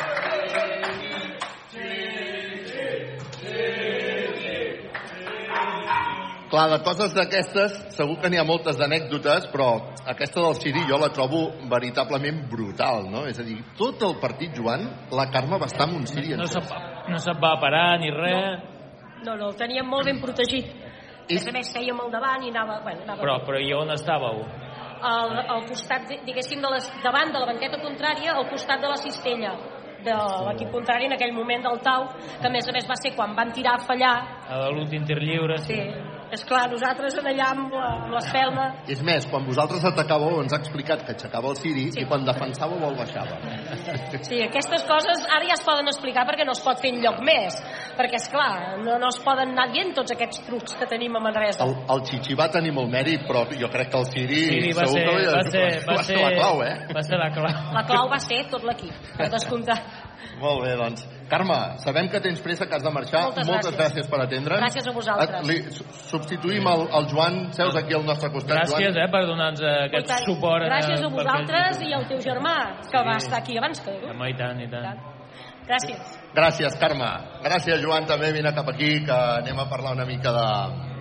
Clar, 6.57 6.69
de 6.73 6.77
coses 6.81 7.11
d'aquestes, 7.13 7.73
segur 7.93 8.15
que 8.17 8.31
n'hi 8.33 8.39
ha 8.41 8.43
moltes 8.47 8.79
d'anècdotes, 8.79 9.45
però 9.53 9.67
aquesta 10.09 10.41
del 10.41 10.55
Siri 10.57 10.81
jo 10.89 10.97
la 10.97 11.11
trobo 11.13 11.51
veritablement 11.69 12.39
brutal, 12.49 13.05
no? 13.13 13.27
És 13.29 13.37
a 13.37 13.45
dir, 13.45 13.59
tot 13.77 14.01
el 14.07 14.15
partit, 14.17 14.55
Joan, 14.57 14.87
la 15.13 15.27
Carme 15.29 15.59
va 15.61 15.67
estar 15.69 15.85
amb 15.85 15.99
un 15.99 16.07
Siri 16.09 16.33
No 16.33 16.47
encès. 16.47 16.65
se't, 16.65 17.11
no 17.13 17.19
se't 17.21 17.37
va 17.43 17.59
parar 17.61 17.99
ni 18.01 18.09
res, 18.09 18.73
No, 19.25 19.35
no, 19.35 19.47
el 19.51 19.55
teníem 19.57 19.85
molt 19.89 20.05
ben 20.05 20.19
protegit. 20.21 20.65
I- 21.27 21.35
I... 21.35 21.37
A 21.37 21.51
més, 21.53 21.69
fèiem 21.73 21.97
al 22.01 22.09
davant 22.13 22.43
i 22.45 22.49
anava... 22.49 22.79
Bueno, 22.83 23.01
anava 23.05 23.21
però, 23.21 23.37
però 23.45 23.59
i 23.61 23.71
on 23.73 23.89
estàveu? 23.93 24.43
al, 25.01 25.33
al 25.53 25.63
costat, 25.69 26.07
di- 26.09 26.19
diguéssim, 26.25 26.61
de 26.61 26.69
les, 26.73 26.85
davant 27.03 27.29
de 27.33 27.37
la 27.41 27.45
banqueta 27.49 27.77
contrària, 27.81 28.33
al 28.33 28.47
costat 28.49 28.81
de 28.81 28.87
la 28.89 28.97
cistella 28.97 29.53
de 30.05 30.13
l'equip 30.47 30.69
contrari 30.71 31.05
en 31.05 31.13
aquell 31.17 31.33
moment 31.33 31.65
del 31.65 31.79
Tau, 31.85 32.05
que 32.41 32.47
a 32.47 32.49
més 32.53 32.65
a 32.69 32.71
més 32.73 32.85
va 32.89 32.95
ser 32.97 33.13
quan 33.17 33.33
van 33.35 33.51
tirar 33.51 33.75
a 33.77 33.83
fallar. 33.85 34.15
A 34.49 34.69
l'últim 34.69 35.03
tir 35.05 35.17
lliure, 35.21 35.57
sí. 35.65 35.73
Sí, 35.75 36.16
és 36.33 36.43
clar, 36.47 36.65
nosaltres 36.71 37.15
en 37.21 37.27
allà 37.31 37.47
amb 37.53 37.75
l'espelma... 38.11 38.65
És 38.91 38.99
més, 39.05 39.27
quan 39.31 39.45
vosaltres 39.47 39.85
atacàveu 39.87 40.41
ens 40.41 40.55
ha 40.55 40.59
explicat 40.59 41.05
que 41.07 41.13
aixecava 41.15 41.51
el 41.53 41.59
Siri 41.59 41.85
sí. 41.93 42.03
i 42.03 42.07
quan 42.09 42.25
defensàveu 42.27 42.83
el 42.89 42.97
baixava. 42.99 43.37
Sí, 44.27 44.41
aquestes 44.43 44.83
coses 44.89 45.23
ara 45.23 45.47
ja 45.47 45.55
es 45.55 45.63
poden 45.65 45.87
explicar 45.91 46.25
perquè 46.27 46.47
no 46.47 46.55
es 46.57 46.63
pot 46.65 46.81
fer 46.83 46.91
enlloc 46.95 47.21
més. 47.27 47.59
Perquè, 47.97 48.19
és 48.19 48.27
clar, 48.33 48.77
no, 48.83 48.97
no 49.01 49.11
es 49.13 49.19
poden 49.23 49.53
anar 49.55 49.69
dient 49.71 49.93
tots 49.97 50.15
aquests 50.15 50.43
trucs 50.47 50.75
que 50.79 50.89
tenim 50.89 51.15
a 51.15 51.23
Manresa. 51.23 51.63
El, 51.65 51.75
el 51.95 52.03
Chichi 52.09 52.35
va 52.39 52.49
tenir 52.53 52.73
molt 52.75 52.91
mèrit, 52.91 53.23
però 53.29 53.45
jo 53.53 53.71
crec 53.73 53.93
que 53.93 54.01
el 54.01 54.09
Siri, 54.11 54.41
Sí, 54.47 54.73
va 54.77 54.87
ser, 54.91 55.05
que 55.07 55.29
va 55.31 55.45
ser, 55.47 55.67
va 55.91 56.01
ser, 56.09 56.19
la 56.23 56.33
clau, 56.35 56.63
eh? 56.65 56.75
Va 56.91 57.05
ser 57.07 57.21
la 57.21 57.31
clau. 57.35 57.61
La 57.77 57.85
clau 57.87 58.11
va 58.11 58.19
ser 58.23 58.43
tot 58.51 58.67
l'equip, 58.67 58.95
per 59.15 59.31
descomptar. 59.31 59.79
Molt 60.41 60.65
bé, 60.65 60.75
doncs. 60.79 61.07
Carme, 61.27 61.77
sabem 61.83 62.07
que 62.09 62.19
tens 62.21 62.39
pressa, 62.39 62.65
que 62.65 62.75
has 62.75 62.83
de 62.83 62.89
marxar. 62.89 63.21
Moltes 63.23 63.47
Moltes 63.47 63.73
gràcies. 63.75 64.05
gràcies 64.05 64.07
per 64.09 64.19
atendre'ns. 64.23 64.61
Gràcies 64.63 64.87
a 64.87 64.91
vosaltres. 64.95 65.47
Li, 65.47 65.57
su- 65.71 65.83
substituïm 66.07 66.65
el, 66.71 66.87
el 66.99 67.07
Joan. 67.11 67.51
Seus 67.53 67.75
aquí 67.75 67.93
al 67.93 68.05
nostre 68.05 68.31
costat, 68.31 68.57
Gràcies, 68.63 68.93
Joan. 68.95 68.97
eh, 69.03 69.11
per 69.11 69.25
donar-nos 69.27 69.61
aquest 69.61 70.05
I 70.05 70.07
tant, 70.07 70.23
suport. 70.25 70.63
eh, 70.63 70.69
Gràcies 70.69 71.03
a 71.03 71.07
vosaltres 71.09 71.81
i 71.83 71.93
al 71.93 72.07
teu 72.07 72.19
germà, 72.19 72.55
que 72.79 72.97
Sí. 72.97 73.05
va 73.05 73.15
estar 73.17 73.39
aquí 73.39 73.57
abans 73.57 73.79
que 73.81 73.91
tu. 73.99 74.07
Home, 74.07 74.29
i 74.29 74.33
tant, 74.35 74.61
i 74.61 74.67
tant. 74.71 74.99
Gràcies. 75.67 75.99
Gràcies, 76.33 76.79
Carme. 76.79 77.09
Gràcies, 77.43 77.81
Joan, 77.83 78.05
també. 78.05 78.31
Vine 78.31 78.53
cap 78.55 78.69
aquí, 78.69 79.03
que 79.03 79.11
anem 79.11 79.59
a 79.59 79.67
parlar 79.69 79.91
una 79.93 80.05
mica 80.05 80.31
de... 80.31 80.96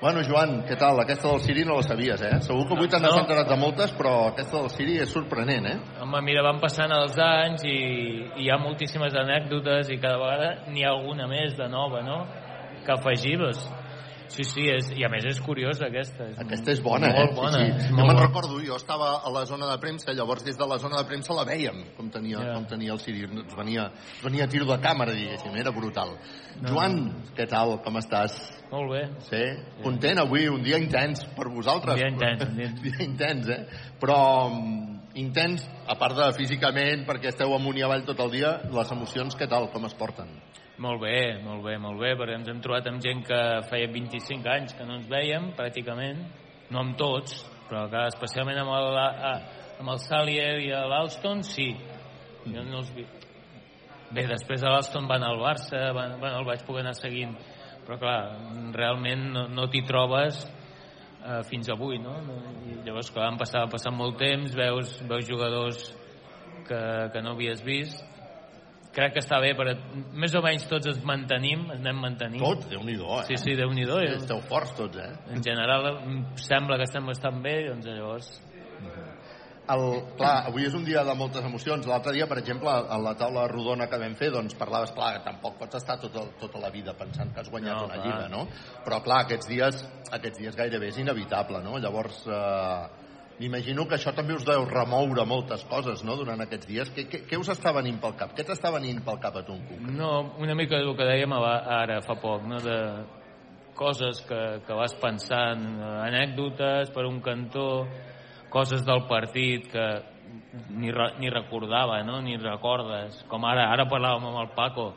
Bueno, 0.00 0.20
Joan, 0.22 0.60
què 0.62 0.76
tal? 0.78 1.00
Aquesta 1.02 1.26
del 1.32 1.40
Siri 1.42 1.64
no 1.66 1.74
la 1.80 1.82
sabies, 1.82 2.20
eh? 2.22 2.36
Segur 2.46 2.68
que 2.68 2.76
avui 2.76 2.86
t'han 2.86 3.02
No. 3.02 3.16
enterat 3.18 3.48
de 3.48 3.56
moltes, 3.58 3.90
però 3.98 4.28
aquesta 4.28 4.60
del 4.60 4.70
Siri 4.70 4.98
és 5.02 5.10
sorprenent, 5.10 5.66
eh? 5.66 5.78
Home, 6.00 6.20
mira, 6.22 6.42
van 6.42 6.60
passant 6.60 6.92
els 6.92 7.18
anys 7.18 7.64
i, 7.64 7.74
i 8.38 8.44
hi 8.44 8.50
ha 8.50 8.58
moltíssimes 8.62 9.12
anècdotes 9.18 9.90
i 9.90 9.98
cada 9.98 10.18
vegada 10.18 10.70
n'hi 10.70 10.84
ha 10.84 10.92
alguna 10.94 11.26
més 11.26 11.56
de 11.56 11.66
nova, 11.68 12.02
no?, 12.02 12.26
que 12.86 12.92
afegives. 12.92 13.58
Sí, 14.28 14.44
sí, 14.44 14.66
és, 14.68 14.90
i 14.96 15.04
a 15.04 15.08
més 15.08 15.24
és 15.24 15.40
curiosa 15.40 15.86
aquesta. 15.86 16.26
És 16.30 16.38
Aquesta 16.38 16.72
és 16.72 16.82
bona, 16.84 17.08
molt 17.14 17.30
eh? 17.32 17.34
Bona, 17.34 17.58
Sí, 17.58 17.70
és 17.72 17.82
sí. 17.82 17.88
Jo 17.88 17.96
molt 17.96 18.08
me'n 18.12 18.18
recordo, 18.22 18.58
jo 18.64 18.76
estava 18.76 19.08
a 19.24 19.30
la 19.32 19.44
zona 19.46 19.66
de 19.70 19.78
premsa, 19.82 20.12
llavors 20.12 20.44
des 20.44 20.56
de 20.58 20.66
la 20.68 20.78
zona 20.78 20.98
de 21.00 21.04
premsa 21.08 21.32
la 21.34 21.44
veiem, 21.48 21.82
com 21.96 22.10
tenia, 22.10 22.38
Ja. 22.38 22.54
com 22.54 22.66
tenia 22.66 22.92
el 22.92 23.00
Siri. 23.00 23.24
Ens 23.24 23.56
venia, 23.56 23.86
ens 23.92 24.22
venia 24.22 24.44
a 24.44 24.48
tiro 24.48 24.66
de 24.66 24.78
càmera, 24.80 25.12
diguéssim, 25.12 25.56
era 25.56 25.70
brutal. 25.70 26.16
Joan, 26.66 27.24
què 27.36 27.46
tal? 27.48 27.80
Com 27.82 27.96
estàs? 27.96 28.36
Molt 28.70 28.90
bé. 28.92 29.02
Sí? 29.30 29.42
Content 29.82 30.18
avui, 30.18 30.46
un 30.48 30.62
dia 30.62 30.76
intens 30.78 31.24
per 31.36 31.48
vosaltres. 31.48 31.94
Un 31.96 32.18
dia 32.18 32.30
intens, 32.34 32.42
un 32.50 32.56
dia- 32.56 32.68
Un 32.78 32.82
dia 32.82 33.04
intens, 33.04 33.48
eh? 33.48 33.66
Però 33.98 34.50
mm, 34.50 34.94
intens, 35.14 35.64
a 35.88 35.94
part 35.98 36.14
de 36.16 36.32
físicament, 36.36 37.06
perquè 37.08 37.28
esteu 37.32 37.54
amunt 37.54 37.76
i 37.78 37.82
avall 37.82 38.04
tot 38.04 38.20
el 38.20 38.30
dia, 38.30 38.60
les 38.70 38.90
emocions, 38.92 39.34
què 39.36 39.48
tal? 39.48 39.70
Com 39.72 39.86
es 39.86 39.94
porten? 39.94 40.28
Molt 40.78 41.00
bé, 41.02 41.40
molt 41.42 41.64
bé, 41.66 41.72
molt 41.82 41.98
bé, 41.98 42.12
perquè 42.14 42.36
ens 42.38 42.48
hem 42.52 42.60
trobat 42.62 42.86
amb 42.86 43.02
gent 43.02 43.24
que 43.26 43.38
feia 43.66 43.88
25 43.90 44.50
anys 44.52 44.76
que 44.78 44.84
no 44.86 45.00
ens 45.00 45.08
veiem, 45.10 45.48
pràcticament, 45.58 46.20
no 46.70 46.84
amb 46.84 46.94
tots, 47.00 47.40
però 47.66 47.88
que 47.90 48.04
especialment 48.12 48.60
amb 48.62 48.70
el, 48.76 48.98
amb 49.82 49.90
el 49.90 49.98
Salier 50.04 50.52
i 50.62 50.68
l'Alston, 50.70 51.42
sí. 51.42 51.72
Jo 52.46 52.62
no 52.62 52.78
els 52.84 52.92
vi... 52.94 53.02
Bé, 54.14 54.22
després 54.30 54.62
de 54.62 54.70
l'Alston 54.70 55.08
van 55.10 55.26
al 55.26 55.42
Barça, 55.42 55.80
van, 55.96 56.14
bueno, 56.22 56.44
el 56.44 56.46
vaig 56.46 56.62
poder 56.68 56.84
anar 56.84 56.94
seguint, 56.96 57.34
però 57.82 57.98
clar, 57.98 58.20
realment 58.76 59.26
no, 59.34 59.48
no 59.50 59.66
t'hi 59.72 59.82
trobes 59.88 60.44
eh, 60.46 61.42
fins 61.50 61.72
avui, 61.74 61.98
no? 61.98 62.14
I 62.70 62.78
llavors, 62.86 63.10
clar, 63.10 63.32
han 63.32 63.40
passat, 63.42 63.66
passat 63.74 63.98
molt 63.98 64.14
temps, 64.22 64.54
veus, 64.54 64.94
veus 65.10 65.26
jugadors 65.26 65.90
que, 66.70 66.80
que 67.10 67.24
no 67.26 67.34
havies 67.34 67.66
vist 67.66 68.06
crec 68.94 69.12
que 69.14 69.22
està 69.22 69.38
bé 69.44 69.52
però 69.58 69.74
més 70.16 70.34
o 70.34 70.42
menys 70.44 70.66
tots 70.70 70.88
ens 70.90 71.00
mantenim 71.06 71.66
ens 71.70 71.80
anem 71.80 72.00
mantenint 72.02 72.42
Tots, 72.42 72.68
Déu-n'hi-do, 72.72 73.08
eh? 73.20 73.24
sí, 73.28 73.36
sí, 73.40 73.54
Déu-n'hi-do 73.58 74.00
Sí, 74.02 74.12
Esteu 74.22 74.40
forts 74.48 74.74
tots, 74.78 74.98
eh? 74.98 75.10
en 75.34 75.42
general 75.44 75.90
em 75.98 76.20
sembla 76.40 76.78
que 76.80 76.88
estem 76.88 77.06
bastant 77.06 77.42
bé 77.44 77.60
doncs 77.68 77.86
llavors 77.86 78.30
El, 79.68 79.82
clar, 80.16 80.46
avui 80.48 80.64
és 80.64 80.72
un 80.72 80.84
dia 80.86 81.02
de 81.04 81.12
moltes 81.12 81.44
emocions. 81.44 81.84
L'altre 81.90 82.14
dia, 82.16 82.24
per 82.24 82.38
exemple, 82.40 82.72
a 82.72 82.96
la 83.04 83.10
taula 83.20 83.42
rodona 83.52 83.84
que 83.92 83.98
vam 84.00 84.14
fer, 84.16 84.30
doncs 84.32 84.54
parlaves, 84.56 84.94
clar, 84.96 85.10
que 85.18 85.26
tampoc 85.26 85.58
pots 85.60 85.76
estar 85.76 85.98
tota, 86.00 86.22
tota 86.40 86.62
la 86.62 86.70
vida 86.72 86.94
pensant 86.96 87.34
que 87.34 87.42
has 87.42 87.50
guanyat 87.52 87.76
No, 87.76 87.82
una 87.84 87.98
clar. 87.98 88.06
lliga, 88.06 88.30
no? 88.32 88.46
Però, 88.86 89.02
clar, 89.04 89.18
aquests 89.26 89.50
dies, 89.50 89.82
aquests 90.08 90.40
dies 90.40 90.56
gairebé 90.56 90.88
és 90.88 91.02
inevitable, 91.04 91.60
no? 91.66 91.76
Llavors, 91.84 92.22
eh, 92.32 92.97
m'imagino 93.38 93.86
que 93.88 93.96
això 93.98 94.12
també 94.16 94.34
us 94.34 94.44
deu 94.46 94.64
remoure 94.68 95.24
moltes 95.28 95.64
coses, 95.70 96.02
no?, 96.06 96.16
durant 96.18 96.40
aquests 96.44 96.68
dies. 96.68 96.90
Què, 96.94 97.06
què, 97.10 97.22
què 97.30 97.38
us 97.40 97.50
està 97.54 97.72
venint 97.76 98.00
pel 98.02 98.16
cap? 98.18 98.34
Què 98.36 98.46
t'està 98.46 98.72
venint 98.74 99.00
pel 99.06 99.20
cap 99.22 99.38
a 99.38 99.44
tu 99.46 99.54
en 99.54 99.64
concret? 99.68 99.94
No, 99.98 100.12
una 100.42 100.56
mica 100.58 100.80
el 100.80 100.94
que 100.98 101.06
dèiem 101.08 101.34
ara 101.38 102.00
fa 102.06 102.18
poc, 102.22 102.46
no? 102.50 102.60
de 102.64 102.78
coses 103.78 104.24
que, 104.26 104.42
que 104.66 104.74
vas 104.74 104.94
pensant, 104.98 105.66
anècdotes 106.02 106.90
per 106.94 107.06
un 107.06 107.20
cantó, 107.22 107.68
coses 108.50 108.82
del 108.86 109.04
partit 109.10 109.68
que 109.70 109.86
ni, 110.74 110.90
re, 110.90 111.12
ni 111.20 111.30
recordava, 111.30 112.00
no? 112.02 112.18
ni 112.24 112.34
recordes, 112.42 113.22
com 113.30 113.46
ara, 113.46 113.68
ara 113.70 113.86
parlàvem 113.90 114.26
amb 114.32 114.42
el 114.42 114.52
Paco, 114.56 114.90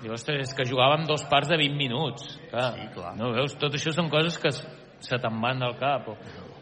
Diu, 0.00 0.12
ostres, 0.14 0.44
és 0.44 0.54
que 0.54 0.66
jugàvem 0.68 1.06
dos 1.08 1.24
parts 1.30 1.48
de 1.50 1.56
20 1.58 1.76
minuts. 1.78 2.36
Clar, 2.50 2.68
Sí, 2.76 2.86
clar. 2.94 3.14
No, 3.18 3.32
veus? 3.34 3.56
Tot 3.58 3.74
això 3.74 3.92
són 3.96 4.10
coses 4.12 4.36
que 4.38 4.52
se 4.52 5.18
te'n 5.18 5.40
van 5.42 5.62
del 5.64 5.74
cap. 5.80 6.08
O, 6.12 6.16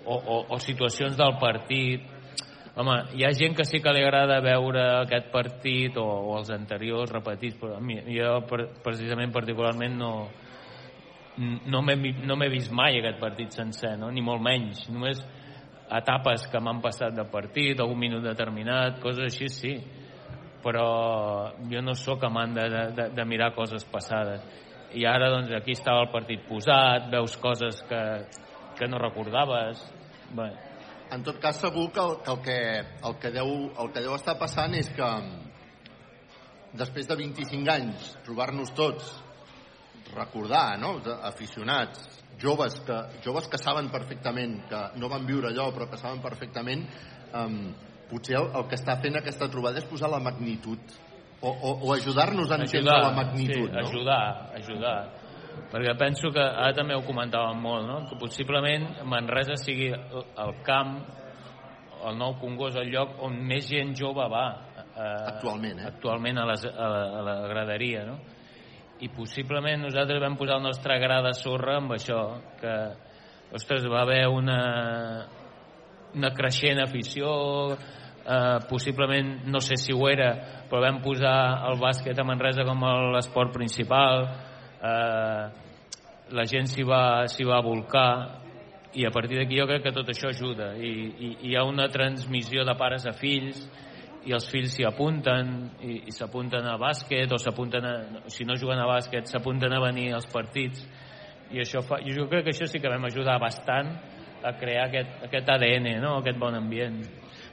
o, 0.08 0.16
o, 0.16 0.38
o 0.54 0.58
situacions 0.64 1.16
del 1.18 1.36
partit. 1.40 2.06
Home, 2.78 2.94
hi 3.18 3.24
ha 3.26 3.32
gent 3.34 3.56
que 3.58 3.66
sí 3.66 3.80
que 3.82 3.92
li 3.92 4.04
agrada 4.06 4.38
veure 4.44 4.84
aquest 5.02 5.32
partit 5.34 5.96
o, 5.98 6.06
o 6.30 6.36
els 6.38 6.52
anteriors 6.54 7.10
repetits, 7.12 7.58
però 7.60 7.76
a 7.76 7.82
mi, 7.82 7.98
jo 8.14 8.36
per, 8.48 8.68
precisament 8.84 9.34
particularment 9.34 9.98
no, 9.98 10.12
no 11.38 11.82
m'he 11.82 11.96
no 12.26 12.38
vist 12.50 12.72
mai 12.74 13.00
aquest 13.00 13.18
partit 13.20 13.54
sencer, 13.54 13.96
no? 13.98 14.12
ni 14.14 14.22
molt 14.22 14.42
menys. 14.42 14.86
Només 14.94 15.20
etapes 15.98 16.46
que 16.52 16.60
m'han 16.60 16.82
passat 16.84 17.14
de 17.16 17.24
partit, 17.32 17.80
algun 17.80 17.98
minut 17.98 18.24
determinat, 18.24 19.00
coses 19.02 19.26
així 19.28 19.48
sí. 19.52 19.74
Però 20.62 20.88
jo 21.70 21.80
no 21.82 21.94
sóc 21.94 22.24
amant 22.26 22.56
de, 22.56 22.64
de, 22.96 23.10
de 23.14 23.24
mirar 23.24 23.52
coses 23.54 23.84
passades. 23.86 24.42
I 24.98 25.04
ara, 25.06 25.28
doncs, 25.30 25.52
aquí 25.54 25.76
estava 25.76 26.02
el 26.06 26.10
partit 26.10 26.42
posat, 26.48 27.06
veus 27.12 27.36
coses 27.38 27.78
que, 27.88 28.02
que 28.78 28.88
no 28.88 28.98
recordaves. 28.98 29.82
Bé, 30.36 30.50
En 31.10 31.22
tot 31.24 31.38
cas, 31.40 31.56
segur 31.56 31.86
que 31.92 32.02
el 32.04 32.18
que, 32.20 32.32
el 32.32 32.40
que, 32.44 32.58
el 33.08 33.14
que, 33.16 33.30
deu, 33.32 33.52
el 33.80 33.92
que 33.94 34.02
deu 34.04 34.12
estar 34.12 34.34
passant 34.36 34.74
és 34.76 34.90
que 34.92 35.08
després 36.76 37.08
de 37.08 37.16
25 37.16 37.72
anys 37.72 38.10
trobar-nos 38.26 38.74
tots 38.76 39.08
recordar, 40.12 40.76
no?, 40.80 40.98
aficionats, 41.30 42.04
joves 42.40 42.76
que, 42.84 42.98
joves 43.24 43.48
que 43.48 43.60
saben 43.60 43.88
perfectament 43.92 44.60
que 44.68 44.82
no 45.00 45.08
van 45.08 45.24
viure 45.26 45.48
allò, 45.48 45.70
però 45.72 45.88
que 45.88 46.00
saben 46.00 46.20
perfectament 46.24 46.84
um, 47.32 47.58
potser 48.08 48.36
el, 48.38 48.50
el 48.60 48.68
que 48.68 48.76
està 48.78 48.98
fent 49.02 49.18
aquesta 49.18 49.48
trobada 49.52 49.80
és 49.80 49.88
posar 49.88 50.12
la 50.12 50.20
magnitud 50.22 50.96
o, 51.40 51.50
o, 51.50 51.72
o 51.88 51.92
ajudar-nos 51.94 52.50
a 52.50 52.60
entendre 52.60 53.00
la 53.00 53.12
magnitud, 53.14 53.68
sí, 53.68 53.72
no? 53.72 53.86
ajudar, 53.86 54.52
ajudar. 54.58 54.96
Perquè 55.72 55.94
penso 55.98 56.30
que 56.34 56.42
ara 56.42 56.72
també 56.76 56.96
ho 56.96 57.04
comentàvem 57.06 57.60
molt, 57.62 57.86
no? 57.88 57.98
que 58.08 58.18
possiblement 58.20 58.88
Manresa 59.08 59.56
sigui 59.60 59.90
el, 59.92 60.54
camp, 60.66 60.96
el 62.08 62.18
nou 62.18 62.36
Congost, 62.40 62.78
el 62.80 62.92
lloc 62.94 63.18
on 63.26 63.38
més 63.48 63.68
gent 63.68 63.94
jove 63.98 64.26
va 64.32 64.46
eh, 64.76 65.34
Actualment, 65.34 65.82
eh? 65.82 65.88
actualment 65.92 66.40
a, 66.42 66.46
les, 66.52 66.66
a, 66.68 66.88
la, 66.94 67.02
a 67.18 67.26
la 67.26 67.36
graderia. 67.50 68.06
No? 68.08 68.18
I 69.02 69.10
possiblement 69.14 69.84
nosaltres 69.86 70.22
vam 70.22 70.38
posar 70.38 70.58
el 70.58 70.66
nostre 70.66 70.98
gra 71.02 71.20
de 71.26 71.34
sorra 71.38 71.76
amb 71.78 71.94
això, 71.94 72.22
que 72.58 72.74
ostres, 73.54 73.86
va 73.88 74.02
haver 74.02 74.24
una, 74.28 74.58
una 76.14 76.32
creixent 76.34 76.82
afició, 76.82 77.30
eh, 77.74 78.58
possiblement, 78.68 79.46
no 79.46 79.60
sé 79.60 79.78
si 79.80 79.94
ho 79.94 80.08
era, 80.10 80.32
però 80.68 80.82
vam 80.84 81.00
posar 81.04 81.36
el 81.70 81.78
bàsquet 81.80 82.18
a 82.18 82.26
Manresa 82.26 82.66
com 82.68 82.84
l'esport 83.14 83.54
principal, 83.54 84.26
eh, 84.82 85.42
la 86.30 86.44
gent 86.44 86.68
s'hi 86.68 86.84
va, 86.84 87.24
va 87.24 87.60
volcar, 87.64 88.10
i 88.94 89.04
a 89.04 89.10
partir 89.12 89.36
d'aquí 89.38 89.58
jo 89.58 89.66
crec 89.68 89.82
que 89.84 89.92
tot 89.96 90.08
això 90.08 90.30
ajuda, 90.32 90.74
i, 90.76 90.88
i, 90.88 91.28
i 91.28 91.50
hi 91.50 91.56
ha 91.56 91.64
una 91.68 91.88
transmissió 91.92 92.64
de 92.64 92.74
pares 92.78 93.06
a 93.06 93.12
fills, 93.12 93.66
i 94.28 94.34
els 94.34 94.48
fills 94.50 94.74
s'hi 94.74 94.84
apunten 94.84 95.52
i, 95.80 96.02
i 96.10 96.12
s'apunten 96.12 96.66
a 96.66 96.76
bàsquet 96.80 97.30
o 97.32 97.38
s'apunten 97.40 97.84
a, 97.86 97.92
si 98.32 98.44
no 98.44 98.56
juguen 98.58 98.80
a 98.82 98.88
bàsquet 98.88 99.30
s'apunten 99.30 99.72
a 99.72 99.80
venir 99.80 100.10
als 100.12 100.26
partits 100.28 100.82
i 101.54 101.62
això 101.62 101.80
fa, 101.86 102.00
jo 102.04 102.26
crec 102.28 102.44
que 102.44 102.52
això 102.52 102.66
sí 102.68 102.80
que 102.82 102.90
vam 102.92 103.06
ajudar 103.08 103.38
bastant 103.40 103.94
a 104.44 104.52
crear 104.58 104.86
aquest, 104.86 105.14
aquest 105.26 105.48
ADN, 105.50 105.88
no? 106.02 106.18
aquest 106.20 106.38
bon 106.38 106.54
ambient. 106.54 107.00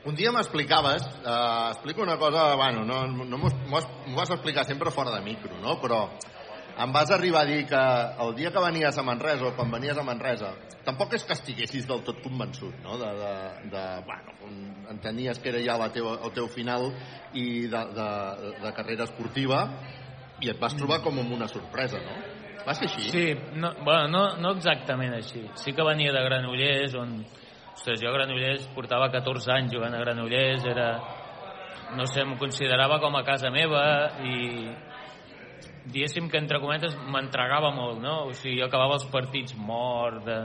Un 0.06 0.18
dia 0.18 0.34
m'explicaves, 0.36 1.06
eh, 1.24 1.70
explico 1.72 2.04
una 2.04 2.18
cosa, 2.22 2.54
bueno, 2.60 2.84
no, 2.86 3.06
no 3.08 3.40
m'ho 3.42 3.50
vas 3.72 4.34
explicar 4.36 4.66
sempre 4.66 4.92
fora 4.92 5.16
de 5.16 5.24
micro, 5.26 5.58
no? 5.64 5.80
però 5.82 6.04
em 6.78 6.92
vas 6.92 7.12
arribar 7.12 7.42
a 7.44 7.50
dir 7.50 7.66
que 7.68 7.82
el 8.26 8.36
dia 8.36 8.52
que 8.52 8.64
venies 8.64 8.98
a 8.98 9.04
Manresa 9.04 9.48
o 9.48 9.54
quan 9.56 9.72
venies 9.72 9.98
a 9.98 10.04
Manresa 10.04 10.52
tampoc 10.86 11.16
és 11.16 11.24
que 11.24 11.34
estiguessis 11.34 11.88
del 11.88 12.04
tot 12.04 12.20
convençut 12.24 12.76
no? 12.84 12.98
de, 13.00 13.12
de, 13.22 13.36
de, 13.72 13.84
bueno, 14.06 14.36
entenies 14.92 15.40
que 15.40 15.54
era 15.54 15.62
ja 15.64 15.78
la 15.80 15.92
teva, 15.94 16.18
el 16.22 16.34
teu 16.36 16.50
final 16.52 16.90
i 17.34 17.68
de, 17.72 17.84
de, 17.96 18.10
de 18.62 18.74
carrera 18.76 19.08
esportiva 19.08 19.64
i 20.44 20.52
et 20.52 20.60
vas 20.60 20.76
trobar 20.76 21.00
com 21.04 21.20
amb 21.20 21.32
una 21.32 21.48
sorpresa, 21.48 22.02
no? 22.04 22.16
Va 22.66 22.74
ser 22.76 22.90
així? 22.90 23.10
Sí, 23.14 23.26
no, 23.56 23.72
bueno, 23.86 24.08
no, 24.10 24.24
no 24.42 24.52
exactament 24.58 25.14
així. 25.16 25.44
Sí 25.62 25.74
que 25.78 25.86
venia 25.86 26.14
de 26.16 26.24
Granollers, 26.26 26.96
on... 27.00 27.20
Ostres, 27.76 28.00
jo 28.02 28.10
a 28.10 28.14
Granollers 28.16 28.66
portava 28.74 29.12
14 29.14 29.52
anys 29.54 29.76
jugant 29.76 29.94
a 29.94 30.02
Granollers, 30.02 30.66
era... 30.72 30.90
No 31.96 32.08
sé, 32.10 32.24
em 32.26 32.34
considerava 32.42 32.98
com 33.00 33.14
a 33.16 33.22
casa 33.24 33.52
meva 33.54 33.84
i 34.26 34.36
diguéssim 35.86 36.30
que 36.30 36.40
entre 36.42 36.60
cometes 36.60 36.96
m'entregava 37.12 37.72
molt, 37.76 38.00
no? 38.02 38.16
O 38.30 38.34
sigui, 38.34 38.60
jo 38.60 38.70
acabava 38.70 38.98
els 38.98 39.06
partits 39.12 39.56
mort, 39.58 40.24
de, 40.26 40.40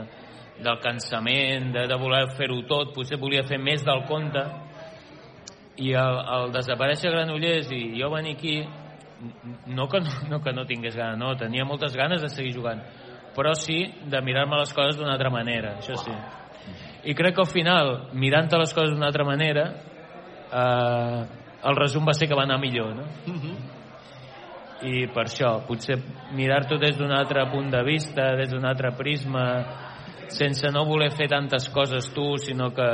del 0.61 0.79
cansament, 0.83 1.71
de, 1.73 1.87
de 1.89 1.97
voler 1.99 2.27
fer-ho 2.37 2.61
tot, 2.69 2.93
potser 2.95 3.19
volia 3.21 3.43
fer 3.47 3.57
més 3.61 3.83
del 3.85 4.05
compte 4.09 4.43
i 5.81 5.93
el, 5.97 6.19
el 6.35 6.53
desaparèixer 6.53 7.11
Granollers 7.13 7.71
i 7.73 7.81
jo 7.97 8.11
venir 8.13 8.35
aquí 8.37 8.59
no 9.67 9.87
que 9.87 10.01
no, 10.01 10.11
no 10.29 10.41
que 10.41 10.53
no 10.53 10.65
tingués 10.65 10.95
ganes, 10.95 11.17
no, 11.19 11.33
tenia 11.37 11.65
moltes 11.65 11.95
ganes 11.97 12.21
de 12.21 12.29
seguir 12.29 12.53
jugant, 12.55 12.81
però 13.35 13.53
sí 13.57 13.83
de 14.09 14.21
mirar-me 14.21 14.59
les 14.61 14.73
coses 14.73 14.97
d'una 14.97 15.15
altra 15.15 15.29
manera, 15.33 15.77
això 15.79 15.97
sí. 16.01 16.13
I 17.09 17.15
crec 17.17 17.35
que 17.35 17.41
al 17.41 17.49
final, 17.49 17.91
mirant-te 18.13 18.57
les 18.61 18.73
coses 18.73 18.93
d'una 18.93 19.07
altra 19.09 19.25
manera, 19.25 19.67
eh, 20.53 21.21
el 21.69 21.77
resum 21.77 22.05
va 22.05 22.13
ser 22.17 22.27
que 22.29 22.37
va 22.37 22.45
anar 22.45 22.59
millor, 22.61 22.95
no? 22.97 23.07
I 24.81 25.05
per 25.13 25.27
això, 25.27 25.59
potser 25.67 25.99
mirar-t'ho 26.33 26.79
des 26.81 26.97
d'un 26.97 27.11
altre 27.13 27.43
punt 27.51 27.69
de 27.69 27.83
vista, 27.85 28.31
des 28.39 28.49
d'un 28.49 28.65
altre 28.65 28.95
prisma, 28.97 29.45
sense 30.33 30.71
no 30.73 30.85
voler 30.89 31.11
fer 31.13 31.27
tantes 31.29 31.67
coses 31.69 32.09
tu, 32.15 32.35
sinó 32.41 32.71
que 32.73 32.89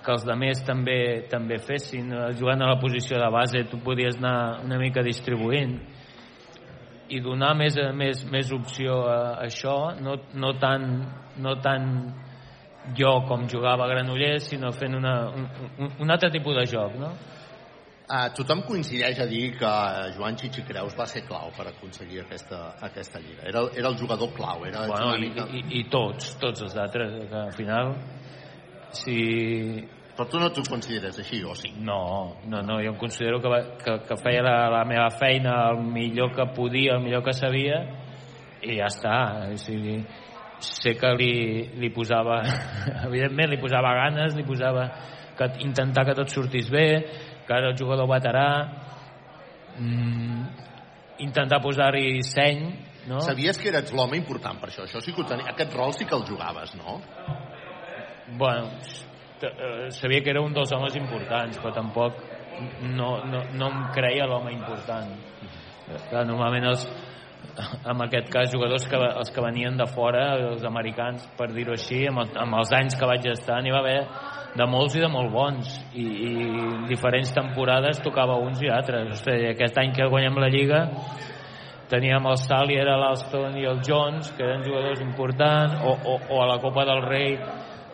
que 0.00 0.12
els 0.14 0.24
demés 0.24 0.62
també 0.64 1.26
també 1.30 1.58
fessin, 1.60 2.12
jugant 2.38 2.62
a 2.64 2.70
la 2.72 2.78
posició 2.80 3.18
de 3.20 3.28
base 3.32 3.64
tu 3.70 3.80
podies 3.84 4.16
anar 4.16 4.62
una 4.64 4.78
mica 4.80 5.04
distribuint 5.04 5.76
i 7.10 7.20
donar 7.20 7.52
més, 7.58 7.76
més, 7.94 8.22
més 8.30 8.52
opció 8.54 9.02
a, 9.10 9.18
això 9.44 9.76
no, 10.00 10.16
no, 10.34 10.54
tan, 10.62 10.86
no 11.42 11.56
tan 11.60 11.88
jo 12.96 13.12
com 13.28 13.48
jugava 13.50 13.84
a 13.84 13.90
Granollers 13.90 14.48
sinó 14.54 14.70
fent 14.72 14.96
una, 14.96 15.14
un, 15.34 15.46
un, 15.78 15.92
un 16.06 16.14
altre 16.14 16.30
tipus 16.32 16.56
de 16.56 16.66
joc 16.70 16.96
no? 17.00 17.12
Uh, 18.10 18.26
tothom 18.34 18.64
coincideix 18.66 19.20
a 19.22 19.26
dir 19.30 19.52
que 19.54 19.68
Joan 20.16 20.34
Chichi 20.34 20.64
Creus 20.66 20.96
va 20.98 21.04
ser 21.06 21.20
clau 21.28 21.52
per 21.54 21.68
aconseguir 21.70 22.24
aquesta, 22.24 22.72
aquesta 22.82 23.20
lliga. 23.22 23.44
Era, 23.46 23.62
era 23.78 23.92
el 23.92 23.98
jugador 24.00 24.32
clau. 24.34 24.64
Era 24.66 24.82
bueno, 24.90 25.12
i, 25.14 25.28
mica... 25.28 25.44
i, 25.54 25.62
i 25.78 25.84
tots, 25.92 26.32
tots 26.42 26.64
els 26.66 26.74
altres 26.74 27.14
que 27.30 27.38
al 27.44 27.54
final 27.54 27.94
si 28.98 29.16
Però 30.16 30.26
tu 30.28 30.40
no 30.42 30.50
t'ho 30.52 30.64
consideres 30.66 31.16
així, 31.22 31.38
o 31.46 31.54
sí? 31.56 31.70
No, 31.86 32.00
no, 32.50 32.58
no, 32.66 32.80
jo 32.82 32.90
em 32.90 32.96
considero 32.98 33.38
que, 33.40 33.48
va, 33.48 33.60
que, 33.80 33.94
que 34.08 34.16
feia 34.20 34.42
la, 34.44 34.56
la 34.74 34.82
meva 34.84 35.06
feina 35.14 35.54
el 35.70 35.78
millor 35.94 36.34
que 36.34 36.44
podia, 36.56 36.98
el 36.98 37.06
millor 37.06 37.22
que 37.24 37.32
sabia 37.32 37.78
i 38.60 38.76
ja 38.76 38.90
està. 38.90 39.14
O 39.54 39.56
sigui, 39.62 40.00
sé 40.60 40.96
que 41.00 41.14
li, 41.16 41.32
li 41.80 41.92
posava, 41.94 42.42
evidentment 43.08 43.54
li 43.54 43.62
posava 43.62 43.94
ganes, 44.02 44.36
li 44.36 44.44
posava 44.44 44.90
que 45.38 45.48
intentar 45.64 46.04
que 46.04 46.18
tot 46.18 46.28
sortís 46.28 46.68
bé, 46.68 46.86
que 47.50 47.58
era 47.58 47.70
el 47.70 47.76
jugador 47.76 48.06
veterà, 48.06 48.48
mm, 49.76 50.42
intentar 51.18 51.60
posar-hi 51.60 52.22
seny, 52.22 52.62
no? 53.08 53.20
Sabies 53.20 53.58
que 53.58 53.70
eres 53.72 53.92
l'home 53.92 54.16
important 54.16 54.60
per 54.60 54.70
això. 54.70 54.84
això 54.84 55.00
sí 55.02 55.12
que 55.12 55.24
tenia. 55.24 55.50
Aquest 55.50 55.74
rol 55.74 55.92
sí 55.92 56.04
que 56.04 56.14
el 56.14 56.24
jugaves, 56.28 56.74
no? 56.76 57.00
Bueno, 58.38 58.70
eh, 59.42 59.90
sabia 59.90 60.22
que 60.22 60.30
era 60.30 60.40
un 60.40 60.52
dels 60.52 60.70
homes 60.72 60.94
importants, 60.94 61.58
però 61.58 61.74
tampoc 61.74 62.14
no, 62.82 63.24
no, 63.24 63.42
no 63.52 63.70
em 63.70 63.84
creia 63.92 64.26
l'home 64.26 64.52
important. 64.52 65.10
Clar, 66.08 66.24
normalment 66.24 66.68
els, 66.70 66.86
en 67.84 68.02
aquest 68.06 68.30
cas 68.30 68.52
jugadors 68.52 68.86
que, 68.86 68.96
els 68.96 69.32
que 69.34 69.42
venien 69.42 69.76
de 69.76 69.86
fora, 69.90 70.36
els 70.36 70.62
americans, 70.62 71.26
per 71.36 71.50
dir-ho 71.50 71.72
així, 71.72 72.04
amb, 72.06 72.22
el, 72.22 72.36
amb 72.38 72.60
els 72.60 72.70
anys 72.78 72.94
que 72.94 73.10
vaig 73.10 73.26
estar, 73.32 73.58
n'hi 73.64 73.74
va 73.74 73.80
haver 73.82 74.04
de 74.56 74.66
molts 74.66 74.96
i 74.98 75.02
de 75.02 75.08
molt 75.10 75.32
bons. 75.32 75.72
I, 75.94 76.04
i 76.04 76.32
diferents 76.90 77.32
temporades 77.34 78.02
tocava 78.04 78.38
uns 78.42 78.62
i 78.62 78.70
altres. 78.72 79.12
O 79.14 79.18
sigui, 79.22 79.50
aquest 79.52 79.78
any 79.82 79.94
que 79.96 80.08
guanyem 80.10 80.38
la 80.42 80.50
Lliga 80.52 80.84
teníem 81.90 82.26
el 82.30 82.38
Salier, 82.38 82.86
l'Alston 82.86 83.58
i 83.58 83.66
el 83.66 83.80
Jones 83.86 84.30
que 84.36 84.46
eren 84.46 84.62
jugadors 84.62 85.02
importants 85.02 85.74
o, 85.82 85.96
o, 85.96 86.20
o 86.30 86.42
a 86.42 86.46
la 86.52 86.60
Copa 86.62 86.84
del 86.86 87.02
Rei 87.02 87.34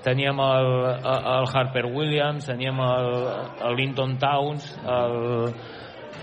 teníem 0.05 0.37
el, 0.45 0.69
el 1.01 1.49
Harper 1.49 1.87
Williams 1.89 2.45
teníem 2.45 2.77
el, 2.85 3.09
el 3.65 3.79
Linton 3.81 4.19
Towns 4.21 4.69
el, 4.85 5.17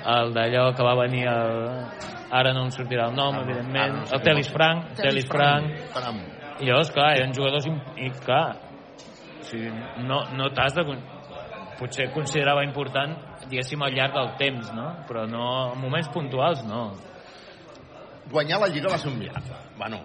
el 0.06 0.36
d'allò 0.38 0.68
que 0.78 0.86
va 0.86 0.94
venir 1.02 1.26
el, 1.32 1.66
ara 2.34 2.54
no 2.54 2.66
em 2.66 2.72
sortirà 2.74 3.08
el 3.12 3.18
nom, 3.18 3.38
evidentment. 3.44 4.00
El 4.14 4.22
Telis 4.26 4.50
Frank, 4.52 4.96
Telis 4.98 5.28
Frank. 5.30 5.70
I 6.62 6.70
llavors, 6.70 6.92
clar, 6.94 7.12
eren 7.18 7.34
jugadors 7.36 7.68
i 8.02 8.10
clar, 8.24 8.48
sigui, 9.54 9.70
no, 10.10 10.24
no 10.36 10.50
t'has 10.56 10.76
de... 10.80 10.88
Potser 11.74 12.06
considerava 12.14 12.62
important, 12.64 13.16
diguéssim, 13.50 13.82
al 13.82 13.96
llarg 13.98 14.14
del 14.14 14.28
temps, 14.40 14.68
no? 14.78 14.92
Però 15.10 15.24
no, 15.28 15.46
en 15.74 15.82
moments 15.82 16.12
puntuals, 16.14 16.62
no. 16.70 16.84
Guanyar 18.30 18.60
la 18.62 18.70
Lliga 18.72 18.92
va 18.94 19.00
ser 19.02 19.10
un 19.10 19.18
miracle. 19.20 19.58
Bueno, 19.80 20.04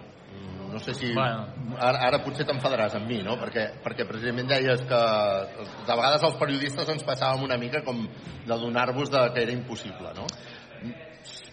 no 0.71 0.79
sé 0.79 0.93
si... 0.93 1.13
Bueno. 1.13 1.45
Ara, 1.77 2.01
ara 2.07 2.19
potser 2.25 2.45
t'enfadaràs 2.49 2.97
amb 2.99 3.07
mi, 3.09 3.19
no? 3.25 3.37
Perquè, 3.41 3.65
perquè 3.85 4.05
precisament 4.09 4.49
deies 4.49 4.83
que 4.89 4.99
de 5.61 5.93
vegades 5.93 6.25
els 6.27 6.37
periodistes 6.41 6.91
ens 6.93 7.05
passàvem 7.07 7.45
una 7.47 7.57
mica 7.61 7.81
com 7.85 8.03
de 8.49 8.59
donar-vos 8.65 9.13
de 9.13 9.23
que 9.33 9.45
era 9.45 9.55
impossible, 9.55 10.13
no? 10.17 10.27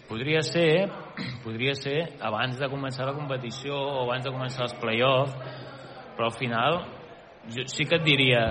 Podria 0.07 0.41
ser, 0.45 0.87
podria 1.43 1.73
ser 1.75 1.97
abans 2.23 2.59
de 2.59 2.69
començar 2.71 3.07
la 3.09 3.15
competició 3.17 3.75
o 3.75 4.05
abans 4.05 4.23
de 4.23 4.31
començar 4.31 4.67
els 4.69 4.77
play-off, 4.81 5.33
però 6.15 6.29
al 6.29 6.37
final 6.37 6.79
jo 7.53 7.63
sí 7.71 7.85
que 7.85 7.95
et 7.95 8.03
diria 8.03 8.41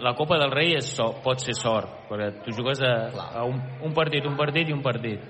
la 0.00 0.14
Copa 0.16 0.38
del 0.40 0.52
Rei 0.52 0.76
és 0.78 0.88
so, 0.96 1.10
pot 1.24 1.42
ser 1.42 1.54
sort, 1.58 2.08
perquè 2.08 2.30
tu 2.44 2.54
jugues 2.56 2.80
a, 2.84 2.94
a 3.40 3.44
un, 3.44 3.60
un 3.84 3.94
partit, 3.94 4.24
un 4.24 4.36
partit 4.38 4.70
i 4.70 4.74
un 4.74 4.82
partit. 4.84 5.22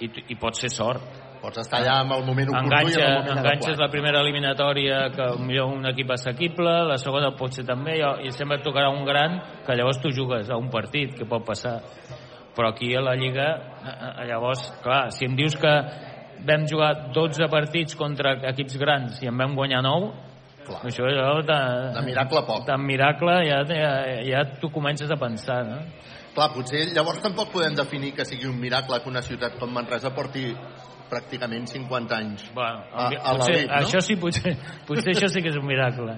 I, 0.00 0.08
i 0.32 0.36
pot 0.40 0.56
ser 0.56 0.70
sort. 0.72 1.02
Pots 1.40 1.60
estar 1.62 1.80
allà 1.80 1.98
amb 2.02 2.12
el 2.16 2.24
moment 2.24 2.50
oportú 2.52 2.68
i 2.68 2.68
Enganxa, 2.68 3.00
en 3.00 3.06
el 3.06 3.18
moment 3.18 3.38
enganxes 3.38 3.68
adequat. 3.70 3.82
la 3.82 3.90
primera 3.92 4.20
eliminatòria 4.20 4.98
que 5.14 5.28
millor 5.40 5.72
un 5.72 5.88
equip 5.88 6.12
assequible, 6.12 6.74
la 6.88 6.98
segona 7.00 7.32
pot 7.36 7.56
ser 7.56 7.64
també, 7.68 7.96
i, 8.00 8.04
i 8.28 8.32
sempre 8.36 8.58
et 8.60 8.64
tocarà 8.64 8.90
un 8.92 9.06
gran 9.08 9.38
que 9.64 9.76
llavors 9.76 10.00
tu 10.02 10.12
jugues 10.12 10.52
a 10.52 10.58
un 10.60 10.68
partit, 10.72 11.16
que 11.16 11.28
pot 11.28 11.44
passar. 11.46 11.78
Però 12.56 12.72
aquí 12.72 12.92
a 12.96 13.00
la 13.04 13.16
Lliga, 13.16 13.48
eh, 13.80 13.96
eh, 14.10 14.26
llavors, 14.28 14.66
clar, 14.84 15.06
si 15.16 15.24
em 15.28 15.36
dius 15.38 15.56
que 15.60 15.74
vam 16.44 16.66
jugar 16.68 17.12
12 17.16 17.48
partits 17.52 17.96
contra 17.96 18.34
equips 18.52 18.76
grans 18.80 19.20
i 19.24 19.28
en 19.28 19.40
vam 19.40 19.56
guanyar 19.56 19.80
9, 19.86 20.29
Clar. 20.70 20.80
això 20.90 21.08
allò 21.10 21.40
de, 21.42 21.58
De 21.98 22.04
miracle 22.06 22.44
poc. 22.46 22.64
de 22.68 22.78
miracle 22.78 23.36
ja, 23.48 23.60
ja, 23.68 23.92
ja 24.26 24.44
tu 24.62 24.70
comences 24.70 25.10
a 25.10 25.18
pensar, 25.20 25.64
no? 25.66 25.80
Clar, 26.34 26.52
potser 26.54 26.84
llavors 26.94 27.20
tampoc 27.24 27.50
podem 27.52 27.74
definir 27.74 28.14
que 28.14 28.24
sigui 28.24 28.46
un 28.46 28.58
miracle 28.60 29.00
que 29.02 29.10
una 29.10 29.22
ciutat 29.26 29.58
com 29.58 29.72
Manresa 29.74 30.14
porti 30.14 30.46
pràcticament 31.10 31.66
50 31.66 32.14
anys 32.16 32.44
Bueno, 32.54 32.84
a, 32.94 33.08
a 33.10 33.32
potser, 33.34 33.64
no? 33.66 33.78
això 33.80 34.02
sí, 34.04 34.14
potser, 34.16 34.54
potser 34.86 35.16
això 35.16 35.30
sí 35.32 35.42
que 35.42 35.50
és 35.50 35.58
un 35.58 35.66
miracle. 35.66 36.14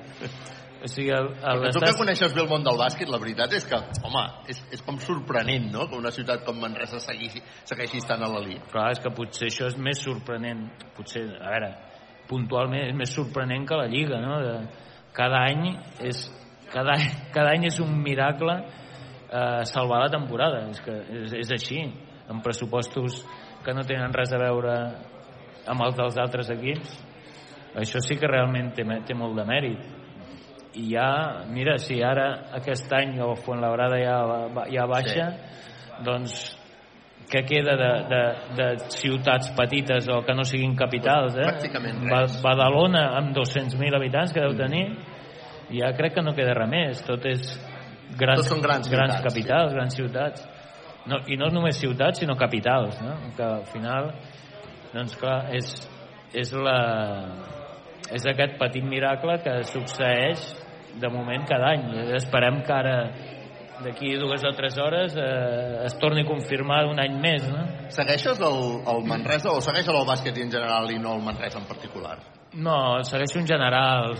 O 0.82 0.88
sigui, 0.90 1.12
el, 1.14 1.28
el 1.46 1.68
tu 1.72 1.80
que 1.80 1.92
coneixes 1.94 2.32
bé 2.34 2.42
el 2.42 2.48
món 2.50 2.64
del 2.66 2.76
bàsquet, 2.80 3.06
la 3.08 3.20
veritat 3.22 3.52
és 3.54 3.64
que, 3.70 3.78
home, 4.02 4.22
és, 4.50 4.58
és 4.74 4.82
com 4.82 4.98
sorprenent, 4.98 5.68
no?, 5.70 5.86
que 5.86 5.94
una 5.94 6.10
ciutat 6.10 6.42
com 6.44 6.58
Manresa 6.58 6.98
segueixi, 7.00 7.40
segueixi 7.70 8.00
estant 8.02 8.24
a 8.26 8.30
l'elit. 8.32 8.64
Clar, 8.72 8.88
és 8.96 9.00
que 9.00 9.12
potser 9.14 9.46
això 9.46 9.68
és 9.70 9.78
més 9.78 10.02
sorprenent. 10.02 10.64
Potser, 10.96 11.22
a 11.38 11.52
veure, 11.54 11.70
puntualment 12.30 12.86
és 12.88 12.96
més 12.96 13.12
sorprenent 13.14 13.66
que 13.68 13.78
la 13.78 13.88
Lliga, 13.90 14.20
no? 14.22 14.38
De, 14.42 14.54
cada 15.16 15.42
any 15.50 15.72
és 16.00 16.24
cada, 16.72 16.96
cada 17.34 17.52
any 17.52 17.68
és 17.68 17.78
un 17.84 17.92
miracle 18.02 18.56
eh, 18.62 19.62
salvar 19.68 20.04
la 20.06 20.10
temporada. 20.12 20.66
És 20.72 20.80
que 20.84 20.98
és, 21.22 21.34
és 21.44 21.54
així, 21.54 21.82
amb 22.32 22.44
pressupostos 22.44 23.22
que 23.64 23.74
no 23.76 23.86
tenen 23.86 24.14
res 24.14 24.32
a 24.32 24.40
veure 24.40 24.76
amb 25.70 25.84
els 25.86 25.98
dels 25.98 26.18
altres 26.18 26.50
equips. 26.54 26.96
Això 27.78 28.02
sí 28.04 28.18
que 28.20 28.28
realment 28.28 28.72
té, 28.76 28.84
té 29.06 29.16
molt 29.16 29.38
de 29.38 29.44
mèrit. 29.48 29.84
I 30.80 30.86
ja, 30.94 31.44
mira, 31.52 31.76
si 31.80 32.00
ara 32.04 32.26
aquest 32.56 32.92
any 32.96 33.18
el 33.20 33.36
Fuenlabrada 33.44 33.98
ja, 34.00 34.16
ja 34.72 34.86
baixa, 34.88 35.26
doncs 36.04 36.38
què 37.32 37.42
queda 37.48 37.74
de, 37.80 37.90
de, 38.10 38.22
de 38.58 38.66
ciutats 38.92 39.50
petites 39.56 40.08
o 40.12 40.20
que 40.26 40.36
no 40.36 40.44
siguin 40.48 40.74
capitals, 40.78 41.38
eh? 41.40 41.48
Pràcticament 41.48 42.02
res. 42.10 42.38
Badalona, 42.44 43.06
amb 43.20 43.32
200.000 43.36 43.98
habitants 43.98 44.34
que 44.36 44.44
deu 44.44 44.56
tenir, 44.58 44.84
ja 45.72 45.92
crec 45.96 46.18
que 46.18 46.24
no 46.24 46.36
queda 46.36 46.56
res 46.58 46.70
més. 46.70 47.04
Tot 47.08 47.24
és 47.30 47.46
grans, 48.18 48.44
Tot 48.44 48.52
són 48.52 48.64
grans 48.64 48.90
grans 48.92 49.16
ciutats, 49.16 49.26
capitals, 49.28 49.72
grans 49.78 49.98
ciutats. 49.98 50.46
No, 51.08 51.18
I 51.26 51.38
no 51.40 51.48
només 51.50 51.80
ciutats, 51.80 52.20
sinó 52.22 52.36
capitals, 52.38 53.00
no? 53.02 53.16
Que 53.36 53.48
al 53.48 53.64
final, 53.72 54.12
doncs 54.92 55.16
clar, 55.18 55.40
és, 55.56 55.72
és 56.38 56.52
la 56.54 56.78
és 58.12 58.26
aquest 58.28 58.58
petit 58.60 58.84
miracle 58.84 59.38
que 59.44 59.54
succeeix 59.70 60.42
de 61.00 61.08
moment 61.08 61.46
cada 61.48 61.72
any. 61.72 61.86
Esperem 62.18 62.60
que 62.66 62.74
ara 62.74 62.96
d'aquí 63.84 64.14
dues 64.20 64.44
o 64.44 64.52
tres 64.56 64.76
hores 64.78 65.16
eh, 65.16 65.84
es 65.86 65.96
torni 66.00 66.22
a 66.22 66.28
confirmar 66.28 66.84
un 66.90 67.00
any 67.02 67.18
més, 67.20 67.48
no? 67.50 67.64
Segueixes 67.94 68.40
el, 68.40 68.60
el 68.92 69.02
Manresa 69.08 69.52
o 69.52 69.60
segueixes 69.64 69.92
el 69.92 70.06
bàsquet 70.08 70.38
en 70.42 70.52
general 70.52 70.90
i 70.92 71.00
no 71.02 71.16
el 71.18 71.24
Manresa 71.26 71.60
en 71.60 71.66
particular? 71.68 72.16
No, 72.54 73.02
segueixo 73.04 73.40
en 73.40 73.48
general. 73.48 74.16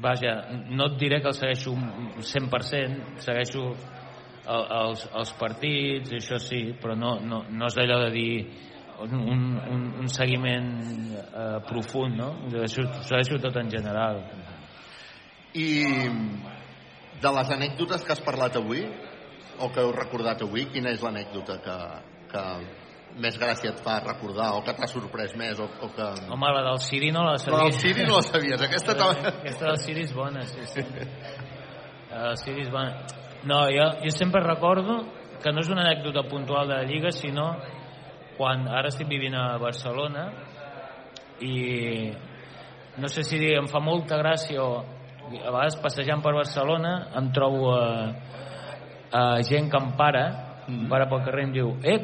Vaja, 0.00 0.34
no 0.70 0.86
et 0.92 0.98
diré 1.00 1.20
que 1.20 1.32
el 1.32 1.34
segueixo 1.34 1.72
un 1.74 2.22
100%, 2.22 3.16
segueixo 3.24 3.64
el, 3.70 4.66
els, 4.80 5.06
els 5.18 5.32
partits, 5.38 6.12
això 6.20 6.38
sí, 6.42 6.62
però 6.80 6.94
no, 6.98 7.16
no, 7.20 7.42
no 7.50 7.70
és 7.70 7.78
allò 7.82 7.98
de 8.04 8.12
dir 8.14 8.34
un, 9.00 9.16
un, 9.34 9.84
un 10.04 10.08
seguiment 10.12 10.70
eh, 11.16 11.58
profund, 11.68 12.16
no? 12.20 12.30
Segueixo, 12.50 12.86
segueixo 13.08 13.40
tot 13.42 13.56
en 13.62 13.70
general. 13.72 14.22
I 15.58 15.70
de 17.20 17.32
les 17.36 17.50
anècdotes 17.56 18.04
que 18.04 18.14
has 18.14 18.22
parlat 18.24 18.56
avui, 18.56 18.84
o 19.60 19.68
que 19.68 19.82
heu 19.82 19.92
recordat 19.92 20.42
avui, 20.46 20.66
quina 20.72 20.92
és 20.94 21.02
l'anècdota 21.04 21.58
que, 21.64 21.76
que 22.32 22.44
més 23.20 23.36
gràcia 23.38 23.72
et 23.74 23.80
fa 23.84 23.98
recordar, 24.04 24.52
o 24.56 24.62
que 24.64 24.74
t'ha 24.76 24.88
sorprès 24.88 25.34
més, 25.36 25.60
o, 25.60 25.66
o 25.66 25.90
que... 25.96 26.08
Home, 26.30 26.52
la 26.56 26.62
del 26.70 26.80
Siri 26.84 27.10
no 27.12 27.24
la 27.26 27.36
sabia. 27.38 27.58
La 27.58 27.64
del 27.68 27.78
Siri 27.78 28.06
no 28.06 28.20
la 28.20 28.26
sabies, 28.26 28.62
aquesta 28.66 28.96
Aquesta 29.32 29.66
del 29.66 29.80
Siri 29.84 30.04
és 30.06 30.14
bona, 30.16 30.44
sí, 30.48 30.66
sí. 30.70 30.84
La 32.10 32.28
del 32.28 32.38
Siri 32.40 32.64
és 32.64 32.70
bona. 32.72 33.04
No, 33.50 33.64
jo, 33.72 33.90
jo 34.04 34.14
sempre 34.14 34.42
recordo 34.44 35.00
que 35.42 35.52
no 35.52 35.64
és 35.64 35.70
una 35.72 35.84
anècdota 35.88 36.26
puntual 36.28 36.68
de 36.68 36.80
la 36.80 36.88
Lliga, 36.88 37.12
sinó 37.12 37.50
quan 38.36 38.66
ara 38.68 38.88
estic 38.88 39.08
vivint 39.08 39.36
a 39.36 39.58
Barcelona 39.60 40.30
i 41.44 42.08
no 43.00 43.08
sé 43.08 43.24
si 43.24 43.38
em 43.56 43.68
fa 43.68 43.80
molta 43.84 44.16
gràcia 44.20 44.62
o 44.64 44.99
a 45.38 45.50
vegades 45.50 45.76
passejant 45.82 46.22
per 46.24 46.32
Barcelona 46.34 46.94
em 47.20 47.28
trobo 47.34 47.70
a, 47.74 47.84
a 49.12 49.22
gent 49.46 49.70
que 49.70 49.78
em 49.78 49.92
para, 49.98 50.24
em 50.68 50.88
para 50.90 51.06
pel 51.10 51.22
carrer 51.26 51.44
i 51.44 51.48
em 51.48 51.54
diu, 51.54 51.70
eh, 51.86 52.00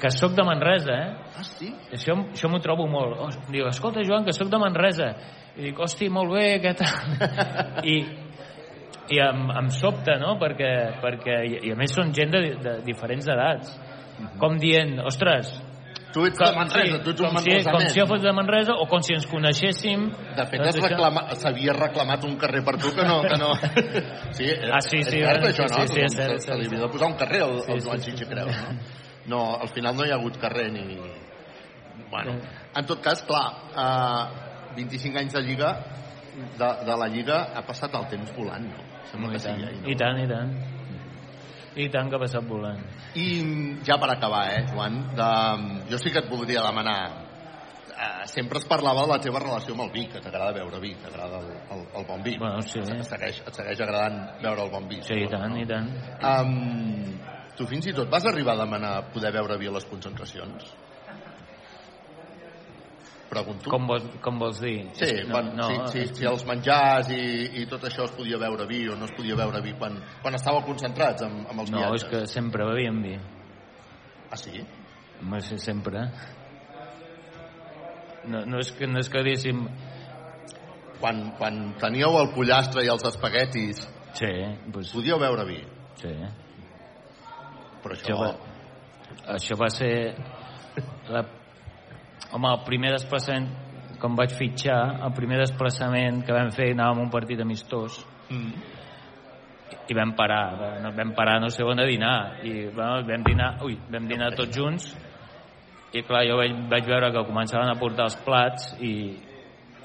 que 0.00 0.10
sóc 0.14 0.32
de 0.32 0.44
Manresa, 0.46 0.96
eh? 0.96 1.10
Ah, 1.36 1.44
sí? 1.44 1.68
Això, 1.92 2.16
això 2.32 2.48
m'ho 2.48 2.60
trobo 2.64 2.86
molt. 2.88 3.18
Oh, 3.20 3.28
diu, 3.52 3.68
escolta, 3.68 4.04
Joan, 4.06 4.24
que 4.24 4.32
sóc 4.32 4.48
de 4.48 4.60
Manresa. 4.60 5.10
I 5.58 5.68
dic, 5.68 5.80
hosti, 5.80 6.08
molt 6.08 6.32
bé, 6.32 6.46
què 6.62 6.72
tal? 6.78 7.18
I, 7.92 7.96
i 9.12 9.20
em, 9.20 9.42
em 9.60 9.68
sobta, 9.76 10.16
no? 10.22 10.36
Perquè, 10.40 10.70
perquè 11.02 11.40
i, 11.48 11.58
i 11.68 11.74
a 11.74 11.78
més 11.78 11.92
són 11.92 12.14
gent 12.16 12.32
de, 12.32 12.44
de 12.64 12.78
diferents 12.86 13.28
edats. 13.28 13.76
Com 14.40 14.60
dient, 14.60 14.98
ostres... 15.04 15.58
Tu 16.12 16.24
ets 16.26 16.38
de 16.42 16.46
Manresa, 16.56 16.98
tu 17.04 17.10
ets 17.12 17.20
un 17.22 17.28
com 17.30 17.38
si, 17.44 17.52
com 17.64 17.80
si 17.86 18.00
jo 18.00 18.06
fos 18.10 18.22
de 18.24 18.32
Manresa 18.34 18.74
o 18.82 18.86
com 18.90 19.02
si 19.06 19.14
ens 19.14 19.26
coneixéssim. 19.30 20.08
De 20.36 20.46
fet, 20.50 20.58
Doncs 20.64 20.76
això- 20.80 20.88
reclama... 20.88 21.22
s'havia 21.38 21.72
reclamat 21.76 22.24
un 22.26 22.34
carrer 22.40 22.64
per 22.66 22.74
tu 22.82 22.90
que 22.96 23.04
no... 23.06 23.20
Que 23.22 23.36
no... 23.38 23.52
Sí, 24.36 24.48
Ah, 24.72 24.80
sí, 24.82 25.02
sí, 25.06 25.20
és 25.20 25.28
cert, 25.28 25.44
sí, 25.44 25.50
això, 25.52 25.68
sí, 25.68 25.78
no? 25.80 25.86
sí, 25.94 26.00
és 26.08 26.16
cert, 26.18 26.40
Se- 26.42 26.56
li 26.58 26.66
havia 26.66 26.80
de 26.82 26.88
posar 26.90 27.08
un 27.12 27.16
carrer 27.20 27.42
al, 27.46 27.60
Sí, 27.62 27.72
al 27.72 27.80
sí, 27.80 27.86
Joan 27.88 28.00
sí, 28.02 28.10
Xinxi 28.10 28.24
sí. 28.24 28.30
Creu, 28.32 28.46
no? 28.50 28.74
No, 29.30 29.40
al 29.62 29.68
final 29.68 29.94
no 29.96 30.06
hi 30.06 30.10
ha 30.10 30.18
hagut 30.18 30.36
carrer 30.42 30.66
ni... 30.74 30.98
Bueno, 32.10 32.34
en 32.74 32.86
tot 32.86 33.00
cas, 33.04 33.22
clar, 33.22 33.46
eh, 33.70 34.74
25 34.76 35.18
anys 35.20 35.32
de 35.38 35.42
Lliga, 35.46 35.70
de, 36.58 36.70
de 36.90 36.96
la 36.98 37.06
Lliga, 37.06 37.38
ha 37.54 37.62
passat 37.66 37.94
el 37.94 38.08
temps 38.10 38.32
volant, 38.34 38.66
no? 38.66 38.82
Sembla 39.12 39.30
I 39.30 39.32
que 39.36 39.38
sí, 39.44 39.48
ahir, 39.52 39.76
no? 39.78 39.88
i 39.90 39.94
tant, 40.00 40.18
i 40.18 40.26
tant. 40.26 40.50
I 41.78 41.86
tant 41.92 42.08
que 42.10 42.18
ha 42.18 42.22
passat 42.22 42.46
volant. 42.48 42.80
I 43.14 43.26
ja 43.86 43.98
per 44.02 44.10
acabar, 44.16 44.46
eh, 44.56 44.62
Joan, 44.72 45.02
de... 45.14 45.32
jo 45.90 45.98
sí 46.02 46.10
que 46.10 46.24
et 46.24 46.30
voldria 46.30 46.64
demanar 46.66 46.98
eh, 48.00 48.26
sempre 48.26 48.58
es 48.58 48.66
parlava 48.66 49.04
de 49.06 49.12
la 49.12 49.20
teva 49.22 49.42
relació 49.42 49.76
amb 49.76 49.84
el 49.86 49.92
vi, 49.94 50.06
que 50.10 50.22
t'agrada 50.24 50.56
beure 50.56 50.80
vi, 50.82 50.94
t'agrada 51.02 51.40
el, 51.44 51.52
el, 51.76 51.86
el 52.00 52.06
bon 52.08 52.22
vi. 52.26 52.36
Bueno, 52.40 52.62
sí. 52.66 52.82
Et 52.82 53.06
segueix, 53.06 53.42
et 53.46 53.60
segueix 53.62 53.84
agradant 53.86 54.20
beure 54.42 54.66
el 54.66 54.72
bon 54.74 54.88
vi. 54.90 55.02
Sí, 55.06 55.22
i 55.22 55.30
tant, 55.30 55.56
i 55.60 55.66
tant. 55.68 55.90
Um, 56.32 57.18
tu 57.58 57.68
fins 57.70 57.90
i 57.90 57.96
tot 57.96 58.10
vas 58.10 58.26
arribar 58.26 58.56
a 58.56 58.64
demanar 58.64 58.94
poder 59.14 59.34
beure 59.36 59.58
vi 59.60 59.70
a 59.70 59.76
les 59.78 59.86
concentracions? 59.90 60.72
Pregunto. 63.30 63.70
Com 63.70 63.84
vols, 63.86 64.06
com 64.24 64.40
vols 64.42 64.58
dir? 64.58 64.88
Sí, 64.98 65.10
no, 65.28 65.36
bueno, 65.36 65.52
no, 65.54 65.86
si, 65.92 66.00
si, 66.08 66.14
si 66.18 66.26
els 66.26 66.42
menjars 66.48 67.12
i, 67.14 67.20
i 67.62 67.66
tot 67.70 67.84
això 67.86 68.08
es 68.08 68.14
podia 68.16 68.40
beure 68.42 68.66
vi 68.66 68.80
o 68.90 68.96
no 68.98 69.06
es 69.06 69.12
podia 69.14 69.36
beure 69.38 69.60
vi 69.62 69.76
quan, 69.78 70.00
quan 70.22 70.34
estàveu 70.34 70.64
concentrats 70.66 71.22
amb, 71.22 71.44
amb 71.46 71.62
els 71.62 71.70
No, 71.70 71.78
viatges. 71.78 72.02
és 72.02 72.08
que 72.10 72.24
sempre 72.32 72.66
bevíem 72.72 72.98
vi. 73.04 73.14
Ah, 74.30 74.36
sí? 74.40 74.64
Home, 75.22 75.40
sí, 75.46 75.58
sempre. 75.62 76.02
No, 78.26 78.42
no, 78.44 78.58
és 78.60 78.72
que, 78.76 78.86
no 78.90 78.98
és 79.00 79.08
que 79.12 79.22
diguéssim... 79.24 79.62
Quan, 81.00 81.30
quan 81.38 81.60
teníeu 81.80 82.12
el 82.20 82.28
pollastre 82.34 82.82
i 82.84 82.90
els 82.92 83.06
espaguetis, 83.08 83.86
Sí, 84.18 84.28
doncs... 84.74 84.90
podíeu 84.92 85.16
beure 85.22 85.46
vi. 85.48 85.60
Sí. 86.02 86.10
Però 87.80 87.94
Això 87.94 88.10
això... 88.10 88.16
va, 88.20 89.28
això 89.38 89.56
va 89.56 89.68
ser... 89.72 89.92
La, 91.08 91.22
home, 92.32 92.48
el 92.54 92.64
primer 92.66 92.92
desplaçament, 92.94 93.48
com 94.00 94.14
vaig 94.16 94.30
fitxar, 94.38 95.00
el 95.04 95.12
primer 95.12 95.38
desplaçament 95.42 96.22
que 96.24 96.32
vam 96.32 96.50
fer, 96.56 96.70
anàvem 96.74 97.02
a 97.02 97.06
un 97.08 97.10
partit 97.12 97.40
amistós, 97.40 98.04
Mm. 98.30 98.52
i 99.90 99.94
vam 99.94 100.12
parar, 100.14 100.56
va- 100.58 100.90
vam 100.94 101.12
parar 101.14 101.40
no 101.40 101.48
sé 101.50 101.64
on 101.64 101.80
a 101.80 101.84
dinar, 101.84 102.38
i 102.44 102.66
bueno, 102.74 103.02
vam 103.06 103.22
dinar, 103.26 103.56
ui, 103.64 103.76
vam 103.90 104.06
dinar 104.06 104.32
tots 104.36 104.56
junts, 104.56 104.96
i 105.92 106.02
clar, 106.02 106.24
jo 106.28 106.36
vaig, 106.38 106.52
vaig 106.70 106.86
veure 106.86 107.10
que 107.10 107.24
començaven 107.26 107.68
a 107.68 107.74
portar 107.78 108.04
els 108.04 108.16
plats, 108.24 108.76
i, 108.80 109.16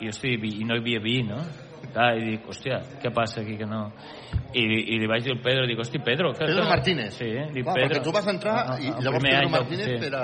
i, 0.01 0.07
hosti, 0.07 0.35
i 0.61 0.63
no 0.63 0.75
hi 0.75 0.79
havia 0.83 0.99
vi, 1.01 1.23
no? 1.23 1.39
Clar, 1.93 2.17
i 2.17 2.25
dic, 2.31 2.45
hòstia, 2.49 2.79
què 3.01 3.11
passa 3.13 3.41
aquí 3.41 3.57
que 3.57 3.65
no... 3.65 3.91
I, 4.53 4.61
i 4.63 4.97
li 4.99 5.07
vaig 5.07 5.23
dir 5.23 5.31
al 5.33 5.41
Pedro, 5.41 5.65
dic, 5.67 5.79
hosti, 5.79 5.99
Pedro... 5.99 6.31
Que, 6.33 6.45
Pedro. 6.45 6.65
Martínez. 6.69 7.13
Sí, 7.13 7.25
dic, 7.53 7.63
Clar, 7.63 7.75
Pedro... 7.75 7.87
perquè 7.89 8.03
tu 8.03 8.11
vas 8.11 8.27
entrar 8.27 8.55
Ah, 8.57 8.77
i 8.79 8.89
ah, 8.89 8.97
el 8.97 9.03
llavors 9.05 9.23
Pedro 9.23 9.37
any 9.37 9.45
del- 9.45 9.51
Martínez 9.51 9.85
sí. 9.99 10.05
era... 10.05 10.23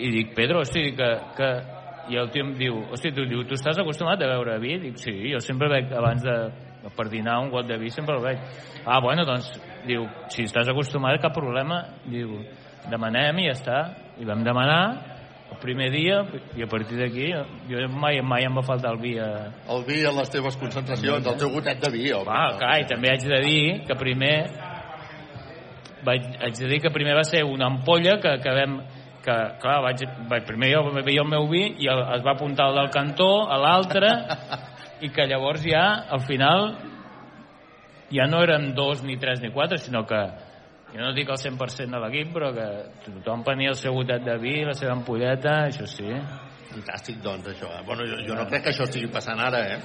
I 0.00 0.10
dic, 0.14 0.34
Pedro, 0.36 0.64
hosti, 0.64 0.90
que, 0.96 1.10
que... 1.36 1.50
I 2.10 2.16
el 2.18 2.30
tio 2.34 2.42
em 2.42 2.54
diu, 2.58 2.78
hosti, 2.90 3.12
tu, 3.14 3.22
diu, 3.28 3.44
tu 3.46 3.54
estàs 3.54 3.78
acostumat 3.78 4.22
a 4.24 4.30
beure 4.32 4.56
vi? 4.62 4.78
Dic, 4.82 4.96
sí, 4.98 5.12
jo 5.30 5.38
sempre 5.44 5.68
bec 5.70 5.92
abans 5.94 6.24
de, 6.24 6.36
per 6.96 7.06
dinar 7.12 7.36
un 7.44 7.52
got 7.52 7.68
de 7.68 7.76
vi, 7.78 7.92
sempre 7.94 8.16
el 8.16 8.24
bec. 8.24 8.40
Ah, 8.82 8.98
bueno, 9.04 9.22
doncs, 9.28 9.52
diu, 9.86 10.08
si 10.32 10.48
estàs 10.48 10.72
acostumat, 10.72 11.20
cap 11.22 11.36
problema. 11.36 11.84
Diu, 12.10 12.40
demanem 12.90 13.38
i 13.38 13.46
ja 13.46 13.54
està. 13.54 13.78
I 14.18 14.26
vam 14.26 14.42
demanar 14.44 14.82
el 15.50 15.58
primer 15.62 15.90
dia 15.92 16.20
i 16.56 16.62
a 16.62 16.68
partir 16.70 16.98
d'aquí 16.98 17.30
jo 17.68 17.86
mai, 17.90 18.20
mai 18.22 18.46
em 18.46 18.56
va 18.56 18.62
faltar 18.62 18.94
el 18.94 19.00
vi 19.02 19.16
a... 19.18 19.30
El 19.70 19.84
vi 19.86 20.02
a 20.06 20.12
les 20.14 20.30
teves 20.30 20.56
concentracions, 20.60 21.26
el 21.26 21.38
teu 21.40 21.50
gotet 21.54 21.80
de 21.82 21.90
vi, 21.94 22.10
home. 22.14 22.30
Ah, 22.30 22.54
clar, 22.58 22.76
i 22.82 22.86
també 22.90 23.10
haig 23.10 23.26
de 23.26 23.40
dir 23.44 23.62
que 23.88 23.96
primer 23.98 24.34
vaig, 26.06 26.30
haig 26.40 26.58
de 26.58 26.70
dir 26.70 26.80
que 26.84 26.94
primer 26.94 27.16
va 27.18 27.26
ser 27.26 27.42
una 27.44 27.68
ampolla 27.70 28.18
que, 28.22 28.36
que 28.44 28.54
vam 28.56 28.80
que, 29.24 29.36
clar, 29.60 29.80
vaig, 29.84 30.04
vaig, 30.30 30.44
primer 30.48 30.70
jo 30.72 30.84
beia 31.00 31.24
el 31.24 31.28
meu 31.28 31.48
vi 31.50 31.64
i 31.84 31.88
el, 31.92 32.02
es 32.16 32.22
va 32.26 32.34
apuntar 32.36 32.70
el 32.70 32.78
del 32.80 32.92
cantó 32.94 33.30
a 33.52 33.58
l'altre 33.60 34.12
i 35.04 35.10
que 35.12 35.26
llavors 35.28 35.64
ja, 35.64 35.84
al 36.10 36.24
final 36.28 36.70
ja 38.10 38.26
no 38.26 38.42
eren 38.42 38.72
dos, 38.74 39.04
ni 39.04 39.16
tres, 39.16 39.40
ni 39.40 39.52
quatre, 39.54 39.78
sinó 39.78 40.04
que 40.06 40.20
jo 40.90 41.00
no 41.04 41.12
dic 41.14 41.28
el 41.30 41.38
100% 41.38 41.94
de 41.94 42.00
l'equip, 42.02 42.32
però 42.34 42.50
que 42.54 42.66
tothom 43.06 43.44
prenia 43.46 43.70
el 43.70 43.78
seu 43.78 43.94
gotet 43.94 44.24
de 44.26 44.36
vi, 44.42 44.56
la 44.66 44.74
seva 44.74 44.96
ampolleta, 44.96 45.60
això 45.68 45.86
sí. 45.86 46.08
Fantàstic, 46.70 47.20
doncs, 47.22 47.46
això. 47.52 47.70
Eh? 47.78 47.84
Bueno, 47.86 48.06
jo, 48.10 48.18
jo 48.26 48.38
no 48.38 48.46
crec 48.50 48.66
que 48.66 48.72
això 48.74 48.88
estigui 48.88 49.10
passant 49.14 49.38
ara, 49.42 49.62
eh? 49.76 49.78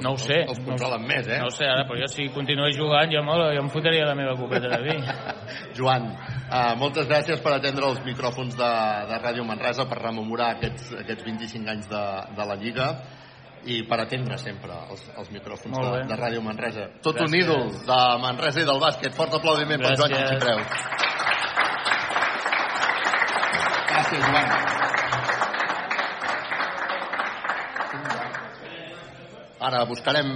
No 0.00 0.14
ho 0.14 0.18
sé. 0.20 0.38
Els, 0.46 0.56
els 0.56 0.60
controlen 0.64 1.02
més, 1.04 1.26
eh? 1.28 1.38
No 1.42 1.50
ho 1.50 1.54
sé 1.54 1.66
ara, 1.68 1.84
però 1.88 1.98
jo 2.00 2.08
si 2.08 2.28
continués 2.32 2.76
jugant 2.78 3.10
jo, 3.12 3.22
me, 3.26 3.34
jo 3.56 3.64
em 3.64 3.70
fotria 3.72 4.06
la 4.08 4.14
meva 4.16 4.36
copeta 4.38 4.70
de 4.72 4.78
vi. 4.86 4.94
Joan, 5.78 6.06
uh, 6.48 6.72
moltes 6.80 7.08
gràcies 7.10 7.42
per 7.44 7.56
atendre 7.58 7.90
els 7.90 8.00
micròfons 8.06 8.56
de, 8.56 8.70
de 9.10 9.18
Ràdio 9.20 9.44
Manresa, 9.48 9.88
per 9.90 10.00
rememorar 10.00 10.54
aquests, 10.56 10.94
aquests 11.02 11.26
25 11.28 11.74
anys 11.74 11.90
de, 11.92 12.04
de 12.38 12.48
la 12.48 12.56
Lliga 12.62 12.88
i 13.64 13.82
per 13.86 14.00
atendre 14.02 14.38
sempre 14.42 14.74
els, 14.90 15.04
els 15.18 15.28
micròfons 15.30 15.76
Molt 15.76 15.92
de, 15.94 16.06
de 16.10 16.18
Ràdio 16.18 16.42
Manresa. 16.42 16.88
Tot 17.02 17.20
un 17.20 17.28
Gràcies. 17.28 17.44
ídol 17.44 17.68
de 17.86 18.00
Manresa 18.24 18.64
i 18.64 18.66
del 18.66 18.80
bàsquet. 18.82 19.14
Fort 19.18 19.36
aplaudiment 19.38 19.84
per 19.84 19.94
Joan 20.00 20.16
Gràcies. 20.16 20.32
Xipreu. 20.34 20.58
Gràcies, 23.92 24.26
Joan. 24.26 24.91
Ara 29.62 29.84
buscarem 29.86 30.28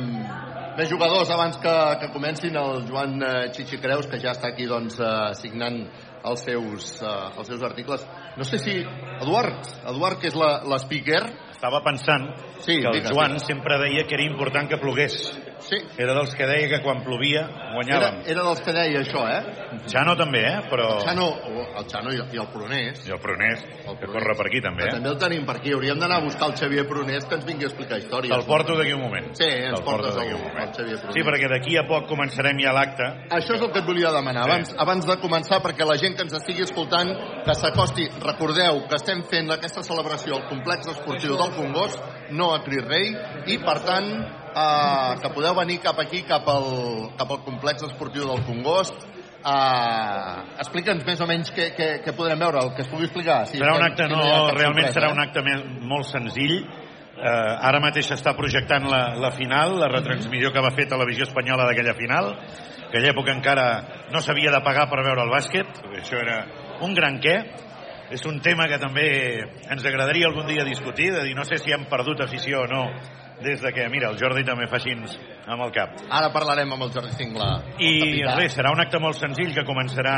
més 0.76 0.90
jugadors 0.90 1.30
abans 1.32 1.56
que, 1.58 1.72
que 2.02 2.10
comencin 2.12 2.54
el 2.60 2.84
Joan 2.88 3.16
eh, 3.24 3.30
Chichi 3.56 3.78
Creus, 3.82 4.06
que 4.10 4.20
ja 4.22 4.34
està 4.36 4.50
aquí 4.52 4.66
doncs, 4.70 4.98
eh, 5.00 5.32
signant 5.40 5.80
els 6.26 6.42
seus, 6.44 6.90
eh, 7.02 7.14
els 7.38 7.48
seus 7.48 7.62
articles. 7.66 8.04
No 8.36 8.44
sé 8.44 8.58
si... 8.60 8.76
Eduard, 9.16 9.64
Eduard, 9.88 10.18
que 10.20 10.28
és 10.28 10.36
la- 10.36 10.60
l'speaker... 10.68 11.22
Estava 11.56 11.80
pensant 11.80 12.26
Sí, 12.60 12.74
que 12.82 12.84
el 12.90 12.98
digues, 12.98 13.10
Joan 13.14 13.32
digues. 13.38 13.46
sempre 13.48 13.78
deia 13.80 14.02
que 14.06 14.12
era 14.18 14.26
important 14.28 14.68
que 14.68 14.76
plogués. 14.76 15.14
Sí. 15.60 15.76
Era 15.98 16.12
dels 16.14 16.34
que 16.36 16.46
deia 16.46 16.68
que 16.68 16.82
quan 16.84 17.02
plovia 17.02 17.46
Era, 17.46 17.70
guanyàvem. 17.74 18.18
era 18.28 18.42
dels 18.44 18.60
que 18.60 18.72
deia 18.72 19.00
això, 19.00 19.22
eh? 19.28 19.80
Xano 19.88 20.14
també, 20.16 20.42
eh? 20.44 20.60
Però... 20.70 20.86
El 20.98 21.04
Xano, 21.08 21.26
el 21.80 21.86
Xano 21.90 22.12
i, 22.12 22.20
i 22.36 22.38
el 22.42 22.48
Prunés. 22.52 23.00
I 23.08 23.12
el 23.16 23.20
Prunés, 23.20 23.64
que 24.00 24.06
corre 24.06 24.34
per 24.36 24.46
aquí 24.46 24.60
també, 24.60 24.84
Que 24.84 24.88
eh? 24.90 24.94
també 24.98 25.08
el 25.10 25.18
tenim 25.18 25.46
per 25.46 25.56
aquí. 25.56 25.72
Hauríem 25.72 25.98
d'anar 25.98 26.20
a 26.20 26.24
buscar 26.24 26.50
el 26.50 26.56
Xavier 26.56 26.86
Prunés 26.86 27.24
que 27.24 27.34
ens 27.34 27.44
vingui 27.48 27.64
a 27.64 27.68
explicar 27.72 27.98
històries. 27.98 28.30
Te'l 28.34 28.46
porto 28.46 28.76
d'aquí 28.76 28.92
un 28.92 29.02
moment. 29.02 29.32
Sí, 29.34 29.48
ens 29.48 29.74
Te'l 29.80 29.84
portes 29.84 30.14
el, 30.16 30.34
un 30.34 30.42
moment. 30.44 30.68
el 30.68 30.74
Xavier 30.76 30.98
Prunés. 31.00 31.14
Sí, 31.16 31.26
perquè 31.30 31.50
d'aquí 31.50 31.76
a 31.80 31.86
poc 31.88 32.06
començarem 32.12 32.60
ja 32.62 32.72
l'acte. 32.76 33.10
Això 33.40 33.56
és 33.56 33.62
el 33.66 33.72
que 33.72 33.80
et 33.82 33.86
volia 33.90 34.12
demanar. 34.12 34.44
Abans, 34.46 34.74
abans 34.78 35.06
de 35.08 35.16
començar, 35.24 35.60
perquè 35.64 35.86
la 35.88 35.96
gent 35.98 36.16
que 36.16 36.22
ens 36.28 36.36
estigui 36.38 36.62
escoltant, 36.68 37.10
que 37.44 37.54
s'acosti, 37.58 38.08
recordeu 38.22 38.84
que 38.88 38.96
estem 39.00 39.24
fent 39.30 39.50
aquesta 39.56 39.82
celebració 39.82 40.36
al 40.36 40.46
complex 40.48 40.86
esportiu 40.94 41.36
del 41.36 41.52
Congost, 41.56 41.98
no 42.30 42.52
a 42.54 42.62
Cri 42.64 42.80
Rei, 42.84 43.12
i 43.52 43.58
per 43.62 43.80
tant, 43.86 44.10
eh, 44.56 45.12
que 45.22 45.30
podeu 45.34 45.54
venir 45.58 45.78
cap 45.84 45.98
aquí, 46.00 46.22
cap 46.28 46.48
al, 46.48 47.12
cap 47.18 47.30
al 47.30 47.42
complex 47.44 47.84
esportiu 47.90 48.26
del 48.30 48.42
Congost. 48.48 48.96
Eh, 49.46 50.58
Explica'ns 50.64 51.04
més 51.06 51.20
o 51.22 51.26
menys 51.28 51.52
què, 51.54 51.68
què, 51.76 51.88
què 52.04 52.14
podrem 52.16 52.40
veure, 52.40 52.64
el 52.64 52.72
que 52.74 52.82
es 52.82 52.88
pugui 52.90 53.06
explicar. 53.06 53.44
Sí, 53.46 53.60
serà 53.60 53.76
un 53.76 53.82
que- 53.84 53.90
acte, 53.92 54.08
que 54.08 54.16
no, 54.16 54.50
realment 54.56 54.90
serà 54.94 55.10
eh? 55.10 55.14
un 55.14 55.20
acte 55.22 55.44
molt 55.86 56.08
senzill. 56.08 56.58
Eh, 57.16 57.68
ara 57.68 57.78
mateix 57.80 58.10
s'està 58.10 58.34
projectant 58.36 58.84
la, 58.90 59.14
la 59.16 59.30
final, 59.32 59.78
la 59.80 59.88
retransmissió 59.88 60.50
que 60.52 60.60
va 60.60 60.72
fer 60.76 60.84
Televisió 60.90 61.24
Espanyola 61.24 61.64
d'aquella 61.68 61.94
final. 61.96 62.32
Aquella 62.88 63.12
època 63.14 63.32
encara 63.32 63.64
no 64.12 64.20
s'havia 64.20 64.50
de 64.52 64.60
pagar 64.64 64.84
per 64.90 65.00
veure 65.04 65.24
el 65.24 65.32
bàsquet. 65.32 65.80
Això 65.96 66.18
era 66.20 66.42
un 66.84 66.92
gran 66.94 67.16
què. 67.20 67.38
És 68.10 68.22
un 68.28 68.36
tema 68.38 68.68
que 68.70 68.76
també 68.78 69.06
ens 69.66 69.84
agradaria 69.88 70.28
algun 70.28 70.46
dia 70.46 70.62
discutir, 70.62 71.08
de 71.12 71.24
dir, 71.24 71.32
no 71.34 71.42
sé 71.42 71.56
si 71.58 71.72
hem 71.74 71.88
perdut 71.90 72.20
afició 72.22 72.60
o 72.62 72.66
no, 72.70 72.84
des 73.42 73.60
de 73.60 73.72
que, 73.72 73.88
mira, 73.92 74.08
el 74.10 74.18
Jordi 74.18 74.44
també 74.46 74.66
fa 74.70 74.78
així 74.78 74.94
amb 74.96 75.62
el 75.62 75.72
cap. 75.74 75.98
Ara 76.08 76.30
parlarem 76.32 76.72
amb 76.72 76.86
el 76.86 76.92
Jordi 76.94 77.12
Cingla. 77.18 77.48
I 77.78 78.22
el 78.22 78.32
res, 78.38 78.56
serà 78.56 78.72
un 78.72 78.80
acte 78.80 79.00
molt 79.02 79.18
senzill 79.18 79.52
que 79.54 79.66
començarà 79.68 80.16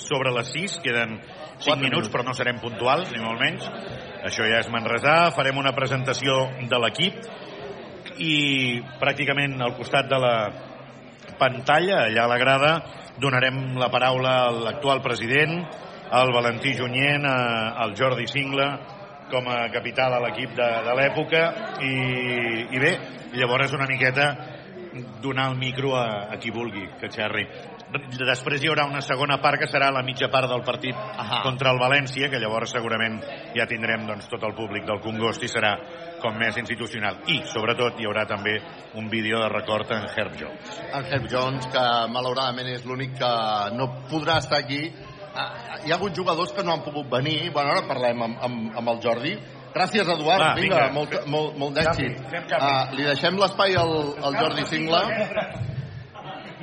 sobre 0.00 0.32
les 0.32 0.52
6, 0.54 0.78
queden 0.84 1.18
5 1.58 1.76
minuts, 1.82 2.08
però 2.12 2.24
no 2.24 2.34
serem 2.34 2.60
puntuals, 2.62 3.12
ni 3.12 3.20
molt 3.22 3.40
menys. 3.40 3.68
Això 4.24 4.48
ja 4.48 4.62
és 4.62 4.70
Manresà, 4.72 5.34
farem 5.36 5.60
una 5.60 5.74
presentació 5.76 6.40
de 6.70 6.80
l'equip 6.80 7.20
i 8.24 8.80
pràcticament 9.00 9.60
al 9.60 9.76
costat 9.76 10.08
de 10.08 10.20
la 10.22 10.34
pantalla, 11.38 12.06
allà 12.06 12.24
a 12.24 12.30
la 12.30 12.38
grada, 12.40 12.74
donarem 13.20 13.74
la 13.78 13.90
paraula 13.92 14.36
a 14.46 14.52
l'actual 14.54 15.02
president, 15.02 15.60
al 16.14 16.32
Valentí 16.32 16.74
Junyent, 16.78 17.26
al 17.26 17.94
Jordi 17.98 18.26
Singla, 18.30 18.68
com 19.30 19.48
a 19.48 19.68
capità 19.72 20.08
de 20.12 20.20
l'equip 20.26 20.56
de, 20.58 20.68
de 20.88 20.96
l'època 20.98 21.44
i, 21.84 21.94
i 22.74 22.82
bé, 22.82 22.92
llavors 23.38 23.72
una 23.76 23.88
miqueta 23.90 24.28
donar 25.20 25.50
el 25.50 25.56
micro 25.58 25.96
a, 25.96 26.32
a 26.32 26.38
qui 26.38 26.50
vulgui 26.54 26.84
que 27.00 27.10
xerri. 27.10 27.44
Després 27.94 28.62
hi 28.62 28.70
haurà 28.70 28.86
una 28.90 29.02
segona 29.04 29.36
part 29.42 29.60
que 29.62 29.68
serà 29.70 29.90
la 29.94 30.02
mitja 30.06 30.28
part 30.30 30.48
del 30.50 30.64
partit 30.66 30.96
Ahà. 30.96 31.42
contra 31.44 31.70
el 31.70 31.78
València, 31.78 32.28
que 32.30 32.40
llavors 32.42 32.72
segurament 32.74 33.20
ja 33.54 33.66
tindrem 33.70 34.06
doncs, 34.08 34.26
tot 34.30 34.42
el 34.46 34.54
públic 34.54 34.86
del 34.88 35.00
Congost 35.04 35.44
i 35.46 35.50
serà 35.50 35.74
com 36.22 36.38
més 36.40 36.58
institucional. 36.58 37.20
I, 37.30 37.40
sobretot, 37.50 37.98
hi 38.00 38.08
haurà 38.08 38.24
també 38.26 38.56
un 38.98 39.10
vídeo 39.12 39.42
de 39.42 39.48
record 39.52 39.90
en 39.94 40.06
Herb 40.10 40.38
Jones. 40.40 40.78
en 40.92 41.10
Herb 41.10 41.28
Jones, 41.30 41.66
que 41.70 41.84
malauradament 42.10 42.70
és 42.74 42.86
l'únic 42.86 43.18
que 43.18 43.34
no 43.76 43.90
podrà 44.10 44.38
estar 44.42 44.58
aquí. 44.58 44.88
Ah, 45.34 45.78
Hi 45.84 45.90
ha 45.90 45.98
hagut 45.98 46.14
jugadors 46.16 46.52
que 46.52 46.62
no 46.62 46.72
han 46.72 46.84
pogut 46.84 47.10
venir. 47.10 47.50
Bueno, 47.52 47.74
ara 47.74 47.86
parlem 47.88 48.22
amb, 48.22 48.40
amb, 48.48 48.72
amb 48.78 48.94
el 48.94 49.00
Jordi. 49.02 49.34
Gràcies, 49.74 50.06
Eduard. 50.06 50.40
Va, 50.40 50.54
vinga, 50.54 50.76
vinga. 50.86 50.92
molt, 50.94 51.14
molt, 51.26 51.56
molt 51.58 51.74
d'èxit. 51.74 52.20
Ah, 52.54 52.90
li 52.94 53.02
deixem 53.08 53.38
l'espai 53.40 53.74
al, 53.74 53.94
al 54.22 54.36
Jordi 54.38 54.66
Singla. 54.70 55.02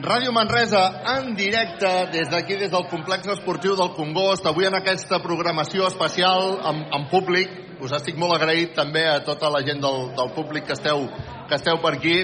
Ràdio 0.01 0.31
Manresa 0.33 0.81
en 1.17 1.35
directe 1.35 1.89
des 2.13 2.29
d'aquí, 2.31 2.55
des 2.57 2.71
del 2.71 2.87
complex 2.89 3.27
esportiu 3.35 3.75
del 3.75 3.91
Congost, 3.93 4.47
avui 4.49 4.65
en 4.65 4.73
aquesta 4.79 5.19
programació 5.21 5.85
especial 5.91 6.55
amb, 6.63 6.87
amb 6.95 7.11
públic. 7.11 7.51
Us 7.81 7.93
estic 7.97 8.17
molt 8.17 8.33
agraït 8.37 8.73
també 8.77 9.03
a 9.09 9.19
tota 9.25 9.49
la 9.51 9.61
gent 9.67 9.81
del, 9.83 10.07
del 10.17 10.31
públic 10.33 10.65
que 10.69 10.73
esteu, 10.79 11.05
que 11.49 11.59
esteu 11.59 11.77
per 11.83 11.93
aquí. 11.97 12.17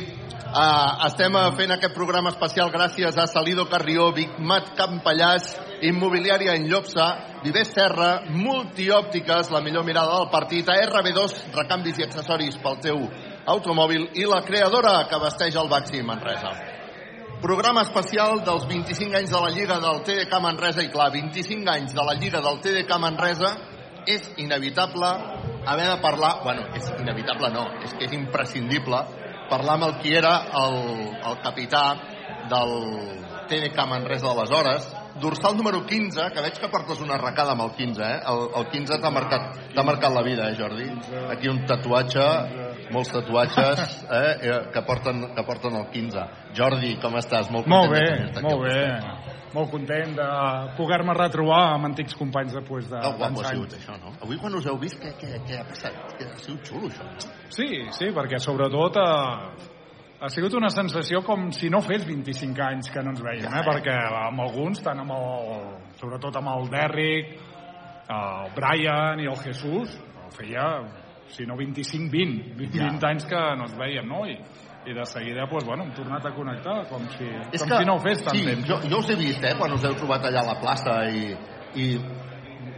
Uh, 0.48 1.06
estem 1.10 1.36
eh, 1.36 1.48
fent 1.60 1.74
aquest 1.76 1.94
programa 1.94 2.32
especial 2.32 2.72
gràcies 2.72 3.18
a 3.20 3.28
Salido 3.28 3.66
Carrió, 3.68 4.14
Vicmat 4.16 4.72
Campallàs, 4.78 5.52
Immobiliària 5.86 6.56
en 6.58 6.66
Llopsa, 6.70 7.06
Vives 7.44 7.70
Serra, 7.76 8.24
Multiòptiques, 8.34 9.52
la 9.54 9.62
millor 9.62 9.86
mirada 9.86 10.16
del 10.18 10.32
partit, 10.34 10.70
a 10.70 10.78
RB2, 10.88 11.36
recanvis 11.54 12.00
i 12.00 12.08
accessoris 12.08 12.58
pel 12.64 12.80
teu 12.82 13.04
automòbil 13.54 14.10
i 14.18 14.26
la 14.26 14.42
creadora 14.48 15.04
que 15.10 15.22
vesteix 15.22 15.56
el 15.56 15.70
Baxi 15.70 16.02
Manresa. 16.02 16.56
Programa 17.42 17.84
especial 17.86 18.42
dels 18.42 18.66
25 18.66 19.20
anys 19.20 19.30
de 19.30 19.42
la 19.44 19.52
Lliga 19.54 19.78
del 19.84 20.02
TDK 20.02 20.42
Manresa 20.42 20.82
i 20.82 20.90
clar, 20.90 21.12
25 21.14 21.70
anys 21.70 21.94
de 21.94 22.06
la 22.08 22.18
Lliga 22.18 22.42
del 22.42 22.58
TDK 22.64 22.98
Manresa 22.98 23.54
és 24.10 24.26
inevitable 24.42 25.12
haver 25.68 25.88
de 25.92 25.98
parlar, 26.02 26.40
bueno, 26.44 26.66
és 26.74 26.90
inevitable 26.98 27.52
no, 27.54 27.68
és 27.86 27.94
que 27.94 28.08
és 28.08 28.18
imprescindible 28.18 29.04
parlar 29.52 29.78
amb 29.78 29.92
el 29.92 29.98
qui 30.02 30.16
era 30.18 30.34
el, 30.64 30.78
el 31.22 31.38
capità 31.44 31.84
del 32.50 32.74
TDK 33.52 33.86
Manresa 33.86 34.32
d'aleshores, 34.32 34.88
dorsal 35.22 35.58
número 35.58 35.86
15, 35.86 36.30
que 36.34 36.44
veig 36.46 36.60
que 36.62 36.70
portes 36.72 37.02
una 37.04 37.16
arracada 37.16 37.54
amb 37.54 37.66
el 37.66 37.74
15, 37.78 38.04
eh? 38.04 38.20
El, 38.32 38.44
el 38.60 38.68
15 38.74 39.00
t'ha 39.04 39.12
marcat, 39.14 39.58
marcat 39.78 40.14
la 40.14 40.24
vida, 40.26 40.50
eh, 40.52 40.58
Jordi? 40.60 40.88
Aquí 41.34 41.50
un 41.52 41.64
tatuatge, 41.70 42.28
molts 42.94 43.14
tatuatges 43.16 43.82
eh, 44.10 44.36
eh, 44.50 44.60
que, 44.74 44.84
porten, 44.88 45.24
que 45.36 45.46
porten 45.48 45.80
el 45.80 45.90
15. 45.94 46.28
Jordi, 46.58 46.96
com 47.02 47.18
estàs? 47.20 47.52
Molt, 47.54 47.70
Molt 47.72 47.94
bé, 47.96 48.06
aquí 48.30 48.46
molt 48.46 48.68
bé. 48.68 48.80
Molt 49.56 49.72
content 49.72 50.12
de 50.18 50.28
poder-me 50.78 51.16
retrobar 51.16 51.62
amb 51.78 51.88
antics 51.88 52.18
companys 52.20 52.54
després 52.54 52.90
de 52.92 53.00
guapo 53.00 53.24
tants 53.24 53.40
ha 53.42 53.48
anys. 53.48 53.56
sigut 53.56 53.78
això, 53.80 53.96
no? 54.04 54.12
Avui 54.26 54.38
quan 54.42 54.54
us 54.60 54.68
heu 54.68 54.78
vist, 54.82 55.00
què, 55.02 55.14
què, 55.18 55.40
què 55.48 55.62
ha 55.62 55.66
passat? 55.70 55.96
Que 56.20 56.28
ha 56.28 56.38
sigut 56.44 56.68
xulo, 56.68 56.92
això. 56.92 57.08
Sí, 57.56 57.70
sí, 57.96 58.12
perquè 58.14 58.42
sobretot 58.44 59.00
eh, 59.02 59.77
ha 60.20 60.30
sigut 60.34 60.56
una 60.58 60.70
sensació 60.74 61.22
com 61.26 61.50
si 61.54 61.70
no 61.70 61.82
fes 61.86 62.06
25 62.08 62.64
anys 62.66 62.90
que 62.94 63.04
no 63.06 63.14
ens 63.14 63.22
veiem, 63.22 63.52
eh? 63.54 63.66
perquè 63.66 63.98
amb 64.24 64.42
alguns, 64.48 64.82
tant 64.86 65.04
amb 65.04 65.14
el, 65.14 65.68
sobretot 66.00 66.40
amb 66.40 66.54
el 66.56 66.70
Derrick, 66.74 67.36
el 68.10 68.54
Brian 68.56 69.22
i 69.22 69.30
el 69.30 69.38
Jesús, 69.44 69.94
feia, 70.38 70.66
si 71.34 71.46
no 71.46 71.58
25, 71.60 72.10
20, 72.10 72.56
20, 72.58 72.80
Ja. 72.80 72.90
20 72.90 73.08
anys 73.12 73.28
que 73.30 73.44
no 73.60 73.68
ens 73.68 73.78
veiem, 73.78 74.08
no? 74.08 74.24
I, 74.26 74.38
i 74.88 74.96
de 74.96 75.06
seguida, 75.06 75.46
doncs, 75.52 75.66
bueno, 75.68 75.84
hem 75.84 75.94
tornat 75.94 76.26
a 76.26 76.34
connectar, 76.34 76.78
com 76.90 77.04
si, 77.18 77.28
És 77.52 77.62
com 77.62 77.70
que, 77.70 77.82
si 77.82 77.86
no 77.86 77.98
ho 77.98 78.04
fes 78.04 78.24
tant 78.24 78.38
sí, 78.38 78.46
temps. 78.48 78.68
Jo, 78.70 78.80
jo 78.88 79.02
us 79.04 79.12
he 79.12 79.18
vist, 79.20 79.44
eh, 79.44 79.54
quan 79.60 79.74
us 79.76 79.86
heu 79.86 79.98
trobat 80.00 80.30
allà 80.30 80.46
a 80.46 80.50
la 80.54 80.60
plaça 80.62 80.98
i, 81.12 81.34
i 81.78 81.88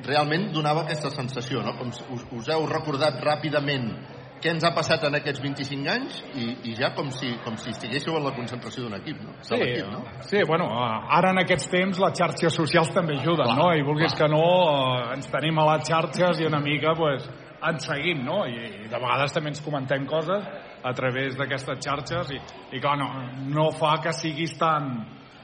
realment 0.07 0.49
donava 0.51 0.83
aquesta 0.83 1.11
sensació, 1.13 1.61
no? 1.63 1.75
Com 1.77 1.93
si 1.93 2.03
us, 2.15 2.25
us 2.35 2.49
heu 2.51 2.65
recordat 2.67 3.21
ràpidament 3.23 3.93
què 4.39 4.53
ens 4.53 4.63
ha 4.65 4.71
passat 4.75 5.03
en 5.07 5.17
aquests 5.19 5.41
25 5.43 5.91
anys 5.91 6.21
i, 6.33 6.45
i 6.71 6.75
ja 6.77 6.91
com 6.95 7.11
si, 7.15 7.31
com 7.43 7.57
si 7.59 7.73
estiguéssiu 7.73 8.15
en 8.17 8.25
la 8.27 8.33
concentració 8.35 8.85
d'un 8.85 8.95
equip, 8.99 9.19
no? 9.25 9.35
Sí, 9.45 9.59
l'equip, 9.59 9.91
no? 9.91 10.01
sí, 10.29 10.41
bueno, 10.47 10.69
eh, 10.71 10.95
ara 11.19 11.33
en 11.35 11.43
aquests 11.43 11.69
temps 11.73 11.99
les 12.03 12.17
xarxes 12.21 12.55
socials 12.55 12.93
també 12.95 13.19
ajuden, 13.19 13.45
Clar, 13.45 13.59
no? 13.59 13.69
I 13.75 13.85
vulguis 13.85 14.15
clar. 14.15 14.29
que 14.29 14.31
no, 14.35 14.47
eh, 14.71 15.13
ens 15.17 15.29
tenim 15.33 15.59
a 15.59 15.67
les 15.73 15.85
xarxes 15.91 16.41
i 16.41 16.49
una 16.49 16.63
mica, 16.63 16.95
pues, 16.97 17.27
ens 17.69 17.87
seguim, 17.91 18.23
no? 18.25 18.41
I, 18.47 18.85
I 18.85 18.87
de 18.87 18.97
vegades 18.97 19.35
també 19.35 19.53
ens 19.53 19.63
comentem 19.65 20.07
coses 20.09 20.47
a 20.83 20.93
través 20.95 21.35
d'aquestes 21.39 21.81
xarxes 21.83 22.35
i, 22.35 22.41
i 22.75 22.83
clar, 22.83 22.97
no, 22.99 23.09
no 23.51 23.69
fa 23.75 23.97
que 24.03 24.15
siguis 24.15 24.55
tan... 24.59 24.93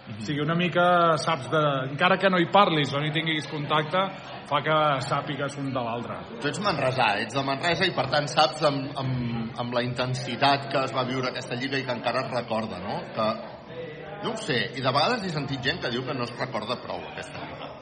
O 0.06 0.22
sigui, 0.22 0.42
una 0.44 0.54
mica 0.54 0.86
saps 1.18 1.48
de... 1.50 1.62
Encara 1.90 2.20
que 2.22 2.30
no 2.30 2.38
hi 2.38 2.46
parlis 2.54 2.92
o 2.94 3.00
no 3.02 3.08
hi 3.08 3.14
tinguis 3.14 3.48
contacte, 3.50 4.04
fa 4.46 4.60
que 4.66 4.76
sàpigues 5.02 5.58
un 5.58 5.72
de 5.74 5.82
l'altre. 5.82 6.20
Tu 6.44 6.52
ets 6.52 6.62
manresà, 6.62 7.08
ets 7.24 7.34
de 7.34 7.44
Manresa 7.48 7.88
i 7.90 7.94
per 7.96 8.06
tant 8.14 8.30
saps 8.30 8.62
amb, 8.70 8.92
amb, 9.02 9.56
amb 9.64 9.74
la 9.74 9.82
intensitat 9.88 10.70
que 10.70 10.84
es 10.86 10.94
va 10.94 11.08
viure 11.10 11.32
aquesta 11.32 11.58
lliga 11.58 11.82
i 11.82 11.88
que 11.88 11.98
encara 11.98 12.22
es 12.28 12.36
recorda, 12.36 12.78
no? 12.84 13.00
Que, 13.18 13.28
no 14.22 14.36
ho 14.36 14.38
sé, 14.46 14.60
i 14.78 14.86
de 14.86 14.94
vegades 14.94 15.26
he 15.26 15.34
sentit 15.34 15.66
gent 15.66 15.82
que 15.82 15.94
diu 15.94 16.06
que 16.06 16.14
no 16.18 16.30
es 16.30 16.38
recorda 16.38 16.78
prou 16.86 17.02
aquesta 17.10 17.42
lliga. 17.42 17.74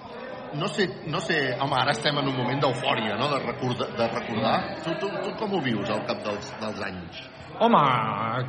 No 0.53 0.67
sé, 0.69 0.88
no 1.09 1.19
sé, 1.19 1.38
home, 1.59 1.76
ara 1.76 1.91
estem 1.97 2.17
en 2.21 2.28
un 2.30 2.36
moment 2.38 2.59
d'eufòria, 2.63 3.17
no?, 3.19 3.28
de, 3.32 3.39
recordar, 3.43 3.89
de 3.97 4.09
recordar. 4.15 4.57
Tu, 4.86 4.95
tu, 5.01 5.09
tu 5.26 5.36
com 5.39 5.57
ho 5.57 5.61
vius 5.65 5.89
al 5.91 6.03
cap 6.07 6.21
dels, 6.24 6.51
dels 6.61 6.84
anys? 6.88 7.24
Home, 7.62 7.82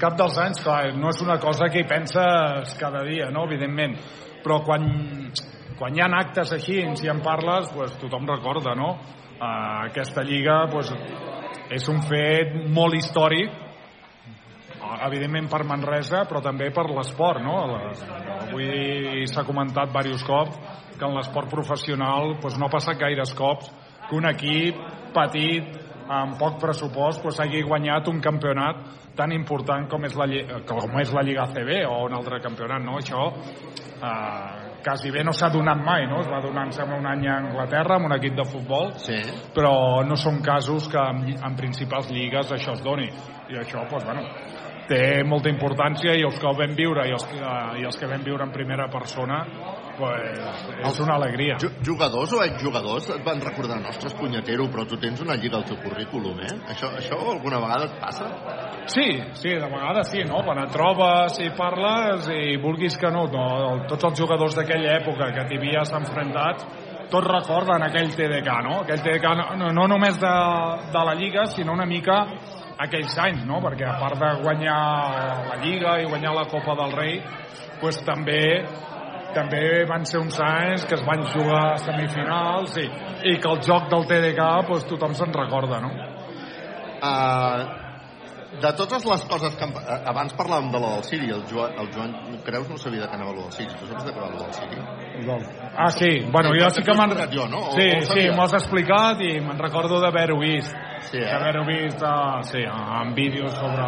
cap 0.00 0.14
dels 0.16 0.38
anys, 0.40 0.62
clar, 0.64 0.94
no 0.96 1.10
és 1.12 1.20
una 1.20 1.36
cosa 1.42 1.68
que 1.68 1.82
hi 1.82 1.88
penses 1.88 2.72
cada 2.80 3.02
dia, 3.04 3.28
no?, 3.34 3.44
evidentment. 3.44 3.98
Però 4.44 4.62
quan, 4.64 4.86
quan 5.78 5.96
hi 5.96 6.00
ha 6.00 6.08
actes 6.20 6.54
així, 6.56 6.78
si 6.96 7.10
en 7.12 7.20
parles, 7.24 7.68
pues, 7.74 7.92
tothom 8.00 8.24
recorda, 8.30 8.72
no? 8.78 8.94
Uh, 9.34 9.90
aquesta 9.90 10.22
lliga 10.22 10.62
pues, 10.70 10.92
és 11.74 11.88
un 11.90 12.00
fet 12.06 12.54
molt 12.72 12.96
històric, 12.96 13.52
evidentment 15.04 15.48
per 15.50 15.64
Manresa, 15.68 16.24
però 16.28 16.40
també 16.44 16.70
per 16.72 16.86
l'esport, 16.90 17.42
no? 17.44 17.58
Avui 18.46 19.26
s'ha 19.28 19.44
comentat 19.44 19.90
diversos 19.90 20.24
cops 20.24 20.58
que 20.94 21.04
en 21.04 21.16
l'esport 21.16 21.50
professional 21.50 22.36
pues, 22.40 22.56
no 22.56 22.68
ha 22.68 22.72
passat 22.72 23.00
gaires 23.00 23.34
cops 23.36 23.72
que 24.08 24.16
un 24.16 24.28
equip 24.30 24.80
petit 25.16 25.83
amb 26.08 26.36
poc 26.38 26.58
pressupost 26.60 27.22
pues, 27.22 27.38
hagi 27.40 27.62
guanyat 27.62 28.08
un 28.08 28.20
campionat 28.20 28.76
tan 29.16 29.32
important 29.32 29.88
com 29.88 30.04
és 30.04 30.14
la, 30.18 30.26
Lli- 30.26 30.44
com 30.66 30.98
és 31.00 31.12
la 31.14 31.22
Lliga 31.22 31.46
CB 31.52 31.84
o 31.88 32.04
un 32.06 32.14
altre 32.14 32.40
campionat, 32.42 32.82
no? 32.82 32.98
Això 32.98 33.28
eh, 34.02 34.80
quasi 34.84 35.10
bé 35.10 35.22
no 35.24 35.32
s'ha 35.32 35.48
donat 35.48 35.78
mai, 35.80 36.06
no? 36.10 36.20
Es 36.20 36.28
va 36.28 36.40
donar, 36.44 36.66
em 36.66 36.72
sembla, 36.76 36.98
un 36.98 37.06
any 37.08 37.26
a 37.28 37.38
Anglaterra 37.38 37.96
amb 37.96 38.06
un 38.10 38.16
equip 38.18 38.34
de 38.36 38.44
futbol, 38.44 38.92
Sí. 39.00 39.16
però 39.54 40.04
no 40.04 40.16
són 40.16 40.42
casos 40.42 40.88
que 40.88 40.98
en, 40.98 41.24
en 41.42 41.56
principals 41.56 42.10
lligues 42.10 42.52
això 42.52 42.74
es 42.74 42.82
doni. 42.84 43.08
I 43.48 43.58
això, 43.60 43.86
doncs, 43.88 44.04
bueno, 44.04 44.22
té 44.88 45.22
molta 45.24 45.48
importància 45.48 46.12
i 46.18 46.24
els 46.26 46.36
que 46.40 46.46
ho 46.48 46.54
vam 46.58 46.74
viure 46.76 47.06
i 47.08 47.12
els 47.16 47.24
que, 47.28 47.38
i 47.80 47.84
els 47.88 47.96
que 48.00 48.08
vam 48.10 48.22
viure 48.26 48.44
en 48.44 48.52
primera 48.52 48.86
persona 48.92 49.38
pues, 49.96 50.40
és 50.90 51.00
una 51.00 51.14
alegria. 51.16 51.56
Ju- 51.62 51.70
Jugadors 51.86 52.32
o 52.34 52.42
exjugadors 52.44 53.08
et 53.14 53.24
van 53.24 53.40
recordar, 53.40 53.78
ostres, 53.88 54.14
punyetero, 54.18 54.66
però 54.72 54.84
tu 54.90 54.98
tens 55.00 55.20
una 55.22 55.36
lliga 55.38 55.60
al 55.60 55.64
teu 55.68 55.78
currículum, 55.82 56.40
eh? 56.42 56.52
Això, 56.74 56.90
això 56.98 57.18
alguna 57.34 57.60
vegada 57.62 57.86
et 57.86 57.98
passa? 58.02 58.30
Sí, 58.90 59.06
sí, 59.40 59.54
de 59.54 59.68
vegades 59.70 60.10
sí, 60.10 60.24
no? 60.28 60.42
Quan 60.44 60.58
et 60.64 60.72
trobes 60.74 61.38
i 61.40 61.50
parles 61.56 62.26
i 62.34 62.56
vulguis 62.60 62.98
que 63.00 63.10
no, 63.14 63.26
no 63.30 63.86
tots 63.88 64.10
els 64.10 64.18
jugadors 64.20 64.56
d'aquella 64.58 64.98
època 65.00 65.30
que 65.36 65.46
t'hi 65.48 65.60
havies 65.62 65.94
enfrontat 65.96 66.66
tots 67.12 67.28
recorden 67.28 67.82
aquell 67.86 68.10
TDK, 68.16 68.50
no? 68.66 68.80
Aquell 68.82 69.02
TDK 69.04 69.34
no, 69.38 69.44
no, 69.60 69.70
no 69.76 69.86
només 69.92 70.16
de, 70.18 70.34
de 70.90 71.02
la 71.06 71.14
Lliga, 71.14 71.44
sinó 71.52 71.72
una 71.76 71.86
mica 71.86 72.24
aquells 72.78 73.16
anys, 73.18 73.44
no? 73.46 73.60
Perquè 73.64 73.86
a 73.88 73.98
part 74.00 74.18
de 74.18 74.30
guanyar 74.42 74.80
la 75.50 75.56
Lliga 75.62 75.98
i 76.02 76.08
guanyar 76.10 76.34
la 76.34 76.46
Copa 76.50 76.74
del 76.80 76.92
Rei, 76.96 77.20
pues 77.80 78.00
també 78.04 78.64
també 79.34 79.84
van 79.90 80.04
ser 80.06 80.20
uns 80.22 80.36
anys 80.38 80.84
que 80.86 80.94
es 80.94 81.02
van 81.04 81.24
jugar 81.26 81.72
a 81.72 81.78
semifinals 81.82 82.76
i, 82.78 82.84
i 83.32 83.38
que 83.42 83.50
el 83.50 83.58
joc 83.66 83.88
del 83.90 84.04
TDK 84.06 84.44
pues, 84.68 84.84
tothom 84.86 85.14
se'n 85.18 85.32
recorda, 85.34 85.80
no? 85.82 85.90
Uh, 87.02 87.64
de 88.62 88.70
totes 88.78 89.04
les 89.04 89.24
coses 89.26 89.56
que... 89.58 89.66
eh, 89.66 89.96
Abans 90.06 90.32
parlàvem 90.38 90.70
de 90.70 90.78
la 90.78 90.92
del 90.94 91.02
Siri, 91.08 91.30
el 91.34 91.42
Joan, 91.50 91.72
el 91.82 91.88
Joan 91.92 92.12
Creus 92.46 92.68
no 92.70 92.78
sabia 92.78 93.02
de 93.02 93.08
què 93.10 93.16
anava 93.18 93.32
lo 93.34 93.48
del 93.48 93.52
Siri. 93.56 93.74
Tu 93.80 93.88
saps 93.90 94.04
de 94.06 94.12
què 94.14 94.22
va 94.22 94.28
lo 94.30 94.38
del 94.44 94.52
Siri? 94.54 94.78
Ah, 95.74 95.90
sí. 95.90 96.10
Bueno, 96.30 96.52
jo 96.54 96.70
sí 96.70 96.82
que 96.86 96.94
jo, 97.34 97.48
no? 97.48 97.58
O- 97.58 97.72
Sí, 97.74 97.88
o 97.98 98.06
sí, 98.06 98.28
m'ho 98.30 98.44
has 98.44 98.54
explicat 98.54 99.20
i 99.26 99.40
me'n 99.40 99.58
recordo 99.58 99.98
d'haver-ho 100.00 100.38
vist. 100.38 100.70
Sí, 101.10 101.18
eh? 101.18 101.26
D'haver-ho 101.28 101.64
vist, 101.68 102.02
uh, 102.02 102.42
sí, 102.48 102.62
en 102.64 103.14
vídeos 103.14 103.52
sobre... 103.58 103.84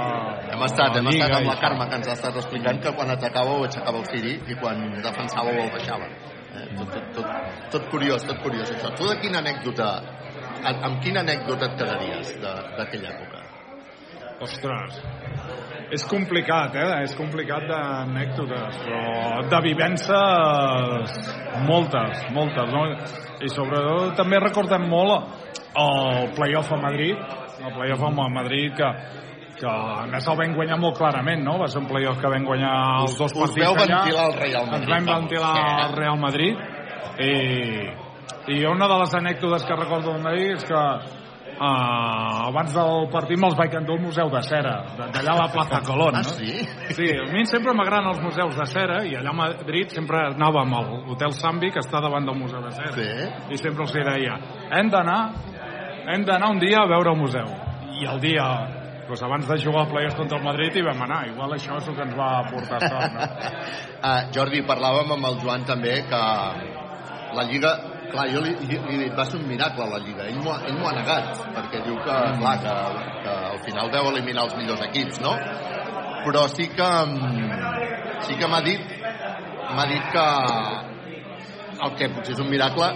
Hem 0.53 0.65
estat, 0.67 0.99
hem 1.01 1.11
estat 1.13 1.35
amb 1.39 1.51
la. 1.51 1.57
Carme, 1.63 1.89
que 1.91 1.99
ens 2.01 2.11
ha 2.11 2.17
estat 2.19 2.39
explicant 2.43 2.81
que 2.85 2.93
quan 2.99 3.13
atacàveu 3.15 3.65
aixecava 3.67 4.03
el 4.03 4.07
Siri 4.11 4.35
i 4.53 4.59
quan 4.61 4.85
defensàveu 5.05 5.63
el 5.65 5.73
baixava. 5.75 6.11
Eh? 6.11 6.67
Tot, 6.77 6.93
tot, 6.93 7.09
tot, 7.17 7.67
tot 7.75 7.89
curiós, 7.95 8.27
tot 8.29 8.43
curiós, 8.45 8.71
això. 8.77 8.93
Tu 8.99 9.09
de 9.09 9.17
quina 9.25 9.43
anècdota, 9.45 9.91
amb 10.75 11.01
quina 11.05 11.25
anècdota 11.25 11.71
et 11.71 11.81
quedaries 11.81 12.33
d'aquella 12.43 13.13
època? 13.15 13.45
Ostres, 14.47 15.01
és 15.95 16.03
complicat, 16.11 16.75
eh? 16.75 17.03
És 17.05 17.15
complicat 17.19 17.63
d'anècdotes, 17.69 18.79
però 18.83 19.43
de 19.51 19.61
vivències 19.63 21.13
moltes, 21.67 22.25
moltes, 22.35 22.73
no? 22.75 22.83
I 23.45 23.49
sobretot 23.53 24.17
també 24.19 24.41
recordem 24.43 24.89
molt 24.91 25.45
el 25.77 26.33
playoff 26.37 26.73
a 26.73 26.81
Madrid, 26.81 27.17
el 27.63 27.73
playoff 27.77 28.03
a 28.03 28.11
Madrid 28.33 28.75
que, 28.77 28.89
que 29.61 29.69
a 29.69 30.07
més 30.11 30.27
el 30.29 30.37
vam 30.41 30.55
guanyar 30.57 30.79
molt 30.81 30.99
clarament, 30.99 31.45
no? 31.45 31.59
Va 31.63 31.69
ser 31.71 31.81
un 31.83 31.89
playoff 31.91 32.19
que 32.21 32.33
vam 32.35 32.45
guanyar 32.49 32.73
els 33.03 33.13
Us- 33.13 33.19
dos 33.19 33.33
us 33.33 33.39
partits 33.45 33.63
veu 33.63 33.75
allà. 33.77 34.01
ventilar 34.03 34.27
el 34.31 34.37
Real 34.41 34.67
Madrid, 34.67 34.81
Ens 34.83 34.91
vam 34.95 35.07
ventilar 35.13 35.55
el 35.87 35.95
Real 36.01 36.19
Madrid 36.19 36.57
i, 37.21 37.33
i 38.57 38.65
una 38.69 38.89
de 38.91 38.99
les 39.05 39.15
anècdotes 39.15 39.65
que 39.67 39.77
recordo 39.79 40.13
del 40.13 40.23
Madrid 40.23 40.57
és 40.57 40.65
que 40.67 40.83
Uh, 41.57 42.51
abans 42.51 42.75
del 42.77 43.07
partit 43.09 43.41
me'ls 43.41 43.57
vaig 43.57 43.73
endur 43.79 43.97
al 43.97 44.05
Museu 44.05 44.29
de 44.29 44.43
Cera, 44.45 44.75
d'allà 44.99 45.33
a 45.33 45.39
la 45.39 45.49
Plaza 45.55 45.81
Colón. 45.87 46.19
Ah, 46.19 46.25
no? 46.27 46.35
sí? 46.37 46.53
Sí, 46.93 47.09
a 47.17 47.25
mi 47.33 47.47
sempre 47.49 47.73
m'agraden 47.73 48.11
els 48.13 48.21
museus 48.21 48.59
de 48.61 48.67
cera 48.69 48.99
i 49.09 49.17
allà 49.17 49.33
a 49.33 49.39
Madrid 49.41 49.95
sempre 49.95 50.21
anàvem 50.35 50.75
al 50.77 50.93
Hotel 51.15 51.33
Sambi, 51.33 51.73
que 51.73 51.81
està 51.81 52.05
davant 52.05 52.29
del 52.29 52.37
Museu 52.37 52.61
de 52.61 52.75
Cera. 52.77 52.93
Sí. 52.93 53.55
I 53.57 53.61
sempre 53.63 53.89
els 53.89 53.97
deia, 53.97 54.37
hem 54.77 54.93
d'anar 54.93 55.21
hem 56.07 56.23
d'anar 56.23 56.53
un 56.55 56.61
dia 56.63 56.83
a 56.83 56.87
veure 56.87 57.13
el 57.13 57.19
museu. 57.19 57.49
I 57.99 58.07
el 58.07 58.21
dia, 58.23 58.47
doncs 59.09 59.23
abans 59.27 59.49
de 59.49 59.59
jugar 59.59 59.87
a 59.87 59.91
playoffs 59.91 60.19
contra 60.19 60.39
el 60.39 60.45
Madrid 60.45 60.77
hi 60.77 60.85
vam 60.87 61.03
anar. 61.03 61.25
Igual 61.33 61.57
això 61.57 61.81
és 61.81 61.89
el 61.91 61.97
que 61.97 62.07
ens 62.07 62.17
va 62.19 62.31
portar 62.51 62.81
sort. 62.85 63.17
No? 63.17 63.27
Uh, 63.97 64.21
Jordi, 64.37 64.63
parlàvem 64.69 65.17
amb 65.17 65.31
el 65.31 65.41
Joan 65.43 65.67
també 65.67 65.97
que 66.11 66.23
la 67.37 67.47
Lliga 67.51 67.75
clar, 68.11 68.27
jo 68.33 68.43
li, 68.45 68.55
li, 68.69 68.79
li 68.79 68.95
he 68.97 68.99
dit, 69.05 69.15
va 69.17 69.27
ser 69.29 69.41
un 69.41 69.47
miracle 69.49 69.89
la 69.91 70.01
Lliga 70.05 70.27
ell 70.31 70.41
m'ho 70.43 70.53
ha, 70.55 70.59
ell 70.69 70.81
ha 70.83 70.95
negat 70.99 71.43
perquè 71.57 71.83
diu 71.87 71.99
que, 72.07 72.17
clar, 72.41 72.57
que, 72.65 72.75
que 73.25 73.37
al 73.53 73.61
final 73.67 73.93
deu 73.95 74.11
eliminar 74.13 74.47
els 74.47 74.57
millors 74.61 74.85
equips 74.89 75.21
no? 75.25 75.37
però 76.27 76.47
sí 76.53 76.69
que 76.73 76.91
mm, 77.07 78.21
sí 78.29 78.39
que 78.41 78.51
m'ha 78.51 78.63
dit 78.67 78.97
m'ha 79.77 79.87
dit 79.93 80.11
que 80.15 80.27
el 81.87 81.97
que 82.01 82.13
potser 82.17 82.37
és 82.37 82.45
un 82.45 82.51
miracle 82.51 82.93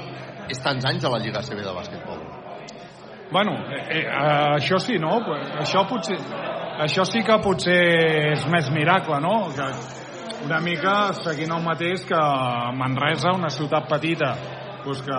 és 0.50 0.62
tants 0.64 0.86
anys 0.92 1.04
a 1.06 1.14
la 1.14 1.22
Lliga 1.22 1.42
CB 1.46 1.64
de 1.66 1.74
bàsquetbol 1.76 2.28
Bueno, 3.30 3.52
eh, 3.70 4.00
eh, 4.02 4.56
això 4.56 4.80
sí, 4.82 4.96
no? 4.98 5.20
Això 5.62 5.84
potser... 5.86 6.16
Això 6.82 7.04
sí 7.06 7.20
que 7.22 7.36
potser 7.44 7.76
és 8.32 8.46
més 8.50 8.70
miracle, 8.74 9.20
no? 9.22 9.34
Que 9.54 9.66
una 10.46 10.58
mica 10.64 10.94
seguint 11.20 11.52
el 11.54 11.62
mateix 11.62 12.06
que 12.08 12.20
Manresa, 12.74 13.34
una 13.36 13.50
ciutat 13.52 13.86
petita, 13.90 14.32
doncs 14.85 15.03
que 15.07 15.18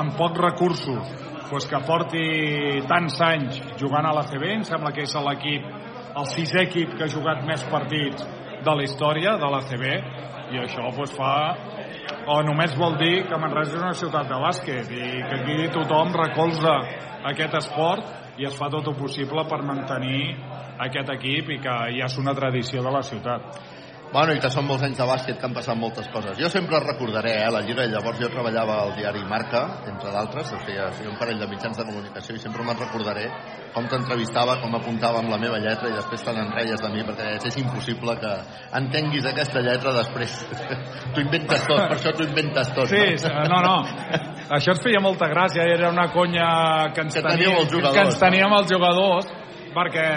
amb 0.00 0.16
pocs 0.18 0.42
recursos, 0.44 1.14
doncs 1.50 1.68
que 1.70 1.82
porti 1.86 2.24
tants 2.90 3.20
anys 3.26 3.60
jugant 3.80 4.06
a 4.06 4.14
la 4.16 4.26
CB, 4.28 4.52
em 4.60 4.66
sembla 4.68 4.92
que 4.96 5.06
és 5.06 5.16
l'equip, 5.26 5.66
el 6.20 6.28
sisè 6.34 6.66
equip 6.66 6.96
que 6.96 7.06
ha 7.06 7.12
jugat 7.12 7.44
més 7.46 7.64
partits 7.70 8.26
de 8.60 8.74
la 8.76 8.84
història 8.84 9.36
de 9.40 9.50
la 9.50 9.62
CB, 9.66 9.92
i 10.50 10.58
això 10.58 10.88
doncs, 10.90 11.12
fa 11.14 11.34
o 12.30 12.40
només 12.46 12.74
vol 12.78 12.96
dir 13.00 13.24
que 13.28 13.38
Manresa 13.40 13.76
és 13.76 13.82
una 13.82 13.96
ciutat 13.96 14.28
de 14.28 14.38
bàsquet 14.42 14.90
i 14.92 15.10
que 15.22 15.36
aquí 15.40 15.68
tothom 15.74 16.12
recolza 16.16 16.74
aquest 17.30 17.54
esport 17.62 18.38
i 18.40 18.46
es 18.48 18.56
fa 18.58 18.70
tot 18.72 18.86
el 18.90 18.96
possible 18.98 19.44
per 19.48 19.60
mantenir 19.66 20.34
aquest 20.86 21.10
equip 21.16 21.50
i 21.54 21.58
que 21.62 21.76
ja 21.96 22.08
és 22.08 22.18
una 22.20 22.34
tradició 22.36 22.82
de 22.82 22.92
la 22.94 23.02
ciutat. 23.04 23.60
Bueno, 24.10 24.34
i 24.34 24.40
que 24.42 24.48
són 24.50 24.66
molts 24.66 24.82
anys 24.82 24.98
de 24.98 25.04
bàsquet 25.06 25.36
que 25.38 25.46
han 25.46 25.52
passat 25.54 25.76
moltes 25.78 26.08
coses. 26.10 26.34
Jo 26.34 26.48
sempre 26.50 26.80
recordaré, 26.82 27.36
eh, 27.44 27.50
la 27.54 27.60
Lliga, 27.62 27.84
llavors 27.86 28.18
jo 28.18 28.26
treballava 28.32 28.80
al 28.82 28.96
diari 28.96 29.22
Marca, 29.30 29.60
entre 29.86 30.10
d'altres, 30.10 30.50
feia, 30.66 30.88
feia 30.96 31.12
un 31.12 31.18
parell 31.20 31.38
de 31.38 31.46
mitjans 31.46 31.78
de 31.78 31.86
comunicació 31.86 32.34
i 32.34 32.42
sempre 32.42 32.66
me'n 32.66 32.80
recordaré 32.80 33.28
com 33.72 33.86
t'entrevistava, 33.86 34.58
com 34.64 34.74
apuntava 34.74 35.22
amb 35.22 35.30
la 35.30 35.38
meva 35.38 35.62
lletra 35.62 35.92
i 35.92 35.94
després 35.94 36.26
te 36.26 36.34
n'enreies 36.34 36.82
de 36.82 36.90
mi 36.90 37.06
perquè 37.06 37.28
deies, 37.28 37.46
és 37.52 37.60
impossible 37.62 38.18
que 38.18 38.34
entenguis 38.82 39.30
aquesta 39.30 39.62
lletra 39.62 39.94
després. 40.00 40.38
tu 41.14 41.22
inventes 41.22 41.66
tot, 41.70 41.78
per 41.78 41.98
això 42.00 42.16
tu 42.18 42.26
inventes 42.26 42.74
tot. 42.74 42.90
Sí, 42.90 43.06
sí, 43.14 43.34
no, 43.46 43.62
no. 43.62 43.76
Això 44.58 44.74
ens 44.74 44.82
feia 44.82 44.98
molta 44.98 45.30
gràcia, 45.30 45.70
era 45.70 45.94
una 45.94 46.10
conya 46.10 46.50
que 46.96 47.06
ens, 47.06 47.14
Que 47.14 47.28
teníem 47.30 47.62
els 47.62 47.70
jugadors, 47.70 47.94
que 47.94 48.08
ens 48.08 48.18
no? 48.18 48.26
teníem 48.26 48.58
els 48.58 48.72
jugadors, 48.74 49.34
perquè 49.76 50.08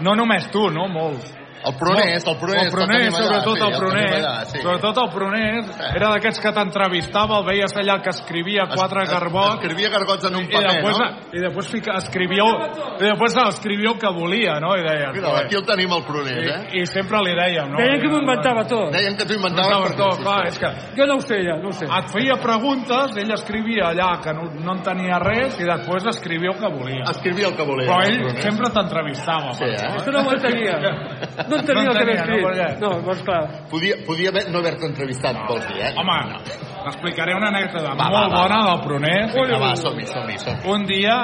no 0.00 0.16
només 0.16 0.48
tu, 0.48 0.70
no? 0.72 0.88
Molts. 0.88 1.42
El 1.66 1.74
Prunés, 1.74 2.24
el 2.26 2.36
Prunés, 2.38 2.62
el 2.62 2.70
allà, 2.70 3.40
sobretot 3.42 3.62
el 3.66 3.72
allà, 4.16 4.34
sí. 4.46 4.60
sobretot 4.62 4.98
el 5.02 5.08
Prunés, 5.10 5.70
era 5.96 6.10
d'aquests 6.14 6.40
que 6.44 6.52
t'entrevistava, 6.54 7.40
el 7.40 7.46
veies 7.48 7.74
allà 7.80 7.96
que 8.04 8.12
escrivia 8.14 8.68
quatre 8.72 9.02
Es- 9.02 9.10
garbots, 9.10 9.56
Escrivia 9.56 9.90
gargots 9.90 10.24
en 10.30 10.36
un 10.36 10.44
i 10.44 10.52
paper, 10.52 10.70
després, 10.76 10.98
no? 10.98 11.08
i 11.32 11.42
després 11.42 11.70
fica, 11.72 11.96
escrivia, 11.98 12.46
i 13.00 13.02
després 13.02 13.36
escrivia 13.46 13.90
el 13.90 13.98
que 13.98 14.12
volia, 14.14 14.58
no? 14.62 14.76
I 14.76 14.84
deia, 14.86 15.10
Mira, 15.16 15.32
aquí 15.40 15.56
el 15.58 15.64
tenim 15.66 15.92
el 15.96 16.04
Prunés, 16.06 16.38
eh? 16.38 16.60
I, 16.72 16.82
I 16.82 16.86
sempre 16.86 17.22
li 17.26 17.34
dèiem, 17.34 17.72
no? 17.72 17.78
Deien 17.82 18.00
que 18.00 18.08
m'ho 18.12 18.20
inventava 18.22 18.64
tot. 18.70 18.92
Deien 18.94 19.16
que 19.18 19.26
t'ho 19.26 19.36
Inventava 19.36 19.76
inventaves 19.80 19.96
tot, 19.98 20.22
clar, 20.22 20.46
és 20.46 20.58
que 20.62 20.70
Jo 20.96 21.06
no 21.10 21.18
ho 21.18 21.20
sé, 21.20 21.40
ja, 21.44 21.56
no 21.60 21.68
ho 21.68 21.72
sé. 21.72 21.86
et 21.86 22.10
feia 22.14 22.36
preguntes, 22.40 23.16
ell 23.16 23.32
escrivia 23.34 23.90
allà 23.90 24.12
que 24.22 24.32
no, 24.32 24.46
no 24.62 24.76
en 24.76 24.82
tenia 24.86 25.18
res 25.18 25.58
i 25.60 25.66
després 25.66 26.06
escrivia 26.14 26.54
el 26.54 26.58
que 26.62 26.70
volia. 26.72 27.02
Escrivia 27.10 27.48
el 27.50 27.56
que 27.56 27.66
volia. 27.66 27.88
Però 27.90 28.00
el 28.06 28.22
ell 28.22 28.40
sempre 28.42 28.70
t'entrevistava. 28.70 29.52
Sí, 29.58 29.64
eh? 29.64 29.90
Això 29.98 30.12
no 30.14 30.22
ho 30.22 30.32
entenia. 30.36 30.76
No 31.46 31.55
entenia 31.60 31.82
No 31.84 31.90
el 31.90 31.96
que 31.96 32.02
havia 32.02 32.20
entenia, 32.22 32.46
no, 32.46 32.62
escrit. 32.62 32.80
No, 32.80 32.90
doncs 33.06 33.22
clar. 33.22 33.42
Podia, 33.70 33.94
podia 34.06 34.28
haver, 34.30 34.44
no 34.52 34.58
haver-te 34.58 34.86
entrevistat, 34.86 35.36
vols 35.48 35.66
dir, 35.68 35.80
eh? 35.82 35.92
Home, 35.96 36.18
t'explicaré 36.84 37.34
una 37.36 37.48
anècdota 37.48 37.94
Va, 37.94 37.94
molt 37.94 38.14
va, 38.14 38.24
va. 38.28 38.42
bona 38.42 38.58
del 38.70 38.80
Prunés. 38.86 39.34
Vinga, 39.34 39.58
va, 39.58 39.74
som-hi, 39.76 40.06
som-hi, 40.06 40.38
som 40.38 40.54
Un 40.70 40.86
dia, 40.86 41.16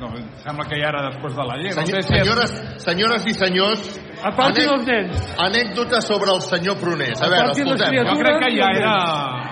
no, 0.00 0.08
sembla 0.42 0.64
que 0.68 0.78
ja 0.80 0.88
era 0.88 1.02
després 1.10 1.34
de 1.36 1.44
la 1.46 1.56
llei, 1.56 1.70
no 1.74 1.82
sé 1.82 1.86
Senyor, 1.86 2.02
si 2.02 2.12
és- 2.14 2.18
senyores, 2.18 2.50
senyores 2.82 3.26
i 3.26 3.34
senyors, 3.34 4.00
Apartin 4.22 4.68
els 4.70 4.86
nens. 4.86 5.34
anècdota 5.38 6.00
sobre 6.00 6.30
el 6.32 6.40
senyor 6.40 6.76
Prunés. 6.78 7.20
A 7.22 7.28
veure, 7.28 7.50
escoltem. 7.52 7.94
Jo 8.06 8.18
crec 8.18 8.38
que 8.44 8.50
ja 8.56 8.68
era 8.76 8.94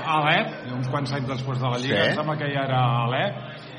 a 0.06 0.20
l'EP, 0.26 0.72
uns 0.74 0.88
quants 0.88 1.12
anys 1.12 1.26
després 1.28 1.58
de 1.60 1.68
la 1.68 1.78
Lliga, 1.78 1.96
Sí. 2.04 2.08
em 2.10 2.14
sembla 2.16 2.36
que 2.38 2.48
ja 2.54 2.62
era 2.64 2.80
a 2.80 3.06
l'EP, 3.10 3.34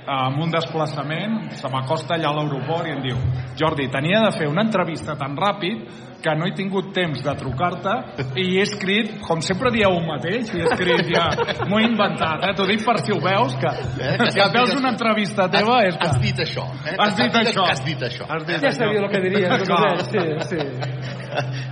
amb 0.07 0.39
un 0.41 0.49
desplaçament, 0.53 1.51
se 1.57 1.69
m'acosta 1.69 2.15
allà 2.15 2.31
a 2.31 2.37
l'aeroport 2.39 2.87
i 2.87 2.95
em 2.95 3.01
diu 3.03 3.17
Jordi, 3.59 3.89
tenia 3.93 4.23
de 4.25 4.31
fer 4.37 4.47
una 4.49 4.63
entrevista 4.65 5.15
tan 5.19 5.35
ràpid 5.37 6.09
que 6.21 6.33
no 6.37 6.45
he 6.45 6.53
tingut 6.53 6.91
temps 6.93 7.21
de 7.25 7.33
trucar-te 7.37 7.93
i 8.37 8.57
he 8.59 8.61
escrit, 8.61 9.15
com 9.25 9.41
sempre 9.41 9.71
dieu 9.73 9.89
el 9.89 10.03
mateix, 10.05 10.51
i 10.53 10.61
he 10.61 10.67
escrit 10.69 11.07
ja, 11.09 11.23
m'ho 11.65 11.79
he 11.79 11.87
inventat, 11.87 12.45
eh? 12.45 12.51
t'ho 12.57 12.67
dic 12.69 12.83
per 12.85 12.99
si 13.01 13.13
ho 13.15 13.17
veus, 13.23 13.55
que, 13.57 13.71
Eh, 14.01 14.17
que 14.21 14.29
si 14.33 14.39
et 14.41 14.53
veus 14.53 14.75
una 14.77 14.91
entrevista 14.93 15.47
teva 15.49 15.79
és 15.87 15.97
que... 15.97 16.07
Has 16.11 16.19
dit 16.21 16.39
això. 16.45 16.65
Eh? 16.85 16.95
Has 16.97 17.15
dit 17.17 17.39
això. 17.41 17.65
Has 17.65 17.81
dit 17.85 18.05
això. 18.05 18.27
Has 18.29 18.45
dit 18.45 18.61
Ja 18.61 18.69
això. 18.69 18.77
sabia 18.83 19.01
el 19.01 19.09
que 19.09 19.21
diries. 19.25 19.65
Sí, 20.11 20.21
sí. 20.49 21.11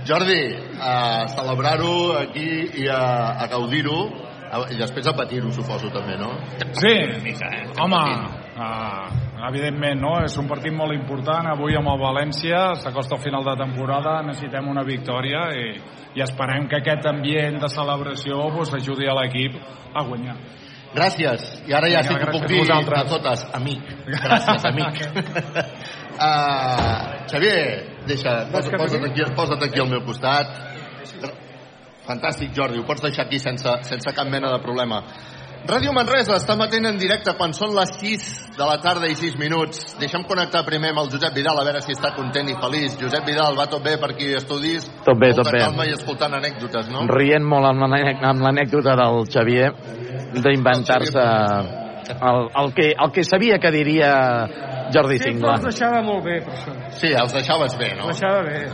Jordi, 0.08 0.40
a 0.80 1.26
celebrar-ho 1.34 1.94
aquí 2.24 2.48
i 2.82 2.88
a, 2.90 3.02
a 3.44 3.46
gaudir-ho 3.52 4.29
i 4.50 4.78
després 4.78 5.06
a 5.06 5.14
patir-ho, 5.14 5.50
suposo, 5.54 5.90
també, 5.94 6.16
no? 6.18 6.30
Sí, 6.74 6.90
eh? 6.90 7.60
home, 7.78 8.00
uh, 8.58 9.04
evidentment, 9.46 10.00
no? 10.02 10.14
És 10.26 10.34
un 10.42 10.48
partit 10.50 10.74
molt 10.74 10.94
important. 10.96 11.46
Avui 11.52 11.76
amb 11.78 11.92
el 11.92 12.00
València 12.02 12.64
s'acosta 12.82 13.14
al 13.16 13.22
final 13.22 13.46
de 13.46 13.54
temporada, 13.60 14.16
necessitem 14.26 14.66
una 14.72 14.82
victòria 14.86 15.44
i, 15.54 15.68
i 16.18 16.24
esperem 16.26 16.66
que 16.70 16.80
aquest 16.80 17.06
ambient 17.06 17.60
de 17.62 17.70
celebració 17.70 18.48
pues, 18.56 18.74
ajudi 18.80 19.06
a 19.06 19.14
l'equip 19.20 19.60
a 19.94 20.04
guanyar. 20.08 20.36
Gràcies. 20.90 21.44
I 21.70 21.74
ara 21.78 21.86
ja 21.86 22.00
Vinga, 22.02 22.08
sí 22.08 22.18
que 22.18 22.32
puc 22.34 22.42
a 22.42 22.50
dir 22.50 22.64
vosaltres. 22.64 22.98
a 22.98 23.10
totes, 23.12 23.44
amic. 23.54 23.92
Gràcies, 24.10 24.66
amic. 24.72 24.98
uh, 26.18 27.20
Xavier, 27.30 27.62
deixa, 28.10 28.34
posa, 28.50 28.74
posa't, 28.74 29.06
aquí, 29.12 29.30
posa't 29.38 29.62
aquí 29.68 29.78
al 29.78 29.94
meu 29.94 30.02
costat. 30.02 30.50
Fantàstic, 32.10 32.50
Jordi, 32.56 32.80
ho 32.80 32.86
pots 32.88 33.02
deixar 33.04 33.26
aquí 33.28 33.38
sense, 33.38 33.70
sense 33.86 34.12
cap 34.16 34.26
mena 34.28 34.50
de 34.50 34.58
problema. 34.64 35.02
Ràdio 35.60 35.92
Manresa 35.92 36.38
està 36.40 36.54
matent 36.56 36.86
en 36.88 36.96
directe 36.98 37.34
quan 37.36 37.52
són 37.52 37.74
les 37.76 37.90
6 38.00 38.22
de 38.56 38.64
la 38.64 38.78
tarda 38.80 39.06
i 39.06 39.14
6 39.14 39.36
minuts. 39.38 39.82
Deixa'm 40.00 40.24
connectar 40.26 40.62
primer 40.64 40.90
amb 40.94 41.02
el 41.04 41.10
Josep 41.12 41.34
Vidal 41.36 41.60
a 41.60 41.64
veure 41.68 41.82
si 41.84 41.92
està 41.92 42.14
content 42.16 42.48
i 42.48 42.54
feliç. 42.56 42.96
Josep 42.98 43.28
Vidal, 43.28 43.54
va 43.58 43.66
tot 43.68 43.84
bé 43.84 43.98
per 44.00 44.08
aquí 44.14 44.32
a 44.32 44.38
estudis? 44.40 44.88
Tot 45.04 45.20
bé, 45.20 45.28
Molta 45.30 45.42
tot 45.44 45.52
bé. 45.52 45.60
calma 45.60 45.84
i 45.86 45.92
escoltant 45.92 46.34
anècdotes, 46.40 46.88
no? 46.90 47.04
Rient 47.12 47.44
molt 47.44 47.68
amb 47.68 47.84
l'anèc- 47.84 48.24
amb 48.24 48.40
l'anècdota 48.48 48.96
del 49.02 49.20
Xavier 49.30 49.68
d'inventar-se 50.32 51.20
el, 52.10 52.48
el, 52.64 52.72
que, 52.74 52.88
el 52.96 53.12
que 53.12 53.22
sabia 53.24 53.58
que 53.58 53.70
diria 53.70 54.10
Jordi 54.92 55.18
Sempre 55.18 55.32
Cingla. 55.36 55.52
els 55.60 55.68
deixava 55.68 56.00
molt 56.02 56.24
bé, 56.24 56.40
per 56.42 56.56
això. 56.56 56.72
Sí, 56.98 57.12
els 57.12 57.32
deixaves 57.36 57.76
bé, 57.78 57.92
no? 58.00 58.08
Els 58.08 58.18
deixava 58.18 58.42
bé. 58.48 58.64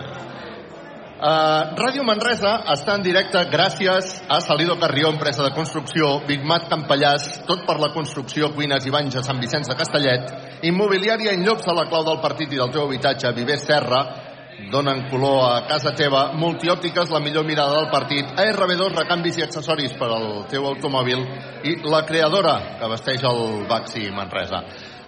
Uh, 1.17 1.73
Ràdio 1.81 2.03
Manresa 2.05 2.51
està 2.75 2.93
en 2.99 3.01
directe 3.01 3.41
gràcies 3.49 4.11
a 4.29 4.37
Salido 4.45 4.75
Carrió, 4.77 5.09
empresa 5.09 5.47
de 5.47 5.55
construcció, 5.57 6.11
Bigmat 6.29 6.67
Campallàs, 6.69 7.31
tot 7.49 7.63
per 7.65 7.79
la 7.81 7.89
construcció, 7.95 8.51
cuines 8.53 8.85
i 8.85 8.93
banys 8.93 9.17
a 9.17 9.23
Sant 9.25 9.41
Vicenç 9.41 9.71
de 9.71 9.79
Castellet, 9.81 10.35
immobiliària 10.69 11.33
en 11.33 11.47
llocs 11.47 11.65
a 11.73 11.77
la 11.79 11.87
clau 11.89 12.05
del 12.05 12.21
partit 12.21 12.53
i 12.53 12.61
del 12.61 12.75
teu 12.75 12.85
habitatge, 12.85 13.33
Viver 13.33 13.57
Serra, 13.65 14.03
donen 14.69 15.07
color 15.09 15.41
a 15.47 15.65
casa 15.71 15.95
teva, 15.97 16.35
multiòptiques, 16.37 17.09
la 17.09 17.25
millor 17.25 17.49
mirada 17.49 17.81
del 17.81 17.89
partit, 17.89 18.37
ARB2, 18.37 18.93
recanvis 19.01 19.41
i 19.41 19.49
accessoris 19.49 19.97
per 19.97 20.13
al 20.13 20.31
teu 20.53 20.69
automòbil 20.69 21.25
i 21.65 21.79
la 21.89 22.05
creadora 22.05 22.59
que 22.77 22.93
vesteix 22.93 23.25
el 23.25 23.65
Baxi 23.73 24.11
Manresa. 24.13 24.67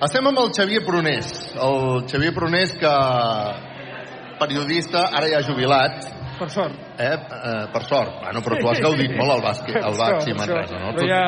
Estem 0.08 0.24
amb 0.30 0.40
el 0.40 0.52
Xavier 0.56 0.86
Prunés, 0.86 1.32
el 1.52 2.06
Xavier 2.08 2.32
Prunés 2.32 2.76
que 2.80 2.96
periodista, 4.40 5.08
ara 5.12 5.28
ja 5.32 5.42
jubilat, 5.46 6.06
Per 6.38 6.50
sort. 6.50 6.74
Eh, 6.96 7.04
eh, 7.04 7.66
per 7.72 7.82
sort. 7.82 8.20
Bueno, 8.22 8.40
però 8.40 8.58
tu 8.60 8.68
has 8.70 8.78
gaudit 8.78 9.10
molt 9.18 9.32
al 9.34 9.40
bàsquet, 9.42 9.78
al 9.82 9.96
per 9.98 10.36
Manresa, 10.38 10.68
sort. 10.68 10.84
no? 10.84 10.92
Però 10.94 11.08
ja, 11.08 11.22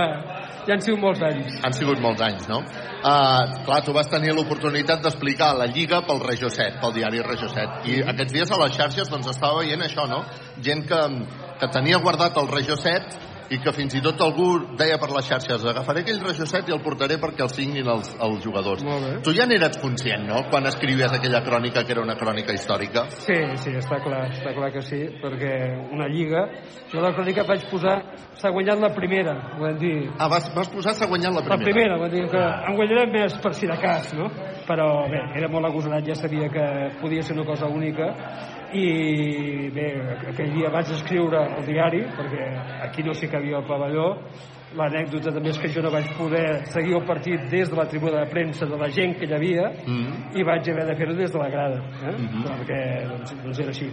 ja 0.68 0.76
han 0.76 0.84
sigut 0.84 1.00
molts 1.02 1.22
anys. 1.26 1.56
Han 1.66 1.74
sigut 1.74 2.02
molts 2.04 2.22
anys, 2.22 2.46
no? 2.50 2.60
Uh, 3.00 3.64
clar, 3.66 3.80
tu 3.82 3.94
vas 3.96 4.10
tenir 4.12 4.34
l'oportunitat 4.36 5.02
d'explicar 5.02 5.54
la 5.58 5.66
Lliga 5.66 6.02
pel 6.06 6.22
Regió 6.22 6.50
7, 6.52 6.78
pel 6.82 6.94
diari 6.94 7.24
Regió 7.26 7.48
7. 7.50 7.80
I 7.90 8.02
aquests 8.12 8.36
dies 8.36 8.52
a 8.52 8.60
les 8.62 8.76
xarxes 8.76 9.10
doncs 9.10 9.32
estava 9.32 9.64
veient 9.64 9.82
això, 9.82 10.06
no? 10.06 10.22
Gent 10.62 10.86
que, 10.86 11.00
que 11.58 11.70
tenia 11.74 11.98
guardat 12.04 12.38
el 12.38 12.50
Regió 12.52 12.78
7 12.78 13.29
i 13.50 13.58
que 13.58 13.72
fins 13.74 13.96
i 13.98 14.00
tot 14.04 14.20
algú 14.22 14.46
deia 14.78 14.98
per 15.02 15.08
les 15.10 15.26
xarxes 15.26 15.64
agafaré 15.66 16.04
aquell 16.04 16.20
rajosset 16.22 16.68
i 16.70 16.74
el 16.76 16.82
portaré 16.84 17.16
perquè 17.18 17.42
el 17.42 17.50
signin 17.50 17.88
els, 17.90 18.12
els 18.22 18.44
jugadors. 18.44 18.84
Tu 19.26 19.34
ja 19.34 19.46
n'eres 19.50 19.78
conscient, 19.82 20.22
no?, 20.28 20.44
quan 20.50 20.66
escrivies 20.70 21.12
aquella 21.16 21.42
crònica 21.42 21.82
que 21.84 21.92
era 21.96 22.04
una 22.04 22.14
crònica 22.20 22.54
històrica. 22.54 23.08
Sí, 23.24 23.38
sí, 23.64 23.74
està 23.80 23.98
clar, 24.04 24.28
està 24.30 24.54
clar 24.54 24.70
que 24.74 24.84
sí, 24.86 25.02
perquè 25.22 25.54
una 25.90 26.06
lliga... 26.10 26.46
Jo 26.90 27.02
la 27.02 27.12
crònica 27.14 27.44
vaig 27.46 27.66
posar... 27.70 27.98
S'ha 28.40 28.50
guanyat 28.54 28.80
la 28.80 28.88
primera, 28.94 29.34
vam 29.60 29.76
dir. 29.78 30.08
Ah, 30.18 30.28
vas, 30.32 30.46
vas 30.54 30.70
posar 30.72 30.94
s'ha 30.96 31.06
guanyat 31.10 31.34
la 31.34 31.42
La 31.42 31.58
primera. 31.58 31.66
primera, 31.66 31.98
vull 32.00 32.14
dir 32.14 32.24
que 32.30 32.40
en 32.70 32.78
guanyarem 32.78 33.12
més 33.18 33.34
per 33.42 33.52
si 33.54 33.66
de 33.68 33.76
cas, 33.82 34.14
no? 34.16 34.30
Però 34.70 34.86
bé, 35.10 35.20
era 35.36 35.50
molt 35.52 35.66
agosarat, 35.68 36.06
ja 36.06 36.14
sabia 36.16 36.48
que 36.48 36.64
podia 37.02 37.22
ser 37.26 37.36
una 37.36 37.44
cosa 37.44 37.66
única 37.66 38.14
i 38.72 39.70
bé, 39.74 39.88
aquell 40.30 40.52
dia 40.54 40.70
vaig 40.70 40.92
escriure 40.94 41.40
al 41.42 41.64
diari, 41.66 42.04
perquè 42.14 42.46
aquí 42.86 43.02
no 43.02 43.14
s'hi 43.14 43.28
cabia 43.32 43.58
el 43.58 43.66
pavelló, 43.66 44.08
l'anècdota 44.76 45.32
també 45.34 45.50
és 45.50 45.58
que 45.58 45.68
jo 45.74 45.82
no 45.82 45.90
vaig 45.90 46.06
poder 46.16 46.62
seguir 46.70 46.94
el 46.94 47.04
partit 47.04 47.48
des 47.50 47.68
de 47.70 47.76
la 47.76 47.86
tribuna 47.90 48.20
de 48.24 48.30
premsa 48.30 48.66
de 48.66 48.76
la 48.78 48.88
gent 48.88 49.16
que 49.18 49.26
hi 49.26 49.34
havia 49.34 49.70
Mm. 49.86 50.36
i 50.38 50.42
vaig 50.44 50.68
haver 50.70 50.86
de 50.86 50.94
fer-ho 50.96 51.14
des 51.14 51.32
de 51.32 51.38
la 51.38 51.48
grada 51.50 51.76
eh? 52.06 52.12
Mhm. 52.16 52.44
perquè 52.44 53.08
doncs, 53.08 53.34
doncs 53.42 53.58
era 53.58 53.68
així 53.70 53.90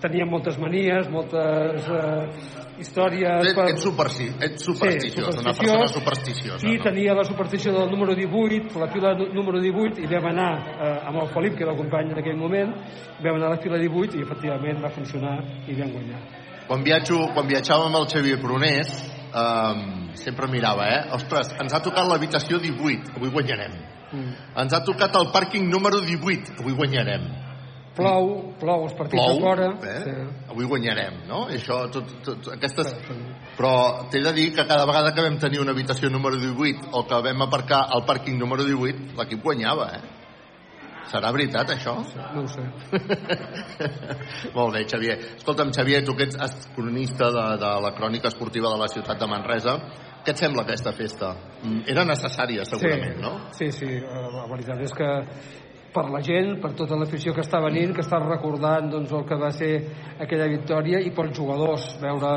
tenia 0.00 0.26
moltes 0.26 0.58
manies, 0.58 1.08
moltes 1.10 1.88
eh, 1.88 2.78
històries 2.78 3.46
Ets, 3.50 3.58
ets, 3.72 3.82
supersti 3.82 4.28
ets 4.40 4.64
supersticiós, 4.64 5.34
Sí, 5.34 5.40
una 5.40 5.52
persona 5.54 5.86
supersticiosa. 5.88 6.68
i 6.68 6.76
no? 6.76 6.82
tenia 6.84 7.14
la 7.14 7.24
superstició 7.24 7.72
del 7.72 7.90
número 7.90 8.14
18, 8.14 8.78
la 8.78 8.88
fila 8.88 9.14
número 9.14 9.60
18, 9.60 10.00
i 10.00 10.06
vam 10.06 10.26
anar 10.26 10.52
eh, 10.58 11.06
amb 11.08 11.22
el 11.22 11.28
Felip, 11.28 11.56
que 11.56 11.62
era 11.64 11.72
el 11.72 11.78
company 11.78 12.12
en 12.12 12.18
aquell 12.18 12.36
moment, 12.36 12.74
vam 13.22 13.34
anar 13.36 13.46
a 13.46 13.50
la 13.56 13.62
fila 13.62 13.78
18 13.78 14.18
i 14.18 14.22
efectivament 14.22 14.82
va 14.84 14.90
funcionar 14.90 15.38
i 15.66 15.74
vam 15.74 15.90
guanyar. 15.92 16.20
Quan, 16.68 16.82
viatjo, 16.84 17.32
quan 17.34 17.46
viatjava 17.48 17.86
amb 17.86 17.96
el 17.96 18.06
Xavier 18.06 18.38
Prunés, 18.40 18.90
um, 19.34 19.97
sempre 20.22 20.48
mirava, 20.50 20.86
eh? 20.88 21.02
Ostres, 21.16 21.52
ens 21.60 21.74
ha 21.74 21.82
tocat 21.84 22.08
l'habitació 22.08 22.60
18, 22.62 23.14
avui 23.16 23.30
guanyarem. 23.34 23.76
Mm. 24.12 24.32
Ens 24.64 24.74
ha 24.74 24.82
tocat 24.86 25.14
el 25.20 25.30
pàrquing 25.34 25.68
número 25.70 26.00
18, 26.04 26.58
avui 26.62 26.74
guanyarem. 26.78 27.28
Plou, 27.98 28.28
plou 28.60 28.84
els 28.86 28.94
partits 28.94 29.18
Plou, 29.18 29.34
de 29.34 29.42
fora. 29.42 29.64
eh? 29.82 30.02
Sí. 30.04 30.12
avui 30.52 30.68
guanyarem, 30.70 31.16
no? 31.26 31.48
I 31.50 31.56
això, 31.58 31.80
tot, 31.90 32.12
tot, 32.22 32.52
aquestes... 32.54 32.92
Però 33.58 33.72
t'he 34.12 34.20
de 34.22 34.32
dir 34.36 34.52
que 34.54 34.62
cada 34.68 34.84
vegada 34.86 35.10
que 35.16 35.24
vam 35.24 35.38
tenir 35.42 35.58
una 35.64 35.74
habitació 35.74 36.06
número 36.14 36.38
18 36.38 36.92
o 36.94 37.02
que 37.10 37.18
vam 37.26 37.42
aparcar 37.48 37.88
al 37.90 38.04
pàrquing 38.06 38.38
número 38.38 38.62
18, 38.62 39.18
l'equip 39.18 39.42
guanyava, 39.42 39.90
eh? 39.98 40.14
Serà 41.08 41.32
veritat, 41.32 41.70
això? 41.72 41.94
No 42.34 42.44
ho 42.44 42.48
sé. 42.52 42.62
Molt 44.56 44.74
bé, 44.76 44.84
Xavier. 44.84 45.16
Escolta'm, 45.38 45.72
Xavier, 45.72 46.02
tu 46.04 46.14
que 46.14 46.26
ets 46.28 46.68
cronista 46.76 47.30
de, 47.32 47.44
de 47.62 47.70
la 47.82 47.92
crònica 47.96 48.28
esportiva 48.28 48.70
de 48.74 48.80
la 48.82 48.90
ciutat 48.92 49.18
de 49.18 49.28
Manresa, 49.30 49.78
què 50.28 50.34
et 50.36 50.42
sembla 50.42 50.66
aquesta 50.66 50.92
festa? 50.92 51.32
Mm, 51.62 51.86
Era 51.88 52.04
necessària, 52.04 52.66
segurament, 52.68 53.16
sí. 53.16 53.22
no? 53.24 53.32
Sí, 53.56 53.70
sí, 53.72 53.86
la 54.04 54.44
veritat 54.50 54.82
és 54.84 54.92
que 54.92 55.08
per 55.94 56.04
la 56.12 56.20
gent, 56.20 56.58
per 56.60 56.74
tota 56.76 56.98
l'afició 57.00 57.32
que 57.32 57.40
està 57.40 57.62
venint, 57.64 57.94
que 57.96 58.02
està 58.04 58.18
recordant 58.20 58.90
doncs, 58.92 59.14
el 59.16 59.24
que 59.24 59.38
va 59.40 59.48
ser 59.56 59.70
aquella 60.20 60.50
victòria 60.52 61.00
i 61.00 61.14
pels 61.16 61.32
jugadors, 61.38 61.86
veure 62.02 62.32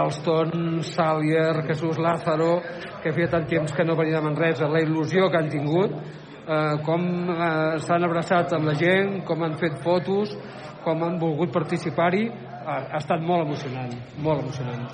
Alston, 0.00 0.80
Salier, 0.88 1.62
Jesús 1.68 2.00
Lázaro, 2.02 2.56
que 3.04 3.14
feia 3.14 3.30
tant 3.30 3.46
temps 3.52 3.76
que 3.76 3.86
no 3.86 3.94
venien 4.00 4.18
a 4.18 4.24
Manresa, 4.26 4.66
la 4.66 4.82
il·lusió 4.82 5.30
que 5.30 5.38
han 5.38 5.52
tingut, 5.52 5.94
eh, 5.94 6.74
com 6.86 7.06
eh, 7.36 7.78
s'han 7.86 8.08
abraçat 8.08 8.56
amb 8.58 8.72
la 8.72 8.74
gent, 8.80 9.20
com 9.28 9.46
han 9.46 9.54
fet 9.62 9.78
fotos, 9.86 10.34
com 10.82 11.06
han 11.06 11.20
volgut 11.22 11.54
participar-hi, 11.54 12.26
ha, 12.66 12.80
ha 12.90 12.98
estat 12.98 13.22
molt 13.22 13.46
emocionant, 13.46 13.94
molt 14.18 14.42
emocionant. 14.48 14.90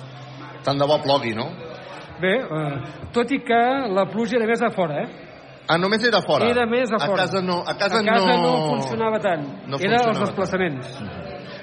Tant 0.67 0.77
de 0.77 0.85
bo 0.85 1.01
plogui, 1.01 1.33
no? 1.33 1.49
Bé, 2.21 2.33
eh, 2.41 3.07
tot 3.13 3.31
i 3.31 3.39
que 3.45 3.61
la 3.93 4.07
pluja 4.11 4.37
era 4.39 4.47
més 4.49 4.61
a 4.65 4.71
fora, 4.73 5.03
eh? 5.03 5.25
Ah, 5.67 5.75
només 5.77 6.03
era 6.07 6.21
fora? 6.23 6.47
Era 6.47 6.65
més 6.65 6.91
a 6.91 6.95
A 6.95 7.07
fora. 7.09 7.25
casa 7.25 7.41
no, 7.43 7.59
a 7.59 7.73
casa 7.75 7.99
a 7.99 8.05
casa 8.05 8.37
no, 8.37 8.43
no... 8.43 8.67
funcionava 8.77 9.19
tant. 9.19 9.43
no 9.67 9.75
era 9.77 9.99
funcionava 9.99 10.11
els 10.13 10.21
desplaçaments. 10.23 10.93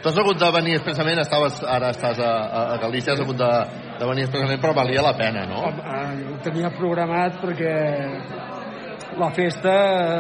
Tu 0.02 0.10
has 0.10 0.18
hagut 0.20 0.36
de 0.36 0.50
venir 0.52 0.74
expressament, 0.76 1.18
estaves, 1.22 1.62
ara 1.64 1.88
estàs 1.94 2.18
a, 2.20 2.32
a, 2.44 2.64
a 2.74 2.80
Galícia, 2.82 3.14
has 3.14 3.22
hagut 3.24 3.38
de, 3.40 3.52
de 3.98 4.08
venir 4.10 4.26
expressament, 4.26 4.60
però 4.60 4.74
valia 4.76 5.00
la 5.06 5.14
pena, 5.16 5.46
no? 5.48 5.62
Home, 5.70 5.80
eh, 5.80 6.26
ho 6.28 6.36
tenia 6.44 6.68
programat 6.76 7.40
perquè 7.40 7.72
la 9.16 9.30
festa 9.32 9.72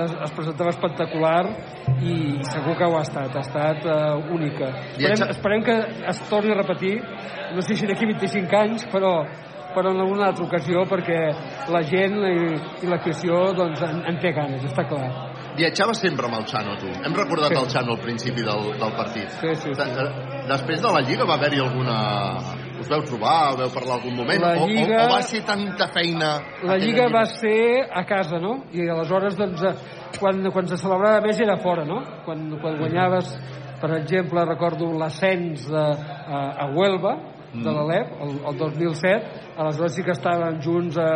es, 0.04 0.14
es 0.24 0.32
presentava 0.32 0.72
espectacular 0.72 1.42
i 2.00 2.16
segur 2.48 2.78
que 2.78 2.88
ho 2.88 2.96
ha 2.96 3.02
estat, 3.04 3.36
ha 3.36 3.42
estat 3.44 3.84
uh, 3.84 4.32
única. 4.32 4.70
Esperem, 4.94 5.28
esperem 5.34 5.64
que 5.66 5.76
es 6.14 6.22
torni 6.30 6.54
a 6.54 6.60
repetir, 6.62 6.94
no 7.54 7.64
sé 7.66 7.76
si 7.76 7.90
d'aquí 7.90 8.08
25 8.08 8.60
anys, 8.62 8.86
però 8.92 9.18
però 9.74 9.90
en 9.92 10.00
alguna 10.00 10.28
altra 10.30 10.44
ocasió 10.46 10.84
perquè 10.90 11.20
la 11.72 11.82
gent 11.82 12.16
i, 12.30 12.36
i 12.84 12.90
l'afició 12.90 13.52
doncs, 13.56 13.82
en, 13.82 14.02
en 14.10 14.20
té 14.22 14.32
ganes, 14.36 14.64
està 14.70 14.86
clar. 14.88 15.08
Viatjaves 15.54 16.00
sempre 16.02 16.26
amb 16.26 16.40
el 16.40 16.46
Xano, 16.50 16.72
tu. 16.80 16.88
Hem 16.90 17.14
recordat 17.14 17.52
Sí. 17.54 17.60
el 17.60 17.68
Xano 17.70 17.92
al 17.94 18.00
principi 18.02 18.42
del, 18.42 18.72
del 18.80 18.92
partit. 18.96 19.28
Sí, 19.40 19.54
sí, 19.54 19.70
sí. 19.74 19.90
De- 19.94 20.32
Després 20.44 20.82
de 20.82 20.90
la 20.92 21.00
Lliga 21.00 21.24
va 21.24 21.34
haver-hi 21.38 21.60
alguna... 21.62 21.98
Us 22.74 22.88
veu 22.90 23.04
trobar, 23.06 23.54
veu 23.56 23.70
parlar 23.72 23.94
algun 24.00 24.16
moment? 24.18 24.42
La 24.42 24.50
O, 24.60 24.66
Lliga- 24.66 25.04
o, 25.04 25.06
o 25.06 25.12
va 25.14 25.20
ser 25.22 25.44
tanta 25.46 25.86
feina... 25.94 26.32
La 26.64 26.74
aquella 26.74 26.84
Lliga 26.84 27.06
va 27.14 27.22
ser 27.30 27.86
a 27.88 28.02
casa, 28.04 28.40
no? 28.42 28.64
I 28.74 28.88
aleshores, 28.92 29.38
doncs, 29.38 29.62
eh, 29.62 29.72
quan, 30.18 30.42
quan 30.52 30.66
se 30.68 30.76
celebrava 30.76 31.22
més 31.24 31.38
era 31.40 31.56
fora, 31.62 31.86
no? 31.86 32.02
Quan, 32.26 32.42
quan 32.60 32.76
guanyaves, 32.82 33.30
per 33.80 33.92
exemple, 34.02 34.44
recordo 34.50 34.90
l'ascens 34.98 35.64
a, 35.70 35.86
a 36.66 36.68
Huelva, 36.74 37.14
de 37.62 37.70
l'Alep, 37.70 38.14
el, 38.24 38.34
el 38.50 38.58
2007, 38.58 39.42
aleshores 39.62 39.94
sí 39.94 40.04
que 40.06 40.14
estàvem 40.16 40.58
junts 40.64 40.98
a, 40.98 41.10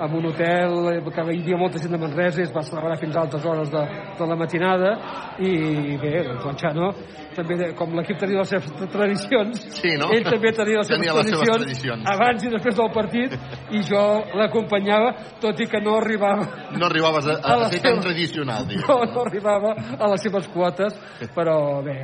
en 0.00 0.14
un 0.18 0.26
hotel, 0.26 1.02
que 1.14 1.22
hi 1.34 1.40
havia 1.42 1.56
molta 1.60 1.78
gent 1.78 1.92
de 1.94 1.98
Manresa 2.02 2.40
i 2.42 2.44
es 2.48 2.52
va 2.54 2.62
celebrar 2.66 2.96
fins 2.98 3.16
a 3.16 3.20
altes 3.26 3.44
hores 3.46 3.70
de, 3.70 3.82
de 4.18 4.26
la 4.30 4.36
matinada 4.36 4.94
i 5.38 5.96
bé, 6.00 6.14
doncs 6.26 6.46
el 6.50 6.56
Xano 6.62 6.88
també, 7.34 7.56
com 7.74 7.94
l'equip 7.98 8.18
tenia 8.20 8.38
les 8.42 8.48
seves 8.52 8.70
tradicions 8.92 9.58
Sí, 9.80 9.94
no? 9.98 10.06
ell 10.14 10.22
també 10.26 10.52
tenia 10.54 10.78
les 10.82 10.86
seves, 10.90 11.00
Tenia 11.02 11.14
les 11.18 11.26
seves 11.30 11.40
tradicions, 11.48 11.64
tradicions. 11.64 12.10
abans 12.14 12.44
i 12.46 12.52
després 12.52 12.76
del 12.78 12.90
partit 12.94 13.34
i 13.74 13.82
jo 13.88 14.02
l'acompanyava 14.38 15.12
tot 15.42 15.58
i 15.60 15.66
que 15.70 15.80
no 15.82 15.96
arribava 15.98 16.46
No 16.78 16.86
arribaves 16.86 17.26
a, 17.26 17.38
a, 17.42 17.56
A 17.66 17.70
ser 17.72 17.80
tan 17.82 18.00
tradicional, 18.04 18.66
diguem. 18.70 18.86
no, 18.88 19.00
no 19.14 19.24
arribava 19.26 19.74
a 19.98 20.10
les 20.14 20.22
seves 20.22 20.46
quotes 20.54 20.94
però 21.34 21.56
bé, 21.86 21.96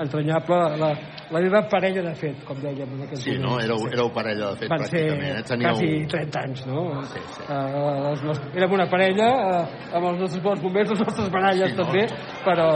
entranyable 0.00 0.60
la, 0.80 0.90
la 1.30 1.40
meva 1.44 1.62
parella 1.68 2.02
de 2.08 2.14
fet 2.16 2.44
com 2.48 2.58
dèiem 2.62 2.96
en 2.96 3.04
aquell 3.06 3.20
Sí, 3.20 3.36
no? 3.40 3.58
Éreu, 3.60 3.84
éreu 3.92 4.08
parella, 4.14 4.52
de 4.54 4.62
fet, 4.64 4.72
van 4.72 4.84
ser 4.88 5.04
pràcticament. 5.04 5.38
Eh? 5.40 5.44
Teníeu... 5.50 5.76
quasi 5.76 6.06
30 6.16 6.40
anys 6.46 6.64
no? 6.70 6.86
Sí, 7.12 7.20
Uh, 7.40 8.10
les 8.10 8.22
nostres, 8.26 8.54
érem 8.58 8.72
una 8.76 8.86
parella 8.90 9.26
uh, 9.30 9.60
amb 9.96 10.06
els 10.10 10.20
nostres 10.24 10.42
bons 10.44 10.62
moments 10.62 10.90
les 10.92 11.02
nostres 11.02 11.30
baralles 11.32 11.72
Sí, 11.72 11.76
no? 11.76 11.84
també 11.84 12.06
però 12.44 12.68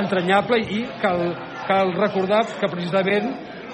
entranyable 0.00 0.60
i 0.76 0.82
cal, 1.02 1.24
cal 1.68 1.92
recordar 1.98 2.44
que 2.60 2.70
precisament 2.70 3.32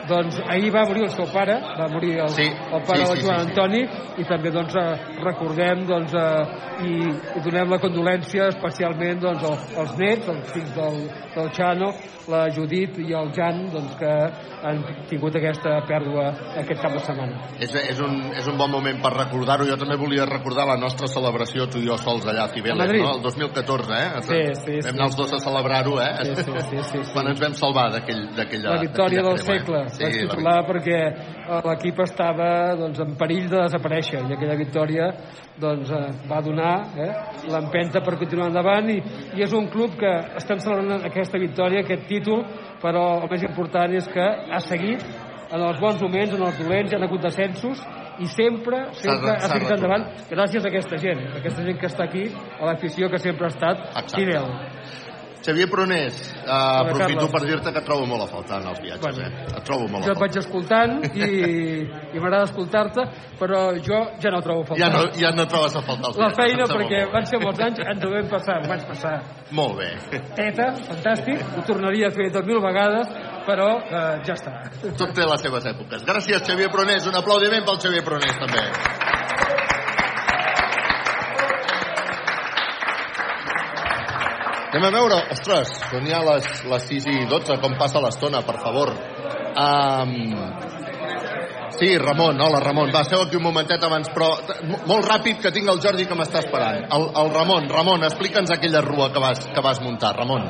doncs 0.09 0.39
ahir 0.49 0.71
va 0.75 0.85
morir 0.89 1.05
el 1.09 1.13
seu 1.15 1.27
pare, 1.33 1.59
va 1.79 1.89
morir 1.93 2.15
el, 2.25 2.29
Sí, 2.37 2.47
el 2.47 2.83
pare 2.89 3.07
sí, 3.07 3.17
sí, 3.17 3.27
Joan 3.27 3.41
sí, 3.41 3.45
sí. 3.45 3.51
Antoni 3.51 3.83
i 4.23 4.27
també 4.29 4.51
doncs 4.55 4.75
eh, 4.81 4.89
recordem 5.25 5.87
doncs, 5.89 6.15
eh, 6.15 6.85
i, 6.87 6.93
i 7.39 7.45
donem 7.45 7.71
la 7.73 7.79
condolència 7.83 8.49
especialment 8.53 9.21
doncs, 9.23 9.45
als, 9.49 9.71
als 9.83 9.97
nets, 9.99 10.29
als 10.29 10.53
fills 10.53 10.75
del, 10.77 10.99
del 11.37 11.51
Xano, 11.57 11.93
la 12.27 12.47
Judit 12.51 12.97
i 12.99 13.13
el 13.15 13.31
Jan 13.37 13.67
doncs, 13.73 13.95
que 14.01 14.13
han 14.67 14.81
tingut 15.11 15.37
aquesta 15.39 15.77
pèrdua 15.87 16.25
aquest 16.59 16.81
cap 16.83 16.95
de 16.97 17.03
setmana. 17.05 17.37
És, 17.63 17.71
és, 17.79 18.01
un, 18.03 18.17
és 18.35 18.47
un 18.51 18.57
bon 18.59 18.73
moment 18.73 18.99
per 19.03 19.13
recordar-ho. 19.15 19.67
Jo 19.69 19.77
també 19.79 19.95
volia 20.01 20.25
recordar 20.27 20.65
la 20.67 20.75
nostra 20.81 21.07
celebració, 21.13 21.69
tu 21.71 21.79
i 21.79 21.87
jo 21.87 21.95
sols 22.01 22.27
allà 22.27 22.49
a 22.49 22.53
Cibeles, 22.55 22.91
no? 22.99 23.13
El 23.15 23.23
2014, 23.23 23.95
eh? 23.95 24.23
Sí, 24.27 24.41
sí, 24.65 24.75
Vam 24.81 24.89
sí. 24.89 24.95
anar 24.97 25.07
els 25.11 25.19
dos 25.21 25.33
a 25.37 25.41
celebrar-ho, 25.45 26.01
eh? 26.03 26.11
Sí, 26.25 26.35
sí, 26.41 26.45
sí, 26.51 26.83
sí, 26.91 27.03
sí. 27.05 27.13
Quan 27.15 27.31
ens 27.31 27.41
vam 27.45 27.55
salvar 27.55 27.87
d'aquell- 27.95 28.27
d'aquella... 28.35 28.75
la 28.75 28.81
victòria 28.83 29.23
del 29.29 29.39
crema, 29.39 29.53
segle, 29.53 29.83
eh? 29.87 29.96
Vaig 30.01 30.17
Sí, 30.17 30.23
la 30.23 30.31
titular 30.31 30.57
perquè 30.69 31.01
eh, 31.07 31.61
l'equip 31.69 32.01
estava 32.05 32.49
doncs, 32.79 33.03
en 33.05 33.17
perill 33.21 33.49
de 33.51 33.61
desaparèixer 33.65 34.23
i 34.23 34.37
aquella 34.37 34.59
victòria 34.59 35.11
doncs, 35.61 35.91
eh, 35.91 36.09
va 36.31 36.41
donar 36.45 36.75
eh, 36.97 37.13
l'empenta 37.53 38.03
per 38.05 38.17
continuar 38.21 38.51
endavant 38.53 38.91
i, 38.93 38.99
i 39.37 39.45
és 39.47 39.55
un 39.57 39.71
club 39.73 39.97
que 40.01 40.13
estem 40.41 40.61
celebrant 40.65 41.07
aquesta 41.09 41.41
victòria, 41.43 41.85
aquest 41.85 42.07
títol 42.11 42.45
però 42.83 43.07
el 43.23 43.31
més 43.33 43.47
important 43.49 43.95
és 43.97 44.09
que 44.13 44.27
ha 44.27 44.61
seguit 44.65 45.05
en 45.47 45.63
els 45.63 45.79
bons 45.79 46.01
moments, 46.03 46.35
en 46.35 46.43
els 46.43 46.59
dolents, 46.59 46.93
hi 46.93 46.97
ha 46.97 47.05
hagut 47.07 47.23
descensos 47.23 47.83
i 48.19 48.29
sempre, 48.33 48.81
sempre 48.99 49.35
ha 49.35 49.51
seguit 49.51 49.73
endavant 49.77 50.07
gràcies 50.31 50.65
a 50.65 50.71
aquesta 50.73 50.99
gent, 51.01 51.21
aquesta 51.41 51.67
gent 51.67 51.81
que 51.81 51.91
està 51.91 52.07
aquí, 52.07 52.25
a 52.59 52.71
l'afició 52.71 53.11
que 53.13 53.21
sempre 53.23 53.49
ha 53.49 53.53
estat 53.55 54.15
fidel. 54.15 54.49
Xavier 55.47 55.69
Pronés, 55.71 56.17
uh, 56.43 56.51
aprofito 56.83 57.29
per 57.31 57.43
dir-te 57.47 57.71
que 57.77 57.83
trobo 57.87 58.07
molt 58.11 58.25
a 58.25 58.27
faltar 58.33 58.59
en 58.63 58.69
els 58.73 58.81
viatges, 58.83 59.19
eh? 59.23 59.29
Et 59.53 59.63
trobo 59.69 59.87
molt 59.87 60.03
a 60.03 60.07
Jo 60.09 60.13
et 60.13 60.19
faltar. 60.19 60.25
vaig 60.25 60.39
escoltant 60.43 60.97
i, 61.15 61.29
i 61.87 62.19
m'agrada 62.19 62.49
escoltar-te, 62.49 63.05
però 63.39 63.61
jo 63.79 64.01
ja 64.23 64.33
no 64.35 64.41
trobo 64.43 64.65
a 64.65 64.67
faltar. 64.73 64.83
Ja 64.83 64.91
no, 64.91 65.05
ja 65.15 65.31
no 65.37 65.47
trobes 65.47 65.77
a 65.79 65.83
faltar 65.87 66.11
els 66.11 66.19
La 66.19 66.29
viatges. 66.33 66.43
feina, 66.43 66.67
perquè 66.75 67.05
van 67.15 67.27
ser 67.31 67.41
molts 67.45 67.61
anys, 67.69 67.79
ens 67.95 68.05
ho 68.05 68.11
vam 68.17 68.29
passar, 68.35 68.59
ho 68.65 68.69
vaig 68.75 68.85
passar. 68.91 69.15
Molt 69.55 69.79
bé. 69.79 69.91
Teta, 70.35 70.69
fantàstic, 70.91 71.47
ho 71.57 71.63
tornaria 71.71 72.09
a 72.11 72.15
fer 72.19 72.29
tot 72.35 72.45
mil 72.51 72.59
vegades, 72.65 73.07
però 73.47 73.71
eh, 73.87 74.19
ja 74.27 74.35
està. 74.35 74.57
Tot 74.99 75.15
té 75.15 75.23
les 75.31 75.47
seves 75.47 75.71
èpoques. 75.73 76.03
Gràcies, 76.11 76.43
Xavier 76.43 76.71
Pronés. 76.75 77.07
Un 77.07 77.15
aplaudiment 77.23 77.63
pel 77.65 77.79
Xavier 77.79 78.03
Pronés, 78.03 78.35
també. 78.43 78.67
Anem 84.73 84.85
a 84.89 84.91
veure, 84.93 85.19
ostres, 85.33 85.71
són 85.91 86.07
ja 86.11 86.19
les, 86.27 86.47
les 86.69 86.87
6 86.91 87.07
i 87.13 87.19
12, 87.31 87.57
com 87.63 87.77
passa 87.79 88.01
l'estona, 88.03 88.43
per 88.45 88.57
favor. 88.61 88.91
Um, 89.57 90.13
sí, 91.79 91.93
Ramon, 92.03 92.41
hola 92.41 92.61
Ramon, 92.65 92.91
va, 92.95 93.05
seu 93.09 93.23
aquí 93.25 93.39
un 93.39 93.45
momentet 93.47 93.83
abans, 93.87 94.11
però 94.13 94.33
molt 94.91 95.07
ràpid 95.09 95.41
que 95.45 95.53
tinc 95.55 95.71
el 95.73 95.81
Jordi 95.85 96.05
que 96.11 96.19
m'està 96.19 96.43
esperant. 96.45 96.85
El, 96.93 97.07
el 97.23 97.31
Ramon, 97.37 97.71
Ramon, 97.73 98.05
explica'ns 98.11 98.53
aquella 98.57 98.83
rua 98.85 99.09
que 99.15 99.23
vas, 99.23 99.47
que 99.55 99.65
vas 99.65 99.81
muntar, 99.85 100.15
Ramon. 100.19 100.45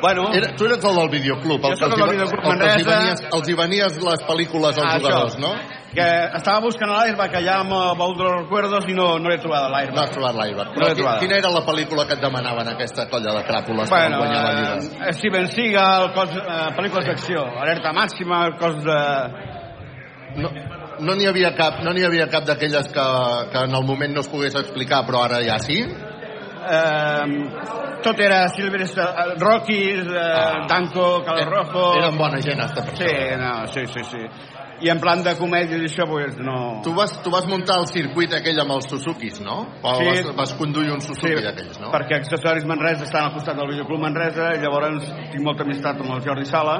Bueno, 0.00 0.30
Era, 0.32 0.54
tu 0.56 0.64
eres 0.64 0.84
el 0.84 0.96
del 0.96 1.10
videoclub, 1.12 1.64
el 1.66 1.72
el 1.72 1.78
del 1.78 1.98
hi- 2.00 2.10
videoclub 2.12 2.44
el 2.52 2.58
que 2.58 2.68
els, 2.70 2.80
hi 2.80 2.84
venies, 2.88 3.24
els 3.36 3.48
hi 3.50 3.54
venies 3.58 3.98
les 4.00 4.22
pel·lícules 4.28 4.78
als 4.78 4.86
Ah, 4.86 4.98
jugadors, 4.98 5.34
això. 5.36 5.40
no? 5.40 5.79
Que 5.94 6.06
estava 6.38 6.60
buscant 6.62 6.90
l'Airbag 6.92 7.32
allà 7.34 7.56
amb 7.64 7.72
el 7.74 7.96
baúl 7.98 8.14
dels 8.18 8.34
recuerdos 8.44 8.84
i 8.88 8.94
no, 8.94 9.18
no 9.18 9.32
he 9.32 9.38
trobat 9.42 9.70
l'Airbag. 9.72 9.96
No 9.96 10.02
has 10.04 10.10
trobat 10.14 10.36
l'Airbag. 10.38 10.68
No 10.68 10.74
Però 10.76 10.86
l'he 10.86 10.94
qui- 10.94 11.02
trobat. 11.02 11.18
quina 11.24 11.36
era 11.40 11.50
la 11.50 11.62
pel·lícula 11.66 12.06
que 12.06 12.14
et 12.14 12.20
demanaven 12.22 12.68
aquesta 12.68 13.08
colla 13.10 13.32
de 13.38 13.42
cràpules 13.48 13.88
que 13.88 13.94
Bueno, 13.96 14.18
van 14.18 14.28
guanyar 14.28 14.42
la 14.44 14.52
Lliga? 14.60 15.08
eh, 15.08 15.12
Steven 15.18 15.48
Seagal, 15.48 16.12
cos, 16.14 16.30
eh, 16.36 16.70
pel·lícules 16.78 17.06
d'acció, 17.06 17.42
alerta 17.60 17.92
màxima, 17.92 18.44
cos 18.58 18.84
de... 18.84 19.00
No 20.36 20.50
no 21.00 21.14
n'hi 21.16 21.24
havia 21.26 21.54
cap, 21.56 21.78
no 21.82 21.94
n'hi 21.96 22.04
havia 22.04 22.26
cap 22.28 22.44
d'aquelles 22.44 22.86
que, 22.92 23.04
que 23.50 23.58
en 23.64 23.74
el 23.74 23.84
moment 23.88 24.12
no 24.14 24.20
es 24.20 24.28
pogués 24.28 24.54
explicar, 24.54 25.02
però 25.06 25.22
ara 25.24 25.38
ja 25.42 25.56
sí? 25.58 25.78
Eh, 25.80 27.24
tot 28.04 28.20
era 28.20 28.46
Silvestre, 28.48 29.02
eh, 29.02 29.34
Rockies, 29.40 30.06
eh, 30.06 30.66
Danco, 30.68 31.22
Calor 31.24 31.48
Rojo... 31.50 31.86
Eren 31.98 32.18
bona 32.18 32.38
gent, 32.44 32.60
hasta 32.60 32.84
per 32.84 32.96
Sí, 32.98 33.14
no, 33.40 33.66
sí, 33.72 33.86
sí, 33.86 34.04
sí. 34.04 34.22
I 34.80 34.88
en 34.88 35.00
plan 35.00 35.20
de 35.22 35.34
comèdia 35.36 35.76
i 35.76 35.84
això, 35.84 36.06
pues, 36.08 36.38
no... 36.40 36.80
Tu 36.84 36.92
vas, 36.96 37.12
tu 37.22 37.30
vas 37.30 37.44
muntar 37.46 37.76
el 37.82 37.86
circuit 37.90 38.32
aquell 38.32 38.58
amb 38.62 38.72
els 38.78 38.86
Suzukis, 38.88 39.40
no? 39.44 39.66
O 39.82 39.94
Sí. 39.98 40.06
vas, 40.06 40.30
vas 40.36 40.54
conduir 40.56 40.90
un 40.94 41.00
Suzuki 41.04 41.34
Sí, 41.36 41.42
d'aquells, 41.44 41.78
no? 41.80 41.90
perquè 41.92 42.16
Accessoris 42.16 42.64
Manresa 42.64 43.04
estan 43.04 43.26
al 43.28 43.34
costat 43.34 43.56
del 43.56 43.68
Videoclub 43.74 44.00
Manresa 44.00 44.54
i 44.56 44.60
llavors 44.62 45.04
tinc 45.32 45.44
molta 45.44 45.64
amistat 45.68 46.00
amb 46.00 46.14
el 46.16 46.22
Jordi 46.24 46.46
Sala 46.48 46.78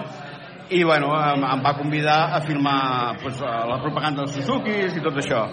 i 0.70 0.84
bueno, 0.84 1.10
em, 1.18 1.44
em 1.44 1.62
va 1.66 1.74
convidar 1.76 2.32
a 2.36 2.40
filmar 2.46 3.18
pues, 3.22 3.40
la 3.40 3.78
propaganda 3.82 4.22
dels 4.22 4.36
Suzukis 4.38 4.96
i 4.96 5.00
tot 5.02 5.16
això. 5.20 5.44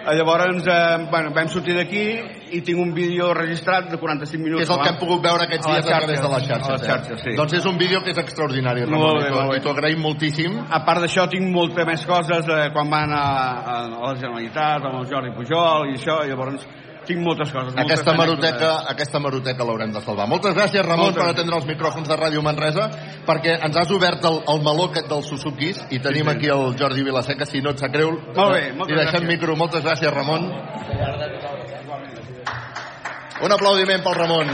Eh, 0.00 0.14
Llavors, 0.16 0.66
eh, 0.66 1.06
bueno, 1.10 1.30
vam 1.36 1.48
sortir 1.48 1.74
d'aquí 1.76 2.02
i 2.56 2.60
tinc 2.66 2.78
un 2.80 2.94
vídeo 2.94 3.32
registrat 3.34 3.90
de 3.90 3.98
45 3.98 4.42
minuts. 4.42 4.62
Que 4.62 4.66
és 4.66 4.70
el 4.76 4.82
que 4.82 4.88
hem 4.94 4.98
pogut 4.98 5.22
veure 5.22 5.44
aquests 5.44 5.66
a 5.66 5.74
dies 5.74 5.86
a 5.86 5.98
través 5.98 6.20
de 6.20 6.28
les 6.28 6.46
xarxes, 6.46 6.48
xarxes. 6.48 6.68
A 6.68 6.72
les 6.72 6.86
xarxes, 6.88 7.22
sí. 7.22 7.30
Eh? 7.30 7.36
Doncs 7.36 7.52
és 7.60 7.66
un 7.66 7.78
vídeo 7.78 8.00
que 8.02 8.10
és 8.10 8.18
extraordinari, 8.18 8.84
Ramon, 8.84 9.00
Molt 9.00 9.22
bé, 9.22 9.30
molt 9.30 9.50
bé. 9.52 9.56
i 9.58 9.60
t'ho 9.60 9.74
agraïm 9.76 10.00
moltíssim. 10.00 10.58
A 10.70 10.80
part 10.84 11.04
d'això, 11.04 11.28
tinc 11.30 11.46
molta 11.52 11.84
més 11.84 12.04
coses 12.06 12.48
eh, 12.48 12.70
quan 12.72 12.90
van 12.90 13.12
a, 13.12 13.24
a, 13.24 13.76
a 13.86 14.06
la 14.08 14.14
Generalitat, 14.16 14.84
amb 14.88 15.02
el 15.02 15.08
Jordi 15.12 15.34
Pujol 15.36 15.90
i 15.92 15.98
això, 15.98 16.20
i 16.24 16.32
llavors 16.32 16.66
tinc 17.10 17.20
moltes 17.26 17.50
coses. 17.52 17.74
moltes 17.74 17.84
Aquesta 17.84 18.14
maroteca, 18.16 18.70
aquesta 18.94 19.20
maroteca 19.22 19.66
l'haurem 19.66 19.92
de 19.92 20.00
salvar. 20.04 20.28
Moltes 20.30 20.54
gràcies, 20.56 20.84
Ramon, 20.86 21.10
Moltes 21.10 21.22
per 21.22 21.30
atendre 21.34 21.58
els 21.60 21.66
micròfons 21.68 22.08
de 22.08 22.16
Ràdio 22.20 22.42
Manresa, 22.46 22.86
perquè 23.26 23.58
ens 23.66 23.76
has 23.82 23.90
obert 23.96 24.24
el, 24.30 24.40
el 24.54 24.62
meló 24.64 24.86
aquest 24.90 25.10
dels 25.10 25.28
Suzukis 25.28 25.82
i 25.90 25.98
tenim 25.98 26.28
Sí, 26.28 26.30
sí. 26.30 26.36
aquí 26.36 26.48
el 26.54 26.76
Jordi 26.78 27.02
Vilaseca, 27.06 27.46
si 27.46 27.60
no 27.60 27.74
et 27.74 27.82
sap 27.82 27.92
greu. 27.92 28.14
Molt 28.36 28.54
bé, 28.54 28.62
moltes 28.78 28.94
I 28.94 29.00
deixem 29.02 29.20
gràcies. 29.20 29.28
micro. 29.34 29.56
Moltes 29.56 29.82
gràcies, 29.84 30.12
Ramon. 30.14 30.48
Un 33.42 33.52
aplaudiment 33.52 34.02
pel 34.04 34.14
Ramon. 34.14 34.50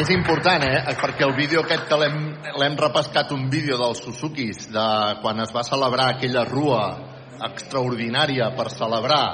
És 0.00 0.08
important, 0.14 0.62
eh? 0.64 0.78
Perquè 0.96 1.26
el 1.26 1.34
vídeo 1.36 1.60
aquest 1.66 1.84
que 1.90 1.96
l'hem 2.00 2.76
repescat, 2.80 3.32
un 3.36 3.48
vídeo 3.52 3.76
dels 3.76 4.00
Suzukis, 4.00 4.70
de 4.72 4.86
quan 5.20 5.40
es 5.44 5.52
va 5.52 5.62
celebrar 5.68 6.14
aquella 6.14 6.44
rua 6.48 6.84
extraordinària 7.48 8.50
per 8.56 8.70
celebrar 8.72 9.24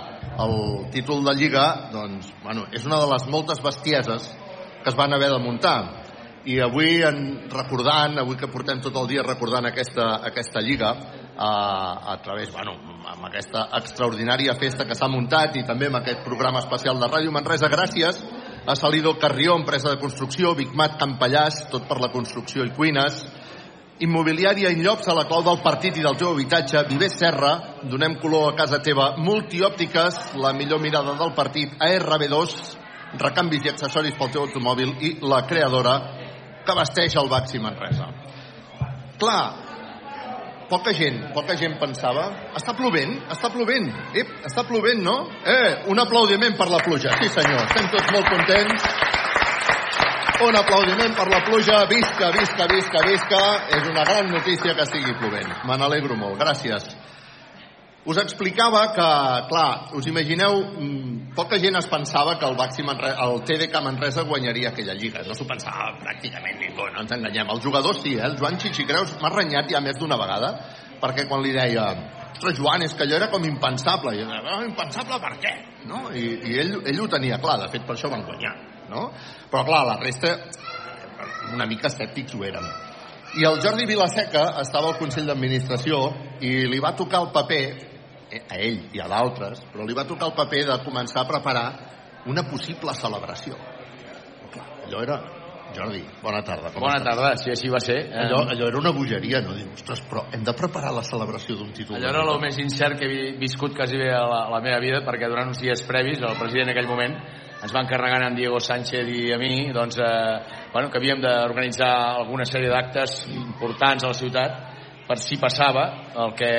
el 0.45 0.91
títol 0.95 1.25
de 1.27 1.35
Lliga, 1.39 1.67
doncs, 1.93 2.31
bueno, 2.45 2.67
és 2.73 2.85
una 2.87 3.01
de 3.03 3.09
les 3.13 3.27
moltes 3.31 3.63
bestieses 3.65 4.29
que 4.83 4.91
es 4.93 4.97
van 4.99 5.15
haver 5.15 5.33
de 5.35 5.41
muntar. 5.43 5.79
I 6.49 6.61
avui, 6.65 7.03
en, 7.05 7.49
recordant, 7.51 8.21
avui 8.23 8.39
que 8.39 8.49
portem 8.49 8.81
tot 8.81 8.97
el 8.97 9.09
dia 9.11 9.25
recordant 9.27 9.67
aquesta, 9.69 10.15
aquesta 10.31 10.63
Lliga, 10.65 10.95
a, 11.39 12.13
a 12.13 12.23
través, 12.23 12.51
bueno, 12.53 12.73
amb 13.07 13.27
aquesta 13.29 13.69
extraordinària 13.79 14.57
festa 14.59 14.87
que 14.89 14.97
s'ha 14.99 15.07
muntat 15.11 15.55
i 15.57 15.63
també 15.67 15.87
amb 15.87 16.01
aquest 16.01 16.25
programa 16.27 16.59
especial 16.65 16.99
de 16.99 17.07
Ràdio 17.07 17.35
Manresa, 17.35 17.71
gràcies 17.71 18.19
a 18.67 18.75
Salido 18.77 19.15
Carrió, 19.23 19.55
empresa 19.57 19.93
de 19.95 20.01
construcció, 20.03 20.57
Bigmat 20.59 20.99
Campallàs, 20.99 21.69
tot 21.71 21.87
per 21.89 22.01
la 22.03 22.11
construcció 22.11 22.67
i 22.67 22.75
cuines, 22.75 23.23
Immobiliària 23.99 24.71
Inllops 24.71 25.09
a 25.11 25.15
la 25.17 25.25
clau 25.27 25.43
del 25.43 25.59
partit 25.65 25.97
i 25.99 26.05
del 26.05 26.17
teu 26.19 26.31
habitatge, 26.31 26.85
Viver 26.87 27.09
Serra, 27.11 27.53
donem 27.91 28.15
color 28.23 28.53
a 28.53 28.57
casa 28.59 28.79
teva, 28.79 29.17
Multiòptiques, 29.19 30.21
la 30.39 30.53
millor 30.55 30.79
mirada 30.79 31.17
del 31.19 31.33
partit, 31.35 31.75
ARB2, 31.83 32.55
recanvis 33.19 33.67
i 33.67 33.73
accessoris 33.73 34.15
pel 34.15 34.31
teu 34.31 34.45
automòbil 34.45 34.95
i 35.03 35.15
la 35.27 35.43
creadora 35.51 35.97
que 36.67 36.77
vesteix 36.79 37.17
el 37.19 37.31
Baxi 37.33 37.59
Manresa. 37.59 38.07
Clar, 39.19 39.43
poca 40.71 40.95
gent, 40.95 41.19
poca 41.35 41.57
gent 41.59 41.75
pensava... 41.81 42.29
Està 42.55 42.77
plovent? 42.79 43.17
Està 43.35 43.51
plovent? 43.51 43.91
Ep, 44.15 44.31
està 44.47 44.63
plovent, 44.69 45.03
no? 45.03 45.17
Eh, 45.43 45.89
un 45.91 45.99
aplaudiment 45.99 46.55
per 46.61 46.71
la 46.71 46.85
pluja. 46.85 47.19
Sí, 47.19 47.33
senyor, 47.35 47.65
estem 47.67 47.91
tots 47.97 48.13
molt 48.15 48.31
contents. 48.31 48.91
Un 50.39 50.55
aplaudiment 50.55 51.15
per 51.19 51.27
la 51.33 51.41
pluja. 51.43 51.81
Visca, 51.91 52.31
visca, 52.31 52.67
visca, 52.71 53.01
visca. 53.07 53.41
És 53.75 53.89
una 53.91 54.05
gran 54.07 54.29
notícia 54.31 54.75
que 54.75 54.85
estigui 54.87 55.15
plovent. 55.19 55.51
Me 55.67 55.77
n'alegro 55.81 56.15
molt. 56.17 56.39
Gràcies. 56.39 56.85
Us 58.09 58.21
explicava 58.23 58.85
que, 58.95 59.09
clar, 59.51 59.91
us 59.99 60.07
imagineu, 60.07 60.61
mm, 60.79 61.35
poca 61.35 61.59
gent 61.59 61.77
es 61.77 61.89
pensava 61.91 62.39
que 62.39 62.47
el, 62.47 62.55
Baxi 62.57 62.83
Manresa, 62.87 63.19
el 63.25 63.43
TDK 63.43 63.83
Manresa 63.83 64.23
guanyaria 64.23 64.71
aquella 64.71 64.95
lliga. 64.95 65.25
No 65.27 65.35
s'ho 65.35 65.45
pensava 65.45 65.91
pràcticament 65.99 66.57
ningú, 66.63 66.87
no 66.95 67.03
ens 67.03 67.13
enganyem. 67.13 67.51
Els 67.51 67.65
jugadors 67.65 68.01
sí, 68.03 68.15
eh? 68.15 68.23
El 68.25 68.39
Joan 68.39 68.57
Xixicreus 68.59 69.19
m'ha 69.21 69.35
renyat 69.35 69.69
ja 69.69 69.81
més 69.81 69.99
d'una 69.99 70.17
vegada, 70.17 70.55
perquè 71.03 71.27
quan 71.29 71.43
li 71.43 71.53
deia 71.53 71.85
ostres, 72.33 72.57
Joan, 72.57 72.83
és 72.83 72.95
que 72.95 73.03
allò 73.05 73.17
era 73.17 73.29
com 73.29 73.45
impensable. 73.45 74.15
I 74.17 74.23
"Ah, 74.23 74.63
impensable 74.65 75.19
per 75.21 75.35
què? 75.43 75.55
No? 75.85 76.09
I, 76.15 76.39
i 76.47 76.59
ell, 76.61 76.81
ell 76.87 77.01
ho 77.01 77.09
tenia 77.09 77.39
clar, 77.43 77.59
de 77.59 77.69
fet 77.69 77.85
per 77.85 77.97
això 77.97 78.09
van 78.09 78.23
guanyar. 78.25 78.78
No? 78.89 79.11
Però 79.51 79.65
clar, 79.69 79.85
la 79.87 79.99
resta 80.01 80.37
una 81.55 81.67
mica 81.67 81.89
escèptics 81.89 82.35
ho 82.37 82.45
érem. 82.45 82.67
I 83.39 83.45
el 83.45 83.59
Jordi 83.61 83.85
Vilaseca 83.89 84.47
estava 84.63 84.89
al 84.93 84.99
Consell 84.99 85.27
d'Administració 85.29 85.99
i 86.45 86.53
li 86.69 86.79
va 86.81 86.95
tocar 86.97 87.21
el 87.27 87.31
paper, 87.33 87.63
eh, 88.33 88.43
a 88.49 88.57
ell 88.57 88.81
i 88.97 89.01
a 89.05 89.09
d'altres, 89.09 89.61
però 89.73 89.85
li 89.87 89.97
va 89.97 90.05
tocar 90.09 90.29
el 90.31 90.37
paper 90.37 90.63
de 90.71 90.79
començar 90.85 91.23
a 91.25 91.29
preparar 91.29 91.67
una 92.27 92.45
possible 92.49 92.95
celebració. 92.97 93.57
Però 93.57 94.53
clar, 94.57 94.71
allò 94.87 95.03
era... 95.05 95.19
Jordi, 95.69 95.99
bona 96.23 96.39
tarda. 96.41 96.71
Com 96.73 96.81
Bona 96.81 96.95
estàs? 96.97 97.11
tarda, 97.13 97.35
sí, 97.37 97.51
així 97.53 97.69
va 97.69 97.77
ser. 97.85 97.99
Allò, 98.17 98.39
allò 98.49 98.71
era 98.71 98.79
una 98.81 98.89
bogeria, 98.97 99.43
no? 99.45 99.53
Diu, 99.53 99.67
ostres, 99.77 100.01
però 100.09 100.23
hem 100.33 100.41
de 100.43 100.55
preparar 100.57 100.95
la 100.97 101.03
celebració 101.05 101.59
d'un 101.59 101.75
títol. 101.77 101.99
Allò 101.99 102.09
era 102.09 102.23
el 102.25 102.41
més 102.41 102.57
incert 102.63 102.97
que 102.97 103.05
he 103.05 103.11
vi- 103.13 103.35
viscut 103.37 103.75
quasi 103.77 104.01
bé 104.01 104.09
a 104.17 104.23
la, 104.25 104.39
a 104.47 104.55
la 104.55 104.63
meva 104.65 104.79
vida, 104.81 105.03
perquè 105.05 105.29
durant 105.29 105.53
uns 105.53 105.61
dies 105.61 105.83
previs, 105.85 106.23
el 106.25 106.39
president 106.41 106.71
en 106.71 106.73
aquell 106.73 106.89
moment 106.89 107.19
ens 107.63 107.75
va 107.75 107.83
encarregar 107.83 108.23
en 108.29 108.37
Diego 108.39 108.61
Sánchez 108.63 109.09
i 109.11 109.33
a 109.35 109.39
mi 109.39 109.71
doncs, 109.75 109.99
eh, 109.99 110.67
bueno, 110.73 110.91
que 110.91 110.99
havíem 110.99 111.21
d'organitzar 111.23 111.93
alguna 112.21 112.47
sèrie 112.47 112.71
d'actes 112.71 113.25
importants 113.35 114.05
a 114.05 114.13
la 114.13 114.19
ciutat 114.19 114.59
per 115.09 115.17
si 115.19 115.39
passava 115.41 115.89
el 116.15 116.35
que 116.39 116.53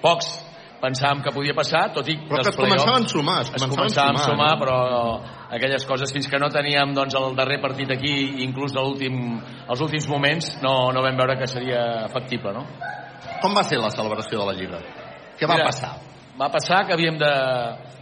pocs 0.00 0.30
pensàvem 0.78 1.22
que 1.24 1.32
podia 1.34 1.54
passar, 1.58 1.88
tot 1.92 2.06
i 2.06 2.14
Però 2.22 2.38
que 2.38 2.52
es 2.52 2.56
començaven 2.56 3.04
a 3.04 3.10
sumar, 3.10 3.40
es 3.42 3.50
es 3.56 3.64
començaven 3.66 4.16
a 4.16 4.22
sumar, 4.22 4.52
no? 4.54 4.58
però 4.62 4.76
aquelles 5.50 5.84
coses 5.84 6.12
fins 6.14 6.28
que 6.30 6.38
no 6.38 6.48
teníem 6.54 6.94
doncs, 6.94 7.16
el 7.18 7.34
darrer 7.34 7.58
partit 7.60 7.90
aquí, 7.90 8.44
inclús 8.44 8.76
a 8.76 8.84
l'últim- 8.86 9.40
als 9.66 9.80
últims 9.82 10.06
moments, 10.08 10.52
no, 10.62 10.92
no 10.94 11.02
vam 11.02 11.18
veure 11.18 11.36
que 11.40 11.50
seria 11.50 12.06
factible, 12.12 12.54
no? 12.54 12.64
Com 13.42 13.54
va 13.54 13.64
ser 13.66 13.80
la 13.82 13.90
celebració 13.90 14.38
de 14.38 14.46
la 14.46 14.54
Lliga? 14.54 14.78
Què 15.38 15.46
va 15.50 15.58
Mira, 15.58 15.66
passar? 15.66 15.96
Va 16.38 16.52
passar 16.54 16.84
que 16.86 16.94
havíem 16.94 17.18
de 17.18 17.32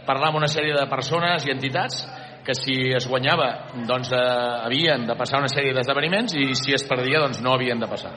parlar 0.05 0.29
amb 0.29 0.39
una 0.43 0.49
sèrie 0.51 0.75
de 0.75 0.85
persones 0.91 1.45
i 1.47 1.53
entitats 1.53 2.03
que 2.47 2.53
si 2.55 2.75
es 2.95 3.07
guanyava 3.09 3.47
doncs 3.89 4.11
eh, 4.15 4.19
havien 4.63 5.03
de 5.07 5.15
passar 5.19 5.41
una 5.41 5.49
sèrie 5.51 5.73
d'esdeveniments 5.75 6.37
i 6.39 6.53
si 6.55 6.75
es 6.77 6.85
perdia 6.87 7.19
doncs 7.25 7.41
no 7.43 7.55
havien 7.57 7.81
de 7.81 7.89
passar. 7.91 8.13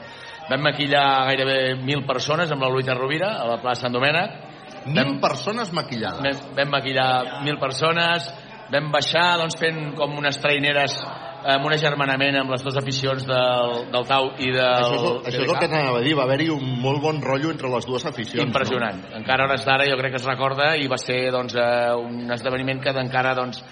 Vam 0.47 0.63
maquillar 0.63 1.25
gairebé 1.27 1.57
mil 1.81 2.05
persones 2.07 2.53
amb 2.53 2.63
la 2.63 2.69
Lluita 2.71 2.95
Rovira 2.95 3.33
a 3.41 3.49
la 3.49 3.57
plaça 3.63 3.87
Sant 3.87 3.97
Domènec. 3.97 4.37
Mil 4.85 5.17
persones 5.21 5.73
maquillades. 5.75 6.23
Vam, 6.23 6.55
vam 6.57 6.71
maquillar 6.77 7.41
mil 7.43 7.59
persones, 7.61 8.29
vam 8.71 8.87
baixar 8.93 9.35
doncs, 9.41 9.59
fent 9.59 9.91
com 9.97 10.15
unes 10.21 10.39
traineres 10.41 10.95
amb 11.45 11.65
un 11.65 11.73
agermanament 11.73 12.35
amb 12.39 12.51
les 12.53 12.63
dues 12.63 12.77
aficions 12.77 13.25
del, 13.25 13.73
del 13.91 14.05
Tau 14.07 14.31
i 14.39 14.51
del 14.51 14.61
Això 14.61 14.95
és, 14.95 15.03
el- 15.09 15.19
això 15.31 15.41
és 15.43 15.49
el 15.49 15.59
que 15.59 15.67
t'anava 15.67 15.97
a 15.99 16.01
dir, 16.05 16.15
va 16.17 16.23
haver-hi 16.23 16.49
un 16.53 16.65
molt 16.81 17.01
bon 17.01 17.21
rotllo 17.21 17.51
entre 17.51 17.69
les 17.69 17.85
dues 17.85 18.05
aficions. 18.05 18.45
impressionant. 18.45 19.03
Encara 19.17 19.43
a 19.43 19.47
hores 19.49 19.65
d'ara 19.65 19.85
jo 19.89 19.97
crec 19.97 20.11
que 20.15 20.21
es 20.21 20.25
recorda 20.25 20.75
i 20.77 20.87
va 20.87 20.97
ser 20.97 21.31
doncs, 21.31 21.55
eh, 21.55 21.91
un 21.95 22.29
esdeveniment 22.31 22.81
que 22.81 22.89
encara 22.89 23.33
doncs, 23.35 23.63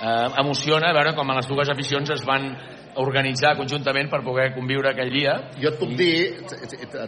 eh, 0.00 0.28
emociona 0.40 0.92
veure 0.92 1.14
com 1.14 1.28
les 1.34 1.46
dues 1.48 1.68
aficions 1.68 2.10
es 2.10 2.24
van 2.24 2.56
organitzar 2.98 3.56
conjuntament 3.56 4.08
per 4.10 4.22
poder 4.24 4.52
conviure 4.54 4.90
aquell 4.90 5.12
dia. 5.12 5.50
Jo 5.60 5.68
et 5.68 5.78
puc 5.78 5.90
dir, 5.94 6.42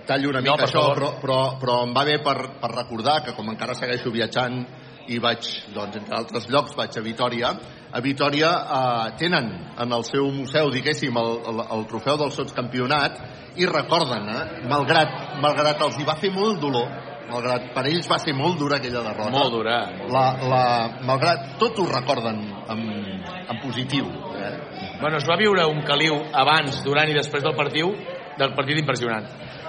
tallo 0.07 0.29
una 0.31 0.41
No, 0.41 0.53
mica 0.53 0.65
per 0.65 0.69
això, 0.69 0.95
però, 0.95 1.09
però, 1.21 1.39
però 1.59 1.83
em 1.87 1.95
va 1.97 2.05
bé 2.05 2.19
per, 2.23 2.37
per 2.61 2.71
recordar 2.77 3.25
que 3.25 3.35
com 3.35 3.49
encara 3.51 3.75
segueixo 3.75 4.11
viatjant 4.13 4.61
i 5.09 5.19
vaig, 5.19 5.43
doncs, 5.75 5.97
entre 5.97 6.15
altres 6.15 6.47
llocs, 6.49 6.77
vaig 6.77 6.97
a 6.97 7.03
Vitoria, 7.03 7.51
a 7.93 8.01
Vitoria 8.01 8.51
eh, 8.51 9.13
tenen 9.19 9.51
en 9.79 9.93
el 9.93 10.05
seu 10.05 10.31
museu, 10.31 10.71
diguéssim, 10.71 11.17
el, 11.17 11.31
el, 11.53 11.63
el 11.77 11.87
trofeu 11.91 12.19
del 12.21 12.33
sotscampionat 12.35 13.21
i 13.59 13.67
recorden, 13.67 14.29
eh, 14.31 14.43
malgrat, 14.71 15.39
malgrat 15.43 15.83
els 15.87 15.99
hi 15.99 16.07
va 16.07 16.17
fer 16.21 16.31
molt 16.35 16.61
dolor, 16.63 16.89
malgrat 17.31 17.71
per 17.75 17.85
ells 17.91 18.09
va 18.11 18.19
ser 18.23 18.35
molt 18.37 18.59
dura 18.61 18.79
aquella 18.79 19.03
derrota. 19.07 19.35
Molt 19.35 19.55
dura. 19.55 19.77
La, 20.11 20.25
la, 20.53 20.65
malgrat 21.07 21.57
tot 21.63 21.79
ho 21.79 21.87
recorden 21.91 22.41
en, 22.75 22.85
en 23.47 23.61
positiu. 23.63 24.11
Eh? 24.39 24.55
Bueno, 25.01 25.19
es 25.19 25.29
va 25.29 25.39
viure 25.41 25.67
un 25.71 25.83
caliu 25.87 26.19
abans, 26.45 26.83
durant 26.87 27.11
i 27.11 27.17
després 27.17 27.45
del 27.47 27.57
partit, 27.59 28.11
del 28.41 28.55
partit 28.57 28.83
impressionant. 28.83 29.27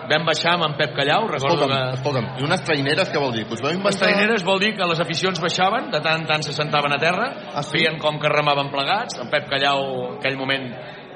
Vam 0.09 0.25
baixar 0.25 0.55
amb 0.55 0.65
en 0.65 0.73
Pep 0.79 0.95
Callau, 0.97 1.27
recordo 1.29 1.65
Escolta'm, 1.65 1.71
que... 1.71 1.97
escolta'm, 1.99 2.29
i 2.39 2.45
unes 2.47 2.63
traineres 2.65 3.11
què 3.11 3.19
vol 3.21 3.33
dir? 3.35 3.43
Us 3.45 3.61
vau 3.61 3.69
Les 3.69 3.77
inventar... 3.77 4.07
traineres 4.07 4.43
vol 4.47 4.59
dir 4.59 4.71
que 4.77 4.87
les 4.89 4.99
aficions 5.03 5.39
baixaven, 5.43 5.91
de 5.93 6.01
tant 6.01 6.21
en 6.23 6.25
tant 6.27 6.43
se 6.45 6.55
sentaven 6.57 6.95
a 6.95 6.99
terra, 7.01 7.27
Ah, 7.53 7.61
sí? 7.63 7.77
feien 7.77 7.99
com 8.01 8.17
que 8.19 8.31
remaven 8.31 8.71
plegats, 8.73 9.19
en 9.21 9.29
Pep 9.31 9.47
Callau, 9.51 10.17
aquell 10.17 10.37
moment 10.39 10.67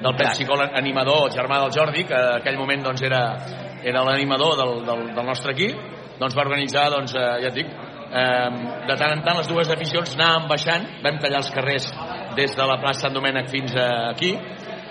del 0.02 0.16
Pep 0.16 0.34
Xicol, 0.38 0.62
animador, 0.76 1.30
germà 1.34 1.58
del 1.64 1.72
Jordi, 1.74 2.04
que 2.04 2.14
en 2.16 2.40
aquell 2.40 2.58
moment 2.60 2.84
doncs, 2.84 3.02
era, 3.02 3.22
era 3.82 4.04
l'animador 4.04 4.56
del, 4.60 4.74
del, 4.86 5.06
del 5.16 5.26
nostre 5.26 5.56
equip, 5.56 5.78
doncs 6.20 6.36
va 6.36 6.44
organitzar, 6.46 6.90
doncs, 6.92 7.16
eh, 7.16 7.24
ja 7.42 7.50
et 7.50 7.56
dic, 7.56 7.72
eh, 8.06 8.50
de 8.86 8.96
tant 8.96 9.16
en 9.16 9.24
tant 9.24 9.40
les 9.40 9.48
dues 9.48 9.72
aficions 9.72 10.14
anàvem 10.16 10.46
baixant, 10.52 10.86
vam 11.04 11.18
tallar 11.22 11.42
els 11.42 11.50
carrers 11.52 11.90
des 12.36 12.54
de 12.56 12.68
la 12.68 12.76
plaça 12.80 13.06
Sant 13.06 13.16
Domènec 13.16 13.48
fins 13.50 13.74
aquí, 13.80 14.36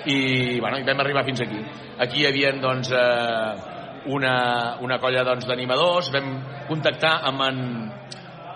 i, 0.06 0.60
bueno, 0.62 0.78
i 0.78 0.86
vam 0.86 1.00
arribar 1.02 1.24
fins 1.26 1.42
aquí. 1.42 1.62
Aquí 2.02 2.22
hi 2.22 2.28
havia, 2.30 2.52
doncs, 2.62 2.92
eh, 2.94 3.74
una, 4.12 4.78
una 4.82 5.00
colla 5.02 5.24
doncs, 5.28 5.48
d'animadors, 5.50 6.12
vam 6.14 6.32
contactar 6.70 7.18
amb 7.30 7.46
en, 7.46 7.60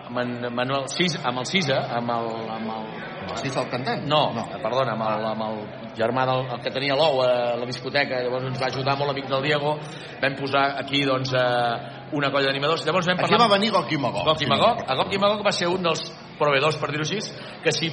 amb 0.10 0.24
en 0.24 0.50
Manuel 0.56 0.90
Cis, 0.94 1.18
amb 1.24 1.42
el 1.44 1.50
Cisa, 1.50 1.84
amb 1.98 2.16
el... 2.16 2.34
Amb 2.58 2.74
el 2.76 3.38
Cisa 3.38 3.62
el 3.62 3.70
cantant? 3.70 4.08
No, 4.10 4.32
no. 4.34 4.48
perdona, 4.64 4.96
amb 4.96 5.06
el, 5.06 5.26
amb 5.30 5.44
el 5.46 5.60
germà 6.00 6.24
del, 6.26 6.48
el 6.56 6.62
que 6.64 6.72
tenia 6.74 6.96
l'ou 6.98 7.20
a 7.22 7.30
la 7.60 7.68
discoteca, 7.68 8.24
llavors 8.26 8.48
ens 8.50 8.62
va 8.62 8.70
ajudar 8.72 8.96
molt 8.98 9.14
amic 9.14 9.28
del 9.30 9.44
Diego, 9.46 9.76
vam 10.22 10.38
posar 10.40 10.64
aquí 10.82 11.04
doncs, 11.06 11.36
eh, 11.38 12.00
una 12.18 12.32
colla 12.34 12.50
d'animadors, 12.50 12.86
llavors 12.88 13.10
vam 13.10 13.20
Aquí 13.20 13.28
parlar... 13.28 13.46
va 13.46 13.58
venir 13.58 13.70
Goc 13.76 13.92
i 13.94 14.00
Magog. 14.02 14.26
Goc 14.32 14.42
i 14.42 14.50
Magog. 14.50 14.82
A 14.88 14.98
Magog 14.98 15.46
va 15.46 15.54
ser 15.54 15.70
un 15.70 15.86
dels 15.86 16.08
proveedors, 16.40 16.80
per 16.82 16.90
dir-ho 16.94 17.06
així, 17.06 17.22
que 17.64 17.76
si 17.76 17.92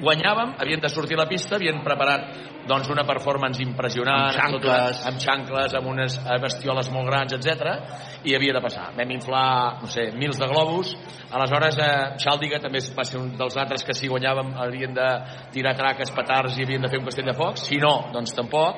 guanyàvem, 0.00 0.56
havien 0.60 0.80
de 0.80 0.88
sortir 0.88 1.18
a 1.18 1.22
la 1.22 1.28
pista, 1.28 1.56
havien 1.56 1.82
preparat 1.84 2.66
doncs, 2.68 2.90
una 2.92 3.04
performance 3.08 3.62
impressionant, 3.62 4.36
Amb 4.36 4.60
xancles. 4.60 5.06
amb 5.06 5.20
xancles, 5.20 5.74
amb 5.74 5.86
unes 5.90 6.18
eh, 6.20 6.38
bestioles 6.42 6.90
molt 6.92 7.08
grans, 7.08 7.32
etc 7.32 8.10
i 8.24 8.34
havia 8.36 8.52
de 8.52 8.60
passar. 8.60 8.90
Vam 8.96 9.10
inflar, 9.14 9.80
no 9.80 9.88
sé, 9.88 10.10
mils 10.16 10.38
de 10.38 10.46
globus. 10.50 10.92
Aleshores, 11.32 11.78
eh, 11.78 12.16
Xàldiga 12.20 12.60
també 12.60 12.80
va 12.96 13.04
ser 13.04 13.18
un 13.20 13.30
dels 13.36 13.56
altres 13.56 13.84
que 13.84 13.94
si 13.94 14.08
guanyàvem 14.08 14.52
havien 14.60 14.92
de 14.94 15.08
tirar 15.52 15.74
traques, 15.76 16.10
petards 16.10 16.58
i 16.58 16.64
havien 16.64 16.82
de 16.82 16.88
fer 16.88 16.98
un 16.98 17.06
castell 17.06 17.30
de 17.30 17.36
focs. 17.36 17.66
Si 17.68 17.76
no, 17.76 18.10
doncs 18.12 18.34
tampoc. 18.36 18.76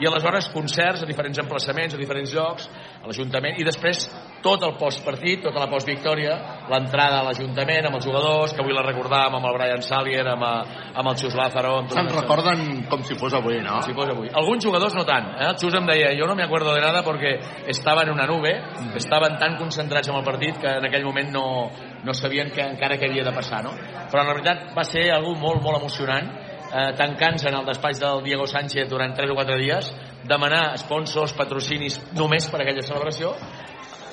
I 0.00 0.06
aleshores 0.06 0.48
concerts 0.52 1.02
a 1.02 1.06
diferents 1.06 1.38
emplaçaments, 1.38 1.94
a 1.94 1.98
diferents 1.98 2.32
llocs, 2.34 2.68
a 3.02 3.10
l'Ajuntament, 3.10 3.58
i 3.58 3.66
després 3.66 4.06
tot 4.42 4.62
el 4.66 4.74
postpartit, 4.78 5.42
tota 5.44 5.60
la 5.62 5.68
postvictòria, 5.70 6.34
l'entrada 6.70 7.20
a 7.20 7.26
l'Ajuntament 7.28 7.86
amb 7.86 7.98
els 7.98 8.06
jugadors, 8.06 8.54
que 8.54 8.62
avui 8.62 8.74
la 8.74 8.84
recordàvem 8.86 9.38
amb 9.38 9.48
el 9.50 9.56
Brian 9.58 9.82
Salier, 9.86 10.24
amb, 10.32 10.42
eh, 10.42 10.90
amb 10.98 11.12
el 11.12 11.18
Xus 11.18 11.36
Lázaro... 11.38 11.74
Se'n 11.92 12.10
recorden 12.10 12.86
com 12.90 13.04
si 13.06 13.18
fos 13.18 13.34
avui, 13.38 13.60
no? 13.62 13.80
si 13.86 13.94
fos 13.94 14.10
avui. 14.10 14.30
Alguns 14.34 14.64
jugadors 14.64 14.94
no 14.98 15.06
tant. 15.08 15.32
Eh? 15.36 15.50
El 15.50 15.58
Xus 15.60 15.78
em 15.78 15.86
deia, 15.86 16.12
jo 16.18 16.26
no 16.30 16.34
me 16.38 16.46
acuerdo 16.46 16.74
de 16.74 16.82
nada 16.82 17.02
porque 17.06 17.38
estava 17.66 18.02
en 18.02 18.10
una 18.10 18.26
nube, 18.26 18.52
Mm. 18.82 18.96
estaven 18.96 19.38
tan 19.38 19.56
concentrats 19.56 20.08
en 20.08 20.16
el 20.16 20.24
partit 20.24 20.58
que 20.58 20.68
en 20.68 20.86
aquell 20.86 21.04
moment 21.04 21.30
no, 21.32 21.70
no 22.04 22.14
sabien 22.14 22.50
que 22.50 22.62
encara 22.62 22.98
què 22.98 23.08
havia 23.08 23.24
de 23.24 23.34
passar, 23.34 23.62
no? 23.64 23.72
Però 24.10 24.24
la 24.24 24.34
veritat 24.34 24.72
va 24.76 24.84
ser 24.84 25.08
algú 25.12 25.34
molt, 25.38 25.62
molt 25.62 25.80
emocionant, 25.80 26.28
eh, 26.72 26.90
tancant-se 26.96 27.48
en 27.50 27.60
el 27.60 27.68
despatx 27.68 28.00
del 28.00 28.22
Diego 28.24 28.46
Sánchez 28.46 28.88
durant 28.88 29.14
3 29.14 29.30
o 29.30 29.38
4 29.38 29.60
dies, 29.60 29.92
demanar 30.24 30.78
sponsors, 30.80 31.36
patrocinis 31.36 32.00
només 32.16 32.48
per 32.48 32.62
aquella 32.62 32.84
celebració, 32.86 33.34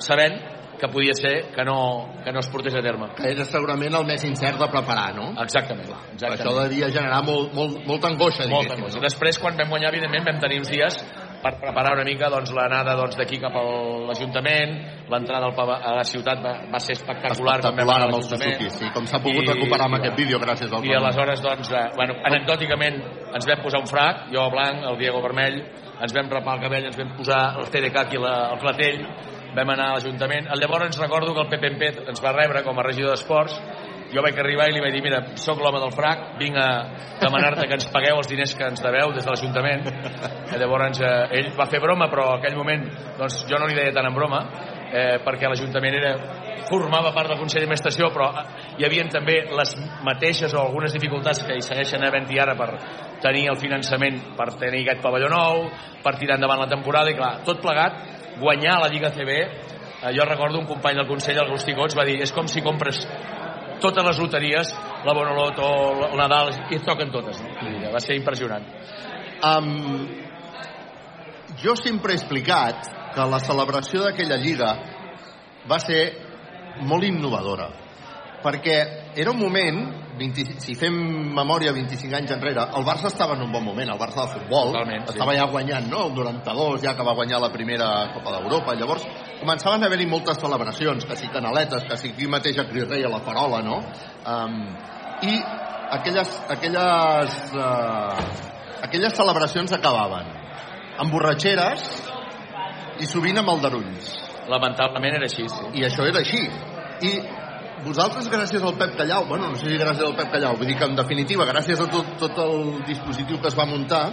sabent 0.00 0.40
que 0.80 0.88
podia 0.88 1.12
ser 1.14 1.52
que 1.52 1.64
no, 1.64 2.08
que 2.24 2.32
no 2.32 2.40
es 2.40 2.48
portés 2.48 2.74
a 2.74 2.80
terme. 2.80 3.10
Que 3.16 3.28
era 3.34 3.44
segurament 3.44 3.94
el 3.98 4.06
més 4.08 4.24
incert 4.24 4.58
de 4.58 4.68
preparar, 4.72 5.10
no? 5.14 5.28
Exactament. 5.42 5.90
exactament. 6.14 6.40
Això 6.40 6.54
devia 6.56 6.88
generar 6.88 7.20
molt, 7.26 7.52
molt, 7.54 7.82
molta 7.86 8.08
angoixa, 8.08 8.48
Molta 8.48 8.78
angoixa. 8.78 9.02
Després, 9.04 9.38
quan 9.38 9.60
vam 9.60 9.68
guanyar, 9.76 9.92
evidentment, 9.92 10.24
vam 10.30 10.40
tenir 10.40 10.62
uns 10.62 10.72
dies 10.72 10.96
per 11.42 11.54
preparar 11.60 11.94
una 11.96 12.04
mica 12.04 12.28
doncs, 12.32 12.52
l'anada 12.56 12.94
doncs, 12.98 13.16
d'aquí 13.18 13.40
cap 13.42 13.54
a 13.56 13.62
l'Ajuntament, 14.08 14.74
l'entrada 15.12 15.50
a 15.50 15.94
la 15.96 16.04
ciutat 16.04 16.42
va, 16.44 16.54
va 16.72 16.80
ser 16.82 16.96
espectacular, 16.98 17.58
Espectacular 17.60 17.98
amb 18.06 18.18
el. 18.18 18.24
Suzuki, 18.30 18.70
sí, 18.76 18.90
com 18.94 19.08
s'ha 19.08 19.22
pogut 19.24 19.48
recuperar 19.48 19.88
amb 19.88 19.98
aquest 20.00 20.16
vídeo 20.20 20.40
gràcies 20.42 20.72
al 20.72 20.86
I 20.86 20.94
aleshores, 20.98 21.42
doncs, 21.44 21.72
eh, 21.72 21.86
bueno, 21.96 22.16
anecdòticament, 22.30 23.00
ens 23.34 23.48
vam 23.48 23.64
posar 23.64 23.82
un 23.82 23.90
frac, 23.90 24.26
jo 24.34 24.46
blanc, 24.52 24.84
el 24.92 24.98
Diego 25.00 25.22
vermell, 25.24 25.60
ens 26.00 26.16
vam 26.16 26.30
rapar 26.32 26.58
el 26.58 26.64
cabell, 26.66 26.88
ens 26.90 26.98
vam 27.00 27.14
posar 27.18 27.42
el 27.60 27.70
TDK 27.72 28.04
aquí 28.04 28.20
la, 28.20 28.34
el 28.54 28.60
clatell, 28.62 29.04
vam 29.56 29.72
anar 29.74 29.90
a 29.90 29.98
l'Ajuntament. 29.98 30.50
Llavors 30.60 30.90
ens 30.90 31.00
recordo 31.00 31.34
que 31.34 31.46
el 31.46 31.78
Pet 31.80 32.04
ens 32.08 32.22
va 32.22 32.36
rebre 32.36 32.62
com 32.66 32.78
a 32.78 32.86
regidor 32.86 33.16
d'Esports, 33.16 33.56
jo 34.10 34.22
vaig 34.24 34.38
arribar 34.42 34.68
i 34.68 34.74
li 34.74 34.82
vaig 34.82 34.94
dir, 34.96 35.02
mira, 35.04 35.20
sóc 35.38 35.60
l'home 35.62 35.80
del 35.82 35.92
frac, 35.94 36.34
vinc 36.40 36.58
a 36.58 36.68
demanar-te 37.20 37.66
que 37.68 37.78
ens 37.78 37.88
pagueu 37.94 38.18
els 38.18 38.30
diners 38.30 38.54
que 38.58 38.66
ens 38.66 38.82
deveu 38.82 39.14
des 39.14 39.24
de 39.24 39.30
l'Ajuntament. 39.30 39.86
I 40.50 40.60
Llavors 40.60 41.00
eh, 41.06 41.38
ell 41.38 41.50
va 41.58 41.68
fer 41.70 41.80
broma, 41.82 42.10
però 42.10 42.32
en 42.34 42.40
aquell 42.40 42.58
moment 42.58 42.86
doncs, 43.18 43.44
jo 43.50 43.60
no 43.60 43.70
li 43.70 43.78
deia 43.78 43.94
tant 43.94 44.10
en 44.10 44.16
broma, 44.16 44.42
eh, 44.90 45.18
perquè 45.24 45.50
l'Ajuntament 45.50 45.98
era 46.00 46.14
formava 46.70 47.12
part 47.14 47.30
del 47.30 47.38
Consell 47.40 47.62
d'Administració, 47.62 48.10
però 48.14 48.30
eh, 48.34 48.44
hi 48.78 48.86
havia 48.86 49.06
també 49.12 49.40
les 49.56 49.74
mateixes 50.06 50.54
o 50.54 50.62
algunes 50.64 50.94
dificultats 50.96 51.44
que 51.46 51.56
hi 51.56 51.64
segueixen 51.64 52.04
havent-hi 52.06 52.40
ara 52.42 52.56
per 52.58 52.70
tenir 53.22 53.46
el 53.52 53.58
finançament 53.60 54.20
per 54.38 54.50
tenir 54.60 54.84
aquest 54.84 55.04
pavelló 55.04 55.30
nou, 55.32 55.68
per 56.04 56.16
tirar 56.18 56.38
endavant 56.40 56.64
la 56.64 56.70
temporada, 56.70 57.12
i 57.12 57.18
clar, 57.18 57.36
tot 57.46 57.62
plegat, 57.62 58.00
guanyar 58.40 58.80
la 58.82 58.90
Lliga 58.92 59.12
CB, 59.14 59.38
eh, 59.40 60.12
jo 60.16 60.26
recordo 60.26 60.58
un 60.58 60.66
company 60.66 60.98
del 60.98 61.08
Consell, 61.08 61.38
el 61.38 61.46
Agustí 61.46 61.76
Gots, 61.78 61.98
va 61.98 62.08
dir, 62.08 62.20
és 62.24 62.34
com 62.34 62.48
si 62.50 62.64
compres 62.64 63.04
totes 63.82 64.06
les 64.06 64.18
loteries, 64.22 64.72
la 65.06 65.14
Bonoloto, 65.16 65.68
el 66.10 66.16
Nadal, 66.20 66.52
i 66.70 66.78
et 66.78 66.86
toquen 66.86 67.12
totes. 67.14 67.40
No? 67.42 67.52
Dir, 67.64 67.92
Va 67.92 68.00
ser 68.02 68.16
impressionant. 68.18 68.66
Um, 69.40 69.70
jo 71.62 71.74
sempre 71.76 72.14
he 72.14 72.20
explicat 72.20 72.90
que 73.14 73.26
la 73.26 73.40
celebració 73.42 74.04
d'aquella 74.04 74.38
lliga 74.40 74.74
va 75.70 75.78
ser 75.82 76.02
molt 76.86 77.04
innovadora 77.04 77.68
perquè 78.44 78.76
era 79.20 79.32
un 79.32 79.40
moment 79.40 79.80
20, 80.20 80.60
si 80.60 80.74
fem 80.76 80.96
memòria 81.32 81.72
25 81.72 82.16
anys 82.18 82.34
enrere 82.34 82.66
el 82.76 82.84
Barça 82.84 83.08
estava 83.08 83.38
en 83.38 83.46
un 83.46 83.52
bon 83.54 83.64
moment 83.64 83.88
el 83.94 84.00
Barça 84.00 84.26
de 84.26 84.34
futbol 84.34 84.74
Totalment, 84.74 85.06
sí. 85.06 85.14
estava 85.14 85.36
ja 85.38 85.46
guanyant 85.48 85.88
no? 85.88 86.02
el 86.10 86.14
92 86.18 86.84
ja 86.84 86.92
que 86.98 87.06
va 87.08 87.14
guanyar 87.16 87.40
la 87.40 87.50
primera 87.54 87.88
Copa 88.12 88.34
d'Europa 88.36 88.76
llavors 88.76 89.06
començaven 89.40 89.80
a 89.80 89.88
haver-hi 89.88 90.08
moltes 90.10 90.40
celebracions 90.42 91.08
que 91.08 91.16
si 91.16 91.32
canaletes, 91.32 91.88
que 91.88 91.96
si 91.96 92.12
aquí 92.12 92.28
mateix 92.28 92.60
a 92.60 92.68
Cris 92.68 92.88
Rei 92.90 93.06
a 93.08 93.12
la 93.12 93.22
Farola 93.24 93.62
no? 93.64 93.80
um, 93.80 94.60
i 95.24 95.40
aquelles 95.96 96.36
aquelles 96.52 97.40
uh, 97.56 98.24
aquelles 98.84 99.16
celebracions 99.16 99.72
acabaven 99.72 100.28
amb 101.00 101.16
borratxeres 101.16 101.86
i 103.00 103.08
sovint 103.08 103.40
amb 103.40 103.56
aldarulls 103.56 104.18
Lamentablement 104.50 105.14
era 105.14 105.28
així, 105.28 105.44
sí. 105.48 105.68
i 105.78 105.84
això 105.86 106.04
era 106.08 106.20
així 106.20 106.40
i 107.06 107.10
vosaltres 107.84 108.28
gràcies 108.32 108.62
al 108.62 108.76
Pep 108.80 108.96
Callau 108.98 109.26
bueno, 109.28 109.50
no 109.50 109.58
sé 109.58 109.68
si 109.68 109.78
gràcies 109.80 110.06
al 110.06 110.16
Pep 110.18 110.32
Callau 110.32 110.56
vull 110.58 110.68
dir 110.70 110.76
que 110.78 110.88
en 110.88 110.96
definitiva 110.98 111.46
gràcies 111.48 111.80
a 111.80 111.86
tot, 111.90 112.16
tot 112.20 112.40
el 112.44 112.82
dispositiu 112.88 113.40
que 113.40 113.48
es 113.48 113.58
va 113.58 113.68
muntar 113.68 114.04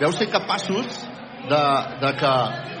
veu 0.00 0.12
ser 0.12 0.28
capaços 0.32 1.06
de, 1.48 1.62
de 2.02 2.10
que 2.20 2.32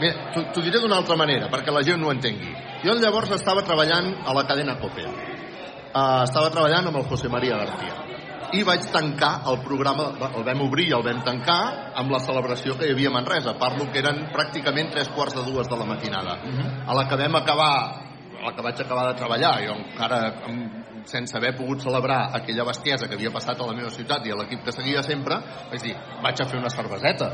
mira, 0.02 0.28
t'ho 0.52 0.64
diré 0.64 0.82
d'una 0.82 1.00
altra 1.00 1.16
manera 1.16 1.48
perquè 1.52 1.74
la 1.74 1.84
gent 1.86 2.00
no 2.00 2.10
ho 2.10 2.16
entengui 2.16 2.52
jo 2.84 2.98
llavors 2.98 3.32
estava 3.38 3.64
treballant 3.66 4.12
a 4.26 4.36
la 4.36 4.44
cadena 4.48 4.78
COPE 4.82 5.06
uh, 5.08 6.22
estava 6.24 6.52
treballant 6.52 6.90
amb 6.90 7.00
el 7.00 7.08
José 7.08 7.32
María 7.32 7.58
García 7.62 8.08
i 8.56 8.62
vaig 8.64 8.86
tancar 8.92 9.42
el 9.50 9.58
programa, 9.60 10.08
el 10.32 10.44
vam 10.44 10.62
obrir 10.64 10.86
i 10.88 10.94
el 10.96 11.04
vam 11.04 11.20
tancar 11.24 11.92
amb 12.00 12.12
la 12.14 12.20
celebració 12.24 12.78
que 12.78 12.86
hi 12.88 12.94
havia 12.94 13.10
a 13.10 13.16
Manresa. 13.18 13.52
Parlo 13.60 13.90
que 13.92 14.00
eren 14.00 14.22
pràcticament 14.32 14.88
tres 14.94 15.10
quarts 15.12 15.36
de 15.36 15.44
dues 15.44 15.68
de 15.68 15.76
la 15.76 15.84
matinada. 15.84 16.38
A 16.86 16.96
la 16.96 17.04
que 17.08 17.18
vam 17.20 17.36
acabar, 17.36 18.07
la 18.44 18.52
que 18.54 18.64
vaig 18.64 18.80
acabar 18.80 19.08
de 19.10 19.18
treballar, 19.18 19.54
jo 19.66 19.74
encara 19.74 20.20
sense 21.08 21.36
haver 21.36 21.54
pogut 21.56 21.82
celebrar 21.82 22.20
aquella 22.36 22.66
bestiesa 22.68 23.08
que 23.08 23.16
havia 23.16 23.32
passat 23.34 23.60
a 23.60 23.68
la 23.68 23.76
meva 23.76 23.90
ciutat 23.90 24.26
i 24.26 24.32
a 24.32 24.38
l'equip 24.38 24.64
que 24.64 24.74
seguia 24.74 25.02
sempre, 25.02 25.40
vaig 25.70 25.82
dir, 25.82 25.96
vaig 26.22 26.40
a 26.42 26.48
fer 26.48 26.60
una 26.60 26.72
cerveseta. 26.72 27.30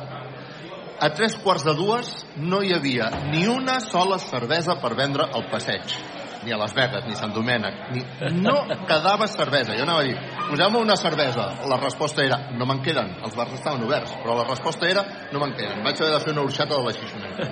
A 1.05 1.11
tres 1.11 1.35
quarts 1.43 1.65
de 1.67 1.75
dues 1.75 2.11
no 2.39 2.63
hi 2.63 2.73
havia 2.75 3.11
ni 3.33 3.47
una 3.51 3.81
sola 3.83 4.19
cervesa 4.23 4.79
per 4.81 4.95
vendre 4.95 5.27
al 5.27 5.49
passeig 5.51 5.97
ni 6.45 6.53
a 6.53 6.59
Las 6.61 6.75
Vegas, 6.75 7.07
ni 7.09 7.15
Sant 7.17 7.33
Domènec, 7.33 7.79
ni... 7.95 8.03
no 8.45 8.67
quedava 8.87 9.27
cervesa. 9.27 9.73
Jo 9.79 9.87
anava 9.87 10.03
a 10.03 10.05
dir, 10.05 10.15
poseu-me 10.51 10.83
una 10.83 10.97
cervesa. 11.01 11.47
La 11.71 11.79
resposta 11.81 12.23
era, 12.23 12.39
no 12.53 12.69
me'n 12.69 12.83
queden, 12.85 13.15
els 13.25 13.37
bars 13.39 13.57
estaven 13.57 13.87
oberts, 13.87 14.13
però 14.21 14.37
la 14.37 14.45
resposta 14.51 14.89
era, 14.91 15.07
no 15.33 15.41
me'n 15.41 15.57
queden. 15.57 15.81
Vaig 15.87 16.03
haver 16.03 16.13
de 16.19 16.21
fer 16.27 16.37
una 16.37 16.45
orxata 16.45 16.77
de 16.77 16.85
la 16.85 16.95
xixoneta. 17.01 17.49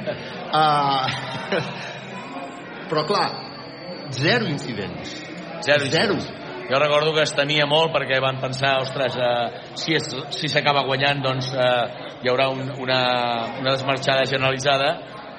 Uh... 0.53 1.92
però 2.93 3.07
clar, 3.09 3.29
zero 4.13 4.47
incidents. 4.47 5.17
Zero. 5.65 5.87
Zero. 5.89 6.17
Jo 6.69 6.79
recordo 6.79 7.13
que 7.13 7.25
es 7.27 7.33
temia 7.35 7.65
molt 7.69 7.93
perquè 7.93 8.21
van 8.23 8.39
pensar, 8.41 8.79
ostres, 8.85 9.17
eh, 9.17 9.73
si 9.77 9.97
és, 9.97 10.07
si 10.37 10.49
s'acaba 10.49 10.85
guanyant, 10.87 11.23
doncs 11.25 11.51
eh, 11.53 12.21
hi 12.23 12.31
haurà 12.31 12.49
un, 12.53 12.69
una, 12.81 13.01
una 13.61 13.75
desmarxada 13.75 14.25
generalitzada 14.29 14.93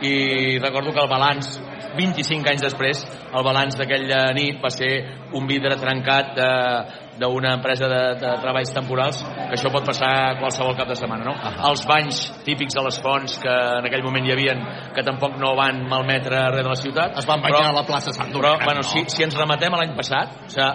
i 0.03 0.57
recordo 0.59 0.91
que 0.91 0.99
el 0.99 1.09
balanç 1.09 1.55
25 1.95 2.49
anys 2.49 2.65
després, 2.65 3.03
el 3.31 3.45
balanç 3.45 3.77
d'aquella 3.79 4.25
nit 4.35 4.59
va 4.61 4.69
ser 4.73 4.91
un 5.37 5.47
vidre 5.47 5.77
trencat 5.79 6.33
de- 6.35 7.02
d'una 7.19 7.53
empresa 7.57 7.87
de, 7.89 8.01
de 8.21 8.31
treballs 8.41 8.71
temporals, 8.73 9.21
que 9.23 9.53
això 9.57 9.69
pot 9.73 9.85
passar 9.85 10.37
qualsevol 10.39 10.75
cap 10.77 10.89
de 10.89 10.97
setmana, 10.97 11.27
no? 11.27 11.35
Els 11.69 11.85
banys 11.89 12.23
típics 12.47 12.73
de 12.77 12.83
les 12.87 12.97
fonts 13.03 13.37
que 13.43 13.53
en 13.79 13.85
aquell 13.89 14.05
moment 14.05 14.25
hi 14.27 14.33
havien, 14.35 14.63
que 14.95 15.05
tampoc 15.05 15.37
no 15.41 15.53
van 15.59 15.83
malmetre 15.89 16.41
res 16.55 16.63
de 16.63 16.71
la 16.71 16.79
ciutat. 16.79 17.17
Es 17.21 17.29
van 17.29 17.41
banyar 17.43 17.69
a 17.69 17.77
la 17.77 17.85
plaça 17.87 18.15
Sant 18.15 18.33
Però, 18.33 18.55
Domènec, 18.55 18.65
bueno, 18.65 18.81
no? 18.81 18.89
si, 18.89 19.05
si 19.13 19.25
ens 19.25 19.37
remetem 19.37 19.73
a 19.73 19.83
l'any 19.83 19.95
passat, 19.97 20.27
o 20.47 20.51
sigui, 20.53 20.71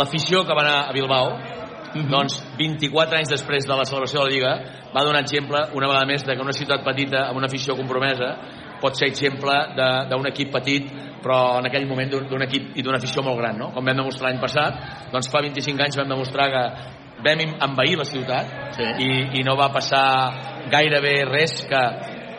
l'afició 0.00 0.46
que 0.48 0.54
va 0.56 0.62
anar 0.64 0.78
a 0.88 0.94
Bilbao, 0.96 1.26
doncs 2.08 2.38
24 2.56 3.18
anys 3.18 3.28
després 3.32 3.66
de 3.68 3.76
la 3.76 3.84
celebració 3.84 4.22
de 4.22 4.24
la 4.24 4.32
Lliga 4.32 4.52
va 4.94 5.04
donar 5.04 5.20
exemple 5.20 5.60
una 5.76 5.88
vegada 5.90 6.08
més 6.08 6.24
de 6.24 6.34
que 6.34 6.44
una 6.44 6.54
ciutat 6.56 6.84
petita 6.86 7.26
amb 7.28 7.36
una 7.40 7.50
afició 7.50 7.76
compromesa 7.76 8.30
pot 8.80 8.96
ser 8.96 9.10
exemple 9.12 9.52
d'un 9.76 10.28
equip 10.30 10.52
petit 10.54 10.88
però 11.22 11.58
en 11.60 11.68
aquell 11.68 11.86
moment 11.88 12.10
d'un 12.12 12.46
equip 12.46 12.76
i 12.76 12.82
d'una 12.82 12.98
afició 12.98 13.22
molt 13.22 13.38
gran, 13.40 13.58
no? 13.58 13.70
Com 13.74 13.86
vam 13.86 14.02
demostrar 14.02 14.30
l'any 14.30 14.42
passat, 14.42 14.82
doncs 15.12 15.30
fa 15.32 15.42
25 15.44 15.86
anys 15.86 15.98
vam 16.00 16.10
demostrar 16.10 16.48
que 16.52 16.64
vam 17.22 17.42
envair 17.68 17.96
la 17.98 18.06
ciutat 18.08 18.76
sí. 18.76 18.88
i, 19.06 19.10
i 19.40 19.44
no 19.46 19.56
va 19.58 19.70
passar 19.74 20.04
gairebé 20.72 21.14
res 21.30 21.62
que 21.70 21.82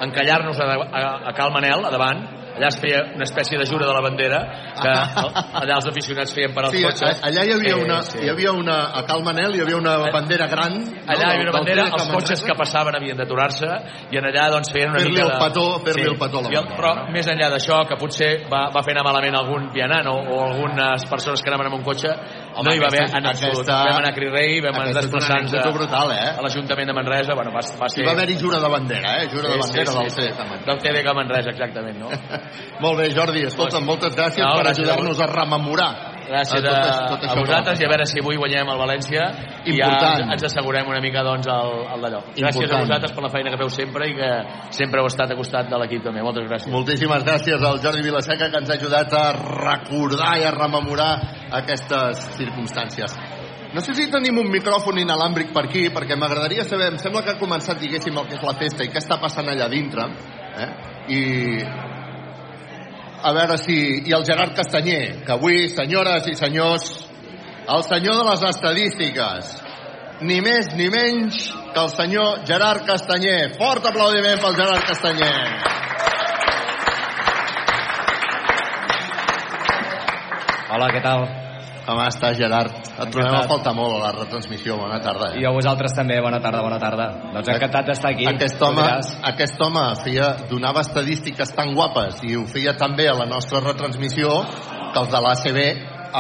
encallar-nos 0.04 0.60
a, 0.60 0.70
a, 0.84 1.04
a 1.30 1.36
Cal 1.38 1.54
Manel, 1.56 1.86
a 1.88 1.92
davant, 1.94 2.24
allà 2.58 2.70
es 2.70 2.78
feia 2.82 3.00
una 3.16 3.26
espècie 3.28 3.58
de 3.60 3.66
jura 3.70 3.88
de 3.90 3.94
la 3.96 4.02
bandera 4.06 4.40
que 4.82 4.94
allà 5.62 5.78
els 5.80 5.88
aficionats 5.90 6.34
feien 6.36 6.54
per 6.54 6.66
als 6.68 6.76
Sí, 6.78 6.84
cotxes 6.86 7.22
allà 7.30 7.44
hi 7.46 7.54
havia, 7.56 7.74
Sí, 7.74 7.84
una, 7.86 8.00
sí. 8.08 8.20
hi 8.24 8.30
havia 8.30 8.52
una, 8.58 8.78
a 9.00 9.04
Cal 9.10 9.24
Manel 9.26 9.56
hi 9.58 9.62
havia 9.66 9.78
una 9.78 9.96
bandera 10.14 10.48
gran. 10.52 10.74
Allà 11.08 11.30
hi 11.30 11.36
havia 11.38 11.48
una 11.50 11.56
bandera, 11.58 11.88
els 11.98 12.08
cotxes 12.14 12.44
que 12.46 12.56
passaven 12.58 12.96
havien 12.98 13.18
d'aturar-se 13.18 13.70
i 14.14 14.20
en 14.20 14.28
allà 14.30 14.50
doncs 14.54 14.72
feien 14.74 14.92
una 14.94 15.04
mica 15.04 15.24
el 15.26 15.32
de... 15.34 15.40
petó, 15.44 15.66
fer-li 15.86 16.08
el 16.12 16.18
petó 16.20 16.40
a 16.40 16.46
la 16.46 16.50
bandera, 16.50 16.78
però 16.78 16.94
més 17.14 17.30
enllà 17.32 17.50
d'això, 17.54 17.82
que 17.90 17.98
potser 18.02 18.32
va, 18.52 18.68
va 18.76 18.84
fer 18.86 18.96
anar 18.96 19.06
malament 19.10 19.38
algun 19.40 19.70
vianant 19.74 20.08
o, 20.12 20.16
o 20.34 20.40
algunes 20.50 21.06
persones 21.10 21.42
que 21.42 21.52
anaven 21.52 21.72
amb 21.72 21.80
un 21.80 21.86
cotxe, 21.88 22.12
Home, 22.54 22.64
no 22.70 22.74
hi 22.76 22.80
va 22.80 22.88
haver 22.88 23.04
en 23.18 23.26
absolut. 23.26 23.60
aquesta- 23.60 23.78
Vam 23.90 23.98
anar 23.98 24.10
a 24.12 24.14
Cri-Rei, 24.14 24.62
vam 24.62 24.76
anar 24.76 24.92
anècdota 24.94 25.70
a, 25.70 25.72
brutal, 25.74 26.12
eh? 26.12 26.30
a 26.38 26.42
l'Ajuntament 26.46 26.88
de 26.88 26.94
Manresa, 26.94 27.34
bueno, 27.34 27.52
va, 27.52 27.62
va 27.82 27.90
ser... 27.90 28.04
Hi 28.04 28.06
va 28.06 28.12
haver-hi 28.14 28.38
jura 28.40 28.60
de 28.62 28.70
bandera, 28.70 29.16
eh? 29.24 29.30
Jura 29.34 29.50
de 29.50 29.58
bandera 29.58 29.92
del 29.92 30.12
TDK 30.14 30.40
Manresa. 30.40 30.66
Del 30.70 30.82
TDK 30.86 31.16
Manresa, 31.16 31.50
exactament, 31.50 31.98
no? 32.00 32.10
Molt 32.84 33.00
bé, 33.00 33.10
Jordi, 33.16 33.46
escolta'm, 33.50 33.86
moltes 33.86 34.16
gràcies 34.16 34.46
No, 34.46 34.54
per 34.60 34.68
ajudar-nos 34.72 35.20
a 35.20 35.28
rememorar. 35.34 36.13
Gràcies 36.28 36.62
tot 36.64 36.70
a, 36.70 36.78
això- 36.80 37.08
tot 37.12 37.24
a 37.30 37.36
vosaltres 37.40 37.80
i 37.82 37.86
a 37.86 37.90
veure 37.92 38.06
si 38.08 38.20
avui 38.22 38.38
guanyem 38.40 38.70
el 38.74 38.80
València 38.80 39.24
i 39.66 39.76
Important. 39.76 40.02
ja 40.02 40.24
ens, 40.24 40.32
ens 40.34 40.44
assegurem 40.50 40.88
una 40.88 41.02
mica 41.04 41.24
doncs 41.24 41.48
el, 41.48 41.72
el 41.96 42.02
d'allò. 42.06 42.22
Gràcies 42.34 42.56
Important. 42.64 42.80
a 42.80 42.86
vosaltres 42.86 43.12
per 43.14 43.24
la 43.24 43.30
feina 43.36 43.52
que 43.52 43.58
feu 43.64 43.70
sempre 43.70 44.08
i 44.10 44.16
que 44.16 44.32
sempre 44.72 45.02
heu 45.02 45.08
estat 45.12 45.32
a 45.32 45.36
costat 45.36 45.70
de 45.70 45.78
l'equip 45.84 46.04
també. 46.04 46.22
Moltes 46.24 46.48
gràcies. 46.50 46.72
Moltíssimes 46.74 47.24
gràcies 47.28 47.62
al 47.64 47.80
Jordi 47.84 48.02
Vilaseca 48.08 48.50
que 48.50 48.58
ens 48.64 48.70
ha 48.70 48.74
ajudat 48.80 49.14
a 49.14 49.26
recordar 49.34 50.38
i 50.40 50.44
a 50.48 50.52
rememorar 50.56 51.12
aquestes 51.52 52.24
circumstàncies. 52.38 53.18
No 53.74 53.82
sé 53.82 53.96
si 53.98 54.06
tenim 54.12 54.38
un 54.38 54.52
micròfon 54.54 55.00
inalàmbric 55.02 55.50
per 55.54 55.64
aquí, 55.66 55.88
perquè 55.90 56.14
m'agradaria 56.16 56.62
saber, 56.64 56.92
em 56.94 56.98
sembla 57.02 57.24
que 57.26 57.32
ha 57.34 57.40
començat, 57.40 57.80
diguéssim, 57.82 58.14
el 58.22 58.28
que 58.30 58.36
és 58.38 58.44
la 58.46 58.54
festa 58.54 58.86
i 58.86 58.90
què 58.94 59.02
està 59.02 59.18
passant 59.20 59.50
allà 59.50 59.66
dintre, 59.68 60.06
eh? 60.62 60.68
i 61.10 61.22
a 63.24 63.34
veure 63.34 63.58
si... 63.58 63.76
I 64.04 64.14
el 64.14 64.26
Gerard 64.28 64.56
Castanyer, 64.56 65.24
que 65.26 65.32
avui, 65.36 65.68
senyores 65.72 66.28
i 66.28 66.36
senyors, 66.36 66.90
el 67.64 67.84
senyor 67.88 68.20
de 68.20 68.26
les 68.30 68.44
estadístiques, 68.50 69.54
ni 70.28 70.42
més 70.44 70.74
ni 70.76 70.90
menys 70.92 71.46
que 71.74 71.80
el 71.80 71.90
senyor 71.94 72.44
Gerard 72.48 72.84
Castanyer. 72.88 73.54
Fort 73.60 73.88
aplaudiment 73.88 74.44
pel 74.44 74.60
Gerard 74.60 74.84
Castanyer. 74.90 75.32
Hola, 80.74 80.90
què 80.90 81.02
tal? 81.06 81.43
Com 81.84 82.00
estàs, 82.00 82.38
Gerard? 82.40 82.76
Et 82.94 83.10
trobem 83.12 83.36
a 83.36 83.48
faltar 83.50 83.74
molt 83.76 83.98
a 83.98 84.02
la 84.06 84.12
retransmissió. 84.16 84.78
Bona 84.80 85.02
tarda. 85.04 85.34
Eh? 85.34 85.42
I 85.42 85.48
a 85.48 85.52
vosaltres 85.52 85.96
també, 85.98 86.20
bona 86.24 86.40
tarda, 86.44 86.62
bona 86.64 86.80
tarda. 86.80 87.10
Doncs 87.34 87.52
encantat 87.52 87.90
d'estar 87.92 88.14
aquí. 88.14 88.28
Aquest 88.32 88.62
home, 88.64 88.86
aquest 89.34 89.64
home 89.66 89.84
feia, 90.04 90.30
donava 90.50 90.84
estadístiques 90.86 91.52
tan 91.58 91.74
guapes 91.76 92.24
i 92.24 92.38
ho 92.40 92.46
feia 92.48 92.78
tan 92.80 92.96
bé 92.96 93.10
a 93.12 93.18
la 93.20 93.28
nostra 93.28 93.60
retransmissió 93.66 94.32
que 94.94 95.02
els 95.02 95.12
de 95.12 95.24
l'ACB, 95.26 95.62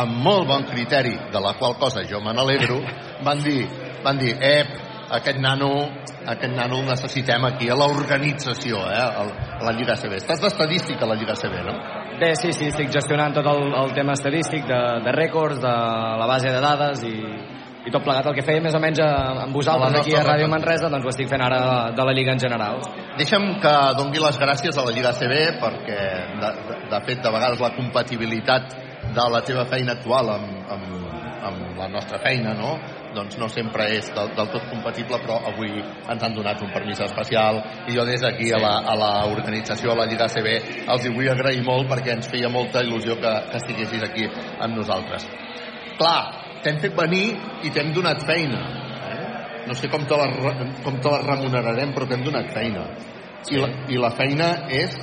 amb 0.03 0.19
molt 0.25 0.49
bon 0.49 0.67
criteri, 0.67 1.15
de 1.31 1.41
la 1.41 1.53
qual 1.59 1.77
cosa 1.79 2.03
jo 2.09 2.19
me 2.19 2.33
n'alegro, 2.35 2.81
van 3.27 3.43
dir, 3.45 3.61
van 4.03 4.19
dir, 4.19 4.35
ep, 4.43 4.73
aquest 5.13 5.39
nano, 5.39 5.69
aquest 6.25 6.55
nano 6.57 6.81
el 6.81 6.89
necessitem 6.89 7.45
aquí 7.47 7.69
a 7.69 7.77
l'organització, 7.77 8.83
eh, 8.89 8.99
a 8.99 9.61
la 9.63 9.75
Lliga 9.77 9.95
ACB. 9.95 10.17
Estàs 10.19 10.41
d'estadística 10.43 11.05
a 11.05 11.13
la 11.13 11.19
Lliga 11.19 11.37
ACB, 11.37 11.59
no? 11.67 12.02
Bé, 12.19 12.35
sí, 12.37 12.53
sí, 12.53 12.69
estic 12.69 12.91
gestionant 12.93 13.33
tot 13.33 13.47
el, 13.49 13.73
el 13.73 13.91
tema 13.97 14.13
estadístic 14.17 14.67
de, 14.69 14.79
de 15.03 15.13
rècords, 15.15 15.59
de 15.61 15.73
la 16.21 16.27
base 16.29 16.51
de 16.53 16.61
dades 16.61 17.01
i, 17.09 17.13
i 17.83 17.91
tot 17.91 18.03
plegat 18.05 18.29
el 18.29 18.35
que 18.37 18.45
feia 18.45 18.61
més 18.63 18.75
o 18.77 18.81
menys 18.83 19.01
a, 19.03 19.09
amb 19.43 19.57
vosaltres 19.57 19.97
aquí 19.99 20.13
a 20.15 20.21
Ràdio. 20.23 20.47
Manresa, 20.51 20.91
doncs 20.93 21.07
ho 21.07 21.11
estic 21.11 21.31
fent 21.31 21.43
ara 21.43 21.59
de, 21.63 21.77
de 21.97 22.05
la 22.07 22.15
Lliga 22.15 22.35
en 22.37 22.43
general. 22.43 22.79
Deixa'm 23.19 23.49
que 23.63 23.73
dongui 23.99 24.21
les 24.23 24.39
gràcies 24.39 24.77
a 24.77 24.85
la 24.85 24.93
Lliga 24.95 25.11
ACB 25.11 25.35
perquè, 25.63 25.99
de, 26.43 26.51
de 26.93 27.01
fet, 27.07 27.23
de 27.25 27.33
vegades 27.33 27.63
la 27.63 27.73
compatibilitat 27.75 28.77
de 29.13 29.29
la 29.33 29.41
teva 29.45 29.65
feina 29.69 29.97
actual 29.97 30.35
amb, 30.37 30.69
amb, 30.77 30.93
amb 31.49 31.81
la 31.81 31.89
nostra 31.97 32.21
feina, 32.23 32.53
no? 32.57 32.77
Doncs 33.15 33.37
no 33.37 33.47
sempre 33.49 33.85
és 33.95 34.09
del, 34.15 34.31
del 34.35 34.49
tot 34.53 34.67
compatible, 34.71 35.19
però 35.23 35.39
avui 35.51 35.71
ens 35.79 36.23
han 36.23 36.35
donat 36.35 36.61
un 36.65 36.71
permís 36.73 36.99
especial 37.05 37.61
i 37.87 37.95
jo 37.97 38.05
des 38.05 38.21
d'aquí 38.21 38.51
a 38.53 38.59
la- 38.61 38.81
a 38.91 38.95
l'organització, 38.97 39.91
a 39.93 39.95
la 40.01 40.05
Lliga 40.09 40.25
ACB, 40.25 40.49
els 40.87 41.05
hi 41.05 41.13
vull 41.13 41.29
agrair 41.29 41.63
molt 41.63 41.89
perquè 41.89 42.13
ens 42.17 42.27
feia 42.29 42.49
molta 42.49 42.81
il·lusió 42.81 43.15
que, 43.21 43.33
que 43.51 43.57
estiguessis 43.61 44.03
aquí 44.03 44.27
amb 44.59 44.75
nosaltres. 44.75 45.27
Clar, 45.97 46.21
t'hem 46.63 46.79
fet 46.81 46.95
venir 46.97 47.25
i 47.63 47.69
t'hem 47.69 47.93
donat 47.93 48.25
feina. 48.25 48.61
Eh? 49.13 49.65
No 49.67 49.73
sé 49.77 49.89
com 49.91 50.05
te, 50.09 50.17
la, 50.17 50.53
com 50.83 50.99
te 50.99 51.09
la 51.11 51.21
remunerarem, 51.23 51.93
però 51.93 52.07
t'hem 52.09 52.23
donat 52.25 52.51
feina. 52.53 52.87
I, 53.51 53.57
la, 53.59 53.67
I 53.91 53.97
la 53.99 54.09
feina 54.15 54.49
és 54.71 54.95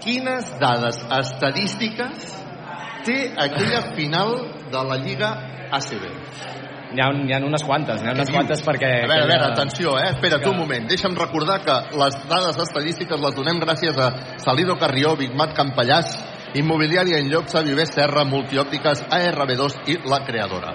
quines 0.00 0.54
dades 0.60 1.02
estadístiques 1.18 2.30
té 3.04 3.18
aquella 3.36 3.82
final 3.96 4.36
de 4.70 4.82
la 4.88 4.96
Lliga 5.02 5.30
ACB. 5.76 6.04
N'hi 6.90 7.02
ha, 7.02 7.10
n'hi 7.14 7.34
ha 7.34 7.38
unes 7.46 7.62
quantes, 7.62 8.00
n'hi 8.02 8.10
ha 8.10 8.14
unes 8.16 8.30
quantes 8.34 8.64
perquè... 8.66 8.88
A 9.04 9.06
veure, 9.06 9.26
a 9.26 9.30
veure, 9.30 9.50
atenció, 9.52 9.94
eh? 10.00 10.08
Espera't 10.10 10.48
un 10.50 10.58
moment. 10.58 10.88
Deixa'm 10.90 11.14
recordar 11.18 11.60
que 11.62 11.76
les 12.00 12.16
dades 12.30 12.58
estadístiques 12.66 13.22
les 13.22 13.36
donem 13.36 13.60
gràcies 13.62 13.98
a 14.00 14.10
Salido 14.42 14.74
Carrió, 14.80 15.14
Bigmat 15.20 15.54
Campallàs, 15.54 16.16
Immobiliària 16.58 17.20
en 17.22 17.30
Llopsa, 17.30 17.62
Viver 17.62 17.86
Serra, 17.86 18.24
Multiòptiques, 18.26 19.04
ARB2 19.06 19.78
i 19.92 20.00
La 20.10 20.24
Creadora. 20.26 20.74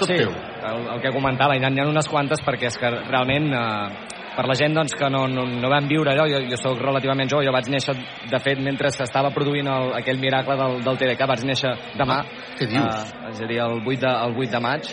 Tot 0.00 0.10
sí, 0.10 0.18
teu. 0.18 0.34
El, 0.66 0.82
el 0.96 1.00
que 1.04 1.14
comentava, 1.14 1.54
n'hi 1.54 1.64
ha, 1.64 1.70
ha 1.70 1.88
unes 1.94 2.10
quantes 2.10 2.42
perquè 2.44 2.66
és 2.72 2.78
que 2.80 2.90
realment 3.06 3.52
eh, 3.54 4.16
per 4.36 4.44
la 4.50 4.56
gent 4.58 4.74
doncs, 4.76 4.94
que 4.98 5.08
no, 5.10 5.24
no, 5.30 5.46
no 5.48 5.70
vam 5.72 5.86
viure 5.88 6.12
allò, 6.12 6.26
jo, 6.28 6.42
jo 6.50 6.58
sóc 6.60 6.80
relativament 6.82 7.30
jove, 7.32 7.46
jo 7.46 7.54
vaig 7.54 7.70
néixer 7.72 7.94
de 8.30 8.40
fet 8.42 8.60
mentre 8.62 8.90
s'estava 8.92 9.30
produint 9.34 9.70
el, 9.72 9.94
aquell 10.00 10.20
miracle 10.20 10.58
del, 10.60 10.80
del 10.84 11.00
TDK, 11.00 11.28
vaig 11.30 11.46
néixer 11.48 11.72
demà 11.96 12.20
què 12.58 12.68
dius? 12.68 13.14
Eh, 13.14 13.30
és 13.32 13.40
a 13.46 13.48
dir, 13.48 13.62
el 13.64 13.80
8 13.80 14.02
de, 14.04 14.12
el 14.26 14.36
8 14.36 14.52
de 14.52 14.62
maig 14.66 14.92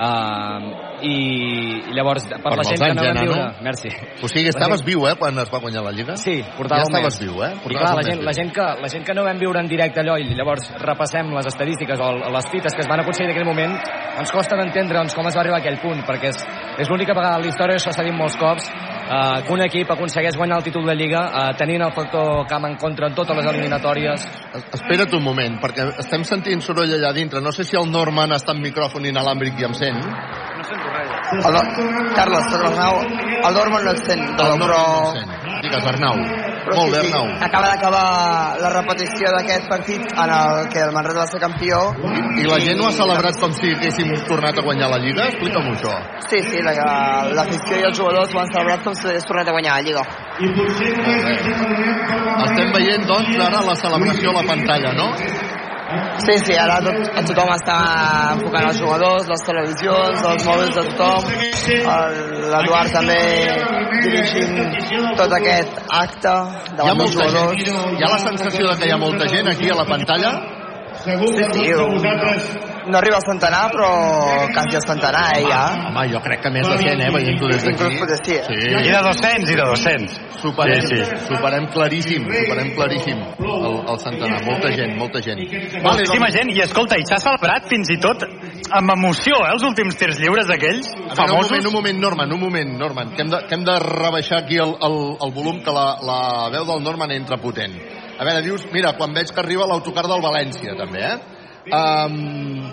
eh, 0.00 1.04
i, 1.04 1.14
i 1.90 1.94
llavors 1.96 2.26
per, 2.28 2.40
Per 2.42 2.56
la 2.58 2.64
gent 2.66 2.80
que 2.80 2.88
anys, 2.90 2.96
no 3.00 3.04
eh, 3.04 3.12
nano? 3.14 3.26
viure 3.26 3.62
merci 3.64 3.88
O 4.22 4.28
sigui, 4.28 4.48
estaves 4.52 4.80
gent- 4.80 4.88
viu, 4.88 5.06
eh, 5.08 5.14
quan 5.20 5.38
es 5.38 5.50
va 5.52 5.60
guanyar 5.62 5.82
la 5.84 5.92
Lliga? 5.92 6.16
Sí, 6.20 6.38
portava 6.56 6.82
ja 6.82 6.88
un 6.88 6.92
mes. 6.92 7.06
estaves 7.06 7.20
viu, 7.24 7.42
eh? 7.44 7.52
I 7.70 7.74
clar, 7.76 7.94
la 7.96 8.02
gent, 8.06 8.22
la, 8.24 8.32
gent 8.36 8.52
que, 8.52 8.66
la 8.84 8.88
gent 8.92 9.04
que 9.06 9.14
no 9.14 9.24
vam 9.24 9.38
viure 9.38 9.60
en 9.60 9.68
directe 9.68 10.00
allò 10.00 10.16
i 10.20 10.28
llavors 10.34 10.70
repassem 10.80 11.32
les 11.36 11.46
estadístiques 11.46 12.00
o 12.00 12.10
les 12.30 12.50
fites 12.50 12.74
que 12.74 12.82
es 12.84 12.88
van 12.88 13.00
aconseguir 13.00 13.30
en 13.30 13.36
aquell 13.36 13.48
moment, 13.48 13.76
ens 14.20 14.32
costa 14.32 14.56
d'entendre 14.56 14.98
doncs, 14.98 15.14
com 15.14 15.26
es 15.28 15.36
va 15.36 15.40
arribar 15.44 15.58
a 15.58 15.64
aquell 15.64 15.80
punt, 15.80 16.02
perquè 16.06 16.32
és, 16.34 16.40
és 16.78 16.88
l'única 16.90 17.14
vegada 17.16 17.36
en 17.36 17.42
la 17.46 17.48
història, 17.52 17.76
això 17.80 17.92
s'ha 17.92 18.04
dit 18.04 18.14
molts 18.16 18.36
cops, 18.40 18.68
eh, 19.10 19.42
que 19.46 19.52
un 19.52 19.62
equip 19.66 19.90
aconsegueix 19.90 20.36
guanyar 20.38 20.60
el 20.60 20.66
títol 20.68 20.86
de 20.86 20.94
Lliga 20.94 21.22
eh, 21.26 21.46
tenint 21.58 21.82
el 21.86 21.92
factor 21.96 22.46
camp 22.48 22.68
en 22.68 22.76
contra 22.80 23.10
en 23.10 23.16
totes 23.18 23.36
les 23.36 23.50
eliminatòries. 23.52 24.28
Espera't 24.78 25.16
un 25.18 25.24
moment, 25.26 25.58
perquè 25.62 25.88
estem 26.04 26.24
sentint 26.28 26.62
soroll 26.64 26.94
allà 26.98 27.12
dintre. 27.16 27.42
No 27.42 27.52
sé 27.52 27.66
si 27.66 27.78
el 27.80 27.90
Norman 27.90 28.36
està 28.38 28.54
amb 28.54 28.64
micròfon 28.66 29.10
inalàmbric 29.10 29.58
i 29.60 29.68
em 29.68 29.74
sent. 29.74 29.98
No 30.00 30.68
sento 30.70 30.94
res. 30.94 31.10
El, 31.40 31.60
Carles. 32.14 32.54
El 32.54 33.58
Norman 33.58 33.84
no 33.84 33.96
et 33.96 34.06
sent, 34.06 34.24
però... 34.36 34.54
El 34.54 34.64
Norman 34.64 34.96
no 35.02 35.10
et 35.10 35.20
sent. 35.20 35.60
Digues, 35.60 35.92
Arnau. 35.94 36.49
Però 36.64 36.76
Molt 36.76 36.92
sí, 36.94 37.00
bé, 37.00 37.00
sí, 37.06 37.12
Arnau. 37.12 37.26
Acaba 37.46 37.66
d'acabar 37.72 38.04
la 38.60 38.70
repetició 38.74 39.30
d'aquest 39.36 39.68
partit 39.68 40.02
en 40.12 40.30
el 40.38 40.68
que 40.72 40.80
el 40.84 40.92
Manresa 40.92 41.18
va 41.24 41.26
ser 41.26 41.40
campió. 41.40 41.78
I 42.40 42.44
la 42.46 42.58
gent 42.60 42.80
ho 42.80 42.88
ha 42.88 42.92
celebrat 42.92 43.38
com 43.40 43.52
si 43.56 43.72
haguéssim 43.74 44.12
tornat 44.28 44.58
a 44.58 44.62
guanyar 44.66 44.90
la 44.92 44.98
Lliga? 45.02 45.26
Explica'm 45.32 45.70
això. 45.74 45.94
Sí, 46.28 46.42
sí, 46.50 46.62
la- 46.62 47.24
l'afició 47.34 47.76
i 47.80 47.84
els 47.88 47.96
jugadors 47.98 48.34
ho 48.34 48.40
han 48.40 48.52
celebrat 48.52 48.84
com 48.84 48.94
si 48.94 49.08
hagués 49.08 49.24
tornat 49.24 49.48
a 49.48 49.52
guanyar 49.56 49.74
la 49.78 49.82
Lliga. 49.88 50.04
Estem 52.44 52.72
veient, 52.74 53.04
doncs, 53.06 53.36
ara 53.46 53.60
la 53.66 53.74
celebració 53.76 54.30
a 54.30 54.34
la 54.40 54.44
pantalla, 54.48 54.92
no? 54.96 55.08
Sí, 56.22 56.36
sí, 56.44 56.54
ara 56.54 56.76
tot, 56.84 56.98
tothom 57.30 57.50
està 57.54 57.76
enfocant 58.36 58.68
els 58.68 58.78
jugadors, 58.78 59.26
les 59.30 59.42
televisions, 59.46 60.22
els 60.32 60.46
mòbils 60.46 60.76
de 60.76 60.84
tothom. 60.90 61.30
L'Eduard 62.52 62.94
també 62.94 63.18
dirigint 64.04 64.54
tot 65.18 65.34
aquest 65.40 65.80
acte 65.88 66.34
davant 66.78 67.02
dels 67.02 67.02
molta 67.02 67.28
jugadors. 67.28 67.64
gent. 67.64 67.98
Hi 67.98 68.06
ha 68.06 68.12
la 68.14 68.22
sensació 68.22 68.70
de 68.70 68.78
que 68.78 68.90
hi 68.90 68.94
ha 68.94 69.00
molta 69.02 69.28
gent 69.34 69.50
aquí 69.50 69.70
a 69.70 69.78
la 69.80 69.86
pantalla? 69.88 70.32
Sí, 71.00 71.16
sí, 71.54 71.66
no 72.90 72.98
arriba 72.98 73.16
al 73.20 73.24
centenar, 73.26 73.70
però 73.72 73.88
quasi 74.54 74.76
al 74.76 74.84
centenar, 74.86 75.24
eh, 75.38 75.44
ja. 75.48 75.62
Home, 75.88 76.06
jo 76.12 76.20
crec 76.24 76.42
que 76.44 76.50
més 76.54 76.66
de 76.68 76.76
100, 76.78 77.00
eh, 77.00 77.10
veient-ho 77.14 77.48
des 77.50 77.64
d'aquí. 77.64 77.76
Inclús 77.76 78.00
potser 78.00 78.18
sí. 78.24 78.36
Sí. 78.48 78.58
I 78.70 78.90
de 78.90 79.02
200, 79.06 79.50
i 79.50 79.56
de 79.56 79.66
200. 79.70 80.18
Superem, 80.40 80.80
Sí, 80.80 80.86
sí, 80.96 81.04
sí. 81.04 81.16
sí. 81.16 81.26
superem 81.28 81.66
claríssim, 81.74 82.24
superem 82.24 82.70
claríssim 82.74 83.18
el, 83.40 83.74
el 83.92 83.98
centenar. 84.00 84.42
Molta 84.46 84.70
gent, 84.72 84.94
molta 84.98 85.20
gent. 85.22 85.42
Moltíssima 85.84 86.30
gent, 86.34 86.50
i 86.54 86.60
escolta, 86.64 86.96
i 86.96 87.04
s'ha 87.08 87.18
celebrat 87.22 87.68
fins 87.70 87.90
i 87.92 87.98
tot 88.00 88.24
amb 88.24 88.94
emoció, 88.96 89.36
eh, 89.44 89.52
els 89.54 89.64
últims 89.66 89.96
tirs 90.00 90.18
lliures 90.22 90.48
aquells 90.50 90.88
A 90.90 90.96
veure, 90.96 91.10
un 91.10 91.16
famosos. 91.16 91.50
moment, 91.50 91.66
un 91.66 91.72
moment, 91.74 91.98
Norman, 92.00 92.32
un 92.32 92.40
moment, 92.40 92.76
Norman, 92.78 93.14
que 93.14 93.22
hem 93.22 93.30
de, 93.30 93.42
que 93.48 93.54
hem 93.54 93.64
de 93.64 93.78
rebaixar 93.84 94.42
aquí 94.44 94.56
el, 94.56 94.74
el, 94.80 94.96
el 95.26 95.32
volum, 95.34 95.60
que 95.62 95.72
la, 95.74 95.86
la 96.02 96.20
veu 96.54 96.64
del 96.64 96.82
Norman 96.82 97.12
entra 97.12 97.36
potent. 97.42 97.74
A 98.20 98.24
veure, 98.24 98.42
dius, 98.44 98.66
mira, 98.72 98.94
quan 98.98 99.12
veig 99.16 99.30
que 99.32 99.40
arriba 99.40 99.66
l'autocar 99.68 100.06
del 100.08 100.20
València, 100.24 100.74
també, 100.78 101.04
eh? 101.04 101.18
Um, 101.70 102.70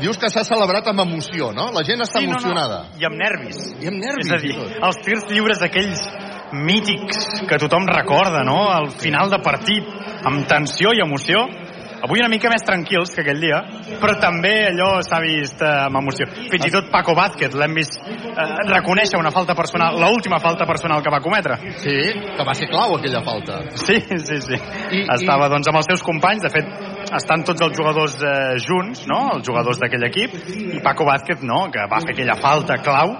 dius 0.00 0.18
que 0.18 0.30
s'ha 0.30 0.44
celebrat 0.46 0.86
amb 0.92 1.00
emoció, 1.02 1.50
no? 1.52 1.70
La 1.74 1.82
gent 1.86 2.00
està 2.04 2.20
Sí, 2.20 2.26
no, 2.26 2.32
no. 2.32 2.38
emocionada. 2.38 2.80
I 3.00 3.04
amb 3.08 3.18
nervis. 3.18 3.62
I 3.82 3.88
amb 3.90 3.98
nervis. 3.98 4.26
És 4.28 4.32
a 4.32 4.42
dir, 4.42 4.52
i 4.54 4.58
tot. 4.58 4.76
els 4.88 5.00
tirs 5.04 5.24
lliures 5.32 5.62
aquells 5.66 6.02
mítics 6.52 7.42
que 7.48 7.58
tothom 7.60 7.86
recorda, 7.86 8.44
no? 8.46 8.68
Al 8.72 8.90
final 8.90 9.28
de 9.30 9.40
partit, 9.44 9.84
amb 10.24 10.46
tensió 10.48 10.94
i 10.96 11.02
emoció. 11.04 11.44
Avui 11.98 12.20
una 12.22 12.28
mica 12.30 12.46
més 12.46 12.62
tranquils 12.62 13.10
que 13.10 13.24
aquell 13.24 13.40
dia, 13.42 13.56
però 13.98 14.12
també 14.22 14.68
allò 14.68 15.00
s'ha 15.02 15.18
vist 15.18 15.58
eh, 15.66 15.70
amb 15.88 15.98
emoció. 15.98 16.28
Fins 16.30 16.68
i 16.68 16.70
tot 16.70 16.92
Paco 16.92 17.10
Vázquez 17.18 17.56
l'hem 17.58 17.74
vist 17.74 17.96
eh, 17.98 18.44
reconèixer 18.70 19.18
una 19.18 19.32
falta 19.34 19.56
personal, 19.58 19.98
l'última 19.98 20.38
falta 20.38 20.62
personal 20.64 21.02
que 21.02 21.10
va 21.10 21.18
cometre. 21.18 21.56
Sí, 21.82 21.96
que 22.36 22.46
va 22.46 22.54
ser 22.54 22.68
clau 22.70 22.94
aquella 22.94 23.24
falta. 23.26 23.58
Sí, 23.74 23.98
sí, 24.14 24.38
sí. 24.46 24.60
I- 24.94 25.08
Estava 25.16 25.48
doncs 25.50 25.66
amb 25.72 25.80
els 25.82 25.90
seus 25.90 26.06
companys, 26.06 26.46
de 26.46 26.52
fet 26.54 26.70
estan 27.16 27.44
tots 27.46 27.62
els 27.64 27.76
jugadors 27.76 28.18
eh, 28.20 28.58
junts, 28.64 29.06
no? 29.10 29.20
els 29.36 29.46
jugadors 29.46 29.80
d'aquell 29.80 30.04
equip, 30.08 30.36
i 30.48 30.82
Paco 30.84 31.06
Vázquez, 31.08 31.42
no? 31.46 31.66
que 31.72 31.86
va 31.90 32.02
fer 32.04 32.14
aquella 32.14 32.36
falta 32.40 32.78
clau, 32.84 33.14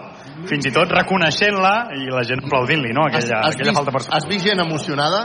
fins 0.49 0.69
i 0.69 0.73
tot 0.75 0.93
reconeixent-la 0.95 1.73
i 1.99 2.07
la 2.13 2.23
gent 2.27 2.45
aplaudint-li, 2.45 2.93
no? 2.95 3.09
aquella, 3.09 3.41
has, 3.43 3.57
aquella 3.57 3.73
vist, 3.73 3.81
falta 3.81 3.95
personal. 3.97 4.19
has 4.19 4.29
vist 4.31 4.47
gent 4.47 4.63
emocionada? 4.63 5.23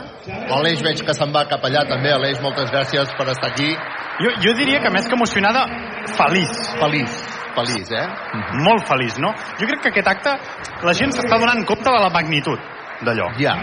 L'Aleix 0.49 0.81
veig 0.85 1.03
que 1.05 1.15
se'n 1.17 1.33
va 1.35 1.45
cap 1.51 1.65
allà 1.67 1.83
també. 1.89 2.13
Aleix, 2.15 2.41
moltes 2.43 2.71
gràcies 2.73 3.13
per 3.17 3.27
estar 3.33 3.51
aquí. 3.51 3.69
Jo, 4.23 4.33
jo 4.45 4.55
diria 4.57 4.81
que 4.83 4.91
més 4.93 5.09
que 5.09 5.17
emocionada, 5.17 5.65
feliç. 6.17 6.53
Feliç, 6.81 7.19
feliç, 7.57 7.93
eh? 7.93 8.05
Molt 8.65 8.87
feliç, 8.89 9.19
no? 9.21 9.33
Jo 9.59 9.69
crec 9.69 9.85
que 9.85 9.93
aquest 9.93 10.13
acte 10.15 10.37
la 10.87 10.95
gent 10.97 11.13
s'està 11.15 11.39
donant 11.41 11.65
compte 11.69 11.89
de 11.89 12.01
la 12.07 12.11
magnitud 12.13 12.71
d'allò. 13.03 13.29
Ja, 13.41 13.57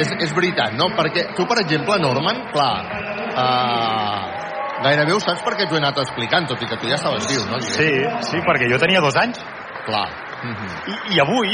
és, 0.00 0.12
és 0.24 0.34
veritat, 0.36 0.76
no? 0.78 0.90
Perquè 0.96 1.30
tu, 1.36 1.46
per 1.48 1.60
exemple, 1.62 1.98
Norman, 2.02 2.44
clar, 2.54 3.19
uh, 3.34 4.82
gairebé 4.84 5.14
ho 5.14 5.20
saps 5.22 5.44
perquè 5.46 5.68
t'ho 5.68 5.78
he 5.78 5.82
anat 5.82 6.00
explicant, 6.02 6.48
tot 6.50 6.62
i 6.62 6.68
que 6.70 6.78
tu 6.80 6.90
ja 6.90 6.98
estaves 6.98 7.28
viu, 7.30 7.44
no? 7.50 7.60
Sí, 7.64 7.90
sí, 8.26 8.42
perquè 8.46 8.70
jo 8.70 8.80
tenia 8.82 9.02
dos 9.04 9.16
anys. 9.20 9.42
Clar. 9.80 10.08
I, 10.40 10.94
I 11.16 11.20
avui 11.20 11.50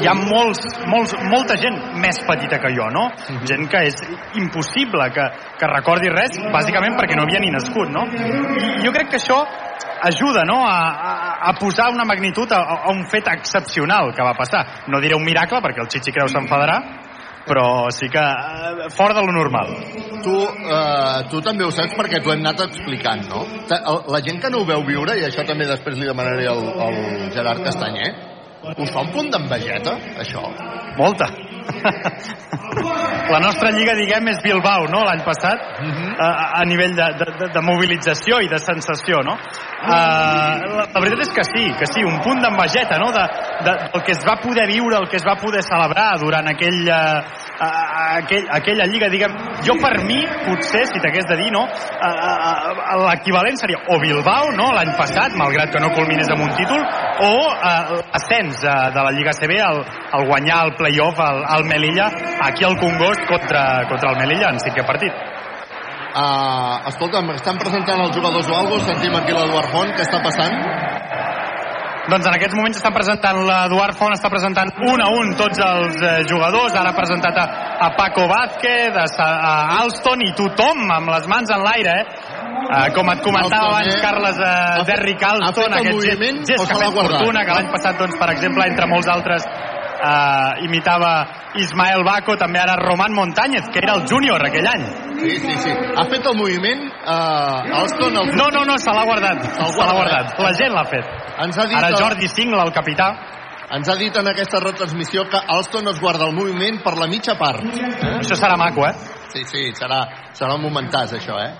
hi 0.00 0.06
ha 0.08 0.14
molts, 0.16 0.64
molts, 0.88 1.12
molta 1.28 1.56
gent 1.60 1.76
més 2.00 2.20
petita 2.28 2.58
que 2.62 2.70
jo, 2.72 2.86
no? 2.92 3.06
Gent 3.48 3.68
que 3.72 3.82
és 3.90 3.98
impossible 4.40 5.08
que, 5.12 5.26
que 5.60 5.70
recordi 5.72 6.12
res, 6.12 6.38
bàsicament 6.52 6.96
perquè 7.00 7.18
no 7.18 7.26
havia 7.26 7.42
ni 7.44 7.52
nascut, 7.52 7.92
no? 7.92 8.06
I 8.08 8.80
jo 8.84 8.92
crec 8.94 9.12
que 9.12 9.20
això 9.20 9.42
ajuda, 10.02 10.42
no?, 10.48 10.58
a, 10.66 10.78
a, 10.90 11.12
a 11.50 11.52
posar 11.60 11.90
una 11.92 12.04
magnitud 12.08 12.50
a, 12.52 12.60
a 12.88 12.90
un 12.90 13.04
fet 13.10 13.28
excepcional 13.30 14.12
que 14.16 14.24
va 14.24 14.34
passar. 14.34 14.64
No 14.90 15.00
diré 15.00 15.14
un 15.14 15.24
miracle, 15.24 15.60
perquè 15.62 15.84
el 15.84 15.90
Chichi 15.92 16.14
Creu 16.14 16.30
s'enfadarà, 16.32 16.78
però 17.46 17.90
sí 17.90 18.08
que 18.12 18.22
eh, 18.22 18.88
fora 18.94 19.14
de 19.14 19.24
lo 19.26 19.32
normal. 19.32 19.72
Tu, 20.22 20.34
uh, 20.34 21.22
tu 21.30 21.40
també 21.42 21.66
ho 21.66 21.70
saps 21.74 21.96
perquè 21.98 22.22
t'ho 22.22 22.34
hem 22.34 22.44
anat 22.44 22.62
explicant, 22.68 23.24
no? 23.30 23.42
La 24.12 24.20
gent 24.22 24.38
que 24.42 24.50
no 24.52 24.62
ho 24.62 24.68
veu 24.68 24.84
viure, 24.86 25.16
i 25.18 25.26
això 25.26 25.46
també 25.48 25.66
després 25.66 25.98
li 25.98 26.06
demanaré 26.06 26.46
al, 26.50 26.62
al 26.86 27.00
Gerard 27.34 27.64
Castanyer, 27.66 28.12
us 28.76 28.92
fa 28.94 29.02
un 29.02 29.10
punt 29.14 29.32
d'envejeta, 29.34 29.96
això? 30.22 30.44
Molta. 30.98 31.30
La 33.32 33.38
nostra 33.40 33.70
lliga, 33.70 33.94
diguem, 33.96 34.28
és 34.32 34.40
Bilbao, 34.44 34.86
no?, 34.90 35.02
l'any 35.04 35.22
passat, 35.24 35.60
a, 36.20 36.28
a 36.60 36.64
nivell 36.68 36.94
de, 36.96 37.08
de, 37.20 37.48
de, 37.52 37.62
mobilització 37.64 38.40
i 38.44 38.48
de 38.50 38.58
sensació, 38.60 39.20
no? 39.24 39.36
Uh, 39.82 39.92
la, 39.92 40.84
la 40.94 41.02
veritat 41.02 41.24
és 41.26 41.32
que 41.36 41.44
sí, 41.48 41.64
que 41.78 41.88
sí, 41.90 42.04
un 42.06 42.18
punt 42.24 42.40
d'envejeta, 42.42 42.98
no?, 43.00 43.10
de, 43.14 43.24
de, 43.66 43.74
del 43.92 44.04
que 44.06 44.14
es 44.16 44.24
va 44.26 44.36
poder 44.42 44.66
viure, 44.70 44.98
el 45.00 45.08
que 45.12 45.20
es 45.20 45.26
va 45.26 45.36
poder 45.40 45.62
celebrar 45.66 46.10
durant 46.22 46.48
aquell, 46.52 46.80
uh, 46.88 47.68
aquell, 48.18 48.48
aquella 48.58 48.88
lliga, 48.90 49.10
diguem, 49.12 49.36
jo 49.66 49.76
per 49.80 49.94
mi, 50.08 50.20
potser, 50.46 50.84
si 50.90 51.02
t'hagués 51.04 51.28
de 51.28 51.38
dir, 51.42 51.50
no?, 51.54 51.64
uh, 51.68 52.12
uh, 52.12 52.98
l'equivalent 53.06 53.60
seria 53.60 53.80
o 53.92 54.00
Bilbao, 54.02 54.52
no?, 54.56 54.70
l'any 54.76 54.92
passat, 54.98 55.36
malgrat 55.40 55.72
que 55.72 55.82
no 55.82 55.92
culminés 55.96 56.32
amb 56.32 56.46
un 56.48 56.52
títol, 56.58 56.80
o 57.28 57.32
uh, 57.48 58.00
l'ascens 58.00 58.64
uh, 58.64 58.88
de 58.96 59.06
la 59.08 59.14
Lliga 59.16 59.36
CB, 59.36 59.60
el, 59.70 59.82
el 60.18 60.28
guanyar 60.28 60.62
el 60.66 60.76
playoff 60.80 61.20
al, 61.20 61.44
al 61.56 61.64
Melilla, 61.68 62.08
aquí 62.48 62.64
al 62.64 62.78
Congost 62.80 63.26
contra, 63.28 63.62
contra 63.88 64.12
el 64.12 64.20
Melilla 64.24 64.50
en 64.52 64.60
cinquè 64.62 64.84
partit. 64.88 65.12
Uh, 66.12 66.84
escolta'm, 66.90 67.30
estan 67.32 67.56
presentant 67.56 68.02
els 68.04 68.12
jugadors 68.12 68.48
o 68.52 68.56
alguna 68.58 68.84
sentim 68.84 69.14
aquí 69.16 69.32
l'Eduard 69.32 69.70
Font, 69.72 69.94
què 69.96 70.04
està 70.04 70.20
passant? 70.20 70.58
Doncs 72.02 72.26
en 72.26 72.34
aquests 72.34 72.56
moments 72.58 72.76
estan 72.80 72.92
presentant 72.92 73.38
l'Eduard 73.46 73.96
Font, 73.96 74.12
està 74.12 74.28
presentant 74.28 74.72
un 74.90 75.00
a 75.00 75.08
un 75.14 75.32
tots 75.38 75.62
els 75.64 76.00
eh, 76.02 76.12
jugadors, 76.28 76.74
ara 76.76 76.90
ha 76.90 76.98
presentat 76.98 77.38
a, 77.38 77.44
a 77.86 77.90
Paco 77.96 78.26
Vázquez, 78.28 78.98
a, 78.98 79.28
a 79.30 79.52
Alston 79.78 80.24
i 80.26 80.32
tothom 80.36 80.90
amb 80.98 81.12
les 81.14 81.28
mans 81.30 81.54
en 81.54 81.64
l'aire, 81.64 81.94
eh? 82.02 82.40
Uh, 82.62 82.88
com 82.96 83.08
et 83.12 83.22
comentava 83.24 83.70
Alston, 83.70 83.78
abans, 83.78 83.94
eh? 83.94 84.00
Carles, 84.02 84.42
uh, 84.42 84.84
Derrick 84.88 85.24
Alston, 85.30 85.78
aquest 85.78 86.08
gest, 86.10 86.26
gest 86.50 86.66
que 86.66 86.76
ha 86.76 86.82
fet 86.82 86.98
fortuna, 86.98 87.46
que 87.46 87.56
l'any 87.56 87.72
passat, 87.72 88.02
doncs, 88.02 88.18
per 88.20 88.28
exemple, 88.34 88.66
entre 88.68 88.90
molts 88.90 89.12
altres, 89.14 89.46
uh, 90.02 90.64
imitava 90.66 91.12
Ismael 91.62 92.02
Baco, 92.04 92.36
també 92.40 92.60
ara 92.60 92.74
Roman 92.80 93.14
Montañez, 93.14 93.68
que 93.72 93.80
era 93.82 93.94
el 93.94 94.06
júnior 94.10 94.42
aquell 94.46 94.66
any. 94.66 94.86
Sí, 95.22 95.36
sí, 95.38 95.54
sí. 95.62 95.74
Ha 95.96 96.06
fet 96.10 96.26
el 96.26 96.36
moviment 96.38 96.88
uh, 96.88 97.78
Alston... 97.82 98.18
El... 98.22 98.34
No, 98.36 98.50
no, 98.54 98.64
no, 98.68 98.78
se 98.82 98.94
l'ha 98.94 99.06
guardat. 99.06 99.46
Se 99.46 99.70
l'ha 99.78 99.94
guardat. 99.94 100.34
La 100.42 100.52
gent 100.58 100.74
l'ha 100.74 100.88
fet. 100.90 101.14
Ens 101.46 101.58
ha 101.58 101.68
dit 101.70 101.78
Ara 101.78 101.94
Jordi 101.96 102.28
Singla, 102.28 102.66
el 102.66 102.74
capità, 102.74 103.12
Ens 103.72 103.88
ha 103.88 103.94
dit 103.96 104.16
en 104.20 104.26
aquesta 104.28 104.58
retransmissió 104.60 105.22
que 105.32 105.38
Alston 105.54 105.86
es 105.88 106.00
guarda 106.00 106.26
el 106.28 106.34
moviment 106.36 106.82
per 106.84 106.92
la 106.98 107.06
mitja 107.08 107.38
part. 107.40 107.64
Eh? 107.64 108.18
Això 108.18 108.36
serà 108.36 108.58
maco, 108.60 108.84
eh? 108.84 108.92
Sí, 109.32 109.42
sí, 109.48 109.62
serà, 109.78 110.00
serà 110.36 110.56
un 110.58 110.64
momentàs, 110.66 111.14
això, 111.16 111.38
eh? 111.40 111.52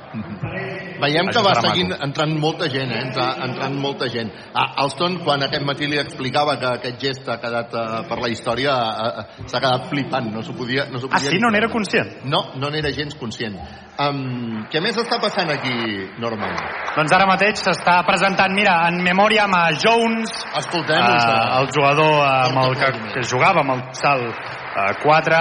Veiem 1.03 1.31
Això 1.31 1.41
que 1.41 1.45
va 1.47 1.55
seguint 1.57 1.95
entrant 2.05 2.35
molta 2.39 2.69
gent, 2.71 2.93
eh? 2.93 3.01
Entra, 3.07 3.31
entrant 3.47 3.79
molta 3.81 4.09
gent. 4.13 4.29
Ah, 4.53 4.69
Alston, 4.85 5.17
quan 5.25 5.43
aquest 5.47 5.65
matí 5.65 5.89
li 5.89 5.99
explicava 5.99 6.59
que 6.61 6.69
aquest 6.77 7.01
gest 7.01 7.31
ha 7.33 7.39
quedat 7.43 7.73
uh, 7.73 8.03
per 8.11 8.19
la 8.21 8.29
història, 8.33 8.75
uh, 8.77 9.25
s'ha 9.49 9.61
quedat 9.63 9.89
flipant, 9.91 10.29
no 10.35 10.45
s'ho 10.45 10.55
podia, 10.59 10.87
no 10.93 11.01
Ah, 11.03 11.17
podia 11.17 11.31
sí? 11.33 11.39
ni 11.39 11.43
No 11.43 11.51
n'era 11.51 11.69
conscient? 11.73 12.13
No, 12.25 12.45
no 12.61 12.71
n'era 12.71 12.93
gens 12.93 13.17
conscient. 13.19 13.57
Um, 13.99 14.67
què 14.73 14.81
més 14.85 14.97
està 15.01 15.19
passant 15.21 15.51
aquí, 15.53 15.75
Norman? 16.23 16.55
Doncs 16.97 17.13
ara 17.17 17.27
mateix 17.29 17.61
s'està 17.65 17.99
presentant, 18.07 18.53
mira, 18.55 18.77
en 18.89 19.01
memòria 19.05 19.49
a 19.49 19.65
Jones, 19.75 20.31
Escoltem-ho, 20.61 21.13
eh, 21.13 21.25
serà. 21.25 21.61
el 21.61 21.73
jugador 21.75 22.21
amb 22.29 22.63
el 22.67 22.77
que, 22.77 22.93
que 23.17 23.25
jugava 23.29 23.65
amb 23.65 23.75
el 23.79 23.83
salt 23.97 24.61
4, 24.73 25.39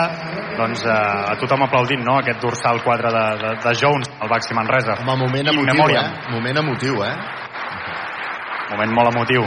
doncs 0.57 0.83
eh, 0.85 0.91
a 1.31 1.35
tothom 1.39 1.63
aplaudint, 1.63 2.03
no?, 2.03 2.17
aquest 2.19 2.41
dorsal 2.43 2.81
4 2.83 3.11
de, 3.15 3.25
de, 3.43 3.51
de 3.63 3.73
Jones, 3.79 4.09
el 4.21 4.29
Baxi 4.29 4.53
Manresa. 4.57 4.97
Home, 5.01 5.15
moment 5.23 5.47
emotiu, 5.53 5.67
memoriam. 5.73 6.05
eh? 6.05 6.31
Moment 6.35 6.57
emotiu, 6.63 7.03
eh? 7.05 7.13
Moment 8.71 8.91
molt 8.95 9.13
emotiu. 9.15 9.45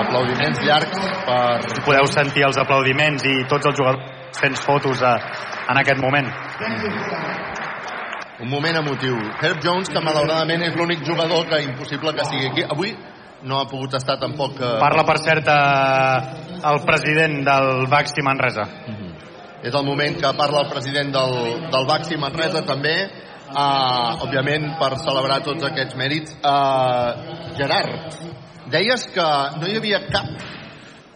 aplaudiments 0.00 0.60
llargs 0.64 1.00
per... 1.26 1.62
Si 1.74 1.82
podeu 1.84 2.06
sentir 2.08 2.44
els 2.46 2.56
aplaudiments 2.62 3.24
i 3.26 3.34
tots 3.50 3.66
els 3.68 3.76
jugadors 3.76 4.38
fent 4.40 4.56
fotos 4.56 5.02
a, 5.04 5.16
en 5.68 5.80
aquest 5.80 6.00
moment. 6.00 6.28
Un 8.40 8.48
moment 8.48 8.76
emotiu. 8.80 9.18
Herb 9.42 9.60
Jones, 9.64 9.90
que 9.92 10.00
malauradament 10.00 10.62
és 10.64 10.76
l'únic 10.78 11.02
jugador 11.04 11.44
que 11.50 11.58
impossible 11.66 12.14
que 12.16 12.24
sigui 12.30 12.48
aquí. 12.48 12.64
Avui 12.64 12.94
no 13.44 13.60
ha 13.60 13.68
pogut 13.68 13.94
estar 13.98 14.18
tampoc... 14.20 14.58
Eh... 14.60 14.76
Parla, 14.82 15.04
per 15.08 15.18
cert, 15.22 15.48
eh, 15.48 16.60
el 16.70 16.82
president 16.86 17.40
del 17.46 17.86
Baxi 17.90 18.24
Manresa. 18.26 18.66
És 19.60 19.74
el 19.76 19.84
moment 19.84 20.16
que 20.16 20.30
parla 20.38 20.62
el 20.64 20.70
president 20.72 21.12
del, 21.12 21.34
del 21.72 21.88
Baxi 21.88 22.16
Manresa 22.20 22.62
també, 22.68 22.94
uh, 23.52 24.22
òbviament 24.24 24.70
per 24.80 24.94
celebrar 25.02 25.40
tots 25.44 25.66
aquests 25.68 25.98
mèrits. 26.00 26.36
Uh, 26.40 27.52
Gerard, 27.58 28.16
deies 28.72 29.04
que 29.14 29.28
no 29.60 29.68
hi 29.68 29.76
havia 29.80 30.00
cap, 30.06 30.30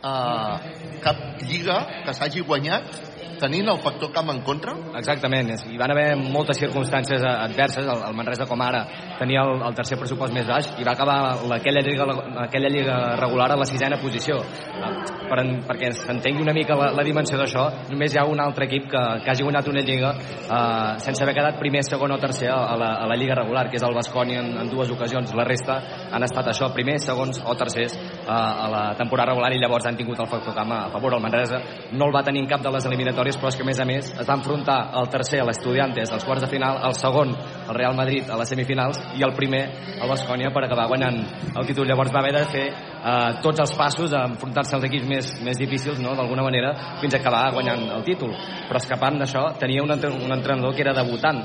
uh, 0.04 0.58
cap 1.04 1.24
lliga 1.44 1.80
que 2.04 2.16
s'hagi 2.16 2.44
guanyat 2.44 3.13
tenint 3.40 3.68
el 3.68 3.78
factor 3.82 4.12
camp 4.12 4.30
en 4.30 4.40
contra? 4.46 4.74
Exactament, 4.98 5.50
hi 5.70 5.78
van 5.80 5.90
haver 5.94 6.16
moltes 6.16 6.58
circumstàncies 6.60 7.22
adverses, 7.24 7.84
el, 7.86 8.02
el 8.08 8.14
Manresa 8.16 8.46
com 8.46 8.60
ara 8.62 8.84
tenia 9.18 9.42
el, 9.46 9.62
el 9.62 9.74
tercer 9.74 9.98
pressupost 10.00 10.34
més 10.34 10.46
baix 10.46 10.68
i 10.78 10.84
va 10.86 10.92
acabar 10.92 11.18
la- 11.48 11.56
aquella 11.56 11.80
lliga, 11.84 12.06
aquella 12.44 12.68
lliga 12.68 12.98
regular 13.16 13.50
a 13.52 13.56
la 13.56 13.66
sisena 13.66 13.96
posició. 14.00 14.38
Eh, 14.40 14.94
Per, 15.24 15.40
perquè 15.66 15.88
s'entengui 15.96 16.42
una 16.44 16.52
mica 16.52 16.74
la, 16.76 16.90
la 16.92 17.02
dimensió 17.02 17.38
d'això, 17.40 17.62
només 17.88 18.12
hi 18.12 18.18
ha 18.20 18.26
un 18.28 18.38
altre 18.44 18.66
equip 18.68 18.90
que, 18.92 19.00
que 19.24 19.30
hagi 19.32 19.42
guanyat 19.42 19.68
una 19.72 19.80
lliga 19.80 20.10
eh, 20.14 20.98
sense 21.00 21.22
haver 21.24 21.32
quedat 21.34 21.56
primer, 21.58 21.80
segon 21.82 22.12
o 22.12 22.18
tercer 22.20 22.50
a 22.52 22.76
la, 22.76 22.90
a 23.00 23.06
la 23.08 23.16
lliga 23.16 23.34
regular, 23.38 23.70
que 23.70 23.78
és 23.80 23.82
el 23.82 23.94
Basconi 23.96 24.36
en, 24.36 24.50
en 24.60 24.68
dues 24.68 24.90
ocasions. 24.92 25.32
La 25.34 25.46
resta 25.48 25.78
han 26.12 26.22
estat 26.28 26.50
això, 26.52 26.68
primers, 26.74 27.06
segons 27.08 27.40
o 27.40 27.54
tercers 27.56 27.96
eh, 27.96 28.28
a 28.28 28.68
la 28.68 28.82
temporada 29.00 29.32
regular 29.32 29.50
i 29.56 29.62
llavors 29.62 29.86
han 29.88 29.96
tingut 29.96 30.20
el 30.20 30.28
factor 30.28 30.54
camp 30.54 30.76
a 30.76 30.90
favor. 30.92 31.14
El 31.16 31.22
Manresa 31.24 31.62
no 31.96 32.10
el 32.10 32.14
va 32.14 32.22
tenir 32.22 32.42
en 32.44 32.50
cap 32.52 32.60
de 32.60 32.70
les 32.76 32.84
eliminatòries, 32.84 33.23
però 33.32 33.48
és 33.48 33.56
que 33.56 33.64
a 33.64 33.66
més 33.66 33.80
a 33.80 33.86
més 33.88 34.10
es 34.12 34.28
va 34.28 34.36
enfrontar 34.36 34.76
el 35.00 35.08
tercer 35.08 35.40
a 35.40 35.46
l'Estudiantes 35.48 36.12
als 36.12 36.24
quarts 36.28 36.44
de 36.44 36.50
final, 36.52 36.82
el 36.84 36.94
segon 36.98 37.32
el 37.34 37.74
Real 37.74 37.96
Madrid 37.96 38.28
a 38.28 38.36
les 38.36 38.52
semifinals 38.52 39.00
i 39.16 39.24
el 39.24 39.32
primer 39.34 39.62
el 39.96 40.08
Bascònia 40.10 40.52
per 40.52 40.64
acabar 40.66 40.86
guanyant 40.90 41.22
el 41.56 41.66
títol. 41.66 41.88
Llavors 41.88 42.12
va 42.12 42.20
haver 42.20 42.34
de 42.36 42.44
fer 42.52 42.66
eh, 42.68 43.30
tots 43.42 43.64
els 43.64 43.72
passos 43.78 44.12
a 44.12 44.26
enfrontar-se 44.28 44.76
als 44.76 44.84
equips 44.90 45.08
més, 45.08 45.32
més 45.42 45.56
difícils, 45.60 46.00
no?, 46.04 46.14
d'alguna 46.14 46.44
manera, 46.44 46.74
fins 47.00 47.14
a 47.14 47.22
acabar 47.22 47.52
guanyant 47.56 47.88
el 47.96 48.04
títol. 48.04 48.34
Però 48.68 48.80
escapant 48.80 49.18
d'això, 49.22 49.46
tenia 49.58 49.82
un, 49.82 49.94
un 49.94 50.36
entrenador 50.36 50.74
que 50.74 50.84
era 50.84 50.94
debutant. 50.96 51.40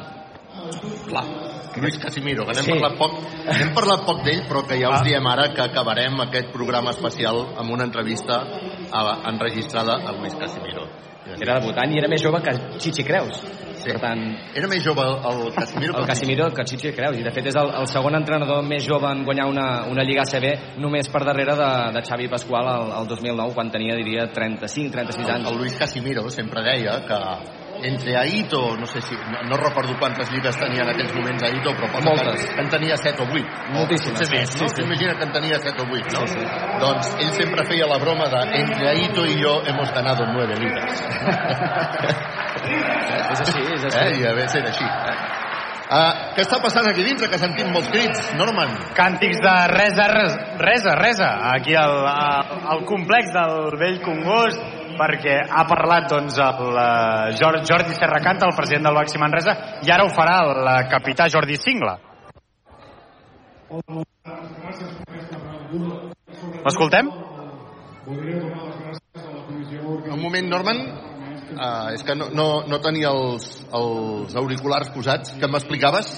Clar, 1.08 1.24
Lluís 1.80 1.98
Casimiro, 2.02 2.46
que 2.46 2.54
n'hem 2.54 2.66
Sí. 2.66 2.72
parlat 2.72 2.98
poc, 2.98 3.12
n'hem 3.46 3.74
parlat 3.74 4.06
poc 4.06 4.24
d'ell, 4.26 4.42
però 4.50 4.66
que 4.68 4.80
ja 4.80 4.90
us 4.90 5.04
diem 5.06 5.26
ara 5.28 5.50
que 5.54 5.62
acabarem 5.62 6.20
aquest 6.22 6.52
programa 6.52 6.92
especial 6.92 7.54
amb 7.58 7.72
una 7.72 7.86
entrevista 7.86 8.42
a, 8.92 9.30
enregistrada 9.30 10.02
a 10.04 10.12
Lluís 10.18 10.36
Casimiro. 10.36 10.88
Era 11.38 11.60
debutant 11.60 11.94
i 11.94 12.00
era 12.02 12.10
més 12.12 12.24
jove 12.24 12.42
que 12.46 12.56
Chichi 12.80 13.06
Creus. 13.06 13.44
Sí. 13.80 13.94
Per 13.94 14.00
tant, 14.02 14.24
era 14.60 14.68
més 14.68 14.84
jove 14.84 15.06
el 15.30 15.54
Casimiro 15.56 15.94
el 16.02 16.08
Casimiro 16.10 16.50
que 16.52 16.66
Chichi 16.68 16.92
Creus 16.98 17.16
i 17.16 17.24
de 17.24 17.32
fet 17.32 17.46
és 17.48 17.56
el, 17.62 17.70
el 17.80 17.88
segon 17.88 18.18
entrenador 18.18 18.60
més 18.68 18.84
jove 18.84 19.08
en 19.08 19.24
guanyar 19.24 19.46
una, 19.48 19.68
una 19.88 20.04
Lliga 20.04 20.26
ACB 20.26 20.82
només 20.84 21.08
per 21.14 21.22
darrere 21.24 21.56
de, 21.56 21.70
de 21.96 22.04
Xavi 22.10 22.28
Pasqual 22.34 22.68
el, 22.74 22.92
el 22.98 23.08
2009 23.14 23.56
quan 23.56 23.72
tenia 23.72 23.96
diria 23.96 24.28
35-36 24.36 25.32
anys 25.38 25.50
El 25.54 25.62
Luis 25.64 25.80
Casimiro 25.80 26.28
sempre 26.34 26.66
deia 26.66 27.00
que 27.08 27.22
entre 27.84 28.18
Aito, 28.18 28.76
no 28.78 28.86
sé 28.86 29.02
si, 29.02 29.16
no, 29.16 29.42
no 29.44 29.58
recordo 29.58 29.98
quantes 30.00 30.32
lligues 30.32 30.58
tenia 30.58 30.84
en 30.84 30.90
aquells 30.94 31.14
moments 31.16 31.44
Aito, 31.44 31.74
però 31.76 31.92
posa 31.94 32.10
Moltes. 32.10 32.46
que, 32.46 32.56
que 32.56 32.62
en 32.62 32.70
tenia 32.70 32.98
7 32.98 33.22
o 33.22 33.28
8. 33.28 33.46
Moltíssimes, 33.74 34.20
Potser 34.20 34.28
sí, 34.28 34.36
més, 34.36 34.50
sí, 34.50 34.64
no? 34.64 34.70
sí. 34.70 34.82
Imagina 34.84 35.16
que 35.18 35.24
en 35.24 35.32
tenia 35.32 35.60
7 35.60 35.82
o 35.82 35.88
8, 35.88 35.96
no? 36.14 36.28
Sí, 36.28 36.40
sí. 36.40 36.44
Doncs 36.84 37.12
ell 37.20 37.34
sempre 37.40 37.66
feia 37.66 37.88
la 37.88 37.98
broma 37.98 38.30
de 38.30 38.62
entre 38.62 38.90
Aito 38.90 39.26
y 39.26 39.42
yo 39.42 39.62
hemos 39.66 39.92
ganado 39.94 40.26
9 40.26 40.56
ligas. 40.60 41.04
és 42.70 43.44
així, 43.46 43.62
és 43.76 43.84
així. 43.86 44.00
Eh? 44.00 44.18
I 44.20 44.26
a 44.26 44.34
veure, 44.38 44.60
era 44.60 44.74
així. 44.74 44.86
Eh? 44.86 45.48
Uh, 45.90 46.12
què 46.36 46.44
està 46.44 46.60
passant 46.62 46.86
aquí 46.86 47.02
dintre, 47.02 47.26
que 47.32 47.40
sentim 47.42 47.72
molts 47.74 47.90
crits, 47.90 48.28
Norman? 48.38 48.76
Càntics 48.98 49.40
de 49.42 49.54
resa, 49.72 50.06
resa, 50.12 50.44
resa, 50.62 50.94
resa 51.00 51.30
aquí 51.50 51.74
al, 51.74 52.04
al, 52.06 52.60
al 52.76 52.84
complex 52.86 53.34
del 53.34 53.74
vell 53.82 53.98
Congost 54.06 54.79
perquè 55.00 55.38
ha 55.48 55.64
parlat 55.70 56.10
doncs, 56.12 56.38
el 56.44 56.80
eh, 56.84 57.38
Jordi, 57.40 57.96
Serracanta, 57.96 58.50
el 58.50 58.58
president 58.58 58.90
del 58.90 59.00
Baxi 59.00 59.22
Manresa, 59.22 59.56
i 59.86 59.92
ara 59.96 60.06
ho 60.06 60.12
farà 60.14 60.40
el 60.46 60.72
eh, 60.74 60.78
capità 60.92 61.30
Jordi 61.32 61.58
Singla. 61.60 61.96
L'escoltem? 66.66 67.12
Un 70.10 70.20
moment, 70.20 70.50
Norman. 70.50 70.84
Uh, 71.50 71.90
és 71.96 72.04
que 72.06 72.14
no, 72.14 72.28
no, 72.30 72.44
no 72.70 72.78
tenia 72.82 73.10
els, 73.10 73.46
els 73.74 74.36
auriculars 74.38 74.92
posats. 74.94 75.34
Que 75.42 75.50
m'explicaves? 75.50 76.12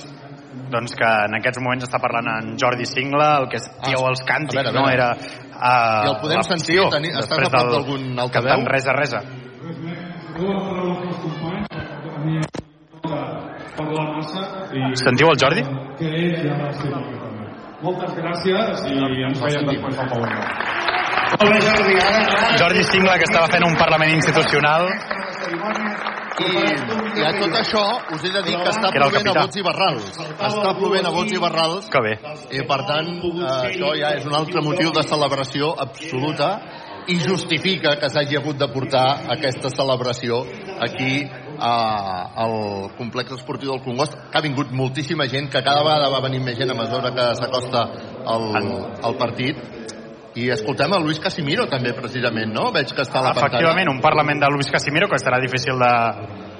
Doncs 0.71 0.95
que 0.99 1.07
en 1.27 1.37
aquests 1.37 1.61
moments 1.63 1.87
està 1.87 1.99
parlant 2.03 2.27
en 2.33 2.57
Jordi 2.59 2.87
Singla, 2.87 3.29
el 3.41 3.47
que 3.51 3.61
dieu 3.85 4.03
els 4.07 4.23
càntics, 4.27 4.59
veure, 4.59 4.73
no 4.75 4.87
era 4.91 5.13
uh, 5.61 6.03
I 6.05 6.09
el 6.09 6.17
podem 6.21 6.43
sentir? 6.49 6.79
Teni- 6.91 7.13
estàs 7.13 7.37
a 7.37 7.49
prop 7.53 7.71
d'algun 7.71 8.19
altaveu? 8.19 8.49
Cantant 8.51 8.67
resa, 8.73 8.91
resa. 8.97 9.21
Sentiu 15.05 15.27
el 15.31 15.37
Jordi? 15.41 15.63
moltes 17.81 18.13
gràcies 18.13 18.83
i 18.91 19.23
ens 19.25 19.41
veiem 19.41 19.65
després 19.71 19.97
al 20.03 20.09
Pau 20.11 20.21
Jordi 22.61 22.83
Singla, 22.91 23.17
que 23.17 23.25
estava 23.29 23.47
fent 23.49 23.65
un 23.65 23.77
Parlament 23.79 24.13
institucional. 24.13 24.85
I, 26.41 27.21
I 27.21 27.25
a 27.27 27.31
tot 27.37 27.57
això 27.59 27.83
us 28.15 28.23
he 28.25 28.31
de 28.33 28.43
dir 28.47 28.55
que 28.57 28.71
està 28.73 28.91
plovent 28.95 29.31
a 29.31 29.35
bots 29.37 29.59
i 29.59 29.65
barrals. 29.65 30.07
Està 30.49 30.75
plovent 30.77 31.09
a 31.09 31.11
bots 31.15 31.35
i 31.35 31.41
barrals. 31.41 31.89
Que 31.93 32.03
bé. 32.05 32.15
I 32.57 32.63
per 32.69 32.79
tant, 32.89 33.11
eh, 33.31 33.51
això 33.71 33.91
ja 33.99 34.15
és 34.19 34.25
un 34.29 34.37
altre 34.37 34.63
motiu 34.65 34.93
de 34.95 35.03
celebració 35.07 35.73
absoluta 35.85 36.53
i 37.09 37.17
justifica 37.21 37.95
que 37.99 38.09
s'hagi 38.13 38.37
hagut 38.37 38.59
de 38.61 38.67
portar 38.69 39.05
aquesta 39.33 39.71
celebració 39.73 40.43
aquí 40.85 41.23
a, 41.61 41.73
al 42.43 42.55
complex 42.97 43.37
esportiu 43.37 43.71
del 43.71 43.83
Congost, 43.85 44.17
que 44.31 44.37
ha 44.37 44.43
vingut 44.45 44.71
moltíssima 44.73 45.27
gent, 45.29 45.49
que 45.49 45.63
cada 45.65 45.83
vegada 45.85 46.09
va 46.13 46.23
venir 46.25 46.41
més 46.45 46.57
gent 46.57 46.73
a 46.73 46.77
mesura 46.77 47.13
que 47.15 47.27
s'acosta 47.37 47.85
el, 48.35 48.47
el 49.09 49.17
partit. 49.21 49.61
I 50.35 50.47
escoltem 50.53 50.93
a 50.95 50.99
Luis 51.03 51.19
Casimiro 51.19 51.65
també, 51.67 51.91
precisament, 51.97 52.53
no? 52.55 52.69
Veig 52.71 52.93
que 52.95 53.03
està 53.03 53.19
a 53.19 53.25
la 53.25 53.33
pantalla. 53.35 53.57
Efectivament, 53.57 53.91
un 53.91 53.99
Parlament 54.03 54.39
de 54.39 54.51
Luis 54.53 54.71
Casimiro 54.71 55.09
que 55.11 55.19
serà 55.19 55.41
difícil 55.43 55.79
de 55.81 55.91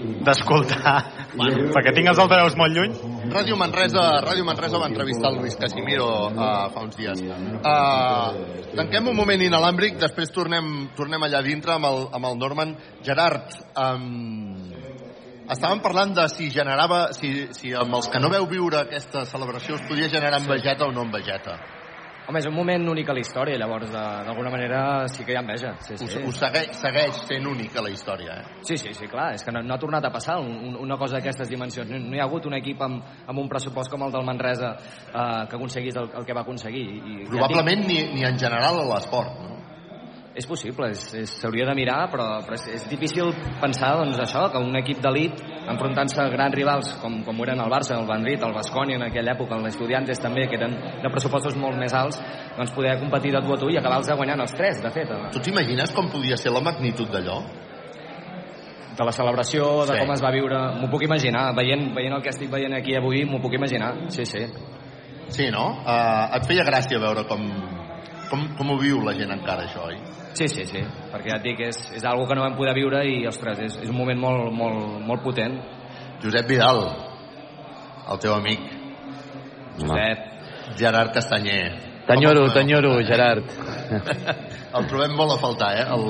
d'escoltar 0.02 0.94
bueno. 1.36 1.68
perquè 1.76 1.94
tinc 1.94 2.10
els 2.10 2.20
altaveus 2.22 2.56
molt 2.58 2.74
lluny 2.74 2.94
Ràdio 3.32 3.58
Manresa, 3.60 4.02
Ràdio 4.26 4.46
Manresa 4.48 4.80
va 4.82 4.88
entrevistar 4.90 5.30
el 5.32 5.40
Luis 5.44 5.56
Casimiro 5.60 6.08
uh, 6.32 6.68
fa 6.74 6.84
uns 6.84 6.98
dies. 6.98 7.22
Uh, 7.22 8.72
tanquem 8.76 9.12
un 9.12 9.16
moment 9.16 9.44
inalàmbric, 9.46 10.00
després 10.02 10.34
tornem, 10.34 10.90
tornem 10.98 11.28
allà 11.28 11.44
dintre 11.46 11.76
amb 11.78 11.88
el, 11.88 12.02
amb 12.18 12.28
el 12.32 12.40
Norman. 12.42 12.74
Gerard, 13.06 13.54
um, 13.78 14.74
estàvem 15.52 15.84
parlant 15.86 16.16
de 16.18 16.28
si 16.34 16.50
generava, 16.52 17.04
si, 17.16 17.48
si 17.56 17.76
amb 17.78 18.02
els 18.02 18.10
que 18.12 18.20
no 18.20 18.34
veu 18.34 18.50
viure 18.52 18.82
aquesta 18.82 19.24
celebració 19.30 19.78
es 19.78 19.86
podia 19.88 20.12
generar 20.12 20.42
envejeta 20.42 20.90
o 20.90 20.96
no 20.96 21.06
envejeta. 21.08 21.60
Home, 22.28 22.40
és 22.40 22.46
un 22.48 22.54
moment 22.54 22.86
únic 22.88 23.10
a 23.10 23.14
la 23.14 23.20
història, 23.20 23.58
llavors 23.58 23.90
de- 23.92 23.98
d'alguna 24.28 24.52
manera 24.54 25.08
sí 25.10 25.24
que 25.26 25.34
hi 25.34 25.36
ha 25.36 25.42
enveja. 25.42 25.74
Sí, 25.82 25.98
sí. 25.98 26.06
Us, 26.06 26.16
us 26.30 26.38
segueix, 26.40 26.70
segueix 26.78 27.16
sent 27.28 27.48
única 27.48 27.82
la 27.82 27.90
història, 27.90 28.36
eh? 28.42 28.60
Sí, 28.62 28.78
sí, 28.78 28.94
sí, 28.94 29.08
clar, 29.08 29.34
és 29.34 29.44
que 29.44 29.52
no, 29.52 29.62
no 29.64 29.74
ha 29.74 29.80
tornat 29.82 30.06
a 30.06 30.12
passar 30.12 30.38
un, 30.40 30.52
un, 30.70 30.76
una 30.78 30.98
cosa 30.98 31.18
d'aquestes 31.18 31.50
dimensions. 31.50 31.90
No, 31.90 31.98
no 32.00 32.16
hi 32.16 32.20
ha 32.22 32.28
hagut 32.30 32.46
un 32.46 32.54
equip 32.54 32.82
amb, 32.82 33.02
amb 33.28 33.40
un 33.40 33.50
pressupost 33.50 33.90
com 33.92 34.04
el 34.04 34.12
del 34.14 34.24
Manresa 34.24 34.76
eh, 34.78 35.48
que 35.50 35.56
aconseguís 35.58 35.96
el, 35.98 36.12
el 36.16 36.26
que 36.26 36.34
va 36.34 36.42
aconseguir. 36.42 36.86
I, 37.02 37.26
Probablement 37.28 37.88
ni, 37.88 38.00
ni 38.14 38.24
en 38.24 38.38
general 38.40 38.80
a 38.80 38.86
l'esport, 38.94 39.40
no? 39.42 39.58
És 40.32 40.46
possible, 40.48 40.88
s'hauria 40.96 41.66
de 41.68 41.74
mirar, 41.76 42.06
però, 42.08 42.26
però 42.46 42.56
és, 42.56 42.64
és 42.72 42.84
difícil 42.88 43.34
pensar 43.60 43.98
doncs, 44.00 44.16
això, 44.24 44.46
que 44.54 44.62
un 44.64 44.78
equip 44.80 45.02
d'elit 45.04 45.42
enfrontant-se 45.68 46.22
a 46.24 46.30
grans 46.32 46.56
rivals 46.56 46.94
com, 47.02 47.18
com 47.26 47.42
eren 47.44 47.60
el 47.60 47.72
Barça, 47.72 47.98
el 47.98 48.08
Madrid, 48.08 48.40
el 48.48 48.54
Basconi 48.56 48.96
en 48.96 49.04
aquella 49.10 49.34
època, 49.34 49.58
els 49.60 49.74
Estudiantes 49.74 50.22
també, 50.24 50.46
que 50.48 50.56
eren 50.56 50.78
de 51.04 51.12
pressupostos 51.12 51.58
molt 51.60 51.76
més 51.76 51.92
alts, 51.92 52.22
doncs 52.56 52.72
poder 52.72 52.96
competir 53.02 53.34
de 53.36 53.42
tu 53.44 53.52
a 53.52 53.58
tu 53.60 53.74
i 53.74 53.76
acabar-los 53.82 54.08
guanyant 54.22 54.46
els 54.46 54.56
tres, 54.56 54.80
de 54.80 54.94
fet. 54.96 55.12
Tu 55.36 55.44
t'imagines 55.50 55.92
com 55.98 56.08
podia 56.14 56.40
ser 56.40 56.56
la 56.56 56.64
magnitud 56.64 57.12
d'allò? 57.12 57.42
De 58.96 59.08
la 59.08 59.12
celebració, 59.16 59.86
de 59.88 59.98
Sí. 59.98 60.00
com 60.00 60.14
es 60.16 60.24
va 60.24 60.32
viure, 60.32 60.62
m'ho 60.80 60.88
puc 60.92 61.04
imaginar. 61.04 61.54
Veient, 61.56 61.94
veient 61.96 62.16
el 62.16 62.24
que 62.24 62.30
estic 62.30 62.50
veient 62.52 62.74
aquí 62.74 62.96
avui, 62.96 63.26
m'ho 63.26 63.42
puc 63.44 63.54
imaginar. 63.60 63.94
Sí, 64.08 64.26
sí. 64.26 64.48
Sí, 65.28 65.52
no? 65.52 65.84
Uh, 65.84 66.38
et 66.38 66.48
feia 66.48 66.64
gràcia 66.64 67.00
veure 67.00 67.24
com, 67.28 67.44
com, 68.30 68.48
com 68.58 68.72
ho 68.72 68.78
viu 68.80 69.04
la 69.04 69.14
gent 69.14 69.32
encara, 69.32 69.64
això, 69.68 69.88
oi? 69.88 70.11
Sí, 70.34 70.48
sí, 70.48 70.66
sí, 70.66 70.82
perquè 71.12 71.34
ja 71.34 71.38
et 71.42 71.46
dic, 71.46 71.62
és, 71.68 71.80
és 71.98 72.04
algo 72.08 72.26
que 72.28 72.36
no 72.38 72.46
vam 72.46 72.56
poder 72.56 72.74
viure 72.78 73.04
i, 73.08 73.22
ostres, 73.28 73.60
és, 73.66 73.78
és 73.84 73.90
un 73.92 73.98
moment 73.98 74.20
molt, 74.20 74.52
molt, 74.56 75.00
molt 75.08 75.24
potent. 75.26 75.58
Josep 76.24 76.48
Vidal, 76.48 76.86
el 78.12 78.22
teu 78.24 78.36
amic. 78.36 78.68
Josep. 79.82 80.28
Gerard 80.80 81.12
Castanyer. 81.14 81.72
T'enyoro, 82.08 82.48
t'enyoro, 82.54 82.94
Gerard. 83.06 83.50
El 84.78 84.88
trobem 84.88 85.14
molt 85.20 85.36
a 85.36 85.40
faltar, 85.42 85.74
eh? 85.82 85.84
El, 85.92 86.06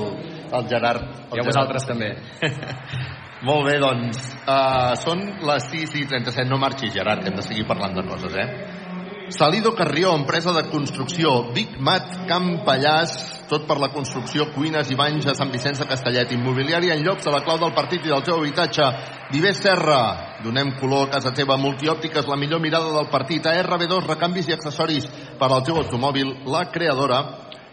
el 0.53 0.67
Gerard. 0.69 1.07
El 1.31 1.39
I 1.39 1.41
a 1.41 1.45
vosaltres 1.47 1.87
també. 1.89 2.11
Molt 3.47 3.65
bé, 3.65 3.79
doncs, 3.81 4.19
uh, 4.45 4.93
són 5.01 5.23
les 5.49 5.65
6 5.71 5.95
i 5.97 6.03
37. 6.11 6.45
No 6.49 6.59
marxis, 6.61 6.93
Gerard, 6.93 7.23
que 7.23 7.31
hem 7.31 7.39
de 7.39 7.45
seguir 7.45 7.65
parlant 7.69 7.97
de 7.97 8.03
coses, 8.05 8.35
eh? 8.37 8.80
Salido 9.31 9.73
Carrió, 9.73 10.13
empresa 10.13 10.51
de 10.51 10.69
construcció. 10.69 11.51
Big 11.53 11.79
Mat, 11.79 12.27
Camp 12.27 12.65
Pallàs, 12.65 13.13
tot 13.47 13.63
per 13.67 13.77
la 13.79 13.87
construcció, 13.93 14.49
cuines 14.51 14.91
i 14.91 14.97
banys 14.99 15.29
a 15.31 15.35
Sant 15.37 15.53
Vicenç 15.53 15.79
de 15.79 15.87
Castellet. 15.87 16.33
Immobiliària 16.35 16.97
en 16.97 17.05
llocs 17.05 17.27
a 17.27 17.33
la 17.33 17.39
clau 17.45 17.57
del 17.61 17.73
partit 17.73 18.03
i 18.05 18.11
del 18.11 18.25
teu 18.27 18.41
habitatge. 18.41 18.89
Viver 19.31 19.53
Serra, 19.55 20.01
donem 20.43 20.73
color 20.81 21.07
a 21.07 21.11
casa 21.15 21.31
teva. 21.31 21.55
Multiòptiques, 21.57 22.27
la 22.27 22.37
millor 22.37 22.59
mirada 22.59 22.91
del 22.91 23.07
partit. 23.13 23.47
ARB2, 23.47 24.03
recanvis 24.09 24.51
i 24.51 24.57
accessoris 24.57 25.07
per 25.39 25.49
al 25.49 25.63
teu 25.63 25.79
automòbil. 25.79 26.35
La 26.51 26.67
creadora 26.71 27.23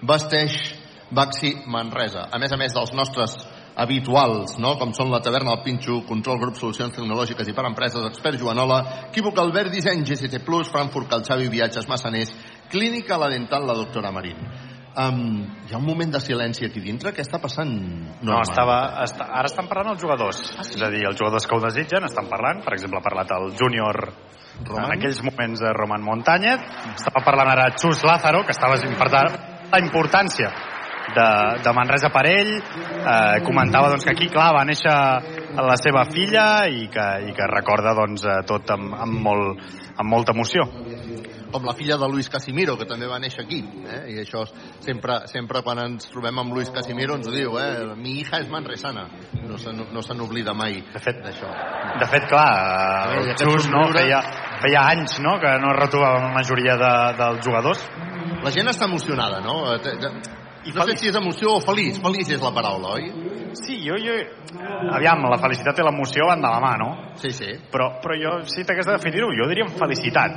vesteix 0.06 0.58
Baxi 1.10 1.56
Manresa. 1.66 2.28
A 2.30 2.38
més 2.38 2.52
a 2.52 2.60
més 2.60 2.74
dels 2.76 2.94
nostres 2.94 3.34
habituals, 3.78 4.56
no? 4.58 4.74
com 4.80 4.92
són 4.96 5.12
la 5.12 5.20
taverna 5.22 5.54
del 5.54 5.62
Pinxo, 5.64 6.00
Control 6.08 6.40
Grup 6.42 6.58
Solucions 6.58 6.96
Tecnològiques 6.96 7.46
i 7.46 7.54
per 7.54 7.66
Empreses, 7.68 8.08
Expert 8.10 8.40
Joanola, 8.40 8.80
Equívoc 9.08 9.38
Albert 9.38 9.70
Disseny, 9.74 10.02
GCT 10.06 10.42
Plus, 10.46 10.70
Frankfurt 10.72 11.10
Calçavi, 11.12 11.46
Viatges 11.52 11.86
Massaners, 11.90 12.34
Clínica 12.72 13.18
La 13.20 13.30
Dental, 13.30 13.66
la 13.68 13.78
doctora 13.78 14.10
Marín. 14.14 14.40
Um, 14.98 15.44
hi 15.68 15.76
ha 15.76 15.78
un 15.78 15.86
moment 15.86 16.10
de 16.10 16.18
silenci 16.18 16.64
aquí 16.66 16.80
dintre. 16.82 17.12
Què 17.14 17.22
està 17.22 17.38
passant? 17.38 17.70
No, 18.26 18.40
estava, 18.42 18.80
està, 19.04 19.28
ara 19.30 19.46
estan 19.46 19.68
parlant 19.70 19.92
els 19.92 20.02
jugadors. 20.02 20.40
Ah, 20.56 20.64
sí? 20.66 20.74
És 20.74 20.82
a 20.82 20.88
dir, 20.90 21.04
els 21.06 21.20
jugadors 21.20 21.46
que 21.46 21.54
ho 21.54 21.62
desitgen 21.62 22.08
estan 22.08 22.26
parlant. 22.26 22.64
Per 22.64 22.74
exemple, 22.74 22.98
ha 22.98 23.04
parlat 23.04 23.30
el 23.36 23.52
júnior 23.60 24.00
Roman? 24.64 24.88
en 24.88 24.96
aquells 24.96 25.22
moments 25.22 25.62
de 25.62 25.70
Roman 25.76 26.02
Montañez. 26.02 26.66
Estava 26.96 27.22
parlant 27.22 27.52
ara 27.52 27.68
Xus 27.76 28.02
Lázaro, 28.02 28.42
que 28.42 28.56
estava 28.56 28.80
per 28.98 29.10
tant, 29.14 29.38
la 29.70 29.80
importància 29.84 30.50
de, 31.16 31.28
de 31.64 31.74
Manresa 31.76 32.10
per 32.14 32.24
ell. 32.30 32.54
Eh, 32.58 33.40
comentava 33.46 33.92
doncs, 33.92 34.06
que 34.06 34.14
aquí, 34.14 34.28
clar, 34.32 34.52
va 34.56 34.66
néixer 34.68 34.94
la 35.58 35.76
seva 35.80 36.04
filla 36.12 36.66
i 36.70 36.86
que, 36.92 37.08
i 37.28 37.34
que 37.36 37.50
recorda 37.50 37.96
doncs, 37.98 38.26
eh, 38.26 38.40
tot 38.48 38.70
amb, 38.74 38.94
amb, 38.94 39.20
molt, 39.24 39.66
amb 39.96 40.08
molta 40.10 40.36
emoció. 40.36 40.68
com 41.48 41.64
la 41.64 41.72
filla 41.72 41.96
de 41.96 42.04
Luis 42.12 42.28
Casimiro, 42.28 42.74
que 42.76 42.84
també 42.84 43.06
va 43.08 43.16
néixer 43.18 43.40
aquí. 43.40 43.62
Eh? 43.88 44.00
I 44.12 44.18
això 44.20 44.42
sempre, 44.84 45.22
sempre 45.32 45.62
quan 45.64 45.78
ens 45.80 46.10
trobem 46.12 46.42
amb 46.42 46.52
Luis 46.52 46.68
Casimiro 46.68 47.16
ens 47.16 47.26
ho 47.26 47.32
diu, 47.32 47.56
eh? 47.56 47.94
mi 47.96 48.18
hija 48.20 48.42
és 48.42 48.50
manresana. 48.52 49.06
No 49.48 49.56
se, 49.56 49.72
no 49.72 50.02
se 50.04 50.12
n'oblida 50.12 50.52
mai 50.52 50.82
d'això. 50.92 51.48
De 52.02 52.10
fet, 52.12 52.28
clar, 52.28 52.48
Eh, 53.08 53.34
Xus 53.38 53.68
no, 53.72 53.86
feia, 53.94 54.20
feia 54.62 54.84
anys 54.92 55.18
no, 55.24 55.36
que 55.42 55.50
no 55.62 55.72
retrobava 55.76 56.22
la 56.26 56.34
majoria 56.34 56.76
de, 56.80 56.92
dels 57.18 57.44
jugadors. 57.46 57.84
La 58.44 58.52
gent 58.54 58.70
està 58.70 58.86
emocionada, 58.86 59.40
no? 59.44 59.60
Eh, 60.66 60.72
te- 60.72 60.78
No 60.78 60.86
sé 60.88 60.96
si 60.98 61.08
és 61.08 61.16
emoció 61.16 61.54
o 61.56 61.60
feliç. 61.64 62.00
Feliç 62.02 62.30
és 62.36 62.42
la 62.42 62.50
paraula, 62.54 62.96
oi? 62.98 63.12
Sí, 63.58 63.78
jo, 63.86 63.96
jo... 63.96 64.16
Aviam, 64.94 65.22
la 65.30 65.38
felicitat 65.40 65.78
i 65.78 65.86
l'emoció 65.86 66.26
van 66.28 66.42
de 66.42 66.48
la 66.50 66.60
mà, 66.60 66.74
no? 66.80 66.90
Sí, 67.16 67.30
sí. 67.32 67.54
Però, 67.72 67.88
però 68.02 68.16
jo, 68.20 68.34
si 68.50 68.64
t'hagués 68.64 68.86
de 68.86 68.96
definir-ho, 68.98 69.30
jo 69.38 69.48
diria 69.48 69.66
felicitat. 69.78 70.36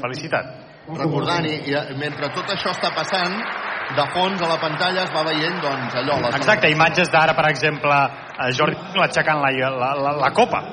Felicitat. 0.00 0.56
Recordant, 0.90 1.46
i, 1.46 1.58
i 1.70 1.94
mentre 2.00 2.32
tot 2.34 2.48
això 2.50 2.72
està 2.74 2.90
passant, 2.96 3.36
de 3.94 4.04
fons 4.14 4.42
a 4.42 4.48
la 4.50 4.56
pantalla 4.62 5.04
es 5.04 5.12
va 5.14 5.22
veient, 5.28 5.60
doncs, 5.62 5.94
allò... 6.00 6.16
La 6.24 6.32
Exacte, 6.38 6.70
imatges 6.72 7.10
d'ara, 7.12 7.34
per 7.38 7.46
exemple, 7.50 7.94
eh, 7.94 8.50
Jordi 8.58 8.98
l'aixecant 8.98 9.38
la, 9.44 9.52
la, 9.70 9.92
la, 9.94 10.12
la 10.24 10.30
copa. 10.34 10.64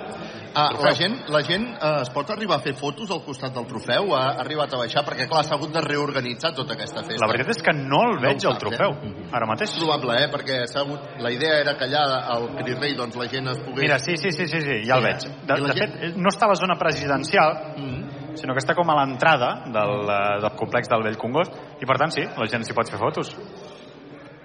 Ah, 0.57 0.71
la 0.81 0.91
gent, 0.97 1.19
la 1.29 1.41
gent 1.45 1.67
eh, 1.75 1.89
es 2.01 2.09
pot 2.09 2.31
arribar 2.33 2.55
a 2.57 2.63
fer 2.65 2.73
fotos 2.79 3.11
al 3.13 3.19
costat 3.21 3.53
del 3.53 3.67
trofeu? 3.69 4.09
Ha 4.17 4.23
arribat 4.41 4.73
a 4.73 4.79
baixar? 4.81 5.03
Perquè, 5.05 5.27
clar, 5.29 5.43
s'ha 5.45 5.53
hagut 5.53 5.69
de 5.75 5.83
reorganitzar 5.85 6.53
tota 6.57 6.73
aquesta 6.73 7.03
festa. 7.05 7.21
La 7.21 7.29
veritat 7.29 7.53
és 7.53 7.61
que 7.61 7.75
no 7.77 7.99
el 8.07 8.17
veig, 8.23 8.41
ho 8.41 8.49
el 8.49 8.57
saps, 8.57 8.63
trofeu, 8.63 8.95
eh? 9.05 9.27
ara 9.37 9.45
mateix. 9.51 9.69
És 9.69 9.77
probable, 9.77 10.17
eh? 10.23 10.31
Perquè 10.33 10.57
hagut... 10.81 11.05
la 11.21 11.31
idea 11.35 11.59
era 11.61 11.75
que 11.77 11.85
allà 11.85 12.03
al 12.33 12.49
Crirt 12.57 12.81
Rei 12.81 12.95
doncs, 12.97 13.15
la 13.21 13.29
gent 13.29 13.51
es 13.53 13.61
pogués... 13.61 13.83
Mira, 13.85 13.99
sí, 14.01 14.17
sí, 14.17 14.31
sí, 14.33 14.47
sí, 14.49 14.61
sí 14.65 14.79
ja 14.87 14.97
el 14.97 15.05
veig. 15.05 15.27
eh? 15.29 15.35
De, 15.45 15.59
de 15.67 15.77
fet, 15.77 16.17
no 16.17 16.33
està 16.33 16.49
a 16.49 16.55
la 16.55 16.59
zona 16.65 16.79
presidencial, 16.81 17.53
Mm. 17.77 18.33
sinó 18.37 18.53
que 18.53 18.61
està 18.61 18.73
com 18.77 18.89
a 18.89 18.95
l'entrada 18.99 19.63
del, 19.69 20.09
eh, 20.09 20.41
del 20.41 20.55
complex 20.57 20.89
del 20.89 21.03
Vell 21.05 21.17
Congost, 21.21 21.53
i 21.81 21.85
per 21.85 21.97
tant, 22.01 22.11
sí, 22.13 22.23
la 22.25 22.45
gent 22.49 22.65
s'hi 22.65 22.73
pot 22.73 22.89
fer 22.89 22.97
fotos. 23.01 23.31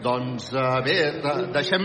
Doncs 0.03 0.49
uh, 0.53 0.81
bé, 0.83 0.97
de- 1.23 1.47
deixem, 1.55 1.83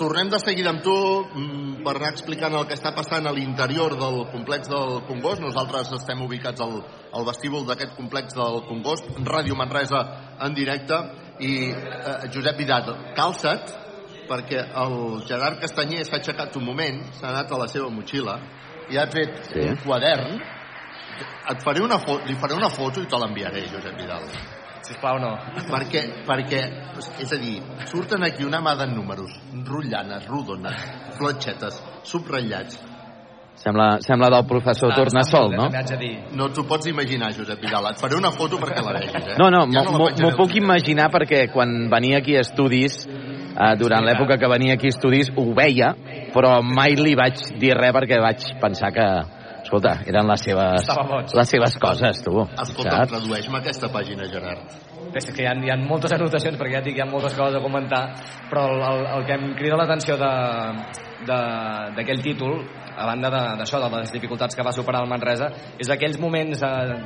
tornem 0.00 0.30
de 0.32 0.38
seguida 0.40 0.70
amb 0.72 0.80
tu 0.84 0.94
mm, 0.94 1.82
per 1.84 1.92
anar 1.98 2.10
explicant 2.14 2.54
el 2.56 2.64
que 2.70 2.76
està 2.78 2.94
passant 2.96 3.26
a 3.28 3.32
l'interior 3.36 3.92
del 4.00 4.22
complex 4.32 4.70
del 4.72 5.02
Congost. 5.08 5.42
Nosaltres 5.44 5.92
estem 5.98 6.22
ubicats 6.24 6.64
al, 6.64 6.78
al 7.12 7.26
vestíbul 7.28 7.66
d'aquest 7.68 7.92
complex 7.98 8.34
del 8.38 8.62
Congost, 8.70 9.10
Ràdio 9.28 9.56
Manresa 9.58 10.00
en 10.46 10.56
directe, 10.56 10.96
i 11.44 11.52
uh, 11.74 12.24
Josep 12.32 12.56
Vidat, 12.62 12.88
calça't, 13.18 13.68
perquè 14.26 14.64
el 14.82 14.96
Gerard 15.28 15.60
Castanyer 15.60 16.06
s'ha 16.08 16.16
aixecat 16.22 16.56
un 16.56 16.64
moment, 16.66 17.02
s'ha 17.20 17.28
anat 17.34 17.52
a 17.52 17.60
la 17.60 17.68
seva 17.68 17.92
motxilla, 17.92 18.40
i 18.90 18.96
ha 18.98 19.04
tret 19.12 19.42
Sí. 19.52 19.60
un 19.60 19.76
quadern, 19.84 20.40
et 21.52 21.62
faré 21.62 21.82
una 21.84 22.00
li 22.26 22.34
faré 22.40 22.54
una 22.56 22.68
foto 22.70 23.02
i 23.02 23.06
te 23.10 23.18
l'enviaré, 23.20 23.66
Josep 23.70 23.96
Vidal. 24.00 24.24
Sisplau, 24.86 25.18
no. 25.18 25.32
Perquè, 25.66 26.02
perquè, 26.26 26.60
és 27.22 27.32
a 27.34 27.38
dir, 27.42 27.56
surten 27.90 28.22
aquí 28.22 28.44
una 28.46 28.60
mà 28.62 28.76
de 28.78 28.86
números, 28.92 29.32
rotllanes, 29.66 30.26
rodones, 30.30 30.76
fletxetes, 31.18 31.80
subratllats. 32.06 32.78
Sembla, 33.56 33.96
sembla 34.04 34.28
del 34.28 34.44
professor 34.46 34.92
Tornasol, 34.94 35.54
no? 35.56 35.70
M'haig 35.72 35.88
de 35.88 35.96
dir. 35.96 36.12
No 36.36 36.50
t'ho 36.52 36.66
pots 36.68 36.86
imaginar, 36.90 37.30
Josep 37.32 37.58
Vidal. 37.64 37.86
Et 37.90 37.98
faré 38.02 38.14
una 38.18 38.30
foto 38.30 38.58
perquè 38.60 38.82
la 38.84 38.92
vegis, 38.98 39.14
eh? 39.32 39.36
No, 39.40 39.48
no, 39.50 39.62
Ja 39.72 39.82
la 39.82 39.94
m'ho- 39.96 40.36
puc 40.36 40.54
imaginar 40.60 41.08
perquè 41.10 41.46
quan 41.50 41.88
venia 41.90 42.18
aquí 42.18 42.36
a 42.36 42.40
estudis, 42.44 43.06
eh, 43.08 43.76
durant 43.80 44.04
l'època 44.04 44.36
que 44.38 44.46
venia 44.46 44.74
aquí 44.74 44.86
a 44.86 44.94
estudis, 44.94 45.32
ho 45.34 45.54
veia, 45.56 45.94
però 46.34 46.60
mai 46.62 46.94
li 46.96 47.14
vaig 47.16 47.40
dir 47.58 47.72
res 47.74 47.92
perquè 47.96 48.20
vaig 48.20 48.44
pensar 48.60 48.92
que, 48.92 49.08
escolta, 49.66 49.96
eren 50.06 50.26
les 50.30 50.42
seves, 50.46 50.86
les 51.36 51.48
seves 51.52 51.76
coses, 51.82 52.22
tu. 52.24 52.40
Escolta, 52.62 52.96
saps? 53.02 53.10
tradueix-me 53.12 53.58
aquesta 53.60 53.90
pàgina, 53.92 54.28
Gerard. 54.30 54.76
Bé, 55.12 55.20
és 55.20 55.28
que 55.32 55.42
hi 55.44 55.46
ha, 55.50 55.52
hi 55.62 55.70
ha 55.70 55.76
moltes 55.82 56.12
anotacions, 56.16 56.56
perquè 56.58 56.78
ja 56.78 56.80
et 56.82 56.88
dic, 56.88 56.96
hi 56.98 57.02
ha 57.04 57.06
moltes 57.10 57.34
coses 57.38 57.58
a 57.58 57.62
comentar, 57.62 58.02
però 58.50 58.64
el, 58.72 58.80
el, 58.88 59.04
el 59.18 59.26
que 59.28 59.36
em 59.38 59.46
crida 59.58 59.76
l'atenció 59.78 60.16
de- 60.18 60.86
de- 61.28 61.94
d'aquell 61.98 62.22
títol, 62.24 62.60
a 62.96 63.06
banda 63.06 63.30
d'això, 63.30 63.80
de, 63.82 63.90
de 63.92 64.00
les 64.02 64.12
dificultats 64.14 64.56
que 64.56 64.64
va 64.64 64.72
superar 64.72 65.02
el 65.04 65.10
Manresa, 65.10 65.50
és 65.78 65.90
aquells 65.92 66.18
moments 66.22 66.62
eh, 66.64 66.96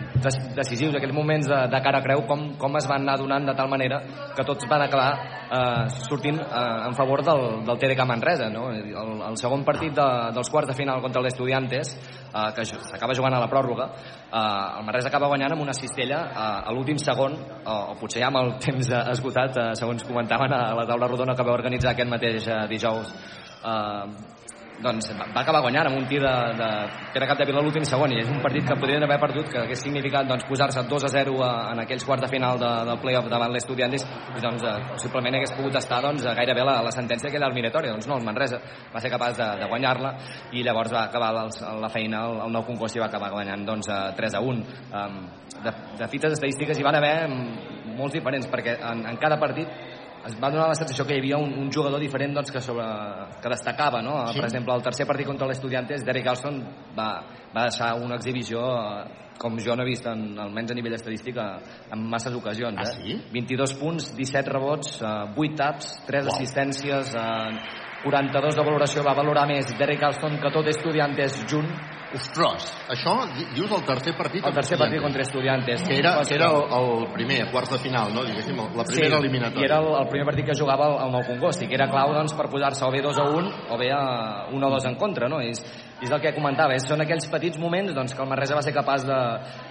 decisius, 0.56 0.94
aquells 0.94 1.16
moments 1.16 1.48
de, 1.50 1.60
de 1.72 1.82
cara 1.82 2.00
a 2.00 2.04
creu, 2.04 2.24
com, 2.28 2.46
com 2.60 2.78
es 2.78 2.86
van 2.90 3.04
anar 3.06 3.18
donant 3.20 3.50
de 3.50 3.56
tal 3.58 3.70
manera 3.70 4.00
que 4.36 4.46
tots 4.46 4.68
van 4.70 4.86
acabar 4.86 5.10
eh, 5.50 5.88
sortint 6.06 6.40
eh, 6.40 6.86
en 6.86 6.94
favor 6.94 7.24
del, 7.26 7.64
del 7.66 7.78
TDK 7.82 8.06
Manresa. 8.06 8.48
No? 8.54 8.70
El, 8.70 9.20
el 9.26 9.38
segon 9.40 9.64
partit 9.66 9.94
de, 9.96 10.08
dels 10.36 10.50
quarts 10.52 10.70
de 10.70 10.78
final 10.78 11.02
contra 11.02 11.22
l'Estudiantes, 11.24 11.94
eh, 12.30 12.48
que 12.56 12.66
s'acaba 12.70 13.16
jugant 13.16 13.36
a 13.36 13.42
la 13.42 13.50
pròrroga, 13.50 13.90
eh, 14.30 14.78
el 14.80 14.86
Manresa 14.86 15.10
acaba 15.10 15.30
guanyant 15.32 15.56
amb 15.56 15.66
una 15.66 15.76
cistella 15.76 16.22
eh, 16.30 16.48
a 16.70 16.74
l'últim 16.74 17.00
segon, 17.02 17.36
o, 17.64 17.78
o 17.94 17.98
potser 18.00 18.22
ja 18.22 18.30
amb 18.30 18.42
el 18.44 18.54
temps 18.66 18.92
eh, 18.92 19.04
esgotat, 19.14 19.56
eh, 19.56 19.70
segons 19.78 20.06
comentaven 20.06 20.54
a 20.54 20.66
la 20.78 20.86
taula 20.88 21.10
rodona 21.10 21.36
que 21.36 21.46
va 21.46 21.56
organitzar 21.56 21.94
aquest 21.94 22.10
mateix 22.10 22.46
eh, 22.48 22.66
dijous. 22.70 23.14
Eh, 23.60 24.38
doncs 24.80 25.10
va 25.12 25.42
acabar 25.42 25.60
guanyant 25.64 25.90
amb 25.90 25.98
un 25.98 26.06
tir 26.08 26.20
de, 26.22 26.32
de 26.56 26.68
Pere 27.14 27.26
Capdevila 27.28 27.60
a 27.60 27.64
l'últim 27.64 27.84
segon 27.88 28.14
i 28.14 28.20
és 28.22 28.30
un 28.32 28.40
partit 28.42 28.64
que 28.66 28.76
podrien 28.80 29.04
haver 29.04 29.18
perdut 29.20 29.50
que 29.52 29.60
hagués 29.62 29.82
significat 29.84 30.28
doncs, 30.28 30.46
posar-se 30.48 30.84
2 30.88 31.06
a 31.06 31.10
0 31.12 31.36
a, 31.44 31.50
en 31.72 31.82
aquells 31.84 32.06
quarts 32.08 32.24
de 32.24 32.30
final 32.32 32.60
de, 32.60 32.70
del 32.88 33.00
playoff 33.02 33.28
davant 33.32 33.52
l'Estudiantes 33.52 34.06
i 34.06 34.42
doncs 34.42 34.64
eh, 34.64 34.76
possiblement 34.94 35.36
hagués 35.36 35.52
pogut 35.56 35.76
estar 35.80 36.00
doncs, 36.04 36.24
a 36.24 36.34
gairebé 36.38 36.64
la, 36.64 36.78
la 36.86 36.94
sentència 36.96 37.28
aquella 37.28 37.50
eliminatòria 37.52 37.92
doncs 37.92 38.08
no, 38.08 38.16
el 38.16 38.26
Manresa. 38.26 38.60
Va 38.94 39.04
ser 39.04 39.12
capaç 39.12 39.36
de, 39.40 39.50
de 39.60 39.68
guanyar-la 39.68 40.14
i 40.56 40.64
llavors 40.64 40.96
va 40.96 41.04
acabar 41.10 41.32
el, 41.44 41.54
la 41.84 41.92
feina 41.92 42.24
el, 42.30 42.40
el 42.46 42.56
nou 42.56 42.64
concurs 42.68 42.96
i 42.96 43.04
va 43.04 43.10
acabar 43.12 43.32
guanyant 43.36 43.68
doncs, 43.68 43.92
eh, 43.92 44.02
3 44.16 44.40
a 44.40 44.44
1 44.44 44.64
um, 44.96 45.22
de, 45.60 45.76
de 46.00 46.08
fites 46.08 46.38
estadístiques 46.38 46.78
hi 46.78 46.86
van 46.86 46.96
haver 46.96 47.14
molts 48.00 48.16
diferents 48.16 48.48
perquè 48.48 48.78
en, 48.80 49.04
en 49.12 49.20
cada 49.20 49.36
partit 49.40 49.99
es 50.26 50.36
va 50.40 50.50
donar 50.52 50.68
la 50.68 50.76
sensació 50.78 51.06
que 51.08 51.16
hi 51.16 51.22
havia 51.22 51.38
un, 51.40 51.54
un 51.62 51.70
jugador 51.72 52.00
diferent 52.02 52.34
doncs, 52.36 52.52
que, 52.52 52.60
sobre, 52.64 52.84
que 53.40 53.52
destacava, 53.52 54.02
no? 54.04 54.18
Sí. 54.28 54.38
Per 54.40 54.48
exemple, 54.50 54.76
el 54.76 54.84
tercer 54.84 55.06
partit 55.08 55.28
contra 55.28 55.48
l'Estudiantes, 55.48 56.04
Derek 56.04 56.28
Alston 56.32 56.60
va, 56.96 57.10
va 57.54 57.66
deixar 57.70 57.94
una 58.00 58.18
exhibició 58.20 58.64
eh, 58.76 59.28
com 59.40 59.56
jo 59.64 59.74
no 59.76 59.86
he 59.86 59.88
vist, 59.88 60.06
en, 60.10 60.34
almenys 60.38 60.74
a 60.74 60.76
nivell 60.76 60.98
estadístic, 60.98 61.38
eh, 61.40 61.84
en 61.94 62.02
masses 62.12 62.36
ocasions. 62.36 62.76
Eh? 62.76 62.84
Ah, 62.84 62.96
sí? 62.98 63.16
22 63.32 63.76
punts, 63.80 64.10
17 64.18 64.52
rebots, 64.52 64.98
eh, 65.00 65.14
8 65.46 65.56
taps, 65.56 65.94
3 66.08 66.28
Uau. 66.28 66.34
assistències, 66.34 67.14
eh, 67.16 67.78
42 68.04 68.56
de 68.56 68.66
valoració, 68.66 69.04
va 69.04 69.16
valorar 69.16 69.46
més 69.48 69.72
Derek 69.78 70.04
Alston 70.10 70.38
que 70.40 70.52
tot 70.52 70.68
Estudiantes 70.68 71.40
junt. 71.48 71.72
Ostres, 72.10 72.64
això 72.90 73.12
di- 73.36 73.44
dius 73.54 73.70
el 73.70 73.84
tercer 73.86 74.16
partit? 74.18 74.44
El 74.44 74.54
tercer 74.54 74.76
partit 74.78 75.00
contra 75.00 75.22
Estudiantes. 75.22 75.84
Que 75.86 75.98
era, 75.98 76.16
que 76.26 76.34
era 76.34 76.48
el, 76.50 76.64
el 76.74 77.12
primer, 77.12 77.44
quarts 77.52 77.70
de 77.70 77.78
final, 77.78 78.10
no? 78.12 78.24
Diguéssim, 78.26 78.56
la 78.58 78.82
primera 78.82 79.16
sí, 79.16 79.20
eliminatòria. 79.20 79.62
i 79.62 79.68
era 79.68 79.78
el, 79.78 79.92
el 80.00 80.08
primer 80.10 80.26
partit 80.26 80.48
que 80.50 80.56
jugava 80.58 80.88
el, 80.90 80.96
el 81.04 81.14
Nou 81.14 81.22
Congost 81.28 81.62
i 81.62 81.68
que 81.70 81.78
era 81.78 81.86
clau 81.92 82.10
doncs, 82.16 82.34
per 82.34 82.48
posar-se 82.50 82.82
o 82.84 82.90
bé 82.90 83.02
2 83.04 83.20
a 83.22 83.28
1 83.30 83.54
o 83.70 83.78
bé 83.78 83.92
a 83.94 84.02
1 84.50 84.66
o 84.66 84.70
2 84.74 84.88
en 84.90 84.98
contra 84.98 85.28
no? 85.30 85.38
és, 85.40 85.62
és 86.02 86.10
el 86.10 86.20
que 86.20 86.34
comentava, 86.34 86.74
és, 86.74 86.82
són 86.88 87.00
aquells 87.06 87.30
petits 87.30 87.58
moments 87.62 87.94
doncs, 87.94 88.14
que 88.16 88.22
el 88.26 88.28
Manresa 88.28 88.58
va 88.58 88.66
ser 88.66 88.74
capaç 88.74 89.06
de, 89.06 89.20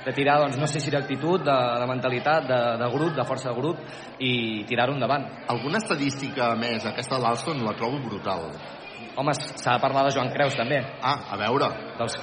de 0.07 0.15
tirar, 0.15 0.39
doncs, 0.39 0.55
no 0.61 0.67
sé 0.71 0.79
si 0.79 0.95
d'actitud, 0.95 1.43
de, 1.43 1.59
de 1.83 1.87
mentalitat, 1.91 2.47
de, 2.47 2.59
de 2.79 2.91
grup, 2.95 3.15
de 3.19 3.27
força 3.27 3.51
de 3.51 3.59
grup, 3.59 3.83
i 4.23 4.63
tirar-ho 4.69 4.95
endavant. 4.95 5.27
Alguna 5.51 5.83
estadística 5.83 6.53
més, 6.55 6.85
aquesta 6.87 7.17
de 7.17 7.23
l'Alston 7.25 7.65
la 7.67 7.75
trobo 7.75 7.99
brutal. 8.07 8.47
Home, 9.19 9.33
s'ha 9.35 9.73
de 9.75 9.81
parlar 9.83 10.05
de 10.07 10.13
Joan 10.15 10.29
Creus, 10.31 10.55
també. 10.55 10.77
Ah, 11.03 11.17
a 11.33 11.37
veure. 11.41 11.67
Dels, 11.99 12.13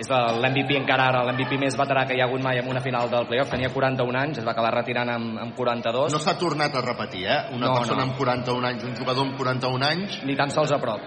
és 0.00 0.08
l'MVP 0.08 0.78
encara 0.78 1.10
ara, 1.10 1.20
l'MVP 1.28 1.58
més 1.60 1.76
veterà 1.76 2.06
que 2.08 2.16
hi 2.16 2.22
ha 2.22 2.28
hagut 2.30 2.40
mai 2.40 2.56
en 2.62 2.70
una 2.70 2.80
final 2.80 3.10
del 3.12 3.26
playoff. 3.28 3.50
Tenia 3.52 3.68
41 3.74 4.16
anys, 4.22 4.40
es 4.40 4.46
va 4.46 4.54
acabar 4.54 4.72
retirant 4.78 5.10
amb, 5.12 5.36
amb 5.44 5.52
42. 5.58 6.14
No 6.16 6.22
s'ha 6.24 6.38
tornat 6.40 6.74
a 6.80 6.84
repetir, 6.86 7.26
eh? 7.28 7.38
Una 7.52 7.66
No, 7.68 7.74
persona 7.82 8.06
no. 8.06 8.08
amb 8.08 8.16
41 8.16 8.70
anys, 8.70 8.88
un 8.88 8.96
jugador 8.96 9.26
amb 9.28 9.36
41 9.36 9.86
anys... 9.90 10.20
Ni 10.24 10.36
tan 10.38 10.48
sols 10.50 10.72
a 10.72 10.80
prop. 10.80 11.04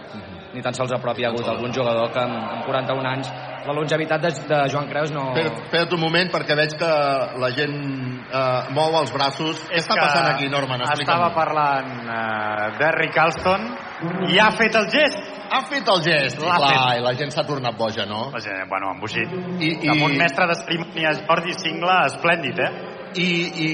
Ni 0.54 0.62
tan 0.62 0.78
sols 0.78 0.94
a 0.94 1.00
prop 1.02 1.18
hi 1.18 1.26
ha 1.26 1.32
hagut 1.34 1.48
algun 1.50 1.74
jugador 1.74 2.12
que 2.14 2.22
amb, 2.22 2.38
amb 2.60 2.70
41 2.70 3.10
anys... 3.16 3.34
La 3.64 3.72
longevitat 3.72 4.20
de, 4.22 4.30
de 4.50 4.58
Joan 4.70 4.90
Creus 4.92 5.12
no... 5.16 5.30
Espera't 5.40 5.94
un 5.96 6.02
moment, 6.02 6.30
perquè 6.30 6.54
veig 6.60 6.74
que 6.78 6.90
la 7.40 7.50
gent 7.56 8.13
eh, 8.30 8.74
mou 8.76 8.96
els 9.00 9.12
braços. 9.14 9.62
Què 9.70 9.82
està 9.82 9.98
passant 10.00 10.30
aquí, 10.34 10.50
Norman? 10.52 10.86
Estava 10.94 11.32
parlant 11.36 11.92
uh, 12.04 12.72
d'Harry 12.80 13.10
Carlston 13.14 13.70
i 14.32 14.40
ha 14.42 14.50
fet 14.58 14.76
el 14.80 14.90
gest. 14.94 15.32
Ha 15.54 15.62
fet 15.70 15.90
el 15.92 16.02
gest, 16.02 16.40
L'ha 16.42 16.56
clar, 16.58 16.72
fet. 16.74 16.98
i 16.98 17.04
la 17.06 17.14
gent 17.20 17.32
s'ha 17.34 17.44
tornat 17.46 17.78
boja, 17.78 18.08
no? 18.10 18.26
La 18.34 18.42
gent, 18.42 18.64
bueno, 18.72 18.90
embogit. 18.96 19.30
I, 19.60 19.70
i... 19.86 19.92
Amb 19.94 20.08
un 20.08 20.18
mestre 20.18 20.48
de 20.50 20.58
cerimònies, 20.64 21.22
Jordi 21.28 21.54
Singla, 21.60 22.00
esplèndid, 22.10 22.62
eh? 22.64 22.72
I, 23.14 23.28
i, 23.62 23.68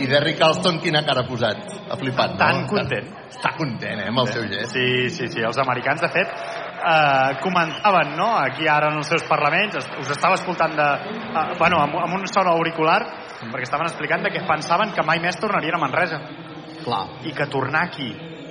i 0.00 0.06
Derrick 0.08 0.38
Carlston 0.40 0.78
quina 0.80 1.02
cara 1.04 1.20
ha 1.26 1.28
posat? 1.28 1.60
Ha 1.92 1.98
flipat, 2.00 2.32
no? 2.32 2.40
Tan 2.40 2.62
content. 2.70 3.10
Està, 3.26 3.34
està 3.36 3.52
content, 3.58 4.00
eh, 4.00 4.08
amb 4.08 4.22
el 4.22 4.30
seu 4.32 4.46
gest. 4.48 4.72
Sí, 4.72 4.86
sí, 5.12 5.28
sí. 5.34 5.44
Els 5.44 5.60
americans, 5.60 6.00
de 6.00 6.08
fet, 6.14 6.32
eh, 6.32 7.36
comentaven, 7.42 8.16
no?, 8.16 8.30
aquí 8.38 8.68
ara 8.68 8.88
en 8.92 9.02
els 9.02 9.12
seus 9.12 9.26
parlaments, 9.28 9.76
us 10.00 10.14
estava 10.16 10.40
escoltant 10.40 10.74
de... 10.78 10.88
Eh, 11.28 11.44
bueno, 11.58 11.82
amb, 11.84 12.00
amb 12.06 12.16
un 12.22 12.26
son 12.32 12.48
auricular, 12.48 13.00
perquè 13.50 13.66
estaven 13.66 13.88
explicant 13.90 14.28
que 14.30 14.44
pensaven 14.48 14.92
que 14.94 15.06
mai 15.06 15.22
més 15.22 15.40
tornarien 15.40 15.74
a 15.74 15.82
Manresa. 15.82 16.20
Clar. 16.82 17.02
I 17.26 17.34
que 17.34 17.46
tornar 17.50 17.86
aquí 17.88 18.10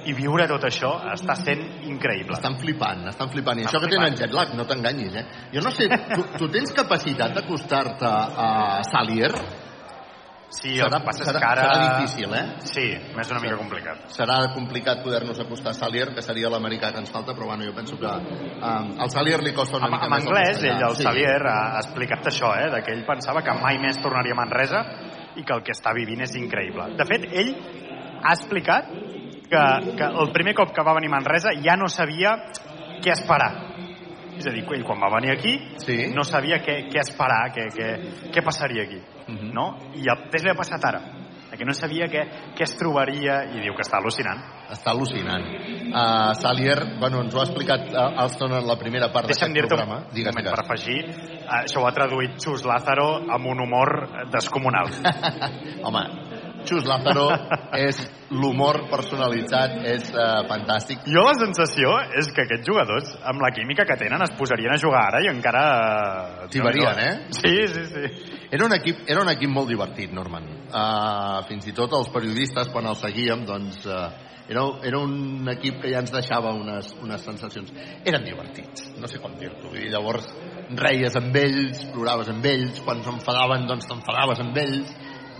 i 0.10 0.14
viure 0.18 0.48
tot 0.50 0.64
això 0.66 0.92
està 1.14 1.36
sent 1.38 1.62
increïble. 1.90 2.34
Estan 2.38 2.58
flipant, 2.62 3.06
estan 3.12 3.30
flipant. 3.34 3.60
I 3.60 3.68
Estan 3.68 3.78
això 3.78 3.84
que 3.86 3.92
tenen 3.94 4.18
jet 4.18 4.34
lag, 4.34 4.56
no 4.58 4.66
t'enganyis, 4.70 5.18
eh? 5.22 5.26
Jo 5.54 5.64
no 5.66 5.74
sé, 5.76 5.88
tu, 6.16 6.26
tu 6.40 6.50
tens 6.54 6.74
capacitat 6.78 7.36
d'acostar-te 7.38 8.10
a 8.46 8.48
Salier? 8.90 9.32
Sí, 10.52 10.73
serà, 10.76 10.88
el 10.90 10.94
que 10.99 11.06
passa 11.07 11.23
és 11.23 11.30
serà, 11.30 11.40
que 11.40 11.48
ara... 11.48 11.64
serà 11.64 11.84
difícil, 12.02 12.34
eh? 12.36 12.44
Sí, 12.68 12.84
és 12.91 13.30
una 13.32 13.40
mica 13.40 13.56
complicat. 13.56 14.02
Serà 14.11 14.36
complicat 14.53 14.99
poder-nos 15.06 15.40
acostar 15.40 15.72
a 15.72 15.78
Salier, 15.78 16.10
que 16.14 16.22
seria 16.26 16.49
l'americà 16.52 16.90
que 16.91 16.99
ens 16.99 17.11
falta, 17.14 17.32
però 17.38 17.48
bueno, 17.48 17.64
jo 17.64 17.73
penso 17.78 17.95
que 17.98 18.10
um, 18.11 18.91
al 18.99 19.10
Salier 19.14 19.40
li 19.45 19.53
costa 19.56 19.78
una 19.80 19.88
En, 19.88 19.95
mica 19.95 20.10
en 20.10 20.11
més. 20.11 20.26
anglès, 20.28 20.52
castellà. 20.60 20.76
ell, 20.76 20.84
el 20.90 20.95
Sí. 20.99 21.03
Xavier, 21.07 21.40
ha, 21.48 21.57
ha 21.78 21.80
explicat 21.86 22.28
això, 22.28 22.52
eh, 22.60 22.69
de 22.76 22.84
que 22.84 22.91
ell 22.98 23.06
pensava 23.07 23.41
que 23.41 23.56
mai 23.64 23.80
més 23.80 24.02
tornaria 24.03 24.36
a 24.36 24.41
Manresa 24.41 24.84
i 25.40 25.44
que 25.48 25.53
el 25.56 25.64
que 25.64 25.72
està 25.72 25.94
vivint 25.95 26.19
és 26.28 26.36
increïble. 26.36 26.91
De 26.99 27.06
fet, 27.07 27.30
ell 27.32 27.56
ha 28.22 28.34
explicat 28.36 28.91
que, 29.48 29.64
que 29.98 30.03
el 30.19 30.32
primer 30.36 30.53
cop 30.53 30.76
que 30.76 30.84
va 30.84 30.94
venir 30.99 31.07
a 31.14 31.15
Manresa 31.15 31.56
ja 31.64 31.78
no 31.80 31.88
sabia 31.88 32.36
què 33.02 33.15
esperar. 33.15 33.70
És 34.42 34.48
a 34.50 34.54
dir, 34.56 34.66
ell 34.74 34.84
quan 34.88 35.00
va 35.04 35.12
venir 35.20 35.36
aquí 35.36 35.54
sí. 35.86 36.08
no 36.16 36.24
sabia 36.26 36.58
què, 36.66 36.88
què 36.90 37.02
esperar, 37.04 37.52
què, 37.54 37.68
què, 37.76 37.90
què 38.34 38.44
passaria 38.44 38.84
aquí. 38.90 38.98
Uh 38.98 39.32
Mhm. 39.32 39.38
-huh. 39.38 39.54
no? 39.54 39.66
I 39.96 40.08
el 40.10 40.18
mateix 40.26 40.44
li 40.44 40.50
ha 40.50 40.56
passat 40.58 40.84
ara, 40.84 41.02
que 41.56 41.66
no 41.66 41.74
sabia 41.74 42.08
què, 42.08 42.22
què 42.56 42.64
es 42.64 42.76
trobaria 42.80 43.44
i 43.54 43.60
diu 43.62 43.74
que 43.76 43.84
està 43.84 44.00
al·lucinant. 44.00 44.40
Està 44.72 44.92
al·lucinant. 44.92 45.44
Uh, 45.92 46.34
Salier, 46.34 46.98
bueno, 47.00 47.22
ens 47.22 47.36
ho 47.36 47.40
ha 47.40 47.44
explicat 47.44 47.92
uh, 47.94 48.22
Alston 48.24 48.54
en 48.54 48.66
la 48.66 48.78
primera 48.78 49.12
part 49.12 49.28
Deixa'm 49.28 49.52
d'aquest 49.54 49.54
dir-te 49.54 49.74
un 49.76 49.78
programa. 49.78 50.08
moment 50.08 50.48
per 50.56 50.60
afegir, 50.64 51.06
eh, 51.06 51.66
això 51.66 51.82
ho 51.82 51.88
ha 51.88 51.92
traduït 51.92 52.40
Xus 52.40 52.64
Lázaro 52.66 53.18
amb 53.30 53.46
un 53.46 53.60
humor 53.60 54.10
descomunal. 54.32 54.88
Home, 55.84 56.04
Xus 56.68 56.88
Lázaro 56.88 57.28
és 57.78 58.00
l'humor 58.32 58.86
personalitzat, 58.92 59.78
és 59.92 60.08
uh, 60.14 60.42
fantàstic. 60.50 61.04
Jo 61.12 61.26
la 61.28 61.36
sensació 61.40 61.94
és 62.20 62.32
que 62.32 62.46
aquests 62.46 62.68
jugadors, 62.68 63.12
amb 63.28 63.44
la 63.44 63.52
química 63.56 63.86
que 63.88 63.98
tenen, 64.00 64.24
es 64.26 64.34
posarien 64.40 64.74
a 64.74 64.80
jugar 64.82 65.04
ara 65.10 65.24
i 65.26 65.30
encara... 65.32 65.64
S'hi 66.52 66.64
varien, 66.64 67.04
eh? 67.04 67.14
Sí, 67.38 67.54
sí, 67.72 67.86
sí. 67.92 68.08
Era 68.52 68.68
un 68.68 68.76
equip, 68.76 69.06
era 69.08 69.24
un 69.24 69.32
equip 69.32 69.52
molt 69.52 69.72
divertit, 69.72 70.12
Norman. 70.16 70.50
Uh, 70.72 71.42
fins 71.50 71.68
i 71.68 71.76
tot 71.78 71.94
els 71.98 72.12
periodistes, 72.14 72.72
quan 72.74 72.90
els 72.92 73.04
seguíem, 73.04 73.48
doncs... 73.48 73.86
Uh, 73.86 74.30
era, 74.52 74.66
era 74.84 75.00
un 75.00 75.48
equip 75.48 75.78
que 75.80 75.92
ja 75.94 76.02
ens 76.04 76.12
deixava 76.12 76.52
unes, 76.58 76.90
unes 77.00 77.22
sensacions. 77.24 77.70
Eren 78.04 78.26
divertits, 78.26 78.90
no 79.00 79.08
sé 79.08 79.22
com 79.24 79.38
dir-t'ho. 79.40 79.72
I 79.80 79.88
llavors 79.94 80.28
reies 80.76 81.16
amb 81.16 81.38
ells, 81.40 81.86
ploraves 81.94 82.32
amb 82.34 82.48
ells, 82.52 82.82
quan 82.84 83.00
s'enfadaven, 83.06 83.64
doncs 83.70 83.88
t'enfadaves 83.88 84.44
amb 84.44 84.60
ells, 84.60 84.92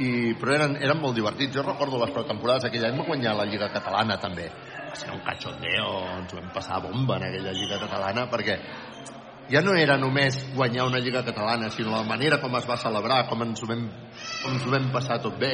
i, 0.02 0.10
però 0.40 0.56
eren, 0.56 0.76
eren 0.82 1.00
molt 1.02 1.18
divertits. 1.18 1.54
Jo 1.56 1.66
recordo 1.66 2.00
les 2.02 2.14
pretemporades, 2.16 2.68
aquell 2.68 2.88
any 2.88 2.98
va 3.00 3.08
guanyar 3.08 3.36
la 3.38 3.48
Lliga 3.50 3.70
Catalana, 3.74 4.18
també. 4.22 4.48
Va 4.88 4.98
ser 4.98 5.12
un 5.14 5.22
cachondeo, 5.26 5.92
ens 6.18 6.34
vam 6.36 6.50
passar 6.56 6.82
bomba 6.84 7.20
en 7.20 7.30
aquella 7.30 7.54
Lliga 7.56 7.80
Catalana, 7.82 8.26
perquè 8.32 8.58
ja 9.52 9.62
no 9.66 9.76
era 9.76 9.98
només 10.00 10.38
guanyar 10.56 10.88
una 10.88 11.00
Lliga 11.04 11.24
Catalana, 11.28 11.70
sinó 11.70 11.96
la 11.96 12.08
manera 12.08 12.40
com 12.42 12.56
es 12.60 12.68
va 12.68 12.80
celebrar, 12.80 13.26
com 13.30 13.44
ens 13.46 13.64
ho 13.64 13.70
vam, 13.70 13.88
com 14.42 14.56
ens 14.56 14.68
ho 14.68 14.74
vam 14.74 14.92
passar 14.94 15.22
tot 15.24 15.40
bé. 15.40 15.54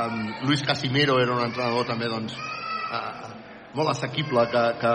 Um, 0.00 0.20
Luis 0.48 0.62
Casimiro 0.66 1.20
era 1.22 1.34
un 1.36 1.44
entrenador 1.46 1.86
també, 1.88 2.10
doncs, 2.10 2.36
uh, 2.36 3.32
molt 3.74 3.90
assequible, 3.90 4.46
que, 4.52 4.64
que, 4.82 4.92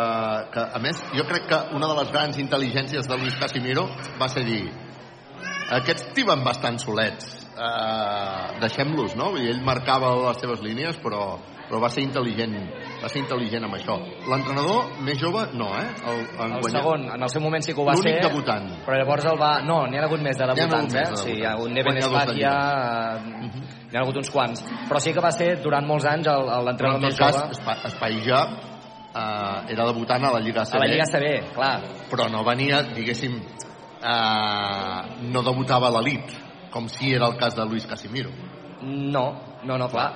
que, 0.53 0.67
a 0.75 0.79
més, 0.83 1.01
jo 1.15 1.25
crec 1.27 1.49
que 1.51 1.59
una 1.75 1.89
de 1.91 1.97
les 1.99 2.13
grans 2.15 2.39
intel·ligències 2.39 3.09
de 3.11 3.17
Luis 3.19 3.35
Casimiro 3.39 3.89
va 4.21 4.29
ser 4.31 4.45
dir 4.47 4.63
aquests 5.75 6.13
tiben 6.15 6.41
bastant 6.45 6.79
solets, 6.81 7.38
uh, 7.59 8.59
deixem-los, 8.63 9.15
no? 9.19 9.33
I 9.37 9.49
ell 9.51 9.61
marcava 9.65 10.13
les 10.29 10.39
seves 10.41 10.61
línies, 10.65 10.97
però, 11.03 11.37
però 11.69 11.81
va 11.83 11.89
ser 11.93 12.01
intel·ligent 12.07 12.55
va 13.03 13.07
ser 13.11 13.21
intel·ligent 13.21 13.63
amb 13.67 13.75
això. 13.77 13.95
L'entrenador 14.27 14.89
més 15.05 15.19
jove, 15.21 15.45
no, 15.55 15.69
eh? 15.79 15.85
El, 16.09 16.17
en 16.25 16.55
El 16.55 16.61
guanyar- 16.63 16.71
segon, 16.81 17.05
en 17.15 17.23
el 17.23 17.29
seu 17.31 17.41
moment 17.43 17.63
sí 17.63 17.73
que 17.73 17.79
ho 17.81 17.85
va 17.87 17.95
ser. 17.95 18.03
L'únic 18.09 18.23
debutant. 18.25 18.65
Però 18.87 18.97
llavors 18.99 19.25
el 19.31 19.37
va... 19.39 19.51
No, 19.63 19.77
n'hi 19.87 19.99
ha 20.01 20.03
hagut 20.07 20.23
més 20.25 20.37
de 20.39 20.47
debutants, 20.49 20.93
més 20.93 21.07
eh? 21.07 21.11
de 21.11 21.21
Sí, 21.21 21.35
hi 21.39 21.45
ha 21.45 21.53
hagut 21.53 21.69
debutants. 21.71 21.95
Neven 21.95 22.19
Espatia, 22.19 22.55
eh, 23.29 23.85
n'hi 23.91 23.95
ha 23.97 24.01
hagut 24.03 24.17
uns 24.23 24.29
quants. 24.33 24.65
Però 24.89 24.99
sí 24.99 25.13
que 25.15 25.23
va 25.23 25.31
ser 25.31 25.53
durant 25.63 25.87
molts 25.87 26.05
anys 26.11 26.27
el- 26.27 26.49
el- 26.57 26.65
l'entrenador 26.67 26.99
en 26.99 27.07
tot 27.07 27.11
més 27.11 27.19
cas, 27.19 27.37
jove. 27.39 27.55
Espa- 27.55 27.77
Espailla 27.87 28.41
eh, 29.15 29.73
era 29.77 29.85
debutant 29.87 30.25
a 30.25 30.33
la 30.35 30.39
Lliga 30.43 30.61
ACB. 30.65 30.75
A 30.75 30.83
la 30.83 30.91
Lliga 30.91 31.07
ACB, 31.07 31.53
clar. 31.55 31.73
Però 32.11 32.27
no 32.29 32.43
venia, 32.43 32.83
diguéssim, 32.83 33.39
eh, 34.03 35.01
no 35.31 35.41
debutava 35.43 35.87
a 35.87 35.91
l'elit, 35.99 36.35
com 36.71 36.87
si 36.89 37.13
era 37.13 37.27
el 37.27 37.37
cas 37.37 37.55
de 37.55 37.65
Luis 37.65 37.87
Casimiro. 37.87 38.31
No, 38.81 39.57
no, 39.63 39.77
no, 39.77 39.87
clar. 39.89 40.13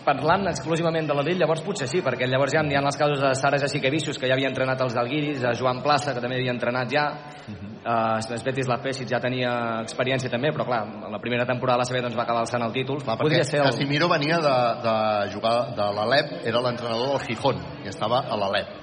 Parlant 0.00 0.48
exclusivament 0.48 1.04
de 1.06 1.14
l'Elit, 1.14 1.36
llavors 1.38 1.60
potser 1.62 1.86
sí, 1.86 2.00
perquè 2.02 2.26
llavors 2.26 2.54
ja 2.56 2.62
hi 2.64 2.74
ha 2.74 2.80
els 2.80 2.96
casos 2.96 3.20
de 3.20 3.34
Sara 3.36 3.58
Jessiquevicius, 3.60 4.18
que 4.18 4.30
ja 4.30 4.34
havia 4.34 4.48
entrenat 4.48 4.80
els 4.80 4.96
d'Alguiris, 4.96 5.44
a 5.44 5.52
Joan 5.54 5.82
Plaça, 5.84 6.14
que 6.16 6.22
també 6.24 6.40
havia 6.40 6.54
entrenat 6.56 6.90
ja, 6.90 7.04
uh, 7.44 8.16
Svetis 8.24 8.68
Lapesic 8.70 9.10
ja 9.12 9.20
tenia 9.20 9.52
experiència 9.84 10.32
també, 10.32 10.54
però 10.56 10.64
clar, 10.66 10.82
la 11.12 11.20
primera 11.20 11.44
temporada 11.46 11.84
la 11.84 11.88
CB 11.88 12.00
doncs, 12.06 12.16
va 12.16 12.24
acabar 12.24 12.46
alçant 12.46 12.64
el 12.64 12.72
títol. 12.72 13.04
Clar, 13.04 13.20
Podria 13.20 13.44
ser 13.44 13.60
el... 13.60 13.68
Casimiro 13.68 14.08
venia 14.08 14.40
de, 14.40 14.58
de 14.88 14.98
jugar 15.36 15.56
de 15.76 15.90
l'Alep, 15.98 16.38
era 16.48 16.64
l'entrenador 16.64 17.18
del 17.18 17.26
Gijón, 17.28 17.60
i 17.84 17.92
estava 17.92 18.24
a 18.24 18.40
l'Alep. 18.40 18.79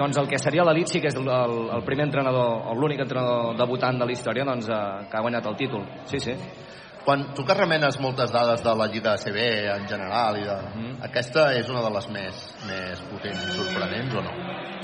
Doncs 0.00 0.16
el 0.16 0.28
que 0.30 0.38
seria 0.40 0.64
l'elit 0.64 0.88
sí 0.88 1.00
que 1.02 1.10
és 1.12 1.16
el, 1.20 1.28
el 1.28 1.82
primer 1.84 2.06
entrenador, 2.08 2.62
o 2.72 2.74
l'únic 2.78 3.02
entrenador 3.04 3.52
debutant 3.58 3.98
de 4.00 4.06
la 4.08 4.14
història 4.16 4.46
doncs, 4.48 4.68
eh, 4.72 5.06
que 5.10 5.18
ha 5.18 5.20
guanyat 5.26 5.46
el 5.50 5.56
títol. 5.60 5.84
Sí, 6.08 6.18
sí. 6.24 6.32
Quan 7.04 7.30
tu 7.36 7.44
que 7.48 7.54
remenes 7.56 7.96
moltes 8.00 8.32
dades 8.32 8.60
de 8.64 8.72
la 8.76 8.86
Lliga 8.86 9.14
ACB 9.16 9.36
en 9.74 9.86
general, 9.88 10.36
i 10.36 10.44
de... 10.44 10.56
Mm. 10.76 10.96
aquesta 11.08 11.46
és 11.56 11.68
una 11.72 11.80
de 11.84 11.90
les 11.94 12.08
més, 12.12 12.40
més 12.68 13.00
potents 13.08 13.44
i 13.46 13.54
sorprenents, 13.56 14.16
o 14.20 14.24
no? 14.24 14.34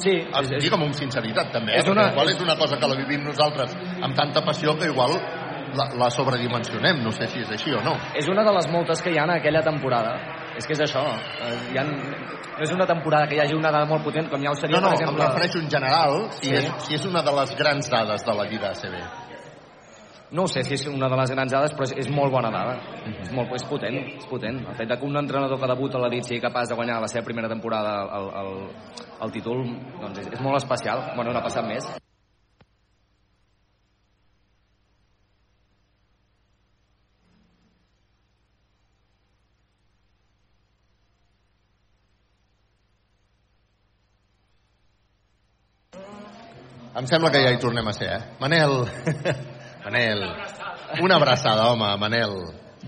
Sí. 0.01 0.15
És, 0.25 0.51
és, 0.53 0.63
Digue'm 0.65 0.87
amb 0.89 0.97
sinceritat, 0.97 1.53
també, 1.53 1.75
eh? 1.77 1.83
és 1.85 1.89
una- 1.93 2.07
Perquè 2.09 2.17
igual 2.17 2.33
és 2.33 2.41
una 2.45 2.57
cosa 2.57 2.77
que 2.81 2.89
la 2.89 2.97
vivim 3.01 3.25
nosaltres 3.25 3.77
amb 4.01 4.17
tanta 4.17 4.43
passió 4.45 4.77
que 4.81 4.89
igual 4.93 5.13
la, 5.77 5.91
la 5.97 6.09
sobredimensionem, 6.11 7.03
no 7.05 7.13
sé 7.13 7.29
si 7.29 7.41
és 7.45 7.51
així 7.53 7.73
o 7.77 7.81
no. 7.85 7.97
És 8.17 8.29
una 8.33 8.45
de 8.45 8.53
les 8.53 8.69
moltes 8.73 9.01
que 9.05 9.13
hi 9.13 9.19
ha 9.21 9.25
en 9.29 9.37
aquella 9.37 9.63
temporada. 9.63 10.17
És 10.57 10.67
que 10.67 10.73
és 10.73 10.81
això. 10.87 11.03
eh, 11.05 11.59
Hi 11.73 11.79
ha, 11.79 11.85
no 11.85 12.63
és 12.65 12.73
una 12.73 12.87
temporada 12.89 13.27
que 13.29 13.37
hi 13.37 13.41
hagi 13.45 13.55
una 13.55 13.71
dada 13.71 13.85
molt 13.87 14.03
potent, 14.05 14.31
com 14.31 14.41
ja 14.43 14.51
ho 14.51 14.55
seria, 14.57 14.79
No, 14.79 14.87
no, 14.87 14.89
per 14.95 14.97
exemple... 15.03 15.23
em 15.23 15.29
refereixo 15.31 15.59
en 15.59 15.71
general, 15.71 16.31
si, 16.33 16.47
Sí. 16.49 16.55
és, 16.55 16.73
si 16.87 16.95
és 16.95 17.05
una 17.07 17.23
de 17.23 17.33
les 17.37 17.57
grans 17.57 17.91
dades 17.91 18.25
de 18.25 18.35
la 18.35 18.45
Lliga 18.49 18.71
ACB. 18.71 18.97
No 20.33 20.49
sé 20.49 20.65
si 20.65 20.75
és 20.75 20.87
una 20.91 21.09
de 21.09 21.17
les 21.17 21.31
grans 21.31 21.53
dades, 21.53 21.73
però 21.77 21.85
és, 21.87 21.93
és 22.03 22.09
molt 22.11 22.33
bona 22.33 22.51
dada. 22.51 22.81
És, 23.23 23.31
molt, 23.31 23.53
és 23.55 23.63
potent, 23.63 23.95
és 24.17 24.27
potent. 24.27 24.59
El 24.67 24.75
fet 24.75 24.89
que 24.99 25.07
un 25.07 25.17
entrenador 25.17 25.61
que 25.61 25.69
debuta 25.71 25.99
a 25.99 26.01
l'elit 26.03 26.25
sigui 26.25 26.41
capaç 26.43 26.69
de 26.69 26.75
guanyar 26.75 27.01
la 27.01 27.07
seva 27.07 27.25
primera 27.25 27.49
temporada 27.49 27.93
el, 28.19 28.27
el, 28.41 28.51
el 29.23 29.31
títol, 29.37 29.63
doncs 30.01 30.19
és, 30.25 30.33
és 30.33 30.41
molt 30.41 30.57
especial. 30.57 31.13
Bueno, 31.15 31.31
no 31.33 31.39
ha 31.39 31.47
passat 31.47 31.65
més. 31.69 31.87
Em 46.97 47.05
sembla 47.05 47.29
que 47.29 47.43
ja 47.45 47.51
hi 47.53 47.59
tornem 47.61 47.89
a 47.89 47.93
ser, 47.93 48.07
eh? 48.09 48.21
Manel, 48.41 48.79
Manel, 49.85 50.23
una 51.05 51.19
abraçada, 51.19 51.67
home, 51.69 51.91
Manel. 52.01 52.39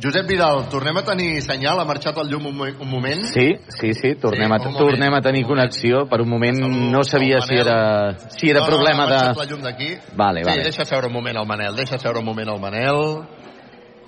Josep 0.00 0.28
Vidal, 0.30 0.62
tornem 0.72 0.96
a 0.96 1.02
tenir 1.04 1.42
senyal? 1.42 1.80
Ha 1.82 1.84
marxat 1.84 2.16
el 2.22 2.30
llum 2.30 2.46
un, 2.48 2.60
un 2.70 2.88
moment? 2.88 3.24
Sí, 3.28 3.50
sí, 3.68 3.92
sí, 3.98 4.14
tornem, 4.22 4.46
Sí, 4.46 4.54
a, 4.54 4.58
moment. 4.62 4.78
tornem 4.78 5.14
a 5.14 5.20
tenir 5.20 5.42
connexió. 5.44 6.06
Per 6.08 6.20
un 6.22 6.30
moment 6.30 6.60
no 6.94 7.02
sabia 7.04 7.40
si 7.42 7.58
era, 7.58 8.14
si 8.30 8.48
era 8.48 8.60
no, 8.60 8.66
problema 8.66 9.04
no, 9.04 9.12
ha 9.12 9.26
de... 9.26 9.34
la 9.40 9.46
llum 9.50 9.60
d'aquí. 9.66 9.90
Vale, 10.16 10.44
sí, 10.44 10.50
vale. 10.50 10.64
deixa 10.70 10.86
seure 10.86 11.10
un 11.10 11.12
moment 11.12 11.36
el 11.42 11.46
Manel, 11.50 11.76
deixa 11.76 11.98
seure 11.98 12.22
un 12.22 12.28
moment 12.30 12.48
el 12.54 12.60
Manel. 12.62 13.02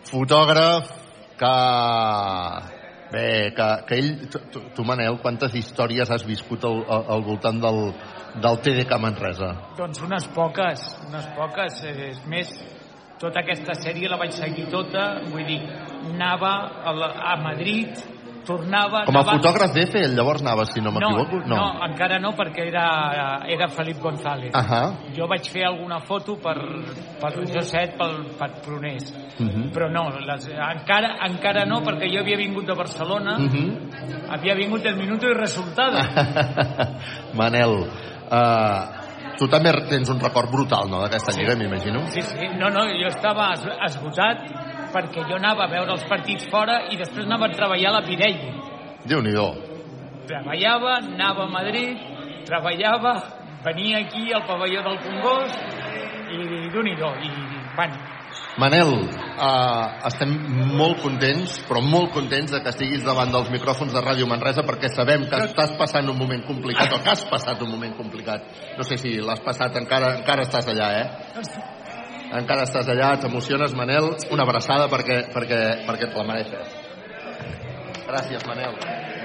Fotògraf 0.09 0.95
que... 1.43 1.55
Bé, 3.11 3.53
que, 3.53 3.69
que 3.89 3.99
ell... 3.99 4.11
Tu, 4.31 4.39
tu, 4.55 4.65
tu, 4.77 4.85
Manel, 4.87 5.19
quantes 5.21 5.53
històries 5.59 6.09
has 6.15 6.25
viscut 6.25 6.65
al, 6.65 6.85
al, 6.87 7.07
al 7.17 7.25
voltant 7.27 7.59
del, 7.61 7.91
del 8.37 8.61
TDK 8.63 8.99
Manresa? 9.01 9.51
Doncs 9.79 10.03
unes 10.07 10.27
poques, 10.35 10.85
unes 11.09 11.27
poques. 11.37 11.83
Eh, 11.85 12.11
És 12.11 12.23
més, 12.27 12.51
tota 13.21 13.41
aquesta 13.43 13.75
sèrie 13.75 14.09
la 14.09 14.17
vaig 14.21 14.33
seguir 14.33 14.69
tota, 14.71 15.21
vull 15.31 15.45
dir, 15.47 15.61
anava 16.15 16.55
a, 16.85 16.93
la, 16.97 17.11
a 17.33 17.37
Madrid, 17.43 17.93
tornava... 18.47 19.03
Com 19.05 19.15
a 19.15 19.21
anava... 19.21 19.35
fotògraf 19.37 19.75
d'EFE, 19.77 20.01
llavors 20.17 20.41
anaves, 20.43 20.71
si 20.73 20.81
no 20.81 20.89
no, 20.91 20.97
m'equivoco? 20.97 21.43
no, 21.47 21.59
encara 21.85 22.19
no, 22.19 22.33
perquè 22.39 22.65
era, 22.71 22.87
era 23.47 23.69
Felip 23.69 24.01
González. 24.01 24.55
Ahà. 24.57 24.81
Jo 25.15 25.29
vaig 25.31 25.45
fer 25.53 25.67
alguna 25.69 26.01
foto 26.01 26.39
per, 26.41 26.57
per 27.21 27.33
Joset, 27.53 27.95
pel, 28.01 28.17
per 28.41 28.49
Prunés. 28.65 29.13
Mhm. 29.39 29.69
Però 29.77 29.91
no, 29.93 30.07
les, 30.25 30.49
encara, 30.57 31.13
encara 31.29 31.67
no, 31.69 31.83
perquè 31.85 32.09
jo 32.11 32.25
havia 32.25 32.41
vingut 32.41 32.67
de 32.67 32.75
Barcelona, 32.75 33.37
Mhm. 33.39 34.31
havia 34.33 34.55
vingut 34.57 34.87
el 34.87 34.97
minuto 34.97 35.29
i 35.29 35.35
resultado. 35.37 36.01
Manel, 37.35 37.85
uh, 38.31 39.37
tu 39.39 39.49
també 39.49 39.73
tens 39.89 40.09
un 40.11 40.21
record 40.21 40.51
brutal, 40.51 40.89
no?, 40.91 41.01
d'aquesta 41.03 41.33
lliga, 41.37 41.57
m'imagino. 41.57 42.05
Sí, 42.15 42.23
sí, 42.23 42.49
no, 42.59 42.69
no, 42.71 42.85
jo 43.01 43.09
estava 43.09 43.53
es- 43.55 43.67
esgotat 43.91 44.47
perquè 44.95 45.23
jo 45.29 45.37
anava 45.37 45.65
a 45.65 45.71
veure 45.71 45.93
els 45.93 46.05
partits 46.11 46.49
fora 46.51 46.81
i 46.91 46.97
després 46.97 47.27
anava 47.27 47.47
a 47.47 47.55
treballar 47.55 47.91
a 47.93 47.99
la 48.01 48.03
Pirelli. 48.07 48.51
Déu-n'hi-do. 49.07 49.49
Treballava, 50.27 50.97
anava 51.01 51.45
a 51.45 51.51
Madrid, 51.51 51.99
treballava, 52.47 53.15
venia 53.65 53.99
aquí 54.05 54.33
al 54.33 54.45
pavelló 54.47 54.83
del 54.83 54.99
Congost 55.05 55.59
i 56.31 56.69
d'un 56.73 56.87
i 56.87 56.95
do. 56.97 57.11
I, 57.23 57.31
bueno, 57.77 57.97
Manel, 58.61 58.91
uh, 58.91 60.07
estem 60.09 60.33
molt 60.77 61.01
contents, 61.05 61.61
però 61.69 61.81
molt 61.85 62.11
contents 62.13 62.51
de 62.53 62.61
que 62.61 62.73
estiguis 62.75 63.05
davant 63.07 63.31
dels 63.33 63.49
micròfons 63.55 63.95
de 63.95 64.03
Ràdio 64.05 64.27
Manresa 64.29 64.65
perquè 64.67 64.91
sabem 64.93 65.29
que 65.31 65.39
estàs 65.47 65.77
passant 65.79 66.11
un 66.11 66.19
moment 66.19 66.43
complicat 66.49 66.93
o 66.93 66.99
que 67.01 67.13
has 67.15 67.23
passat 67.31 67.63
un 67.63 67.71
moment 67.73 67.95
complicat. 67.97 68.45
No 68.77 68.85
sé 68.85 68.99
si 69.01 69.15
l'has 69.23 69.41
passat, 69.47 69.79
encara, 69.81 70.17
encara 70.19 70.45
estàs 70.49 70.69
allà, 70.75 70.91
eh? 70.99 71.07
Encara 72.41 72.67
estàs 72.67 72.91
allà, 72.93 73.15
t'emociones, 73.23 73.73
Manel. 73.79 74.11
Una 74.35 74.45
abraçada 74.47 74.91
perquè, 74.93 75.23
perquè, 75.35 75.61
perquè 75.87 76.11
et 76.11 76.19
la 76.19 76.27
mereixes. 76.29 76.75
Gràcies, 78.11 78.45
Manel. 78.51 78.77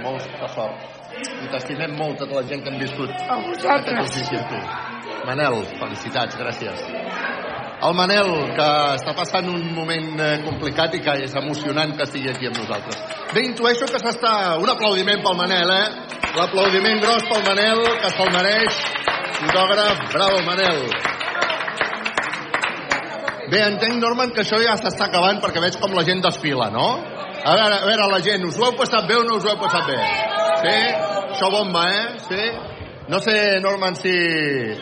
Molta 0.06 0.50
sort. 0.54 0.94
I 1.16 1.50
t'estimem 1.52 1.94
molt 1.98 2.20
tota 2.22 2.40
la 2.40 2.46
gent 2.50 2.64
que 2.64 2.74
hem 2.74 2.80
viscut 2.82 3.12
A 3.30 3.38
vosaltres. 3.42 4.18
Manel, 5.26 5.62
felicitats, 5.80 6.38
gràcies. 6.38 7.45
El 7.84 7.94
Manel, 7.94 8.30
que 8.56 8.68
està 8.96 9.12
passant 9.18 9.50
un 9.52 9.64
moment 9.76 10.22
eh, 10.24 10.36
complicat 10.46 10.96
i 10.96 11.02
que 11.04 11.16
és 11.26 11.34
emocionant 11.36 11.92
que 11.98 12.06
estigui 12.08 12.32
aquí 12.32 12.48
amb 12.48 12.62
nosaltres. 12.62 13.02
Bé, 13.34 13.44
intueixo 13.50 13.90
que 13.92 14.00
s'està... 14.00 14.32
Un 14.64 14.72
aplaudiment 14.72 15.20
pel 15.26 15.36
Manel, 15.38 15.74
eh? 15.76 16.22
L'aplaudiment 16.38 17.02
gros 17.04 17.28
pel 17.28 17.44
Manel, 17.50 17.84
que 18.00 18.14
se'l 18.16 18.32
mereix. 18.32 18.80
Fotògraf, 19.42 20.06
bravo, 20.14 20.40
Manel. 20.48 20.80
Bé, 23.52 23.60
entenc, 23.68 24.00
Norman, 24.02 24.32
que 24.34 24.42
això 24.46 24.58
ja 24.64 24.78
s'està 24.80 25.10
acabant 25.10 25.44
perquè 25.44 25.62
veig 25.62 25.76
com 25.82 25.94
la 25.94 26.06
gent 26.08 26.24
desfila, 26.24 26.72
no? 26.74 26.88
A 27.46 27.58
veure, 27.60 27.76
a 27.76 27.86
veure, 27.86 28.08
la 28.10 28.22
gent, 28.26 28.48
us 28.48 28.56
ho 28.58 28.70
heu 28.70 28.80
passat 28.80 29.06
bé 29.06 29.20
o 29.20 29.26
no 29.28 29.36
us 29.38 29.46
ho 29.46 29.52
heu 29.52 29.60
passat 29.62 29.92
bé? 29.92 30.00
Sí? 30.64 30.78
Això 31.36 31.52
bomba, 31.54 31.84
eh? 31.92 32.08
Sí? 32.26 32.48
No 33.08 33.20
sé, 33.20 33.60
Norman, 33.62 33.96
si 33.96 34.10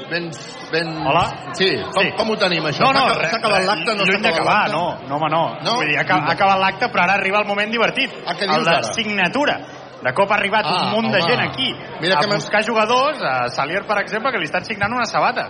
vens... 0.10 0.38
Ben... 0.72 0.88
Hola? 1.06 1.52
Sí, 1.60 1.68
com, 1.94 2.08
com 2.18 2.30
ho 2.32 2.38
tenim, 2.40 2.64
això? 2.70 2.86
No, 2.88 2.94
no, 2.96 3.18
S'ha 3.20 3.36
acabat- 3.38 3.66
l'acte? 3.68 3.96
No 3.98 4.06
s'ha 4.06 4.14
lluny 4.14 4.26
acabat 4.26 4.38
d'acabar, 4.40 4.70
no, 4.72 4.84
no, 5.10 5.16
home, 5.18 5.30
no. 5.34 5.42
No? 5.62 5.76
Vull 5.82 5.92
dir, 5.92 5.98
ha, 6.00 6.06
ha 6.08 6.32
acabat 6.32 6.60
l'acte, 6.62 6.88
però 6.94 7.04
ara 7.04 7.18
arriba 7.20 7.42
el 7.44 7.48
moment 7.52 7.72
divertit. 7.74 8.16
Ah, 8.26 8.34
què 8.40 8.48
el 8.48 8.54
dius 8.56 8.70
de 8.70 8.78
ara? 8.78 8.94
signatura. 8.96 9.58
De 10.04 10.12
cop 10.12 10.32
ha 10.32 10.36
arribat 10.36 10.66
Ah, 10.68 10.72
un 10.84 10.90
munt 10.92 11.12
de 11.14 11.20
home. 11.22 11.30
gent 11.32 11.42
aquí 11.48 11.70
Mira 12.02 12.18
a 12.20 12.26
buscar 12.28 12.60
jugadors, 12.68 13.22
a 13.24 13.48
Salier, 13.48 13.86
per 13.88 14.02
exemple, 14.02 14.32
que 14.34 14.40
li 14.42 14.48
estan 14.50 14.66
signant 14.66 14.92
una 14.92 15.06
sabata. 15.06 15.46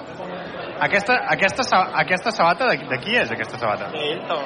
Aquesta, 0.84 1.14
aquesta, 1.35 1.64
sa- 1.64 1.89
aquesta 2.03 2.31
sabata, 2.31 2.68
de, 2.72 2.77
de 2.89 2.97
qui 3.03 3.15
és, 3.15 3.31
aquesta 3.31 3.57
sabata? 3.61 3.89
Ell, 3.93 4.22
del... 4.27 4.43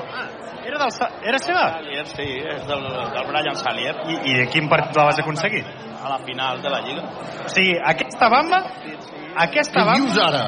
Era, 0.67 0.77
del, 0.81 0.91
Sa- 0.91 1.09
era 1.23 1.37
seva? 1.39 1.61
Salier, 1.77 2.05
sí, 2.11 2.25
és 2.53 2.65
del, 2.67 2.81
del 2.83 3.27
Brian 3.29 3.55
Salier. 3.55 3.93
I, 4.11 4.17
I 4.31 4.33
de 4.41 4.47
quin 4.51 4.67
partit 4.67 4.97
la 4.99 5.05
vas 5.07 5.19
aconseguir? 5.23 5.61
A 6.03 6.09
la 6.11 6.17
final 6.27 6.59
de 6.61 6.69
la 6.73 6.81
Lliga. 6.83 7.03
O 7.45 7.49
sigui, 7.53 7.77
aquesta 7.93 8.27
bamba, 8.33 8.59
aquesta 9.47 9.79
Què 9.79 9.85
bamba... 9.87 10.01
dius 10.03 10.17
ara? 10.25 10.41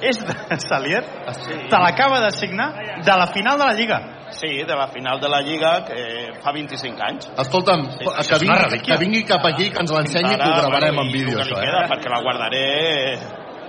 És 0.00 0.20
de 0.24 0.56
Salier? 0.62 1.02
Sí. 1.42 1.56
Te 1.68 1.78
l'acaba 1.82 2.20
de 2.24 2.30
signar 2.30 2.70
de 3.04 3.16
la 3.18 3.26
final 3.34 3.58
de 3.58 3.66
la 3.66 3.74
Lliga. 3.74 3.98
Sí, 4.30 4.50
de 4.68 4.76
la 4.76 4.86
final 4.92 5.20
de 5.20 5.28
la 5.32 5.40
Lliga, 5.40 5.70
que 5.88 5.98
fa 6.44 6.52
25 6.52 7.02
anys. 7.10 7.28
Escolta'm, 7.44 7.84
Sí, 7.96 8.04
que, 8.04 8.12
això 8.22 8.36
és 8.36 8.42
una 8.44 8.54
vingui, 8.54 8.64
relíquia. 8.68 8.94
que 8.94 9.00
vingui 9.04 9.22
cap 9.28 9.44
aquí, 9.52 9.68
que 9.72 9.80
ens 9.84 9.92
l'ensenyi 9.92 10.34
i 10.34 10.38
que 10.38 10.48
ho 10.48 10.56
gravarem 10.62 11.00
en 11.02 11.12
vídeo, 11.12 11.38
això, 11.42 11.56
li 11.60 11.66
queda, 11.66 11.82
eh? 11.84 11.88
perquè 11.92 12.12
la 12.12 12.20
guardaré 12.26 12.64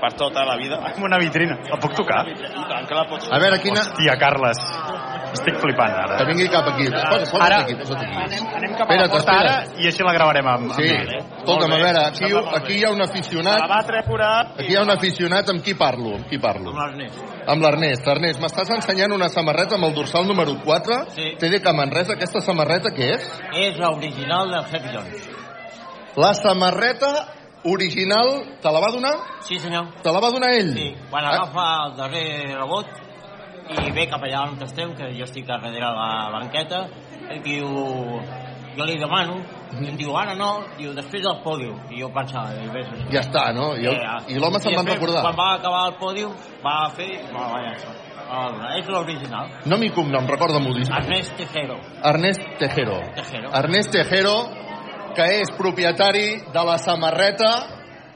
per 0.02 0.14
tota 0.20 0.46
la 0.48 0.56
vida. 0.60 0.80
Com 0.96 1.06
una 1.10 1.20
vitrina. 1.22 1.58
La 1.70 1.78
puc 1.82 1.94
tocar? 1.98 2.24
I 2.30 2.36
tant 2.70 2.88
que 2.90 2.96
la 2.98 3.06
pots... 3.10 3.30
A 3.32 3.40
veure, 3.42 3.60
quina... 3.64 3.84
Hòstia, 3.86 4.16
Carles. 4.22 4.62
Estic 5.30 5.60
flipant, 5.62 5.94
ara. 5.94 6.16
Que 6.18 6.26
vingui 6.26 6.48
cap 6.50 6.66
aquí. 6.72 6.88
Posa, 6.90 7.20
posa't 7.30 7.44
Ara- 7.46 7.60
aquí, 7.62 7.76
posa't 7.78 8.02
aquí. 8.02 8.16
Anem, 8.18 8.46
anem 8.60 8.72
cap 8.80 8.90
a 8.90 8.96
Espera't, 8.96 9.04
la 9.04 9.10
porta 9.14 9.36
ara 9.38 9.52
i 9.78 9.90
així 9.92 10.06
la 10.08 10.14
gravarem 10.16 10.48
amb... 10.50 10.72
Sí, 10.74 10.88
amb 10.90 11.04
ell. 11.04 11.12
escolta'm, 11.44 11.76
a 11.76 11.80
veure, 11.84 12.02
aquí, 12.08 12.32
aquí 12.58 12.78
hi 12.80 12.86
ha 12.88 12.92
un 12.96 13.04
aficionat... 13.06 13.60
La 13.62 13.68
va 13.70 13.80
treure... 13.86 14.30
Aquí 14.58 14.72
hi 14.74 14.78
ha 14.80 14.86
un 14.88 14.94
aficionat, 14.96 15.52
amb 15.54 15.62
qui 15.68 15.76
parlo? 15.78 16.16
Amb 16.18 16.26
qui 16.32 16.40
parlo? 16.42 16.74
Amb 16.74 16.82
l'Ernest. 16.82 17.22
Amb 17.54 17.66
l'Ernest. 17.68 18.10
Ernest, 18.16 18.42
m'estàs 18.42 18.74
ensenyant 18.80 19.14
una 19.20 19.30
samarreta 19.30 19.78
amb 19.78 19.86
el 19.92 19.94
dorsal 20.00 20.26
número 20.30 20.58
4? 20.66 21.00
Sí. 21.14 21.30
TDK 21.44 21.76
Manresa, 21.78 22.18
aquesta 22.18 22.42
samarreta 22.42 22.90
què 22.96 23.12
és? 23.20 23.30
És 23.68 23.78
l'original 23.78 24.50
del 24.50 24.66
Happy 24.66 24.96
Jones. 24.96 25.30
La 26.18 26.34
samarreta 26.34 27.14
original, 27.66 28.58
te 28.62 28.72
la 28.72 28.80
va 28.80 28.92
donar? 28.92 29.14
Sí, 29.42 29.60
senyor. 29.60 29.88
Te 30.04 30.12
la 30.12 30.20
va 30.20 30.32
donar 30.32 30.52
ell? 30.54 30.74
Sí, 30.74 30.96
quan 31.10 31.26
Ah, 31.26 31.30
agafa 31.36 31.66
el 31.88 31.96
darrer 31.98 32.56
rebot 32.56 32.88
i 33.70 33.92
ve 33.92 34.08
cap 34.10 34.22
allà 34.24 34.44
on 34.50 34.62
estem, 34.64 34.96
que 34.96 35.12
jo 35.18 35.24
estic 35.28 35.50
a 35.50 35.58
darrere 35.60 35.80
la 35.94 36.30
banqueta, 36.34 36.88
i 37.36 37.40
diu... 37.46 37.68
Jo 38.78 38.86
li 38.86 38.96
demano, 39.02 39.40
i 39.82 39.88
em 39.90 39.96
diu, 39.98 40.14
ara 40.16 40.36
no, 40.38 40.62
diu, 40.78 40.94
després 40.96 41.24
del 41.26 41.40
pòdium. 41.44 41.80
I 41.92 42.00
jo 42.00 42.08
pensava, 42.16 42.54
i 42.54 42.70
ves 42.72 42.86
això. 42.88 43.08
Ja 43.12 43.20
està, 43.26 43.42
no? 43.52 43.74
I, 43.76 43.88
el, 43.90 43.98
Eh, 43.98 44.36
i 44.36 44.40
l'home 44.40 44.60
se'n 44.62 44.72
després, 44.72 44.94
recordar. 44.94 45.24
Quan 45.26 45.36
va 45.36 45.48
acabar 45.58 45.82
el 45.90 45.96
pòdium, 46.00 46.36
va 46.64 46.76
fer... 46.96 47.10
Va, 47.34 47.48
va. 47.50 47.74
Va 48.30 48.44
donar. 48.54 48.70
És 48.78 48.88
l'original. 48.88 49.50
Nom 49.66 49.84
i 49.84 49.90
cognom, 49.90 50.28
recorda-m'ho. 50.30 50.72
Ernest 50.86 51.36
Tejero. 51.36 51.80
Ernest 52.06 52.46
Tejero. 52.62 53.00
Tejero. 53.18 53.50
Ernest 53.58 53.92
Tejero, 53.92 54.36
que 55.16 55.26
és 55.40 55.52
propietari 55.58 56.28
de 56.54 56.64
la 56.66 56.78
samarreta 56.82 57.52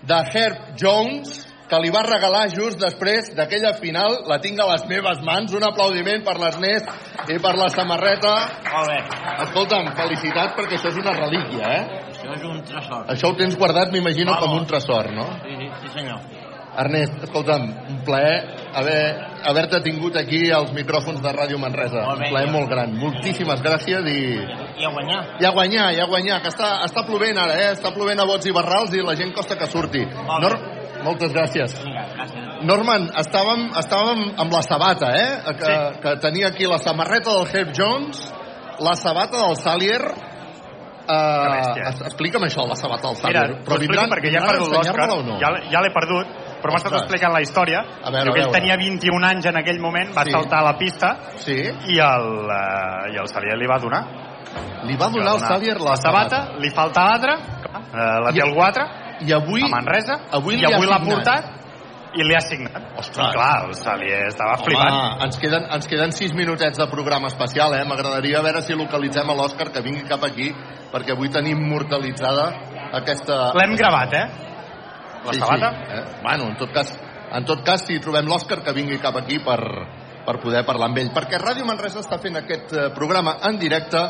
de 0.03 0.19
Herb 0.33 0.75
Jones, 0.79 1.41
que 1.69 1.79
li 1.81 1.89
va 1.93 2.03
regalar 2.05 2.43
just 2.53 2.77
després 2.81 3.31
d'aquella 3.37 3.73
final. 3.79 4.19
La 4.29 4.37
tinc 4.43 4.59
a 4.61 4.67
les 4.73 4.85
meves 4.89 5.23
mans. 5.25 5.55
Un 5.57 5.65
aplaudiment 5.65 6.21
per 6.25 6.35
l'Ernest 6.41 7.31
i 7.33 7.39
per 7.41 7.55
la 7.57 7.69
samarreta. 7.73 8.33
Molt 8.69 8.91
bé. 8.91 8.99
Escolta'm, 9.47 9.89
felicitats 9.97 10.57
perquè 10.59 10.77
això 10.77 10.91
és 10.93 11.01
una 11.01 11.15
relíquia, 11.17 11.73
eh? 11.79 12.03
Això 12.13 12.37
és 12.37 12.47
un 12.51 12.61
tresor. 12.67 13.09
Això 13.15 13.31
ho 13.31 13.37
tens 13.39 13.57
guardat, 13.57 13.93
m'imagino, 13.95 14.37
com 14.43 14.57
un 14.59 14.69
tresor, 14.69 15.11
no? 15.15 15.29
Sí, 15.41 15.57
sí, 15.61 15.71
sí 15.81 15.93
senyor. 15.97 16.32
Ernest, 16.77 17.23
escolta'm, 17.27 17.63
un 17.89 17.99
plaer 18.05 18.43
haver- 18.73 19.15
haver-te 19.45 19.81
tingut 19.85 20.15
aquí 20.17 20.49
als 20.51 20.71
micròfons 20.73 21.21
de 21.21 21.33
Ràdio 21.33 21.59
Manresa. 21.61 22.01
Molt 22.07 22.19
bé, 22.19 22.25
un 22.25 22.33
plaer 22.33 22.47
jo. 22.47 22.53
molt 22.53 22.69
gran. 22.69 22.95
Moltíssimes 22.97 23.61
gràcies 23.61 24.07
i... 24.09 24.19
I 24.81 24.85
a 24.85 24.89
guanyar. 24.89 25.19
I 25.39 25.45
a 25.45 25.51
guanyar, 25.51 25.89
i 25.93 25.99
a 25.99 26.07
guanyar, 26.09 26.41
que 26.41 26.49
està, 26.49 26.79
està 26.87 27.05
plovent 27.05 27.37
ara, 27.37 27.53
eh? 27.59 27.71
Està 27.75 27.93
plovent 27.93 28.19
a 28.19 28.25
bots 28.25 28.47
i 28.49 28.55
barrals 28.55 28.95
i 28.97 29.03
la 29.05 29.15
gent 29.19 29.33
costa 29.37 29.57
que 29.59 29.67
surti. 29.69 30.01
Nor 30.41 30.57
Moltes 31.03 31.33
gràcies. 31.35 31.73
Norman, 32.63 33.09
estàvem, 33.19 33.65
estàvem 33.75 34.21
amb 34.39 34.53
la 34.55 34.61
sabata, 34.63 35.09
eh? 35.11 35.31
Que, 35.59 35.65
sí. 35.65 35.99
que 36.05 36.13
tenia 36.23 36.47
aquí 36.47 36.63
la 36.69 36.77
samarreta 36.79 37.33
del 37.35 37.49
Herb 37.51 37.73
Jones, 37.75 38.21
la 38.79 38.95
sabata 38.95 39.45
del 39.45 39.57
Salier... 39.59 39.99
Uh, 41.03 41.75
explica'm 42.07 42.45
això, 42.47 42.63
la 42.63 42.77
sabata 42.79 43.09
del 43.09 43.17
Mira, 43.19 43.41
Salier. 43.41 43.63
t'ho 43.67 43.75
explico 43.75 44.05
perquè 44.13 44.29
ja 44.31 44.39
he 44.39 44.47
perdut 44.47 44.69
l'Òscar, 44.71 45.07
o 45.11 45.17
no? 45.27 45.35
ja, 45.41 45.49
ja 45.73 45.81
l'he 45.83 45.91
perdut, 45.91 46.29
però 46.63 46.71
m'ha 46.73 46.79
estat 46.79 46.95
explicant 47.01 47.33
la 47.35 47.41
història. 47.43 47.83
A 48.01 48.09
veure, 48.13 48.29
Diu 48.29 48.33
que 48.37 48.43
ell 48.47 48.53
tenia 48.55 48.77
21 48.79 49.27
anys 49.27 49.45
en 49.51 49.57
aquell 49.59 49.81
moment, 49.83 50.13
va 50.15 50.23
Sí. 50.23 50.31
saltar 50.31 50.61
a 50.63 50.67
la 50.71 50.77
pista 50.79 51.15
sí. 51.43 51.57
i, 51.91 51.97
el, 51.99 52.29
uh, 52.47 53.11
i 53.11 53.19
el 53.19 53.27
Salier 53.27 53.57
li 53.59 53.67
va 53.67 53.77
donar. 53.83 54.03
Li 54.87 54.95
va 54.95 55.09
donar 55.11 55.33
al 55.35 55.41
Salier 55.43 55.75
la, 55.81 55.91
la 55.91 55.95
sabata, 55.97 56.39
li 56.63 56.69
falta 56.71 57.03
l'altra, 57.09 57.35
uh, 57.35 58.23
la 58.23 58.31
té 58.31 58.39
I- 58.39 58.45
algú 58.47 58.61
altre, 58.63 58.87
i 59.27 59.31
avui, 59.35 59.61
a 59.63 59.67
Manresa, 59.75 60.21
avui 60.31 60.55
i 60.59 60.65
avui 60.65 60.87
l'ha 60.87 60.99
portat 61.03 61.51
i 62.13 62.23
li 62.23 62.35
ha 62.35 62.41
signat. 62.45 62.91
Ostres. 62.97 63.31
Clar, 63.33 63.65
el 63.67 63.73
Salier 63.75 64.27
estava 64.27 64.57
flipant. 64.61 64.93
Home, 64.93 65.23
ens 65.25 65.39
queden, 65.41 65.63
ens 65.73 65.87
queden 65.89 66.11
6 66.13 66.33
minutets 66.37 66.77
de 66.77 66.87
programa 66.91 67.27
especial, 67.27 67.73
eh? 67.73 67.83
M'agradaria 67.89 68.41
veure 68.45 68.61
si 68.61 68.75
localitzem 68.77 69.29
a 69.29 69.33
l'Òscar 69.33 69.71
que 69.73 69.81
vingui 69.81 70.05
cap 70.07 70.23
aquí, 70.23 70.51
perquè 70.93 71.15
avui 71.15 71.29
tenim 71.33 71.57
mortalitzada 71.71 72.51
aquesta... 72.99 73.51
L'hem 73.57 73.75
gravat, 73.75 74.13
eh? 74.13 74.52
La 75.25 75.33
sabata? 75.33 75.71
Sí, 75.71 75.91
eh? 75.97 76.03
Bueno, 76.21 76.49
en 76.51 76.57
tot 76.57 76.71
cas, 76.73 76.93
en 77.31 77.45
tot 77.45 77.63
cas, 77.65 77.85
si 77.87 77.99
trobem 78.03 78.27
l'Òscar, 78.27 78.61
que 78.63 78.75
vingui 78.75 78.99
cap 79.01 79.17
aquí 79.17 79.39
per, 79.43 79.59
per 80.25 80.39
poder 80.43 80.65
parlar 80.67 80.91
amb 80.91 80.99
ell. 81.01 81.13
Perquè 81.15 81.39
Ràdio 81.41 81.67
Manresa 81.67 82.01
està 82.03 82.19
fent 82.21 82.39
aquest 82.39 82.75
eh, 82.75 82.89
programa 82.95 83.37
en 83.49 83.59
directe 83.61 84.01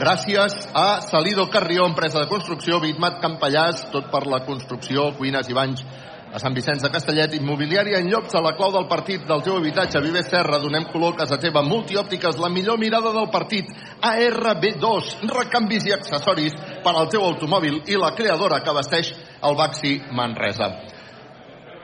gràcies 0.00 0.54
a 0.74 1.00
Salido 1.04 1.48
Carrió, 1.50 1.84
empresa 1.88 2.22
de 2.22 2.30
construcció, 2.30 2.80
Bitmat 2.80 3.18
Campallàs, 3.22 3.88
tot 3.92 4.08
per 4.12 4.24
la 4.30 4.44
construcció, 4.46 5.10
cuines 5.18 5.50
i 5.50 5.56
banys 5.56 5.84
a 6.30 6.38
Sant 6.38 6.54
Vicenç 6.54 6.84
de 6.84 6.90
Castellet, 6.94 7.32
immobiliària 7.34 7.98
en 7.98 8.06
llocs 8.10 8.36
a 8.38 8.42
la 8.44 8.52
clau 8.54 8.70
del 8.70 8.86
partit 8.90 9.24
del 9.26 9.42
teu 9.42 9.56
habitatge, 9.58 10.02
Viver 10.04 10.22
Serra, 10.22 10.60
donem 10.62 10.86
color 10.92 11.16
a 11.16 11.24
casa 11.24 11.40
teva, 11.42 11.62
multiòptiques, 11.66 12.38
la 12.38 12.50
millor 12.54 12.78
mirada 12.78 13.10
del 13.16 13.26
partit, 13.34 13.72
ARB2, 14.06 15.10
recanvis 15.26 15.88
i 15.90 15.96
accessoris 15.96 16.54
per 16.84 16.94
al 16.94 17.10
teu 17.10 17.26
automòbil 17.26 17.82
i 17.90 17.98
la 17.98 18.12
creadora 18.14 18.62
que 18.62 18.76
vesteix 18.78 19.10
el 19.42 19.56
Baxi 19.56 19.98
Manresa. 20.12 20.70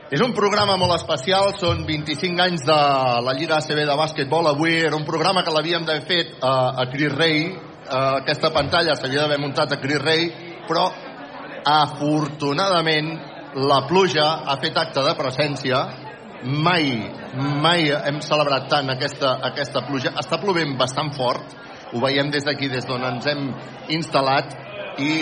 És 0.06 0.22
un 0.22 0.30
programa 0.36 0.76
molt 0.78 0.94
especial, 0.94 1.50
són 1.58 1.80
25 1.86 2.42
anys 2.44 2.62
de 2.66 2.76
la 3.26 3.32
Lliga 3.34 3.56
ACB 3.58 3.80
de 3.88 3.96
bàsquetbol. 3.98 4.46
Avui 4.52 4.76
era 4.78 4.94
un 4.94 5.06
programa 5.08 5.42
que 5.42 5.54
l'havíem 5.54 5.86
d'haver 5.88 6.04
fet 6.06 6.36
a, 6.38 6.52
a 6.82 6.84
Cris 6.92 7.10
Rei, 7.14 7.40
uh, 7.50 8.20
aquesta 8.20 8.52
pantalla 8.54 8.94
s'havia 8.94 9.24
d'haver 9.24 9.40
muntat 9.42 9.74
a 9.74 9.80
Cris 9.82 9.98
Rei, 10.04 10.28
però 10.68 10.86
afortunadament 11.66 13.10
la 13.66 13.80
pluja 13.88 14.28
ha 14.46 14.56
fet 14.62 14.78
acte 14.78 15.02
de 15.02 15.16
presència. 15.18 15.82
Mai, 16.46 16.92
mai 17.64 17.88
hem 17.90 18.20
celebrat 18.22 18.68
tant 18.70 18.92
aquesta, 18.92 19.38
aquesta 19.50 19.82
pluja. 19.88 20.12
Està 20.20 20.38
plovent 20.38 20.76
bastant 20.78 21.10
fort. 21.16 21.56
Ho 21.94 22.02
veiem 22.04 22.30
des 22.30 22.46
d'aquí, 22.46 22.68
des 22.70 22.86
d'on 22.86 23.02
ens 23.10 23.26
hem 23.26 23.48
instal·lat. 23.96 24.54
I 25.02 25.14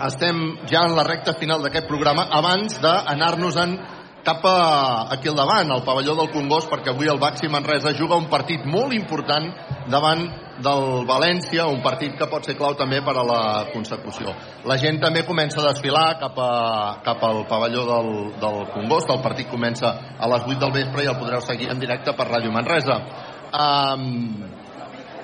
estem 0.00 0.38
ja 0.70 0.86
en 0.86 0.96
la 0.96 1.04
recta 1.06 1.34
final 1.38 1.62
d'aquest 1.62 1.88
programa 1.90 2.28
abans 2.30 2.78
d'anar-nos-en 2.80 3.76
cap 4.22 4.44
a, 4.46 5.12
aquí 5.12 5.28
al 5.28 5.36
davant, 5.36 5.70
al 5.70 5.82
pavelló 5.82 6.14
del 6.14 6.30
Congost, 6.30 6.70
perquè 6.70 6.92
avui 6.92 7.10
el 7.10 7.18
Baxi 7.18 7.50
Manresa 7.50 7.92
juga 7.98 8.16
un 8.16 8.28
partit 8.30 8.64
molt 8.64 8.94
important 8.94 9.50
davant 9.90 10.22
del 10.62 11.04
València, 11.08 11.66
un 11.66 11.82
partit 11.82 12.14
que 12.18 12.28
pot 12.30 12.46
ser 12.46 12.54
clau 12.54 12.76
també 12.78 13.00
per 13.02 13.16
a 13.18 13.26
la 13.26 13.42
consecució. 13.72 14.34
La 14.68 14.78
gent 14.78 15.00
també 15.02 15.24
comença 15.26 15.60
a 15.60 15.72
desfilar 15.72 16.20
cap, 16.20 16.38
a, 16.38 17.02
cap 17.02 17.24
al 17.26 17.44
pavelló 17.50 17.84
del, 17.88 18.12
del 18.38 18.62
Congost, 18.76 19.10
el 19.10 19.22
partit 19.26 19.50
comença 19.50 19.90
a 20.18 20.30
les 20.30 20.46
8 20.46 20.58
del 20.62 20.76
vespre 20.78 21.04
i 21.04 21.10
el 21.10 21.18
podreu 21.18 21.42
seguir 21.42 21.70
en 21.72 21.82
directe 21.82 22.14
per 22.14 22.30
Ràdio 22.30 22.54
Manresa. 22.54 23.00
Um, 23.52 24.51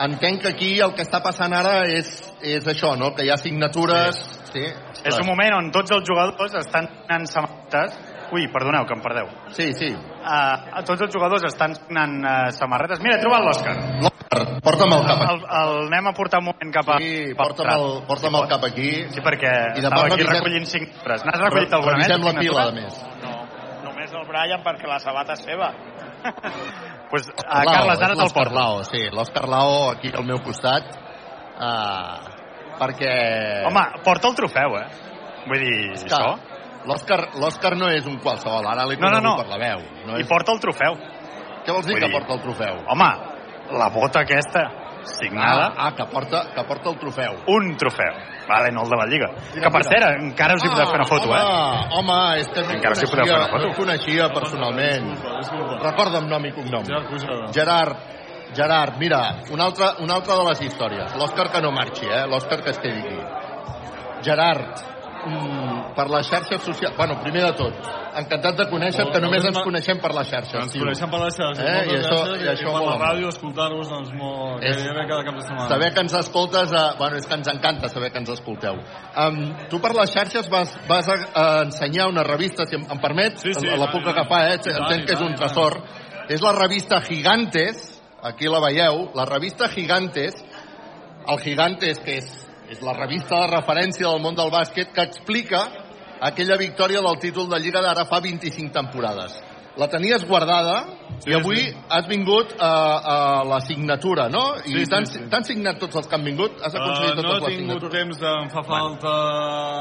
entenc 0.05 0.43
que 0.43 0.53
aquí 0.55 0.71
el 0.85 0.95
que 0.95 1.05
està 1.07 1.23
passant 1.25 1.55
ara 1.57 1.81
és, 1.91 2.11
és 2.43 2.67
això, 2.71 2.95
no? 2.99 3.15
que 3.15 3.27
hi 3.27 3.33
ha 3.33 3.39
signatures... 3.41 4.21
Sí. 4.49 4.63
sí 4.97 5.09
és 5.09 5.19
un 5.21 5.27
moment 5.29 5.59
on 5.59 5.73
tots 5.75 5.93
els 5.93 6.07
jugadors 6.09 6.55
estan 6.57 6.89
en 7.13 7.27
samarretes 7.29 7.99
Ui, 8.29 8.45
perdoneu, 8.53 8.85
que 8.85 8.93
em 8.93 9.01
perdeu. 9.01 9.29
Sí, 9.57 9.71
sí. 9.73 9.87
Uh, 9.89 10.83
tots 10.85 11.01
els 11.07 11.15
jugadors 11.15 11.47
estan 11.49 11.73
signant 11.79 12.19
uh, 12.21 12.51
samarretes. 12.53 13.01
Mira, 13.01 13.17
he 13.17 13.23
trobat 13.23 13.47
l'Òscar. 13.47 13.73
L'Òscar, 14.05 14.43
porta'm 14.67 14.93
el 14.99 15.07
cap 15.09 15.23
aquí. 15.25 15.33
El, 15.33 15.41
el, 15.47 15.71
el 15.79 15.87
anem 15.87 16.11
a 16.11 16.13
portar 16.19 16.43
un 16.43 16.49
moment 16.51 16.75
cap 16.75 16.93
a... 16.93 16.99
Sí, 17.01 17.33
porta'm 17.39 17.73
el, 17.73 17.89
porta'm 18.11 18.37
el 18.43 18.51
cap 18.53 18.69
aquí. 18.69 18.91
Sí, 19.15 19.25
perquè 19.25 19.55
I 19.55 19.81
estava 19.81 20.05
aquí 20.05 20.21
revisem- 20.21 20.35
recollint 20.35 20.69
signatures. 20.75 21.25
N'has 21.25 21.43
recollit 21.47 21.81
alguna 21.81 21.97
més? 21.97 22.13
Revisem 22.13 22.29
la 22.29 22.37
pila, 22.43 22.69
a 22.69 22.77
més. 22.77 23.03
No, 23.25 23.35
només 23.89 24.17
el 24.21 24.29
Brian 24.29 24.65
perquè 24.69 24.93
la 24.93 25.01
sabata 25.01 25.39
és 25.39 25.49
seva. 25.49 25.73
pues, 27.11 27.29
uh, 27.33 27.63
Carles, 27.69 28.01
ara 28.01 28.17
te'l 28.17 28.33
porto. 28.35 28.55
Lao, 28.55 28.83
sí, 28.89 29.05
l'Òscar 29.13 29.47
Lao 29.49 29.91
aquí 29.93 30.13
al 30.15 30.27
meu 30.29 30.41
costat. 30.45 30.89
Uh, 31.59 32.19
perquè... 32.79 33.13
Home, 33.69 33.85
porta 34.07 34.31
el 34.31 34.37
trofeu, 34.39 34.79
eh? 34.79 34.87
Vull 35.49 35.65
dir, 35.65 35.79
que 36.05 36.11
això... 36.13 36.37
L'Òscar 36.89 37.19
l'Òscar 37.37 37.75
no 37.77 37.89
és 37.93 38.07
un 38.09 38.21
qualsevol, 38.23 38.65
ara 38.71 38.87
l'he 38.87 38.97
No, 39.03 39.11
no, 39.11 39.21
no. 39.21 39.35
per 39.41 39.49
la 39.51 39.59
veu. 39.61 39.83
No 40.07 40.17
I 40.17 40.23
és... 40.23 40.29
porta 40.31 40.55
el 40.55 40.61
trofeu. 40.63 40.95
Què 41.67 41.75
vols 41.75 41.89
dir 41.89 41.97
Vull 41.97 42.05
que 42.05 42.09
dir- 42.09 42.15
porta 42.15 42.37
el 42.37 42.45
trofeu? 42.45 42.79
Home, 42.95 43.09
la 43.77 43.89
bota 43.93 44.23
aquesta, 44.23 44.63
signada... 45.19 45.73
Ah, 45.75 45.89
ah 45.89 45.95
que, 45.97 46.07
porta, 46.13 46.45
que 46.55 46.65
porta 46.69 46.93
el 46.93 46.99
trofeu. 47.03 47.41
Un 47.57 47.75
trofeu. 47.81 48.23
Vale, 48.49 48.71
no 48.73 48.83
el 48.83 48.89
de 48.89 48.97
la 48.97 49.07
Lliga. 49.07 49.29
que 49.53 49.71
per 49.71 49.83
cert, 49.85 50.07
encara 50.23 50.55
us 50.57 50.65
hi 50.65 50.69
podeu 50.73 50.87
fer 50.89 50.99
una 50.99 51.05
foto, 51.05 51.29
home, 51.29 51.39
eh? 51.39 51.89
Home, 51.99 52.19
és 52.41 52.49
que 52.49 52.63
no 52.65 52.71
Encara 52.79 52.95
us 52.97 53.03
hi 53.03 53.11
podeu 53.11 53.27
fer 53.27 53.35
coneixia, 53.35 53.45
una 53.45 53.59
foto. 53.59 53.75
coneixia 53.77 54.29
personalment. 54.33 55.11
Recorda'm 55.83 56.29
nom 56.29 56.47
i 56.49 56.53
cognom. 56.57 56.85
Gerard. 56.89 57.53
Gerard, 57.53 57.97
Gerard, 58.57 58.95
mira, 58.99 59.21
una 59.53 59.65
altra, 59.69 59.91
una 60.01 60.15
altra 60.15 60.35
de 60.41 60.45
les 60.49 60.63
històries. 60.63 61.15
L'Òscar 61.21 61.51
que 61.53 61.61
no 61.61 61.71
marxi, 61.71 62.07
eh? 62.09 62.25
L'Òscar 62.27 62.63
que 62.65 62.71
es 62.71 62.79
quedi 62.81 63.03
aquí. 63.05 63.21
Gerard, 64.25 64.81
mm, 65.27 65.95
per 65.97 66.07
les 66.13 66.29
xarxes 66.31 66.63
socials... 66.63 66.95
Bueno, 66.97 67.17
primer 67.23 67.43
de 67.47 67.53
tot, 67.59 67.89
encantat 68.19 68.57
de 68.59 68.67
conèixer 68.71 69.05
que 69.13 69.21
només 69.23 69.45
ens 69.49 69.59
coneixem 69.65 69.99
per 70.03 70.13
les 70.17 70.29
xarxes. 70.31 70.61
Ens 70.63 70.77
coneixem 70.79 71.11
per 71.11 71.21
les 71.25 71.37
xarxes. 71.39 71.65
Eh? 71.65 71.83
I 71.89 71.97
això, 71.99 72.19
gràcies, 72.23 72.45
i 72.45 72.51
això 72.53 72.73
per 72.75 72.83
la 72.87 72.97
ràdio, 73.03 73.29
escoltar-vos, 73.35 73.91
doncs 73.93 74.13
molt... 74.19 74.65
És- 74.65 74.79
Gairebé 74.83 75.05
cada 75.11 75.27
cap 75.27 75.39
de 75.39 75.45
setmana. 75.47 75.69
Saber 75.75 75.93
que 75.95 76.05
ens 76.07 76.17
escoltes, 76.21 76.73
eh, 76.73 76.87
bueno, 76.99 77.21
és 77.21 77.27
que 77.27 77.39
ens 77.41 77.53
encanta 77.55 77.89
saber 77.93 78.13
que 78.15 78.23
ens 78.23 78.33
escolteu. 78.37 78.81
Um, 79.25 79.41
tu 79.71 79.81
per 79.85 79.93
les 79.99 80.13
xarxes 80.15 80.49
vas, 80.53 80.75
vas 80.89 81.09
a, 81.13 81.19
a 81.35 81.47
ensenyar 81.67 82.09
una 82.09 82.25
revista, 82.27 82.67
si 82.67 82.79
em, 82.79 82.87
em 82.91 83.01
permets, 83.03 83.43
Sí, 83.43 83.55
sí, 83.55 83.67
la, 83.67 83.77
la 83.85 83.91
puc 83.93 84.07
agafar, 84.09 84.45
eh? 84.55 84.59
entenc 84.75 85.07
que 85.09 85.17
és 85.19 85.23
un 85.25 85.35
tresor. 85.39 85.79
És 86.29 86.43
la 86.45 86.53
revista 86.57 87.01
Gigantes, 87.07 87.87
aquí 88.23 88.49
la 88.51 88.59
veieu, 88.61 89.07
la 89.17 89.25
revista 89.25 89.69
Gigantes, 89.73 90.35
el 91.29 91.39
Gigantes, 91.41 91.99
que 92.05 92.19
és, 92.23 92.48
és 92.71 92.81
la 92.85 92.93
revista 92.97 93.41
de 93.43 93.51
referència 93.57 94.07
del 94.09 94.21
món 94.23 94.35
del 94.37 94.51
bàsquet, 94.53 94.93
que 94.93 95.03
explica 95.09 95.67
aquella 96.21 96.57
victòria 96.59 97.01
del 97.01 97.19
títol 97.23 97.49
de 97.49 97.61
Lliga 97.63 97.81
d'ara 97.85 98.05
fa 98.11 98.21
25 98.21 98.73
temporades. 98.75 99.37
La 99.79 99.87
tenies 99.87 100.25
guardada 100.27 100.85
Sí, 101.23 101.31
i 101.31 101.35
avui 101.35 101.57
sí. 101.57 101.71
has 101.91 102.07
vingut 102.11 102.51
a, 102.59 102.71
a 103.13 103.45
la 103.47 103.61
signatura, 103.61 104.29
no? 104.29 104.57
I 104.67 104.73
Sí, 104.73 104.85
sí, 104.85 104.87
t'han 104.91 105.07
sí. 105.07 105.19
t'han 105.31 105.45
signat 105.47 105.79
tots 105.79 105.97
els 105.99 106.07
que 106.07 106.15
han 106.15 106.25
vingut? 106.27 106.59
Has 106.63 106.75
aconseguit 106.75 107.13
Uh, 107.13 107.23
no 107.23 107.23
totes 107.23 107.43
he 107.43 107.47
les 107.47 107.57
tingut 107.59 107.81
signatures? 107.81 107.93
temps 107.95 108.19
de... 108.21 108.33
Em 108.43 108.51
fa 108.51 108.63
falta... 108.67 109.15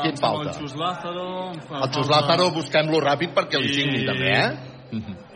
Qui 0.03 0.09
et 0.14 0.19
falta? 0.22 0.49
El 0.49 0.55
Xus 0.57 0.76
Lázaro... 0.77 1.27
fa 1.68 1.81
El 1.81 1.91
Xus 1.93 2.07
falta- 2.07 2.14
Lázaro 2.15 2.49
busquem-lo 2.55 3.01
ràpid 3.05 3.34
perquè 3.38 3.61
li 3.61 3.69
I- 3.69 3.73
signi 3.73 4.05
també, 4.05 4.31
eh? 4.38 4.49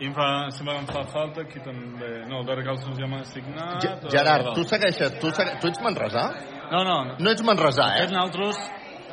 I 0.00 0.06
em 0.08 0.14
fa, 0.16 0.28
sembla 0.50 0.74
que 0.74 0.80
em 0.80 0.90
fa 0.94 1.02
falta 1.12 1.42
aquí 1.42 1.60
també... 1.62 2.10
No, 2.30 2.40
el 2.46 2.64
Carlson 2.64 2.94
ja 2.98 3.06
m'ha 3.10 3.22
signat... 3.30 3.82
Ge- 3.82 3.94
eh, 3.98 4.10
Gerard, 4.14 4.54
tu 4.54 4.64
segueixes... 4.64 5.18
Tu, 5.20 5.30
segue... 5.30 5.58
tu 5.60 5.68
ets 5.70 5.82
manresà? 5.82 6.24
No, 6.70 6.84
no. 6.86 6.96
No 7.18 7.30
ets 7.34 7.42
manresà, 7.46 7.90
eh? 7.96 8.04
Aquests 8.04 8.16
naltros... 8.16 8.62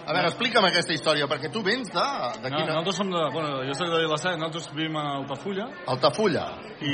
A 0.09 0.13
veure, 0.15 0.29
explica'm 0.31 0.65
aquesta 0.65 0.93
història, 0.95 1.27
perquè 1.29 1.51
tu 1.53 1.61
vens 1.61 1.89
de... 1.93 2.03
de 2.41 2.49
No, 2.49 2.55
quina... 2.57 2.69
nosaltres 2.71 2.95
som 2.97 3.11
de... 3.13 3.19
Bueno, 3.33 3.59
jo 3.67 3.75
soc 3.77 3.91
de 3.91 3.99
Vilassar, 4.01 4.31
nosaltres 4.39 4.69
vivim 4.73 4.95
a 4.97 5.03
Altafulla, 5.19 5.67
Altafulla. 5.93 6.45
i, 6.81 6.93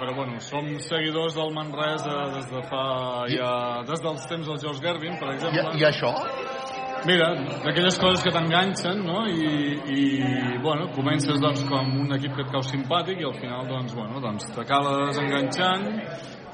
però 0.00 0.14
bueno, 0.16 0.40
som 0.42 0.66
seguidors 0.82 1.36
del 1.38 1.52
Manresa 1.54 2.24
des 2.34 2.48
de 2.50 2.62
fa... 2.66 2.82
Ja, 3.30 3.52
des 3.86 4.02
dels 4.02 4.26
temps 4.32 4.50
del 4.50 4.58
George 4.64 4.82
Gervin, 4.82 5.14
per 5.20 5.28
I, 5.30 5.36
exemple. 5.36 5.76
I 5.78 5.86
això? 5.92 6.10
Mira, 7.06 7.28
d'aquelles 7.62 8.00
coses 8.02 8.24
que 8.24 8.32
t'enganxen, 8.34 8.98
no? 9.06 9.20
I, 9.30 9.76
I, 9.94 10.00
bueno, 10.64 10.88
comences, 10.96 11.38
doncs, 11.38 11.62
com 11.70 11.92
un 12.02 12.16
equip 12.18 12.34
que 12.34 12.48
et 12.48 12.50
cau 12.50 12.64
simpàtic 12.66 13.20
i 13.22 13.28
al 13.28 13.36
final, 13.38 13.68
doncs, 13.70 13.94
bueno, 13.94 14.18
doncs 14.24 14.48
t'acabes 14.56 15.20
enganxant 15.22 15.86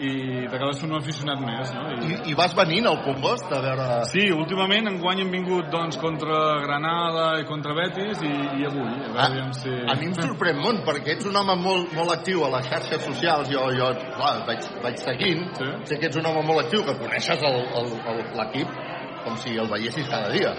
i 0.00 0.12
t'acabes 0.48 0.78
fent 0.80 0.92
un 0.92 0.98
aficionat 0.98 1.40
més, 1.42 1.72
no? 1.76 1.82
I, 2.06 2.16
I 2.32 2.36
vas 2.38 2.54
venint 2.56 2.88
al 2.88 3.00
Congost 3.04 3.50
a 3.52 3.60
veure... 3.64 3.88
Sí, 4.10 4.24
últimament 4.34 4.88
enguany 4.90 5.22
hem 5.24 5.32
vingut 5.34 5.68
doncs, 5.72 5.98
contra 6.00 6.38
Granada 6.64 7.26
i 7.42 7.46
contra 7.48 7.76
Betis 7.76 8.22
i, 8.24 8.32
i 8.62 8.68
avui. 8.68 8.88
A 9.10 9.12
veure, 9.18 9.44
si... 9.58 9.74
A 9.84 9.98
mi 10.00 10.08
em 10.08 10.16
sorprèn 10.16 10.62
molt, 10.62 10.84
perquè 10.88 11.16
ets 11.16 11.28
un 11.28 11.36
home 11.38 11.58
molt, 11.60 11.92
molt 11.98 12.16
actiu 12.16 12.46
a 12.46 12.52
les 12.56 12.70
xarxes 12.70 13.04
socials. 13.04 13.50
Jo, 13.52 13.68
jo 13.76 13.92
clar, 14.16 14.34
vaig, 14.48 14.70
vaig 14.84 15.02
seguint. 15.02 15.44
Sí. 15.58 15.70
Sé 15.90 16.00
que 16.00 16.08
ets 16.10 16.20
un 16.22 16.30
home 16.30 16.46
molt 16.48 16.64
actiu, 16.64 16.86
que 16.88 16.96
coneixes 17.02 17.44
l'equip 17.44 18.80
com 19.22 19.36
si 19.38 19.56
el 19.58 19.68
veiessis 19.70 20.08
cada 20.10 20.30
dia. 20.32 20.52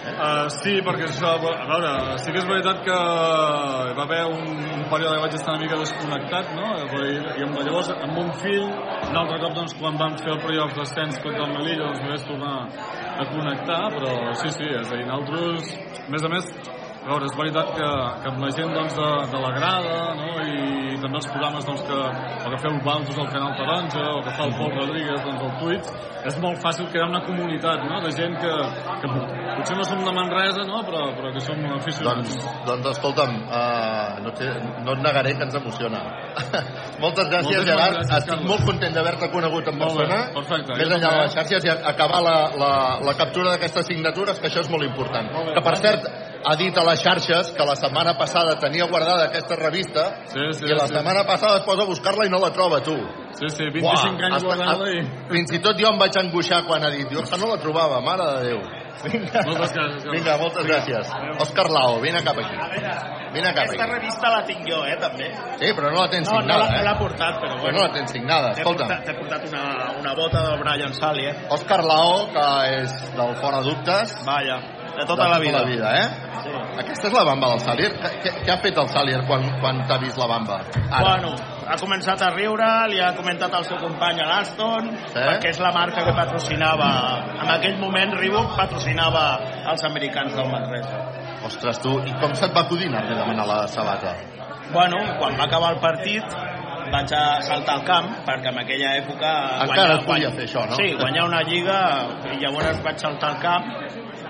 Uh, 0.00 0.46
sí, 0.62 0.78
perquè 0.80 1.04
això, 1.10 1.34
a 1.36 1.66
veure, 1.68 1.90
sí 2.24 2.32
que 2.32 2.40
és 2.40 2.46
veritat 2.48 2.78
que 2.86 2.96
va 3.98 4.04
haver 4.06 4.22
un, 4.32 4.46
un 4.78 4.84
període 4.88 5.18
que 5.18 5.24
vaig 5.26 5.36
estar 5.36 5.54
una 5.54 5.60
mica 5.60 5.76
desconnectat, 5.82 6.54
no? 6.56 6.70
I, 7.04 7.18
i 7.36 7.44
amb, 7.44 7.60
llavors, 7.60 7.90
amb 7.92 8.20
un 8.22 8.32
fill, 8.40 8.64
un 9.10 9.20
altre 9.20 9.36
cop, 9.44 9.54
doncs, 9.58 9.76
quan 9.76 10.00
vam 10.00 10.16
fer 10.22 10.32
el 10.32 10.40
playoff 10.46 10.72
d'ascens 10.78 11.20
contra 11.20 11.44
el 11.44 11.52
Melilla, 11.52 11.90
doncs, 11.90 12.04
vaig 12.08 12.26
tornar 12.30 12.54
a 13.20 13.28
connectar, 13.34 13.80
però 13.98 14.14
sí, 14.40 14.54
sí, 14.56 14.68
és 14.72 14.88
a 14.88 14.96
dir, 14.96 15.06
nosaltres, 15.10 15.74
a 16.00 16.08
més 16.16 16.24
a 16.24 16.32
més, 16.32 16.52
A 17.00 17.08
veure, 17.08 17.24
és 17.30 17.36
veritat 17.36 17.70
que, 17.72 17.86
que 18.20 18.28
amb 18.28 18.42
la 18.44 18.50
gent 18.52 18.74
doncs, 18.76 18.96
de, 18.98 19.08
de 19.32 19.38
la 19.40 19.50
grada 19.56 19.92
no? 20.18 20.26
i 20.44 20.98
també 21.00 21.16
els 21.16 21.28
programes 21.32 21.64
doncs, 21.64 21.84
que, 21.88 22.00
o 22.44 22.50
que 22.52 22.58
feu 22.60 22.74
Baltos 22.84 23.20
al 23.22 23.30
Canal 23.32 23.54
Taronja 23.56 24.02
o 24.18 24.20
que 24.26 24.34
fa 24.36 24.44
el 24.44 24.52
Pol 24.58 24.74
Rodríguez 24.74 25.22
doncs, 25.24 25.46
al 25.46 25.54
Twitch, 25.62 25.88
és 26.28 26.36
molt 26.44 26.60
fàcil 26.60 26.90
crear 26.92 27.06
una 27.08 27.22
comunitat 27.24 27.86
no? 27.88 28.02
de 28.04 28.12
gent 28.18 28.36
que, 28.42 28.52
que 29.00 29.12
potser 29.14 29.78
no 29.78 29.86
som 29.88 30.02
de 30.04 30.12
Manresa, 30.18 30.66
no? 30.68 30.82
però, 30.90 31.06
però 31.16 31.32
que 31.32 31.42
som 31.44 31.62
aficionats. 31.78 32.36
Doncs, 32.36 32.66
doncs 32.68 32.90
escolta'm, 32.92 33.32
uh, 33.48 34.20
no, 34.26 34.34
té, 34.36 34.50
no 34.84 34.98
et 34.98 35.04
negaré 35.06 35.32
que 35.38 35.48
ens 35.48 35.56
emociona. 35.56 36.02
Moltes 37.04 37.32
gràcies, 37.32 37.48
Moltíssimes 37.48 37.70
Gerard. 37.70 37.96
gràcies, 37.96 38.12
Estic 38.18 38.34
Carles. 38.34 38.48
molt 38.52 38.68
content 38.68 38.98
d'haver-te 38.98 39.30
conegut 39.32 39.72
en 39.72 39.80
persona. 39.86 40.20
perfecte. 40.36 40.76
Més 40.82 40.92
enllà 40.98 41.14
de 41.16 41.24
les 41.24 41.38
xarxes 41.38 41.64
i 41.64 41.72
acabar 41.94 42.20
la, 42.28 42.36
la, 42.60 42.72
la 43.08 43.16
captura 43.16 43.54
d'aquestes 43.54 43.88
signatures, 43.88 44.36
que 44.36 44.52
això 44.52 44.66
és 44.66 44.70
molt 44.72 44.84
important. 44.84 45.32
Molt 45.32 45.48
bé, 45.48 45.56
que, 45.56 45.64
per 45.64 45.76
cert, 45.80 46.10
ha 46.44 46.54
dit 46.56 46.76
a 46.78 46.84
les 46.84 47.02
xarxes 47.02 47.50
que 47.56 47.64
la 47.66 47.74
setmana 47.76 48.14
passada 48.16 48.56
tenia 48.58 48.86
guardada 48.88 49.24
aquesta 49.26 49.56
revista 49.56 50.06
Sí, 50.32 50.40
sí, 50.52 50.64
i 50.64 50.74
la 50.74 50.86
sí. 50.86 50.94
setmana 50.94 51.24
passada 51.24 51.58
es 51.58 51.64
posa 51.64 51.82
a 51.82 51.86
buscar-la 51.86 52.26
i 52.26 52.30
no 52.30 52.38
la 52.40 52.50
troba, 52.50 52.80
tu. 52.82 52.96
Sí, 53.36 53.48
sí, 53.48 53.64
25 53.72 54.24
anys 54.30 54.44
guardant-la 54.44 54.88
i... 54.96 55.02
Fins 55.30 55.52
i 55.52 55.58
tot 55.60 55.76
jo 55.78 55.88
em 55.92 55.98
vaig 56.00 56.16
angoixar 56.16 56.62
quan 56.66 56.82
ha 56.84 56.90
dit 56.90 57.08
jo 57.12 57.22
que 57.22 57.36
no 57.38 57.46
la 57.52 57.58
trobava, 57.60 58.00
mare 58.00 58.26
de 58.36 58.44
Déu. 58.50 58.60
Vinga, 59.00 59.40
Moltes 59.46 59.70
gràcies. 59.72 60.10
Vinga 60.12 60.32
moltes 60.36 60.66
gràcies. 60.66 61.12
Òscar 61.40 61.70
Lao, 61.72 62.00
vine 62.02 62.20
cap 62.22 62.36
aquí. 62.36 62.56
Vine 63.32 63.52
cap 63.54 63.62
Aquesta 63.64 63.84
aquí. 63.84 63.92
revista 63.94 64.28
la 64.34 64.40
tinc 64.44 64.66
jo, 64.68 64.80
eh, 64.84 64.96
també. 65.00 65.28
Sí, 65.60 65.70
però 65.76 65.88
no 65.94 66.02
la 66.02 66.08
tens 66.10 66.28
No, 66.28 66.34
no 66.34 66.40
signada, 66.42 66.64
l'ha- 66.64 66.70
no 66.74 66.80
eh? 66.80 66.84
l'ha 66.84 66.96
portat, 66.98 67.38
però 67.40 67.48
Però 67.54 67.62
bueno. 67.62 67.78
no 67.78 67.86
la 67.86 67.92
tens 67.94 68.10
signada, 68.12 68.50
escolta. 68.50 68.84
portat, 68.84 69.04
t'he 69.06 69.14
portat 69.14 69.46
una, 69.48 69.62
una 70.00 70.14
bota 70.14 70.42
del 70.50 70.58
Brian 70.60 70.92
Salier. 70.92 71.34
Òscar 71.48 71.80
Lao, 71.84 72.26
que 72.34 72.46
és 72.82 72.92
del 73.16 73.34
Fora 73.40 73.62
Dubtes. 73.62 74.12
Vaja, 74.26 74.58
de 74.96 75.06
tota 75.06 75.28
la 75.28 75.38
vida. 75.38 75.58
la 75.58 75.64
vida, 75.64 75.88
eh? 76.00 76.08
Sí. 76.42 76.50
Aquesta 76.80 77.08
és 77.08 77.14
la 77.14 77.24
bamba 77.24 77.50
del 77.52 77.60
Salier. 77.60 77.90
Què, 78.00 78.32
què, 78.44 78.50
ha 78.52 78.58
fet 78.62 78.78
el 78.80 78.88
Salier 78.88 79.20
quan, 79.28 79.44
quan 79.60 79.82
t'ha 79.88 79.98
vist 80.02 80.18
la 80.18 80.26
bamba? 80.30 80.60
Bueno, 80.90 81.34
ha 81.68 81.76
començat 81.80 82.22
a 82.24 82.30
riure, 82.34 82.68
li 82.92 83.00
ha 83.00 83.12
comentat 83.16 83.54
al 83.54 83.66
seu 83.68 83.78
company 83.82 84.22
a 84.24 84.28
l'Aston, 84.30 84.90
Sí? 85.12 85.18
perquè 85.18 85.52
és 85.52 85.60
la 85.60 85.72
marca 85.76 86.04
que 86.06 86.14
patrocinava, 86.16 86.90
en 87.42 87.50
aquell 87.56 87.78
moment 87.82 88.16
Reebok 88.18 88.56
patrocinava 88.56 89.24
els 89.72 89.84
americans 89.84 90.34
del 90.36 90.48
Manresa. 90.50 91.02
Ostres, 91.46 91.80
tu, 91.80 91.98
i 92.04 92.14
com 92.20 92.34
se't 92.34 92.54
va 92.56 92.64
acudir 92.66 92.88
anar-li 92.90 93.14
a 93.14 93.20
demanar 93.22 93.46
la 93.48 93.60
sabata? 93.68 94.14
Bueno, 94.72 94.98
quan 95.18 95.36
va 95.38 95.44
acabar 95.44 95.74
el 95.74 95.80
partit 95.82 96.24
vaig 96.90 97.12
a 97.14 97.40
saltar 97.46 97.76
al 97.78 97.84
camp, 97.86 98.10
perquè 98.26 98.50
en 98.50 98.58
aquella 98.64 98.94
època... 98.98 99.30
Encara 99.66 99.98
es 99.98 100.04
podia 100.08 100.30
fer 100.34 100.46
això, 100.48 100.64
no? 100.66 100.78
Sí, 100.78 100.90
guanyar 100.98 101.26
una 101.28 101.42
lliga, 101.46 101.78
i 102.32 102.40
llavors 102.42 102.82
vaig 102.84 102.98
saltar 102.98 103.34
al 103.34 103.40
camp 103.42 103.70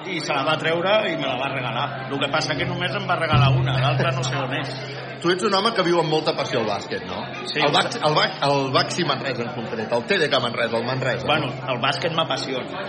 i 0.08 0.20
se 0.20 0.32
la 0.32 0.42
va 0.46 0.56
treure 0.60 0.94
i 1.10 1.16
me 1.18 1.26
la 1.26 1.36
va 1.40 1.50
regalar. 1.52 1.86
El 2.08 2.18
que 2.22 2.30
passa 2.32 2.56
que 2.56 2.66
només 2.68 2.94
em 2.96 3.06
va 3.08 3.18
regalar 3.20 3.50
una, 3.58 3.76
l'altra 3.82 4.12
no 4.16 4.24
sé 4.26 4.36
on 4.40 4.54
és. 4.60 4.74
Tu 5.20 5.28
ets 5.34 5.44
un 5.44 5.54
home 5.54 5.72
que 5.76 5.84
viu 5.84 5.98
amb 6.00 6.08
molta 6.08 6.32
passió 6.36 6.62
al 6.62 6.68
bàsquet, 6.68 7.04
no? 7.04 7.20
Sí. 7.50 7.60
El, 7.60 7.72
Bax, 7.74 7.98
el, 8.00 8.14
Bax, 8.16 8.38
el 8.46 8.70
Baxi 8.72 9.04
Manresa 9.04 9.44
en 9.44 9.50
concret, 9.52 9.92
el 9.92 10.04
TDK 10.08 10.40
Manresa, 10.40 10.78
el 10.78 10.86
Manresa. 10.88 11.26
Bueno, 11.28 11.50
el 11.68 11.80
bàsquet 11.82 12.16
m'apassiona. 12.16 12.84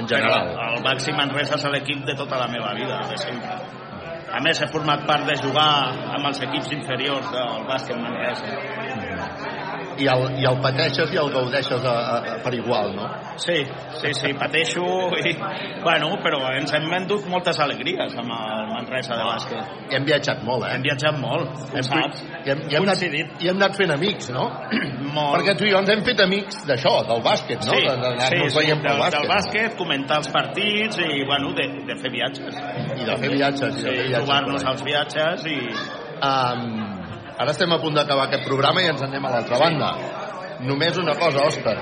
En 0.00 0.08
general. 0.08 0.54
Però 0.54 0.70
el 0.78 0.84
Baxi 0.86 1.12
Manresa 1.12 1.58
és 1.60 1.66
l'equip 1.74 2.06
de 2.08 2.16
tota 2.16 2.40
la 2.40 2.48
meva 2.48 2.72
vida, 2.78 3.02
de 3.10 3.20
sempre. 3.20 3.58
A 4.34 4.40
més, 4.42 4.58
he 4.58 4.66
format 4.72 5.04
part 5.06 5.28
de 5.28 5.36
jugar 5.38 5.68
amb 6.16 6.30
els 6.30 6.40
equips 6.48 6.72
inferiors 6.74 7.28
del 7.36 7.68
bàsquet 7.68 8.00
Manresa. 8.00 8.56
I 9.98 10.06
el, 10.10 10.22
i 10.42 10.46
el 10.48 10.56
pateixes 10.64 11.12
i 11.14 11.18
el 11.20 11.28
gaudeixes 11.34 11.84
a, 11.86 11.92
a, 11.94 12.16
a, 12.16 12.36
per 12.42 12.52
igual, 12.56 12.94
no? 12.96 13.06
Sí, 13.38 13.60
sí, 14.00 14.12
sí, 14.18 14.32
pateixo 14.38 14.82
i... 15.20 15.34
Bueno, 15.84 16.08
però 16.24 16.40
ens 16.56 16.72
hem 16.74 16.88
vendut 16.90 17.26
moltes 17.30 17.58
alegries 17.62 18.14
amb 18.18 18.32
el 18.34 18.68
Manresa 18.74 19.14
de 19.20 19.26
bàsquet. 19.28 19.72
I 19.92 19.98
hem 19.98 20.06
viatjat 20.08 20.42
molt, 20.46 20.64
eh? 20.66 20.72
Hem 20.74 20.82
viatjat 20.86 21.18
molt, 21.20 21.52
ho 21.68 21.76
Hem, 21.78 21.86
saps? 21.86 22.22
I 22.44 22.50
hem, 22.54 22.64
i, 22.70 22.74
hem 22.78 22.88
anat, 22.88 23.02
I 23.04 23.50
hem 23.52 23.60
anat 23.62 23.76
fent 23.78 23.94
amics, 23.94 24.30
no? 24.34 24.48
Molt. 25.14 25.36
Perquè 25.38 25.54
tu 25.60 25.68
i 25.68 25.72
jo 25.74 25.78
ens 25.82 25.90
hem 25.94 26.02
fet 26.06 26.20
amics 26.24 26.62
d'això, 26.66 26.94
del 27.08 27.22
bàsquet, 27.24 27.62
no? 27.66 27.74
Sí, 27.76 27.84
De- 27.84 27.96
d'anar-nos 28.02 28.48
sí, 28.48 28.50
sí, 28.50 28.58
veient 28.58 28.82
pel 28.82 28.90
del, 28.90 29.02
bàsquet. 29.04 29.20
del 29.20 29.30
bàsquet, 29.34 29.76
comentar 29.78 30.18
els 30.22 30.30
partits 30.34 30.98
i, 31.04 31.22
bueno, 31.28 31.52
de, 31.58 31.68
de 31.86 31.98
fer 32.02 32.10
viatges. 32.14 32.58
I 32.98 33.04
de 33.06 33.16
fer 33.22 33.30
viatges, 33.36 33.78
i 33.78 33.84
de 33.84 33.84
Sí, 33.84 33.84
fer 33.84 34.08
viatges 34.08 34.18
trobar-nos 34.24 34.62
per 34.62 34.68
ahí. 34.68 34.74
als 34.74 34.84
viatges 34.90 35.46
i... 35.54 35.60
Um, 36.24 36.93
ara 37.38 37.50
estem 37.50 37.72
a 37.72 37.80
punt 37.82 37.96
d'acabar 37.98 38.28
aquest 38.28 38.46
programa 38.46 38.82
i 38.82 38.90
ens 38.92 39.02
en 39.02 39.10
anem 39.10 39.26
a 39.26 39.32
l'altra 39.34 39.58
banda. 39.62 39.90
Només 40.64 40.96
una 41.00 41.16
cosa, 41.18 41.44
Òscar, 41.48 41.76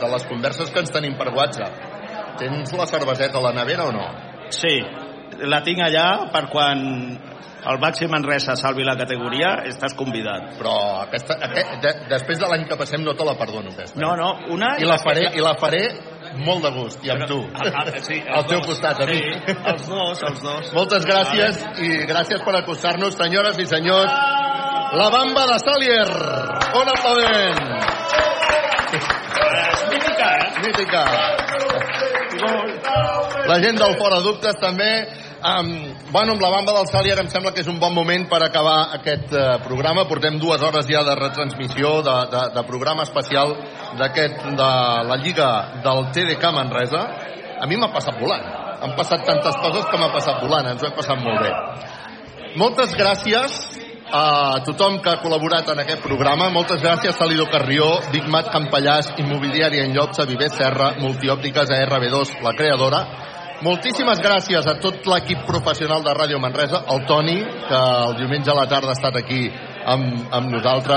de 0.00 0.10
les 0.12 0.26
converses 0.28 0.70
que 0.70 0.82
ens 0.84 0.92
tenim 0.94 1.16
per 1.18 1.30
WhatsApp. 1.34 1.86
Tens 2.38 2.74
la 2.76 2.86
cerveseta 2.86 3.40
a 3.40 3.46
la 3.48 3.54
nevera 3.56 3.88
o 3.88 3.92
no? 3.92 4.04
Sí, 4.54 4.76
la 5.48 5.62
tinc 5.64 5.80
allà 5.84 6.28
per 6.32 6.46
quan 6.52 6.84
el 7.68 7.78
Baxi 7.82 8.06
Manresa 8.06 8.54
salvi 8.56 8.84
la 8.86 8.94
categoria, 8.96 9.64
estàs 9.66 9.96
convidat. 9.98 10.54
Però 10.60 10.74
aquesta, 11.02 11.34
aquest, 11.48 11.72
de, 11.82 11.92
després 12.12 12.38
de 12.38 12.50
l'any 12.50 12.68
que 12.70 12.78
passem 12.78 13.02
no 13.04 13.16
te 13.18 13.26
la 13.26 13.34
perdono, 13.40 13.72
aquesta. 13.74 13.98
No, 14.00 14.14
no, 14.16 14.30
una... 14.54 14.76
I 14.78 14.86
la 14.86 14.98
faré, 15.02 15.26
i 15.34 15.42
la 15.42 15.56
faré 15.58 15.82
molt 16.44 16.62
de 16.64 16.72
gust, 16.76 17.02
i 17.04 17.10
amb 17.10 17.26
tu. 17.28 17.40
Ah, 17.58 17.82
ah, 17.82 17.86
sí, 18.04 18.20
al 18.22 18.46
teu 18.46 18.60
dos. 18.60 18.70
costat, 18.70 19.02
Sí, 19.02 19.18
amic. 19.18 19.50
els 19.72 19.88
dos, 19.88 20.22
els 20.30 20.42
dos. 20.44 20.72
Moltes 20.76 21.06
gràcies 21.08 21.64
i 21.82 21.94
gràcies 22.08 22.44
per 22.44 22.54
acostar-nos, 22.60 23.18
senyores 23.18 23.58
i 23.58 23.66
senyors. 23.66 24.12
La 24.92 25.10
bamba 25.10 25.44
de 25.44 25.58
Salier. 25.58 26.08
Un 26.74 26.88
aplaudiment. 26.88 27.58
Mítica, 29.90 30.28
eh? 30.38 30.60
Mítica. 30.64 31.04
La 33.46 33.58
gent 33.60 33.76
del 33.78 33.96
Fora 33.98 34.20
Dubtes 34.24 34.56
també. 34.62 34.88
Um, 35.38 35.68
bueno, 36.10 36.32
amb 36.32 36.40
la 36.40 36.48
bamba 36.50 36.72
del 36.72 36.88
Salier 36.88 37.18
em 37.20 37.28
sembla 37.28 37.52
que 37.52 37.60
és 37.60 37.68
un 37.68 37.76
bon 37.78 37.92
moment 37.92 38.24
per 38.30 38.40
acabar 38.46 38.94
aquest 38.96 39.34
uh, 39.36 39.58
programa. 39.66 40.06
Portem 40.08 40.38
dues 40.40 40.64
hores 40.64 40.88
ja 40.88 41.04
de 41.04 41.16
retransmissió, 41.20 42.00
de, 42.00 42.16
de, 42.32 42.42
de 42.56 42.64
programa 42.70 43.04
especial 43.04 43.52
d'aquest 44.00 44.46
de 44.56 44.70
la 45.10 45.18
Lliga 45.20 45.50
del 45.84 46.08
TDK 46.16 46.54
Manresa. 46.56 47.04
A 47.60 47.68
mi 47.68 47.76
m'ha 47.76 47.92
passat 47.92 48.16
volant. 48.16 48.48
Han 48.80 48.96
passat 48.96 49.26
tantes 49.28 49.60
coses 49.60 49.84
que 49.84 50.00
m'ha 50.00 50.08
passat 50.16 50.40
volant. 50.40 50.72
Ens 50.72 50.80
ho 50.80 50.88
hem 50.88 50.96
passat 50.96 51.20
molt 51.20 51.44
bé. 51.44 51.52
Moltes 52.56 52.96
gràcies 52.96 53.60
a 54.12 54.60
tothom 54.64 54.98
que 55.04 55.10
ha 55.10 55.20
col·laborat 55.20 55.68
en 55.72 55.82
aquest 55.82 56.02
programa. 56.02 56.48
Moltes 56.50 56.80
gràcies, 56.80 57.16
Salido 57.16 57.46
Carrió, 57.52 57.86
Big 58.12 58.28
Mat 58.28 58.50
Campallàs, 58.52 59.12
Immobiliària 59.20 59.84
en 59.84 59.94
Llotja, 59.96 60.26
Viver 60.28 60.50
Serra, 60.50 60.94
Multiòptiques 61.00 61.70
a 61.70 61.80
RB2, 61.86 62.38
la 62.44 62.54
creadora. 62.56 63.02
Moltíssimes 63.62 64.20
gràcies 64.22 64.66
a 64.70 64.76
tot 64.78 65.06
l'equip 65.10 65.42
professional 65.46 66.04
de 66.06 66.14
Ràdio 66.14 66.38
Manresa, 66.38 66.84
el 66.94 67.04
Toni, 67.06 67.40
que 67.42 67.80
el 68.06 68.14
diumenge 68.20 68.52
a 68.52 68.54
la 68.54 68.68
tarda 68.70 68.94
ha 68.94 68.96
estat 68.96 69.18
aquí 69.18 69.48
amb, 69.48 70.28
amb 70.30 70.52
nosaltres, 70.52 70.96